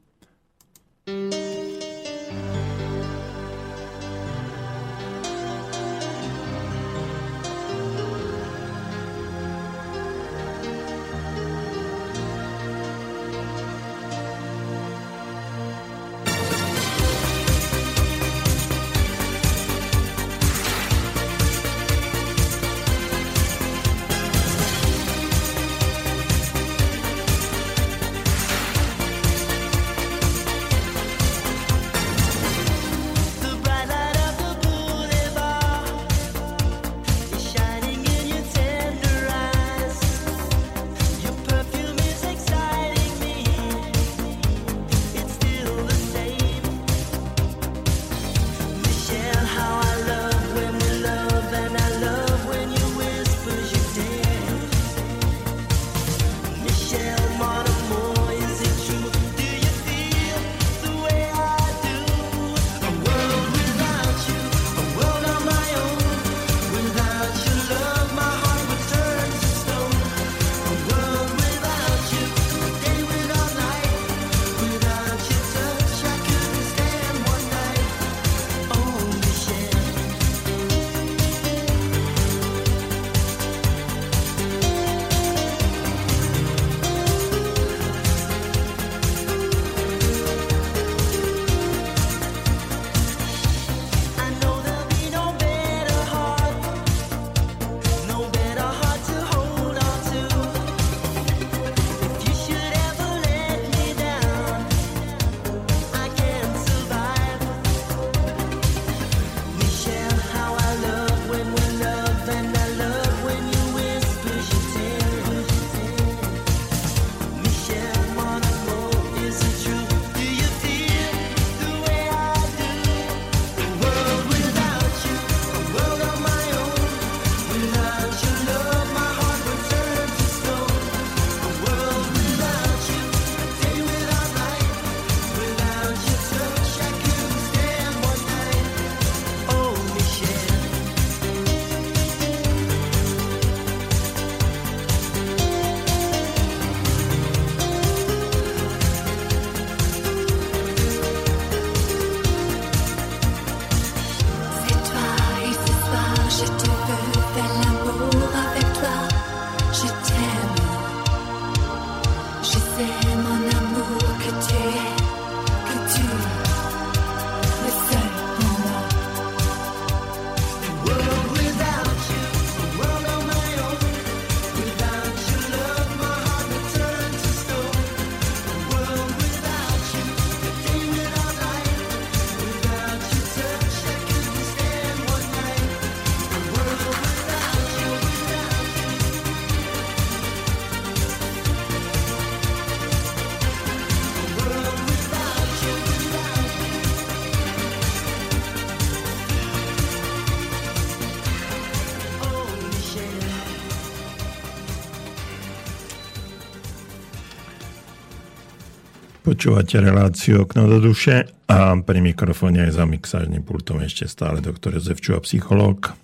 Počúvate 209.46 209.78
reláciu 209.78 210.42
Okno 210.42 210.66
do 210.66 210.82
duše 210.82 211.22
a 211.46 211.78
pri 211.78 212.02
mikrofóne 212.02 212.66
aj 212.66 212.82
za 212.82 212.82
mixážnym 212.82 213.46
pultom 213.46 213.78
ešte 213.78 214.10
stále 214.10 214.42
doktor 214.42 214.74
Jozef 214.74 214.98
Čuha, 214.98 215.22
psychológ. 215.22 215.94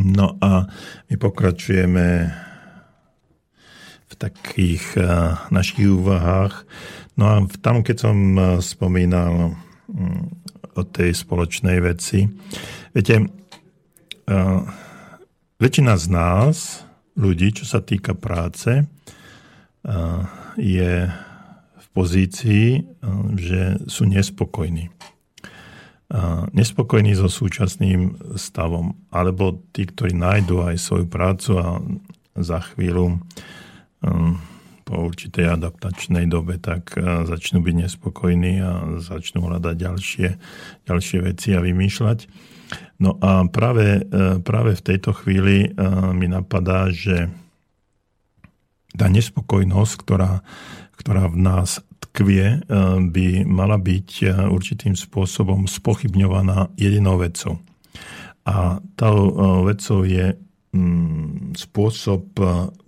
No 0.00 0.40
a 0.40 0.64
my 1.12 1.14
pokračujeme 1.20 2.32
v 4.08 4.14
takých 4.16 4.96
uh, 4.96 5.44
našich 5.52 5.92
úvahách. 5.92 6.64
No 7.20 7.24
a 7.28 7.44
tam, 7.60 7.84
keď 7.84 8.08
som 8.08 8.16
uh, 8.32 8.56
spomínal 8.64 9.60
um, 9.92 10.32
o 10.72 10.88
tej 10.88 11.12
spoločnej 11.12 11.84
veci, 11.84 12.24
viete, 12.96 13.28
uh, 13.28 14.64
väčšina 15.60 16.00
z 16.00 16.06
nás, 16.08 16.80
ľudí, 17.12 17.60
čo 17.60 17.68
sa 17.68 17.84
týka 17.84 18.16
práce, 18.16 18.88
je 20.56 21.12
pozícii, 21.94 22.66
eh, 22.74 22.82
že 23.38 23.60
sú 23.86 24.04
nespokojní. 24.10 24.90
Eh, 24.90 26.42
nespokojní 26.52 27.14
so 27.16 27.30
súčasným 27.30 28.34
stavom. 28.34 28.98
Alebo 29.08 29.62
tí, 29.72 29.88
ktorí 29.88 30.12
nájdú 30.12 30.66
aj 30.66 30.76
svoju 30.76 31.06
prácu 31.08 31.50
a 31.56 31.80
za 32.34 32.60
chvíľu 32.74 33.14
eh, 33.14 34.34
po 34.84 35.00
určitej 35.00 35.48
adaptačnej 35.48 36.28
dobe, 36.28 36.60
tak 36.60 36.92
začnú 37.00 37.64
byť 37.64 37.88
nespokojní 37.88 38.60
a 38.60 39.00
začnú 39.00 39.48
hľadať 39.48 39.80
ďalšie, 39.80 40.28
ďalšie 40.84 41.18
veci 41.24 41.56
a 41.56 41.64
vymýšľať. 41.64 42.28
No 43.00 43.16
a 43.24 43.48
práve, 43.48 44.04
práve 44.44 44.76
v 44.76 44.84
tejto 44.84 45.16
chvíli 45.16 45.72
mi 46.12 46.28
napadá, 46.28 46.92
že 46.92 47.32
tá 48.92 49.08
nespokojnosť, 49.08 49.94
ktorá 50.04 50.44
ktorá 51.04 51.28
v 51.28 51.36
nás 51.36 51.84
tkvie, 52.08 52.46
eh, 52.46 52.60
by 53.04 53.44
mala 53.44 53.76
byť 53.76 54.08
eh, 54.24 54.28
určitým 54.48 54.96
spôsobom 54.96 55.68
spochybňovaná 55.68 56.72
jedinou 56.80 57.20
vecou. 57.20 57.60
A 58.48 58.80
tou 58.96 59.18
eh, 59.28 59.34
vecou 59.68 60.00
je 60.08 60.32
mm, 60.72 61.52
spôsob 61.60 62.32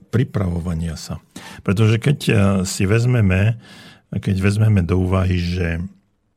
pripravovania 0.08 0.96
sa. 0.96 1.20
Pretože 1.60 2.00
keď 2.00 2.18
si 2.64 2.88
vezmeme, 2.88 3.60
keď 4.08 4.36
vezmeme 4.40 4.80
do 4.80 5.02
úvahy, 5.02 5.36
že 5.36 5.84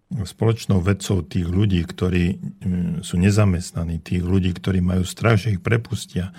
spoločnou 0.10 0.82
vecou 0.82 1.22
tých 1.22 1.46
ľudí, 1.46 1.86
ktorí 1.86 2.42
mm, 2.42 3.06
sú 3.06 3.22
nezamestnaní, 3.22 4.02
tých 4.02 4.26
ľudí, 4.26 4.58
ktorí 4.58 4.82
majú 4.82 5.06
strach, 5.06 5.38
že 5.38 5.54
ich 5.54 5.62
prepustia, 5.62 6.34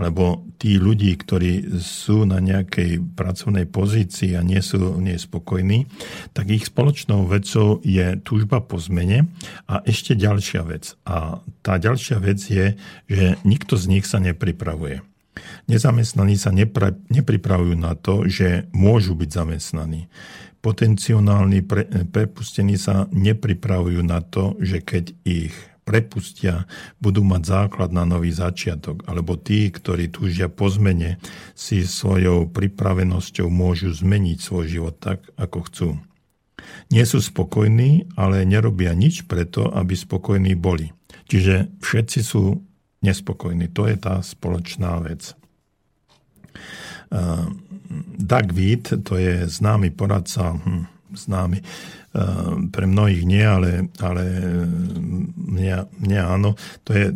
alebo 0.00 0.48
tí 0.56 0.80
ľudí, 0.80 1.12
ktorí 1.20 1.76
sú 1.84 2.24
na 2.24 2.40
nejakej 2.40 3.04
pracovnej 3.12 3.68
pozícii 3.68 4.40
a 4.40 4.40
nie 4.40 4.64
sú 4.64 4.96
nespokojní, 4.96 5.84
tak 6.32 6.48
ich 6.48 6.64
spoločnou 6.64 7.28
vecou 7.28 7.84
je 7.84 8.16
túžba 8.24 8.64
po 8.64 8.80
zmene 8.80 9.28
a 9.68 9.84
ešte 9.84 10.16
ďalšia 10.16 10.64
vec. 10.64 10.96
A 11.04 11.44
tá 11.60 11.76
ďalšia 11.76 12.16
vec 12.24 12.40
je, 12.40 12.80
že 13.04 13.36
nikto 13.44 13.76
z 13.76 13.84
nich 14.00 14.08
sa 14.08 14.16
nepripravuje. 14.16 15.04
Nezamestnaní 15.68 16.40
sa 16.40 16.50
nepripravujú 17.12 17.76
na 17.76 17.92
to, 17.94 18.24
že 18.26 18.64
môžu 18.72 19.12
byť 19.12 19.30
zamestnaní 19.30 20.08
potenciálni 20.60 21.64
pre, 21.64 21.88
prepustení 22.08 22.76
sa 22.76 23.08
nepripravujú 23.10 24.00
na 24.04 24.20
to, 24.20 24.56
že 24.60 24.84
keď 24.84 25.04
ich 25.24 25.56
prepustia, 25.90 26.70
budú 27.02 27.26
mať 27.26 27.42
základ 27.42 27.90
na 27.90 28.06
nový 28.06 28.30
začiatok, 28.30 29.02
alebo 29.10 29.34
tí, 29.34 29.72
ktorí 29.74 30.12
túžia 30.12 30.46
po 30.46 30.70
zmene, 30.70 31.18
si 31.58 31.82
svojou 31.82 32.46
pripravenosťou 32.46 33.50
môžu 33.50 33.90
zmeniť 33.90 34.38
svoj 34.38 34.66
život 34.70 34.94
tak, 35.02 35.26
ako 35.34 35.58
chcú. 35.66 35.88
Nie 36.94 37.08
sú 37.08 37.18
spokojní, 37.18 38.06
ale 38.14 38.46
nerobia 38.46 38.94
nič 38.94 39.26
preto, 39.26 39.66
aby 39.72 39.96
spokojní 39.96 40.54
boli. 40.54 40.94
Čiže 41.26 41.82
všetci 41.82 42.20
sú 42.22 42.62
nespokojní. 43.02 43.72
To 43.74 43.88
je 43.90 43.96
tá 43.98 44.20
spoločná 44.22 45.00
vec. 45.02 45.34
Doug 48.16 48.54
Weed, 48.54 49.02
to 49.02 49.18
je 49.18 49.50
známy 49.50 49.90
poradca, 49.90 50.54
hm, 50.54 50.86
známy, 51.10 51.58
e, 51.58 51.64
pre 52.70 52.84
mnohých 52.86 53.22
nie, 53.26 53.42
ale, 53.42 53.90
ale 53.98 54.24
mňa, 55.34 55.78
mňa 55.98 56.22
áno. 56.22 56.54
To 56.86 56.90
je 56.94 57.10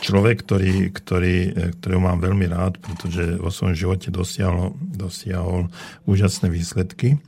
človek, 0.00 0.48
ktorý, 0.48 0.88
ktorý, 0.88 1.36
ktorého 1.76 2.00
mám 2.00 2.24
veľmi 2.24 2.48
rád, 2.48 2.80
pretože 2.80 3.36
vo 3.36 3.52
svojom 3.52 3.76
živote 3.76 4.08
dosiahol, 4.08 4.72
dosiahol 4.80 5.68
úžasné 6.08 6.48
výsledky. 6.48 7.20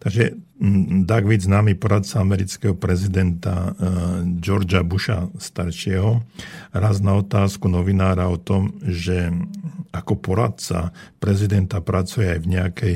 Takže 0.00 0.38
Doug 1.04 1.24
Witt, 1.28 1.44
známy 1.44 1.76
poradca 1.76 2.24
amerického 2.24 2.72
prezidenta 2.72 3.52
e, 3.52 3.70
Georgia 4.40 4.80
Busha 4.80 5.28
staršieho, 5.36 6.24
raz 6.72 7.04
na 7.04 7.20
otázku 7.20 7.68
novinára 7.68 8.24
o 8.32 8.40
tom, 8.40 8.80
že 8.80 9.28
ako 9.92 10.16
poradca 10.16 10.96
prezidenta 11.20 11.84
pracuje 11.84 12.32
aj 12.32 12.40
v 12.40 12.48
nejakej 12.48 12.94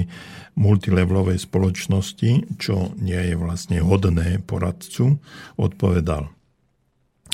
multilevelovej 0.57 1.41
spoločnosti, 1.41 2.57
čo 2.57 2.97
nie 2.97 3.21
je 3.33 3.35
vlastne 3.37 3.81
hodné 3.81 4.41
poradcu, 4.41 5.21
odpovedal, 5.61 6.33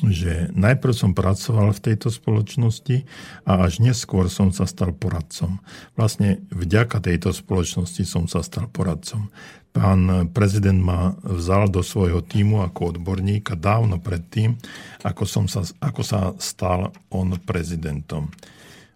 že 0.04 0.52
najprv 0.52 0.92
som 0.92 1.16
pracoval 1.16 1.72
v 1.72 1.84
tejto 1.92 2.12
spoločnosti 2.12 3.08
a 3.48 3.64
až 3.64 3.80
neskôr 3.80 4.28
som 4.28 4.52
sa 4.52 4.68
stal 4.68 4.92
poradcom. 4.92 5.64
Vlastne 5.96 6.44
vďaka 6.52 7.00
tejto 7.00 7.32
spoločnosti 7.32 8.04
som 8.04 8.28
sa 8.28 8.44
stal 8.44 8.68
poradcom. 8.68 9.32
Pán 9.72 10.32
prezident 10.32 10.80
ma 10.80 11.16
vzal 11.20 11.68
do 11.68 11.84
svojho 11.84 12.24
týmu 12.24 12.64
ako 12.64 12.96
odborníka 12.96 13.56
dávno 13.56 14.00
predtým, 14.00 14.56
ako, 15.04 15.24
som 15.28 15.44
sa, 15.48 15.64
ako 15.80 16.00
sa 16.00 16.20
stal 16.40 16.92
on 17.12 17.36
prezidentom. 17.40 18.32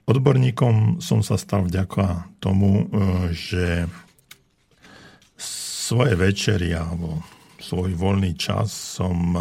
Odborníkom 0.09 1.05
som 1.05 1.21
sa 1.21 1.37
stal 1.37 1.69
vďaka 1.69 2.33
tomu, 2.41 2.89
e, 2.89 3.33
že 3.37 3.67
svoje 5.91 6.17
večery 6.17 6.73
alebo 6.73 7.21
svoj 7.71 7.95
voľný 7.95 8.35
čas 8.35 8.99
som 8.99 9.15
e, 9.33 9.41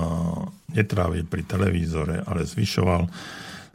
netrávil 0.78 1.26
pri 1.26 1.50
televízore, 1.50 2.22
ale 2.30 2.46
zvyšoval 2.46 3.10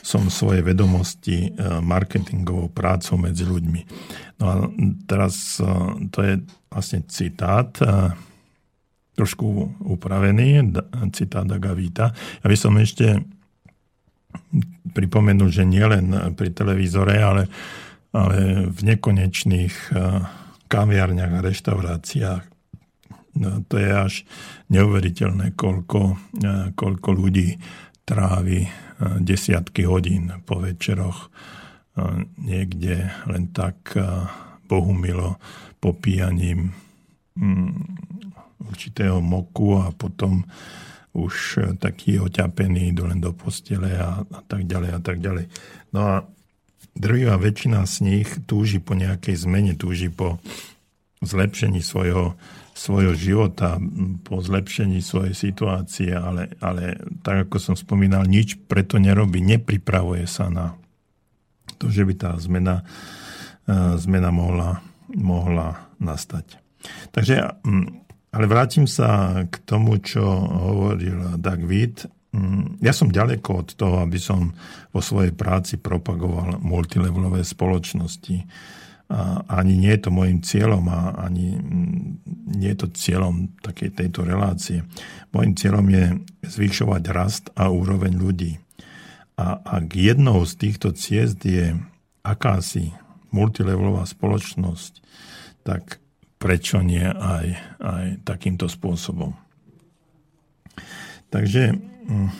som 0.04 0.30
svoje 0.30 0.62
vedomosti 0.62 1.50
e, 1.50 1.80
marketingovou 1.82 2.70
prácou 2.70 3.18
medzi 3.18 3.42
ľuďmi. 3.42 3.82
No 4.38 4.44
a 4.46 4.54
teraz 5.10 5.58
to 6.10 6.18
je 6.22 6.42
vlastne 6.66 7.06
citát, 7.06 7.70
trošku 9.14 9.46
upravený, 9.94 10.74
citát 11.14 11.46
Agavita. 11.46 12.10
Ja 12.42 12.46
by 12.50 12.56
som 12.58 12.74
ešte 12.82 13.22
pripomenul, 14.94 15.50
že 15.50 15.66
nielen 15.66 16.34
pri 16.34 16.50
televízore, 16.54 17.18
ale, 17.18 17.42
ale 18.14 18.68
v 18.70 18.80
nekonečných 18.94 19.74
eh, 19.90 19.98
kaviarniach 20.70 21.32
a 21.34 21.44
reštauráciách. 21.44 22.44
No, 23.34 23.66
to 23.66 23.82
je 23.82 23.90
až 23.90 24.14
neuveriteľné, 24.70 25.58
koľko, 25.58 26.00
eh, 26.42 26.70
koľko 26.74 27.08
ľudí 27.10 27.58
trávi 28.06 28.60
eh, 28.62 28.70
desiatky 29.20 29.86
hodín 29.86 30.30
po 30.44 30.60
večeroch 30.62 31.30
niekde 32.42 33.06
len 33.30 33.54
tak 33.54 33.94
bohumilo 34.66 35.38
popíjaním 35.78 36.74
mm, 37.38 37.70
určitého 38.66 39.22
moku 39.22 39.78
a 39.78 39.94
potom 39.94 40.42
už 41.14 41.34
e, 41.56 41.60
taký 41.78 42.18
oťapený, 42.18 42.90
idú 42.90 43.06
len 43.06 43.22
do 43.22 43.30
postele 43.30 43.94
a, 43.94 44.24
a 44.24 44.40
tak 44.42 44.66
ďalej 44.66 44.90
a 44.90 45.00
tak 45.00 45.22
ďalej. 45.22 45.46
No 45.94 46.00
a 46.02 46.14
drvivá 46.98 47.38
väčšina 47.38 47.86
z 47.86 47.94
nich 48.02 48.28
túži 48.50 48.82
po 48.82 48.98
nejakej 48.98 49.38
zmene, 49.38 49.78
túži 49.78 50.10
po 50.10 50.42
zlepšení 51.22 51.80
svojho, 51.80 52.34
svojho 52.74 53.14
života, 53.14 53.78
po 54.26 54.42
zlepšení 54.42 54.98
svojej 54.98 55.32
situácie, 55.32 56.10
ale, 56.10 56.58
ale 56.58 56.98
tak 57.22 57.48
ako 57.48 57.56
som 57.62 57.74
spomínal, 57.78 58.26
nič 58.26 58.58
preto 58.66 58.98
nerobí, 58.98 59.38
nepripravuje 59.38 60.26
sa 60.26 60.50
na 60.50 60.74
to, 61.78 61.86
že 61.86 62.02
by 62.02 62.14
tá 62.18 62.34
zmena, 62.42 62.82
e, 63.70 63.94
zmena 64.02 64.34
mohla, 64.34 64.82
mohla 65.14 65.86
nastať. 66.02 66.58
Takže 67.14 67.62
ale 68.34 68.50
vrátim 68.50 68.90
sa 68.90 69.40
k 69.46 69.54
tomu, 69.62 70.02
čo 70.02 70.26
hovoril 70.50 71.38
Doug 71.38 71.62
Witt. 71.70 72.10
Ja 72.82 72.90
som 72.90 73.14
ďaleko 73.14 73.62
od 73.62 73.68
toho, 73.78 74.02
aby 74.02 74.18
som 74.18 74.50
vo 74.90 74.98
svojej 74.98 75.30
práci 75.30 75.78
propagoval 75.78 76.58
multilevelové 76.58 77.46
spoločnosti. 77.46 78.42
A 79.12 79.44
ani 79.60 79.76
nie 79.76 79.92
je 79.94 80.08
to 80.08 80.10
môjim 80.10 80.40
cieľom 80.40 80.88
a 80.88 81.12
ani 81.28 81.60
mm, 81.60 82.04
nie 82.56 82.70
je 82.72 82.78
to 82.84 82.88
cieľom 82.96 83.52
takej 83.60 83.92
tejto 83.92 84.24
relácie. 84.24 84.82
Mojím 85.30 85.54
cieľom 85.54 85.86
je 85.92 86.04
zvyšovať 86.48 87.02
rast 87.12 87.44
a 87.52 87.68
úroveň 87.68 88.16
ľudí. 88.16 88.56
A 89.34 89.60
ak 89.60 89.92
jednou 89.92 90.46
z 90.46 90.52
týchto 90.56 90.94
ciest 90.96 91.42
je 91.44 91.76
akási 92.24 92.94
multilevelová 93.34 94.06
spoločnosť, 94.06 95.02
tak 95.66 95.98
prečo 96.38 96.80
nie 96.80 97.04
aj, 97.04 97.46
aj 97.80 98.06
takýmto 98.22 98.70
spôsobom. 98.70 99.34
Takže 101.34 101.74
mm, 101.74 102.30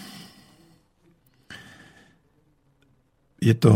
je 3.43 3.55
to, 3.59 3.73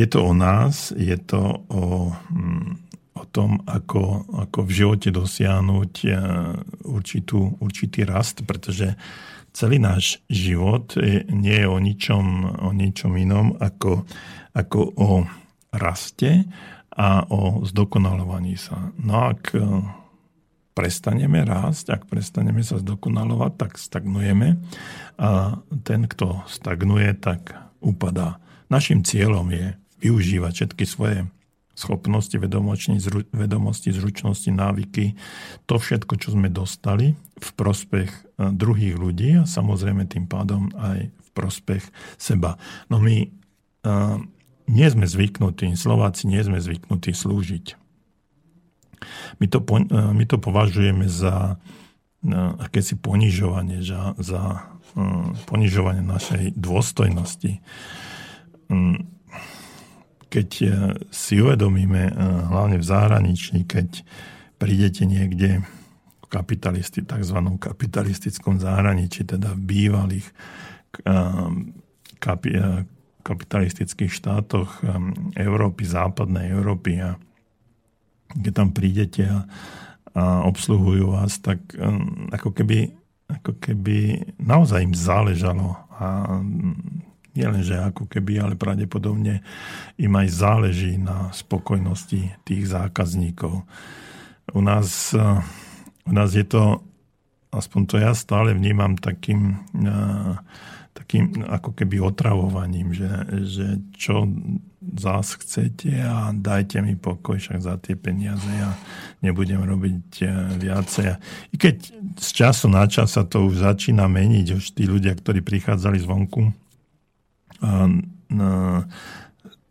je 0.00 0.06
to 0.08 0.24
o 0.24 0.32
nás, 0.32 0.96
je 0.96 1.16
to 1.20 1.60
o, 1.68 2.08
mm, 2.32 2.72
o 3.20 3.24
tom, 3.28 3.60
ako, 3.68 4.24
ako 4.48 4.58
v 4.64 4.72
živote 4.72 5.12
dosiahnuť 5.12 5.92
e, 6.08 6.10
určitú, 6.88 7.60
určitý 7.60 8.08
rast, 8.08 8.40
pretože 8.48 8.96
celý 9.52 9.76
náš 9.76 10.24
život 10.32 10.96
nie 11.28 11.52
je 11.52 11.68
o 11.68 11.76
ničom, 11.76 12.24
o 12.64 12.70
ničom 12.72 13.12
inom 13.20 13.60
ako, 13.60 14.08
ako 14.56 14.80
o 14.96 15.10
raste 15.76 16.48
a 16.96 17.28
o 17.28 17.60
zdokonalovaní 17.68 18.56
sa. 18.56 18.96
No 18.96 19.28
ak 19.28 19.52
e, 19.52 19.60
prestaneme 20.72 21.44
rásť, 21.44 21.92
ak 21.92 22.02
prestaneme 22.08 22.64
sa 22.64 22.80
zdokonalovať, 22.80 23.52
tak 23.52 23.76
stagnujeme 23.76 24.56
a 25.20 25.60
ten, 25.84 26.08
kto 26.08 26.48
stagnuje, 26.48 27.12
tak 27.20 27.52
upadá. 27.84 28.40
Našim 28.72 29.04
cieľom 29.04 29.44
je 29.52 29.76
využívať 30.00 30.52
všetky 30.52 30.84
svoje 30.88 31.28
schopnosti, 31.80 32.36
vedomosti, 33.32 33.88
zručnosti, 33.88 34.50
návyky, 34.52 35.16
to 35.64 35.80
všetko, 35.80 36.12
čo 36.20 36.36
sme 36.36 36.52
dostali 36.52 37.16
v 37.40 37.50
prospech 37.56 38.10
e, 38.10 38.20
druhých 38.52 39.00
ľudí 39.00 39.40
a 39.40 39.48
samozrejme 39.48 40.04
tým 40.04 40.28
pádom 40.28 40.68
aj 40.76 41.08
v 41.08 41.28
prospech 41.32 41.84
seba. 42.18 42.58
No 42.90 42.98
my 42.98 43.30
uh, 43.86 44.18
nie 44.66 44.86
sme 44.90 45.06
zvyknutí, 45.06 45.70
Slováci 45.78 46.26
nie 46.26 46.42
sme 46.42 46.58
zvyknutí 46.58 47.14
slúžiť. 47.14 47.78
My 49.38 49.46
to, 49.46 49.62
uh, 49.62 50.10
my 50.10 50.24
to 50.26 50.42
považujeme 50.42 51.06
za 51.06 51.54
uh, 51.54 52.50
akési 52.58 52.98
ponižovanie, 52.98 53.78
za, 53.86 54.18
za 54.18 54.74
uh, 54.98 55.30
ponižovanie 55.46 56.02
našej 56.02 56.58
dôstojnosti. 56.58 57.62
Um, 58.66 59.19
keď 60.30 60.50
e, 60.62 60.68
si 61.10 61.42
uvedomíme, 61.42 62.02
e, 62.06 62.12
hlavne 62.46 62.78
v 62.78 62.86
zahraničí, 62.86 63.66
keď 63.66 64.06
prídete 64.62 65.02
niekde 65.04 65.66
v 66.22 66.26
kapitalisti, 66.30 67.02
tzv. 67.02 67.38
kapitalistickom 67.58 68.62
zahraničí, 68.62 69.26
teda 69.26 69.58
v 69.58 69.60
bývalých 69.60 70.26
e, 70.30 70.34
kapi, 72.22 72.50
kapitalistických 73.20 74.08
štátoch 74.08 74.80
Európy, 75.36 75.84
západnej 75.84 76.56
Európy 76.56 77.04
a 77.04 77.20
keď 78.32 78.52
tam 78.54 78.70
prídete 78.72 79.28
a, 79.28 79.44
a 80.14 80.46
obsluhujú 80.48 81.18
vás, 81.18 81.36
tak 81.42 81.60
ako 82.32 82.54
keby, 82.56 82.96
ako 83.28 83.60
keby 83.60 84.24
naozaj 84.40 84.80
im 84.86 84.96
záležalo 84.96 85.76
a 86.00 86.40
nielen, 87.34 87.62
že 87.62 87.78
ako 87.78 88.06
keby, 88.10 88.42
ale 88.42 88.54
pravdepodobne 88.58 89.42
im 89.96 90.12
aj 90.14 90.28
záleží 90.30 90.98
na 90.98 91.30
spokojnosti 91.30 92.34
tých 92.42 92.64
zákazníkov. 92.70 93.62
U 94.54 94.60
nás, 94.60 95.14
eh, 95.14 95.42
u 96.06 96.12
nás 96.12 96.34
je 96.34 96.44
to, 96.44 96.82
aspoň 97.54 97.80
to 97.86 97.96
ja 97.98 98.12
stále 98.14 98.54
vnímam 98.54 98.98
takým, 98.98 99.58
eh, 99.86 100.34
takým 100.90 101.46
ako 101.46 101.70
keby 101.72 102.02
otravovaním, 102.02 102.92
že, 102.92 103.10
že 103.46 103.66
čo 103.94 104.26
zás 104.80 105.38
chcete 105.38 105.92
a 106.02 106.34
dajte 106.34 106.82
mi 106.82 106.98
pokoj 106.98 107.38
však 107.38 107.60
za 107.62 107.76
tie 107.78 107.94
peniaze 107.94 108.48
ja 108.48 108.74
nebudem 109.22 109.62
robiť 109.62 110.06
eh, 110.24 110.30
viacej. 110.58 111.06
I 111.54 111.56
keď 111.56 111.76
z 112.18 112.28
času 112.34 112.66
na 112.66 112.90
čas 112.90 113.14
sa 113.14 113.22
to 113.22 113.46
už 113.46 113.62
začína 113.62 114.10
meniť, 114.10 114.46
už 114.58 114.64
tí 114.74 114.90
ľudia, 114.90 115.14
ktorí 115.14 115.46
prichádzali 115.46 116.02
zvonku, 116.02 116.69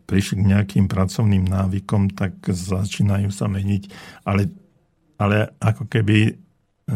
prišli 0.09 0.41
k 0.41 0.49
nejakým 0.57 0.85
pracovným 0.89 1.45
návykom, 1.45 2.17
tak 2.17 2.41
začínajú 2.49 3.29
sa 3.29 3.45
meniť, 3.45 3.83
ale, 4.25 4.49
ale 5.21 5.53
ako 5.61 5.85
keby 5.85 6.17
e, 6.25 6.33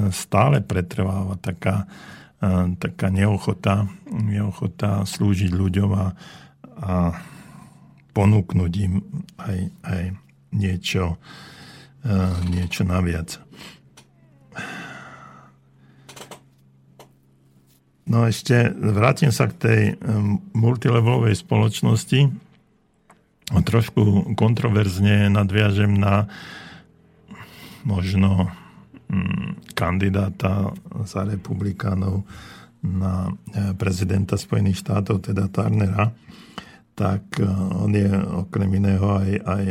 stále 0.10 0.65
pretrváva 0.65 1.38
taká, 1.38 1.86
e, 2.41 2.74
taká 2.82 3.14
neochota, 3.14 3.86
neochota 4.10 5.06
slúžiť 5.06 5.53
ľuďom 5.53 5.90
a, 5.94 6.06
a 6.82 6.94
ponúknuť 8.18 8.74
im 8.82 8.94
aj, 9.38 9.60
aj 9.86 10.03
niečo, 10.57 11.22
e, 12.02 12.18
niečo 12.49 12.82
naviac. 12.82 13.38
No 18.03 18.27
ešte 18.27 18.67
vrátim 18.75 19.31
sa 19.31 19.47
k 19.47 19.55
tej 19.55 19.81
multilevelovej 20.51 21.39
spoločnosti. 21.39 22.19
Trošku 23.47 24.34
kontroverzne 24.35 25.31
nadviažem 25.31 25.95
na 25.95 26.27
možno 27.84 28.51
mm, 29.07 29.75
kandidáta 29.75 30.71
za 31.03 31.27
republikánov 31.27 32.23
na 32.84 33.31
e, 33.31 33.71
prezidenta 33.75 34.35
Spojených 34.35 34.84
štátov, 34.84 35.23
teda 35.23 35.47
Tarnera, 35.47 36.11
tak 36.95 37.39
e, 37.39 37.47
on 37.80 37.91
je 37.95 38.11
okrem 38.43 38.71
iného 38.80 39.07
aj, 39.19 39.31
aj 39.43 39.63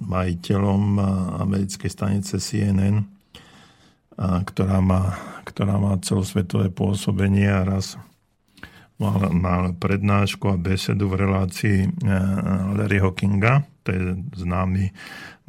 majiteľom 0.00 0.96
americkej 1.44 1.90
stanice 1.92 2.40
CNN, 2.40 3.04
ktorá 4.16 4.80
má 4.80 5.12
ktorá 5.50 5.82
má 5.82 5.98
celosvetové 5.98 6.70
pôsobenie 6.70 7.50
a 7.50 7.66
raz 7.66 7.98
mal, 9.02 9.34
mal 9.34 9.62
prednášku 9.74 10.46
a 10.46 10.60
besedu 10.60 11.10
v 11.10 11.26
relácii 11.26 11.78
eh, 11.82 11.90
Larryho 12.78 13.10
Kinga, 13.18 13.66
to 13.82 13.88
je 13.90 14.00
známy 14.46 14.94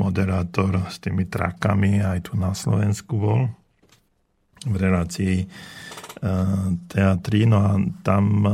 moderátor 0.02 0.90
s 0.90 0.98
tými 0.98 1.30
trakami, 1.30 2.02
aj 2.02 2.32
tu 2.32 2.34
na 2.34 2.57
Slovensku 2.57 3.14
bol, 3.22 3.41
v 4.65 4.76
relácii 4.76 5.36
eh, 5.41 5.48
teatrí. 6.90 7.45
No 7.45 7.57
a 7.61 7.78
tam 8.02 8.45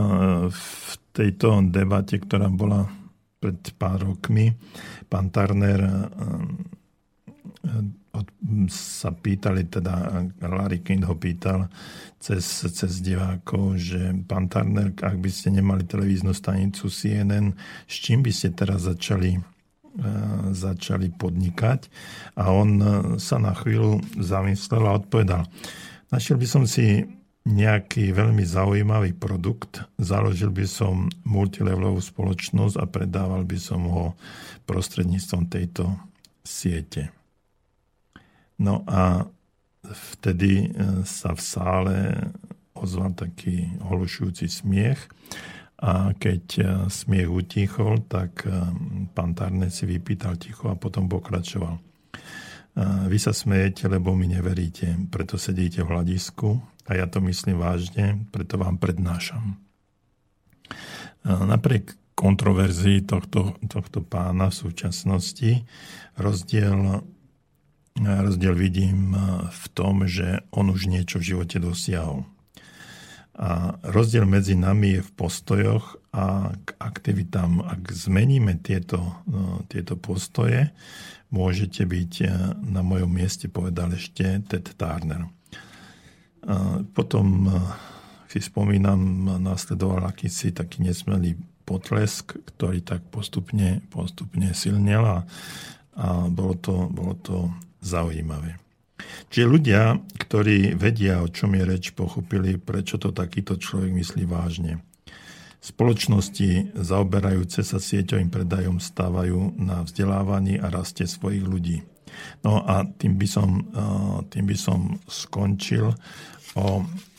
v 0.52 0.91
tejto 1.15 1.64
debate, 1.72 2.19
ktorá 2.19 2.52
bola 2.52 2.84
pred 3.40 3.57
pár 3.80 4.03
rokmi, 4.03 4.52
pán 5.07 5.32
Turner 5.32 6.10
sa 8.72 9.11
pýtali, 9.11 9.68
teda 9.68 10.23
Larry 10.45 10.85
King 10.85 11.03
ho 11.06 11.18
pýtal 11.18 11.68
cez, 12.18 12.44
cez 12.68 12.91
divákov, 13.02 13.77
že 13.77 14.14
pán 14.26 14.48
Turner, 14.48 14.94
ak 14.94 15.18
by 15.18 15.30
ste 15.30 15.53
nemali 15.53 15.85
televíznu 15.85 16.34
stanicu 16.34 16.88
CNN, 16.88 17.53
s 17.85 17.95
čím 17.98 18.23
by 18.23 18.31
ste 18.34 18.53
teraz 18.53 18.85
začali, 18.85 19.38
uh, 19.38 20.49
začali 20.53 21.14
podnikať? 21.14 21.89
A 22.38 22.53
on 22.53 22.69
e, 22.77 22.88
sa 23.18 23.38
na 23.41 23.53
chvíľu 23.57 24.02
zamyslel 24.18 24.84
a 24.85 24.98
odpovedal, 24.98 25.45
našiel 26.14 26.38
by 26.38 26.48
som 26.48 26.64
si 26.69 27.06
nejaký 27.48 28.11
veľmi 28.11 28.44
zaujímavý 28.44 29.15
produkt, 29.15 29.80
založil 29.95 30.52
by 30.52 30.68
som 30.68 31.07
multilevelovú 31.23 32.03
spoločnosť 32.03 32.76
a 32.76 32.85
predával 32.85 33.48
by 33.48 33.56
som 33.56 33.88
ho 33.88 34.06
prostredníctvom 34.68 35.48
tejto 35.48 35.95
siete. 36.44 37.16
No 38.58 38.82
a 38.90 39.30
vtedy 39.94 40.68
e, 40.68 40.68
sa 41.06 41.34
v 41.38 41.42
sále 41.42 41.98
ozval 42.78 43.14
taký 43.14 43.78
holušujúci 43.82 44.50
smiech 44.50 45.00
a 45.78 46.12
keď 46.18 46.44
e, 46.58 46.64
smiech 46.90 47.30
utichol, 47.30 48.02
tak 48.10 48.46
e, 48.46 48.52
pán 49.14 49.38
Tarne 49.38 49.70
si 49.70 49.86
vypýtal 49.86 50.42
ticho 50.42 50.74
a 50.74 50.80
potom 50.80 51.06
pokračoval. 51.08 51.78
Vy 53.10 53.18
sa 53.18 53.34
smejete, 53.34 53.90
lebo 53.90 54.14
mi 54.14 54.30
neveríte, 54.30 55.10
preto 55.10 55.34
sedíte 55.42 55.82
v 55.82 55.98
hľadisku 55.98 56.62
a 56.86 56.94
ja 56.94 57.10
to 57.10 57.18
myslím 57.26 57.58
vážne, 57.58 58.22
preto 58.30 58.62
vám 58.62 58.78
prednášam. 58.78 59.58
Napriek 61.26 61.98
kontroverzii 62.14 63.02
tohto, 63.02 63.58
tohto 63.66 64.06
pána 64.06 64.54
v 64.54 64.62
súčasnosti 64.62 65.66
rozdiel 66.22 67.02
rozdiel 68.02 68.53
vidím 68.53 69.18
v 69.49 69.65
tom, 69.74 70.06
že 70.06 70.45
on 70.53 70.69
už 70.69 70.90
niečo 70.90 71.18
v 71.18 71.34
živote 71.34 71.57
dosiahol. 71.57 72.26
A 73.38 73.78
rozdiel 73.86 74.26
medzi 74.26 74.57
nami 74.57 74.98
je 74.98 75.02
v 75.06 75.11
postojoch 75.14 76.02
a 76.10 76.57
k 76.57 76.74
aktivitám. 76.82 77.61
Ak 77.61 77.86
zmeníme 77.94 78.57
tieto, 78.57 79.22
no, 79.30 79.61
tieto 79.69 79.94
postoje, 79.94 80.74
môžete 81.30 81.86
byť 81.86 82.14
eh, 82.26 82.30
na 82.65 82.82
mojom 82.82 83.10
mieste, 83.14 83.45
povedal 83.45 83.94
ešte 83.94 84.41
Ted 84.49 84.74
Turner. 84.74 85.30
A 86.49 86.82
potom 86.82 87.45
eh, 87.45 87.53
si 88.26 88.41
spomínam, 88.41 89.30
následoval 89.38 90.10
akýsi 90.10 90.49
taký 90.49 90.82
nesmelý 90.82 91.38
potlesk, 91.61 92.41
ktorý 92.41 92.82
tak 92.82 93.06
postupne, 93.14 93.86
postupne 93.94 94.49
silnil 94.57 95.03
a 95.06 95.30
a 95.98 96.30
bolo 96.30 96.53
to, 96.61 96.94
bolo 96.94 97.18
to 97.26 97.49
zaujímavé. 97.82 98.58
Čiže 99.30 99.45
ľudia, 99.45 99.82
ktorí 100.18 100.74
vedia, 100.74 101.22
o 101.22 101.30
čom 101.30 101.54
je 101.54 101.64
reč, 101.64 101.94
pochopili, 101.94 102.58
prečo 102.58 102.98
to 102.98 103.14
takýto 103.14 103.60
človek 103.60 103.94
myslí 103.94 104.24
vážne. 104.26 104.82
Spoločnosti 105.62 106.78
zaoberajúce 106.78 107.66
sa 107.66 107.78
sieťovým 107.82 108.30
predajom 108.32 108.78
stávajú 108.80 109.58
na 109.58 109.84
vzdelávaní 109.84 110.62
a 110.62 110.72
raste 110.72 111.04
svojich 111.10 111.44
ľudí. 111.44 111.84
No 112.41 112.64
a 112.64 112.86
tým 112.86 113.20
by 113.20 113.28
som, 113.28 113.49
tým 114.32 114.45
by 114.48 114.58
som 114.58 114.98
skončil 115.06 115.94
o, 116.56 116.68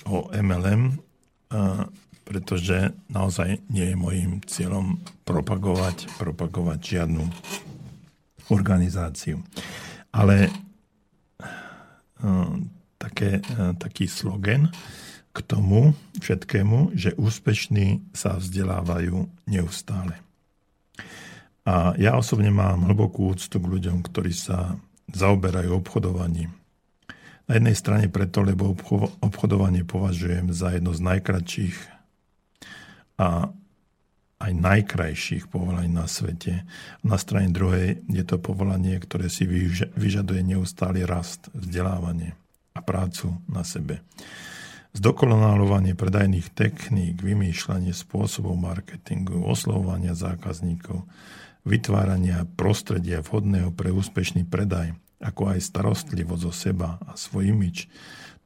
o 0.08 0.16
MLM, 0.32 0.98
pretože 2.24 2.92
naozaj 3.08 3.62
nie 3.72 3.92
je 3.92 3.96
môjim 3.96 4.30
cieľom 4.44 5.00
propagovať, 5.24 6.08
propagovať 6.20 6.78
žiadnu 6.80 7.24
organizáciu. 8.52 9.44
Ale 10.12 10.48
také, 12.98 13.44
taký 13.78 14.10
slogan 14.10 14.72
k 15.30 15.38
tomu 15.46 15.94
všetkému, 16.18 16.98
že 16.98 17.14
úspešní 17.14 18.10
sa 18.10 18.40
vzdelávajú 18.40 19.30
neustále. 19.46 20.18
A 21.68 21.92
ja 22.00 22.16
osobne 22.16 22.48
mám 22.50 22.88
hlbokú 22.88 23.36
úctu 23.36 23.60
k 23.60 23.70
ľuďom, 23.70 24.02
ktorí 24.02 24.32
sa 24.32 24.80
zaoberajú 25.12 25.78
obchodovaním. 25.78 26.50
Na 27.48 27.56
jednej 27.56 27.76
strane 27.76 28.06
preto, 28.08 28.44
lebo 28.44 28.76
obchodovanie 29.20 29.84
považujem 29.84 30.52
za 30.52 30.72
jedno 30.76 30.92
z 30.92 31.00
najkračších 31.00 31.76
a 33.20 33.52
aj 34.38 34.52
najkrajších 34.54 35.50
povolaní 35.50 35.90
na 35.90 36.06
svete. 36.06 36.62
Na 37.02 37.18
strane 37.18 37.50
druhej 37.50 37.98
je 38.06 38.24
to 38.24 38.38
povolanie, 38.38 38.94
ktoré 39.02 39.26
si 39.26 39.44
vyžaduje 39.94 40.40
neustály 40.46 41.02
rast, 41.02 41.50
vzdelávanie 41.54 42.38
a 42.74 42.80
prácu 42.80 43.34
na 43.50 43.66
sebe. 43.66 43.98
Zdokonalovanie 44.94 45.98
predajných 45.98 46.54
techník, 46.54 47.20
vymýšľanie 47.20 47.92
spôsobov 47.92 48.54
marketingu, 48.56 49.42
oslovovania 49.42 50.14
zákazníkov, 50.14 51.04
vytvárania 51.66 52.48
prostredia 52.56 53.20
vhodného 53.20 53.74
pre 53.74 53.92
úspešný 53.92 54.46
predaj, 54.48 54.96
ako 55.18 55.50
aj 55.50 55.66
starostlivosť 55.66 56.42
o 56.46 56.52
seba 56.54 56.96
a 57.04 57.18
svoj 57.18 57.52
imič, 57.52 57.90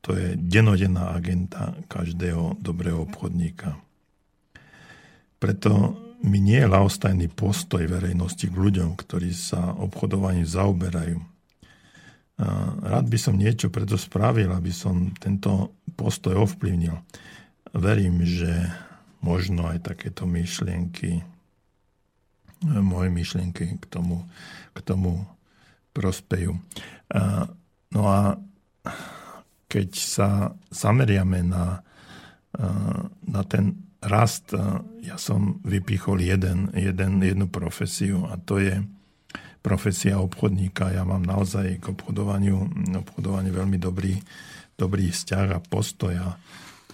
to 0.02 0.19
je 0.19 0.35
denodenná 0.35 1.14
agenta 1.14 1.78
každého 1.86 2.59
dobrého 2.59 3.06
obchodníka. 3.06 3.78
Preto 5.43 5.98
mi 6.23 6.39
nie 6.39 6.62
je 6.62 6.70
laostajný 6.70 7.27
postoj 7.35 7.82
verejnosti 7.90 8.47
k 8.47 8.55
ľuďom, 8.55 8.94
ktorí 8.94 9.35
sa 9.35 9.74
obchodovaním 9.74 10.47
zaoberajú. 10.47 11.19
Rád 12.86 13.10
by 13.10 13.19
som 13.19 13.35
niečo 13.35 13.66
preto 13.66 13.98
spravil, 13.98 14.55
aby 14.55 14.70
som 14.70 15.10
tento 15.19 15.74
postoj 15.98 16.47
ovplyvnil. 16.47 16.94
Verím, 17.74 18.23
že 18.23 18.70
možno 19.19 19.66
aj 19.66 19.82
takéto 19.82 20.31
myšlienky, 20.31 21.27
moje 22.62 23.10
myšlienky 23.10 23.82
k 23.82 23.85
tomu, 23.90 24.23
k 24.70 24.78
tomu 24.86 25.27
prospejú. 25.90 26.55
No 27.90 28.02
a 28.06 28.39
keď 29.66 29.89
sa 29.98 30.55
zameriame 30.70 31.43
na, 31.43 31.82
na 33.27 33.43
ten 33.43 33.90
rast, 34.02 34.50
ja 35.02 35.16
som 35.16 35.62
vypichol 35.62 36.20
jeden, 36.20 36.74
jeden, 36.74 37.22
jednu 37.22 37.46
profesiu 37.46 38.26
a 38.26 38.36
to 38.36 38.58
je 38.58 38.82
profesia 39.62 40.18
obchodníka. 40.18 40.90
Ja 40.90 41.06
mám 41.06 41.22
naozaj 41.22 41.78
k 41.78 41.94
obchodovaniu, 41.94 42.66
obchodovaniu 42.98 43.52
veľmi 43.54 43.78
dobrý, 43.78 44.18
dobrý 44.74 45.14
vzťah 45.14 45.46
a 45.54 45.62
postoj 45.62 46.14
a 46.18 46.28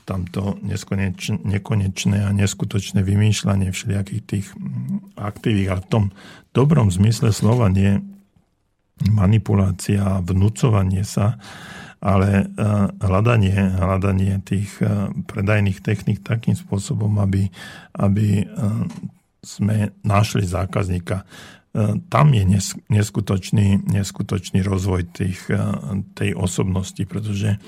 tamto 0.09 0.56
nekonečné 0.64 2.24
a 2.24 2.32
neskutočné 2.32 3.05
vymýšľanie 3.05 3.68
všelijakých 3.68 4.22
tých 4.24 4.47
aktivít, 5.20 5.68
ale 5.68 5.85
v 5.85 5.93
tom 5.93 6.05
dobrom 6.56 6.89
zmysle 6.89 7.28
slova 7.28 7.68
nie 7.68 8.01
manipulácia, 9.05 10.24
vnúcovanie 10.24 11.05
sa, 11.05 11.36
ale 11.99 12.29
e, 12.43 12.45
hľadanie, 13.03 13.75
hľadanie 13.75 14.39
tých 14.47 14.79
e, 14.79 15.11
predajných 15.27 15.83
technik 15.83 16.23
takým 16.23 16.55
spôsobom, 16.55 17.19
aby, 17.19 17.51
aby 17.99 18.43
e, 18.43 18.45
sme 19.43 19.95
našli 20.03 20.43
zákazníka. 20.43 21.23
Tam 22.11 22.35
je 22.35 22.43
neskutočný, 22.91 23.87
neskutočný 23.87 24.66
rozvoj 24.66 25.15
tých, 25.15 25.47
tej 26.19 26.35
osobnosti, 26.35 26.99
pretože 27.07 27.61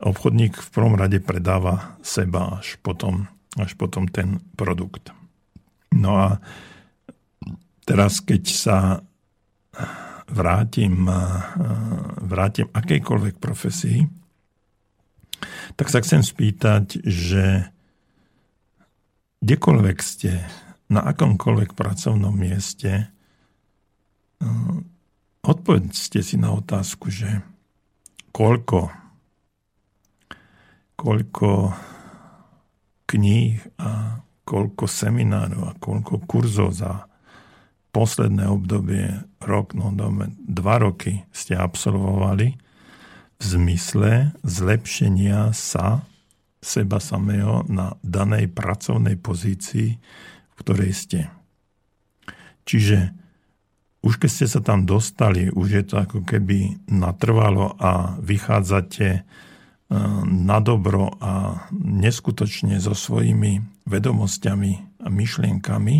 obchodník 0.00 0.56
v 0.56 0.68
prvom 0.72 0.96
rade 0.96 1.20
predáva 1.20 1.98
seba 2.00 2.62
až 2.62 2.80
potom, 2.80 3.28
až 3.60 3.76
potom 3.76 4.08
ten 4.08 4.40
produkt. 4.56 5.12
No 5.92 6.16
a 6.16 6.28
teraz, 7.84 8.24
keď 8.24 8.42
sa 8.48 8.78
vrátim, 10.32 11.04
vrátim 12.24 12.66
akejkoľvek 12.72 13.36
profesii, 13.36 14.08
tak 15.76 15.92
sa 15.92 16.00
chcem 16.00 16.24
spýtať, 16.24 17.04
že 17.04 17.68
kdekoľvek 19.44 19.98
ste, 20.00 20.40
na 20.92 21.00
akomkoľvek 21.08 21.72
pracovnom 21.72 22.36
mieste, 22.36 23.08
odpovedzte 25.40 26.20
si 26.20 26.36
na 26.36 26.52
otázku, 26.52 27.08
že 27.08 27.40
koľko, 28.28 28.92
koľko 31.00 31.50
kníh 33.08 33.56
a 33.80 34.20
koľko 34.44 34.84
seminárov 34.84 35.62
a 35.72 35.78
koľko 35.80 36.14
kurzov 36.28 36.76
za 36.76 37.08
posledné 37.92 38.48
obdobie, 38.48 39.31
rok, 39.46 39.74
no 39.74 39.92
dva 40.46 40.76
roky 40.82 41.24
ste 41.30 41.58
absolvovali 41.58 42.62
v 43.42 43.42
zmysle 43.42 44.30
zlepšenia 44.46 45.50
sa 45.50 46.06
seba 46.62 47.02
samého 47.02 47.66
na 47.66 47.98
danej 48.06 48.54
pracovnej 48.54 49.18
pozícii, 49.18 49.98
v 50.46 50.54
ktorej 50.62 50.94
ste. 50.94 51.20
Čiže 52.62 53.10
už 54.06 54.22
keď 54.22 54.30
ste 54.30 54.46
sa 54.46 54.62
tam 54.62 54.86
dostali, 54.86 55.50
už 55.50 55.68
je 55.74 55.84
to 55.86 55.98
ako 55.98 56.22
keby 56.22 56.78
natrvalo 56.86 57.74
a 57.82 58.14
vychádzate 58.22 59.08
e, 59.10 59.20
na 60.26 60.58
dobro 60.62 61.10
a 61.18 61.66
neskutočne 61.74 62.78
so 62.78 62.94
svojimi 62.94 63.62
vedomosťami 63.86 65.02
a 65.02 65.08
myšlienkami, 65.10 65.96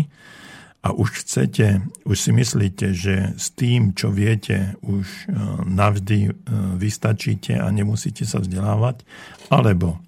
a 0.83 0.91
už 0.91 1.23
chcete, 1.23 1.79
už 2.03 2.17
si 2.19 2.31
myslíte, 2.35 2.91
že 2.91 3.31
s 3.39 3.55
tým, 3.55 3.95
čo 3.95 4.11
viete, 4.11 4.75
už 4.83 5.07
e, 5.07 5.25
navždy 5.63 6.19
e, 6.27 6.31
vystačíte 6.75 7.55
a 7.55 7.71
nemusíte 7.71 8.27
sa 8.27 8.43
vzdelávať, 8.43 9.07
alebo 9.47 10.03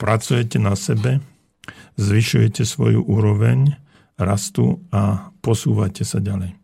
pracujete 0.00 0.56
na 0.56 0.72
sebe, 0.80 1.20
zvyšujete 2.00 2.64
svoju 2.64 3.04
úroveň 3.04 3.76
rastu 4.16 4.80
a 4.88 5.28
posúvate 5.44 6.08
sa 6.08 6.24
ďalej. 6.24 6.56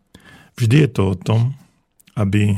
Vždy 0.57 0.75
je 0.83 0.89
to 0.89 1.13
o 1.13 1.15
tom, 1.15 1.53
aby 2.17 2.57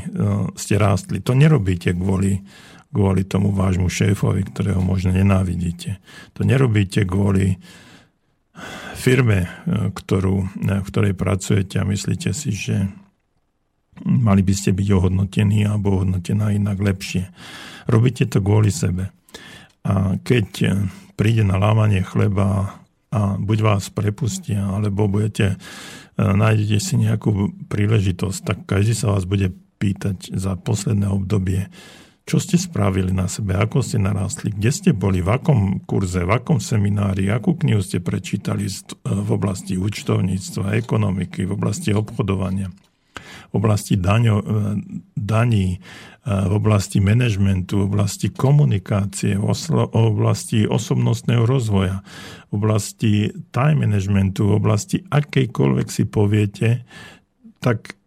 ste 0.56 0.80
rástli. 0.80 1.20
To 1.20 1.36
nerobíte 1.36 1.92
kvôli, 1.92 2.40
kvôli 2.88 3.28
tomu 3.28 3.52
vášmu 3.52 3.92
šéfovi, 3.92 4.48
ktorého 4.48 4.80
možno 4.80 5.12
nenávidíte. 5.12 6.00
To 6.32 6.48
nerobíte 6.48 7.04
kvôli 7.04 7.60
firme, 8.96 9.46
e, 9.46 9.48
ktorú, 9.90 10.46
e, 10.46 10.46
v 10.78 10.86
ktorej 10.86 11.14
pracujete 11.18 11.82
a 11.82 11.88
myslíte 11.88 12.30
si, 12.30 12.54
že 12.54 12.86
mali 14.06 14.40
by 14.46 14.54
ste 14.54 14.70
byť 14.72 14.88
ohodnotení 14.94 15.66
alebo 15.66 16.00
ohodnotená 16.00 16.54
inak 16.54 16.78
lepšie. 16.78 17.28
Robíte 17.90 18.30
to 18.30 18.38
kvôli 18.38 18.70
sebe. 18.70 19.10
A 19.82 20.16
keď 20.22 20.48
e, 20.62 20.68
príde 21.18 21.42
na 21.42 21.58
lámanie 21.58 22.06
chleba 22.06 22.78
a 23.12 23.36
buď 23.36 23.58
vás 23.60 23.92
prepustia, 23.92 24.64
alebo 24.72 25.04
budete, 25.04 25.60
nájdete 26.16 26.78
si 26.80 26.96
nejakú 26.96 27.52
príležitosť, 27.68 28.38
tak 28.40 28.58
každý 28.64 28.96
sa 28.96 29.12
vás 29.12 29.28
bude 29.28 29.52
pýtať 29.76 30.32
za 30.32 30.56
posledné 30.56 31.12
obdobie, 31.12 31.68
čo 32.22 32.38
ste 32.38 32.54
spravili 32.54 33.10
na 33.10 33.26
sebe, 33.26 33.58
ako 33.58 33.82
ste 33.82 33.98
narástli, 33.98 34.54
kde 34.54 34.70
ste 34.70 34.90
boli, 34.94 35.18
v 35.18 35.30
akom 35.34 35.82
kurze, 35.82 36.22
v 36.22 36.30
akom 36.30 36.62
seminári, 36.62 37.26
akú 37.26 37.58
knihu 37.58 37.82
ste 37.82 37.98
prečítali 37.98 38.70
v 39.02 39.28
oblasti 39.30 39.74
účtovníctva, 39.74 40.78
ekonomiky, 40.78 41.42
v 41.42 41.52
oblasti 41.58 41.90
obchodovania, 41.90 42.70
v 43.50 43.54
oblasti 43.58 43.98
daňo, 43.98 44.36
e, 44.38 44.44
daní, 45.18 45.76
e, 45.76 45.78
v 46.22 46.52
oblasti 46.54 47.02
manažmentu, 47.02 47.82
v 47.82 47.86
oblasti 47.90 48.30
komunikácie, 48.30 49.34
v 49.34 49.44
oblasti 49.90 50.62
osobnostného 50.62 51.42
rozvoja, 51.42 52.06
v 52.48 52.52
oblasti 52.54 53.12
time 53.50 53.82
managementu, 53.82 54.46
v 54.46 54.62
oblasti 54.62 55.02
akejkoľvek 55.10 55.88
si 55.90 56.04
poviete, 56.06 56.68
tak 57.58 57.98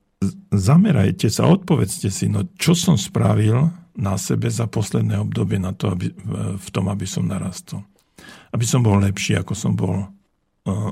zamerajte 0.56 1.28
sa, 1.28 1.52
odpovedzte 1.52 2.08
si, 2.08 2.32
no 2.32 2.48
čo 2.56 2.72
som 2.72 2.96
spravil 2.96 3.85
na 3.96 4.20
sebe 4.20 4.52
za 4.52 4.68
posledné 4.68 5.20
obdobie 5.20 5.60
na 5.60 5.72
to, 5.72 5.96
aby, 5.96 6.12
v 6.56 6.68
tom, 6.72 6.92
aby 6.92 7.08
som 7.08 7.28
narastol. 7.28 7.84
Aby 8.52 8.66
som 8.68 8.84
bol 8.84 9.00
lepší, 9.00 9.40
ako 9.40 9.54
som 9.56 9.76
bol 9.76 10.08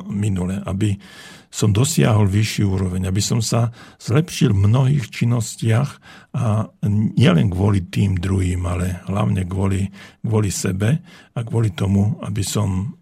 minule, 0.05 0.61
aby 0.69 1.01
som 1.49 1.73
dosiahol 1.73 2.29
vyšší 2.29 2.61
úroveň, 2.61 3.09
aby 3.09 3.21
som 3.21 3.41
sa 3.41 3.73
zlepšil 3.97 4.53
v 4.53 4.69
mnohých 4.69 5.09
činnostiach 5.09 5.89
a 6.37 6.69
nielen 7.17 7.49
kvôli 7.49 7.89
tým 7.89 8.17
druhým, 8.21 8.61
ale 8.69 9.01
hlavne 9.09 9.45
kvôli, 9.49 9.89
kvôli 10.21 10.49
sebe 10.53 11.01
a 11.33 11.39
kvôli 11.41 11.73
tomu, 11.73 12.21
aby 12.21 12.45
som 12.45 12.93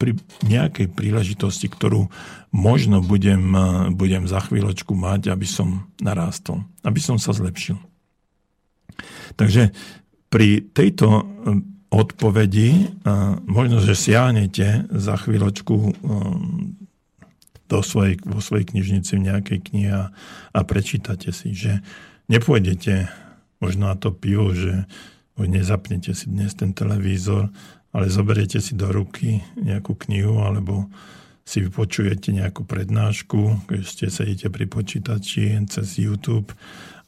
pri 0.00 0.16
nejakej 0.48 0.96
príležitosti, 0.96 1.68
ktorú 1.68 2.08
možno 2.56 3.04
budem, 3.04 3.52
budem 3.92 4.24
za 4.24 4.40
chvíľočku 4.40 4.96
mať, 4.96 5.28
aby 5.28 5.44
som 5.44 5.92
narástol, 6.00 6.64
aby 6.88 7.00
som 7.04 7.20
sa 7.20 7.36
zlepšil. 7.36 7.76
Takže 9.36 9.74
pri 10.30 10.62
tejto 10.70 11.26
odpovedi. 11.90 12.86
Možno, 13.50 13.82
že 13.82 13.98
siahnete 13.98 14.86
za 14.94 15.18
chvíľočku 15.18 15.74
um, 15.74 16.78
do 17.66 17.78
svojej, 17.82 18.18
vo 18.22 18.38
svojej 18.38 18.66
knižnici 18.70 19.18
v 19.18 19.26
nejakej 19.26 19.58
knihe 19.58 19.94
a 20.54 20.60
prečítate 20.62 21.34
si, 21.34 21.54
že 21.54 21.82
nepôjdete 22.30 23.10
možno 23.58 23.90
na 23.90 23.98
to 23.98 24.14
pivo, 24.14 24.54
že 24.54 24.86
nezapnete 25.34 26.14
si 26.14 26.30
dnes 26.30 26.54
ten 26.54 26.74
televízor, 26.74 27.50
ale 27.90 28.06
zoberiete 28.06 28.62
si 28.62 28.78
do 28.78 28.90
ruky 28.90 29.42
nejakú 29.58 29.98
knihu 30.06 30.42
alebo 30.42 30.86
si 31.42 31.58
vypočujete 31.66 32.30
nejakú 32.30 32.62
prednášku, 32.62 33.66
keď 33.66 33.80
ste 33.82 34.06
sedíte 34.14 34.46
pri 34.46 34.70
počítači 34.70 35.58
cez 35.66 35.98
YouTube 35.98 36.54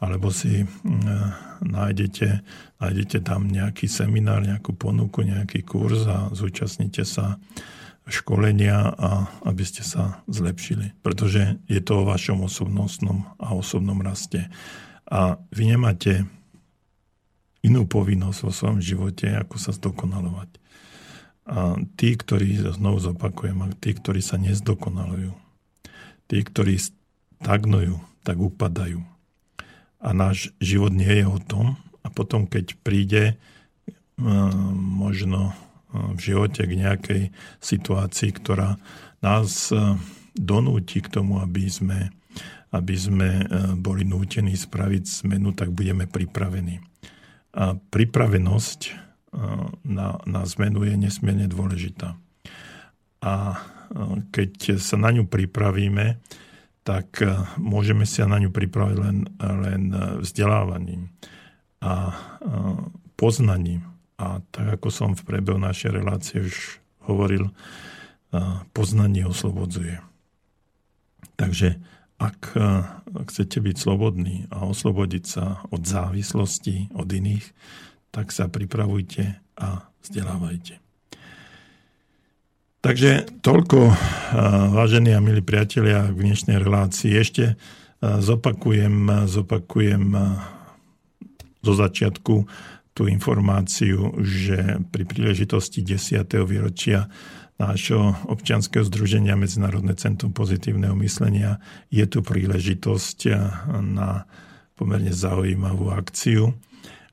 alebo 0.03 0.35
si 0.35 0.67
mm, 0.67 1.63
nájdete, 1.63 2.43
nájdete 2.83 3.19
tam 3.23 3.47
nejaký 3.47 3.87
seminár, 3.87 4.43
nejakú 4.43 4.75
ponuku, 4.75 5.23
nejaký 5.23 5.63
kurz 5.63 6.03
a 6.11 6.27
zúčastnite 6.35 7.07
sa 7.07 7.39
školenia, 8.11 8.99
a 8.99 9.31
aby 9.47 9.63
ste 9.63 9.87
sa 9.87 10.27
zlepšili. 10.27 10.91
Pretože 11.07 11.63
je 11.71 11.79
to 11.79 12.03
o 12.03 12.09
vašom 12.11 12.43
osobnostnom 12.43 13.31
a 13.39 13.55
osobnom 13.55 14.03
raste. 14.03 14.51
A 15.07 15.39
vy 15.55 15.71
nemáte 15.71 16.27
inú 17.63 17.87
povinnosť 17.87 18.39
vo 18.43 18.51
svojom 18.51 18.83
živote, 18.83 19.31
ako 19.31 19.55
sa 19.55 19.71
zdokonalovať. 19.71 20.51
A 21.47 21.79
tí, 21.95 22.19
ktorí, 22.19 22.59
znovu 22.75 22.99
zopakujem, 22.99 23.79
tí, 23.79 23.95
ktorí 23.95 24.19
sa 24.19 24.35
nezdokonalujú, 24.35 25.31
tí, 26.27 26.39
ktorí 26.43 26.75
stagnujú, 26.83 28.03
tak 28.27 28.39
upadajú 28.39 29.12
a 30.03 30.11
náš 30.11 30.51
život 30.59 30.91
nie 30.91 31.23
je 31.23 31.27
o 31.27 31.39
tom. 31.39 31.79
A 32.03 32.11
potom, 32.11 32.51
keď 32.51 32.75
príde 32.83 33.25
e, 33.33 33.35
možno 34.75 35.55
e, 35.55 36.19
v 36.19 36.21
živote 36.21 36.67
k 36.67 36.73
nejakej 36.75 37.23
situácii, 37.63 38.35
ktorá 38.35 38.83
nás 39.23 39.71
e, 39.71 39.79
donúti 40.35 40.99
k 40.99 41.07
tomu, 41.07 41.39
aby 41.39 41.71
sme, 41.71 42.11
aby 42.75 42.95
sme 42.99 43.31
boli 43.79 44.03
nútení 44.03 44.59
spraviť 44.59 45.23
zmenu, 45.23 45.55
tak 45.55 45.71
budeme 45.71 46.11
pripravení. 46.11 46.83
A 47.53 47.77
pripravenosť 47.77 48.81
na, 49.85 50.17
na 50.25 50.43
zmenu 50.49 50.89
je 50.89 50.97
nesmierne 50.97 51.53
dôležitá. 51.53 52.17
A 53.21 53.61
keď 54.33 54.81
sa 54.81 54.97
na 54.97 55.13
ňu 55.13 55.29
pripravíme, 55.29 56.17
tak 56.83 57.23
eh, 57.23 57.35
môžeme 57.59 58.07
sa 58.07 58.27
na 58.27 58.39
ňu 58.43 58.51
pripraviť 58.51 58.99
len, 58.99 59.19
len 59.39 59.83
eh, 59.91 60.01
vzdelávaním 60.23 61.11
a 61.83 62.11
eh, 62.11 62.17
poznaním. 63.15 63.87
A 64.19 64.39
tak 64.55 64.79
ako 64.79 64.89
som 64.91 65.11
v 65.19 65.27
priebehu 65.27 65.59
našej 65.59 65.99
relácie 65.99 66.47
už 66.47 66.79
hovoril, 67.11 67.51
poznanie 68.71 69.27
oslobodzuje. 69.27 69.99
Takže 71.35 71.83
ak 72.23 72.55
chcete 73.27 73.59
byť 73.59 73.77
slobodní 73.83 74.47
a 74.55 74.63
oslobodiť 74.63 75.25
sa 75.27 75.67
od 75.75 75.83
závislosti 75.83 76.95
od 76.95 77.11
iných, 77.11 77.51
tak 78.15 78.31
sa 78.31 78.47
pripravujte 78.47 79.43
a 79.59 79.91
vzdelávajte. 80.07 80.82
Takže 82.83 83.39
toľko, 83.47 83.95
vážení 84.75 85.15
a 85.15 85.23
milí 85.23 85.39
priatelia, 85.39 86.11
v 86.11 86.27
dnešnej 86.27 86.59
relácii. 86.59 87.15
Ešte 87.15 87.55
zopakujem, 88.03 89.31
zopakujem 89.31 90.11
zo 91.63 91.75
začiatku 91.79 92.35
tú 92.91 93.03
informáciu, 93.07 94.19
že 94.27 94.83
pri 94.91 95.07
príležitosti 95.07 95.87
10. 95.87 96.27
výročia 96.43 97.07
nášho 97.63 98.19
občianského 98.27 98.83
združenia 98.83 99.39
Medzinárodné 99.39 99.95
centrum 99.95 100.35
pozitívneho 100.35 100.99
myslenia 101.07 101.63
je 101.87 102.03
tu 102.11 102.19
príležitosť 102.19 103.19
na 103.79 104.27
pomerne 104.75 105.15
zaujímavú 105.15 105.95
akciu, 105.95 106.59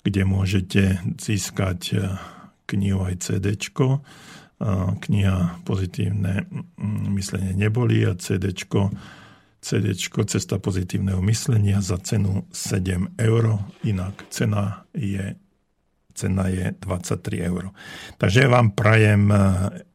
kde 0.01 0.25
môžete 0.25 0.97
získať 1.21 2.09
knihu 2.65 3.05
aj 3.05 3.21
CD 3.21 3.53
kniha 4.99 5.63
Pozitívne 5.63 6.43
myslenie 7.15 7.55
neboli 7.55 8.03
a 8.03 8.15
CD 8.19 8.51
CD 9.59 9.91
Cesta 10.27 10.55
pozitívneho 10.59 11.19
myslenia 11.23 11.83
za 11.83 11.99
cenu 11.99 12.47
7 12.51 13.19
eur, 13.19 13.59
inak 13.83 14.23
cena 14.31 14.87
je, 14.95 15.35
cena 16.15 16.47
je 16.47 16.71
23 16.79 17.43
eur. 17.43 17.75
Takže 18.15 18.47
vám 18.47 18.71
prajem 18.71 19.27
e, 19.31 19.37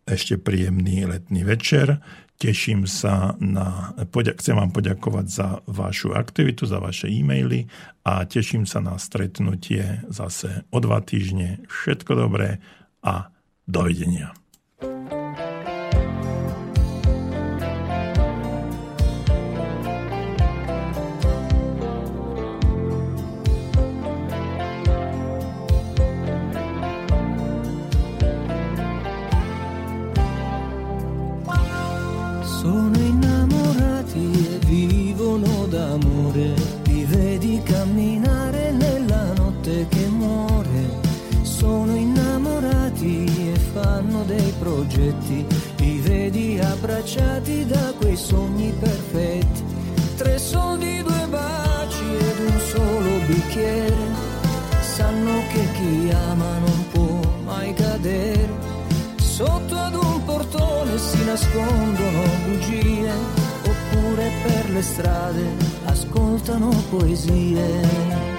ešte 0.04 0.36
príjemný 0.36 1.08
letný 1.08 1.48
večer. 1.48 1.96
Teším 2.36 2.84
sa 2.84 3.32
na, 3.40 3.96
chcem 4.12 4.58
vám 4.58 4.68
poďakovať 4.74 5.26
za 5.32 5.48
vašu 5.64 6.12
aktivitu, 6.12 6.68
za 6.68 6.76
vaše 6.76 7.08
e-maily 7.08 7.64
a 8.04 8.28
teším 8.28 8.68
sa 8.68 8.84
na 8.84 9.00
stretnutie 9.00 10.04
zase 10.12 10.68
o 10.68 10.76
dva 10.76 11.00
týždne. 11.00 11.64
Všetko 11.72 12.12
dobré 12.20 12.60
a 13.00 13.32
dovidenia. 13.64 14.43
Progetti, 45.14 45.46
li 45.78 46.00
vedi 46.00 46.58
abbracciati 46.60 47.66
da 47.66 47.92
quei 47.98 48.16
sogni 48.16 48.72
perfetti. 48.78 49.62
Tre 50.16 50.38
soldi, 50.38 51.02
due 51.02 51.26
baci 51.28 52.04
ed 52.16 52.38
un 52.38 52.60
solo 52.60 53.18
bicchiere, 53.26 53.96
sanno 54.80 55.42
che 55.52 55.68
chi 55.72 56.10
ama 56.10 56.58
non 56.58 56.88
può 56.92 57.20
mai 57.44 57.74
cadere 57.74 58.72
Sotto 59.16 59.76
ad 59.76 59.94
un 59.94 60.24
portone 60.24 60.96
si 60.96 61.24
nascondono 61.24 62.22
bugie, 62.46 63.10
oppure 63.66 64.30
per 64.44 64.70
le 64.70 64.82
strade 64.82 65.42
ascoltano 65.86 66.70
poesie. 66.88 68.33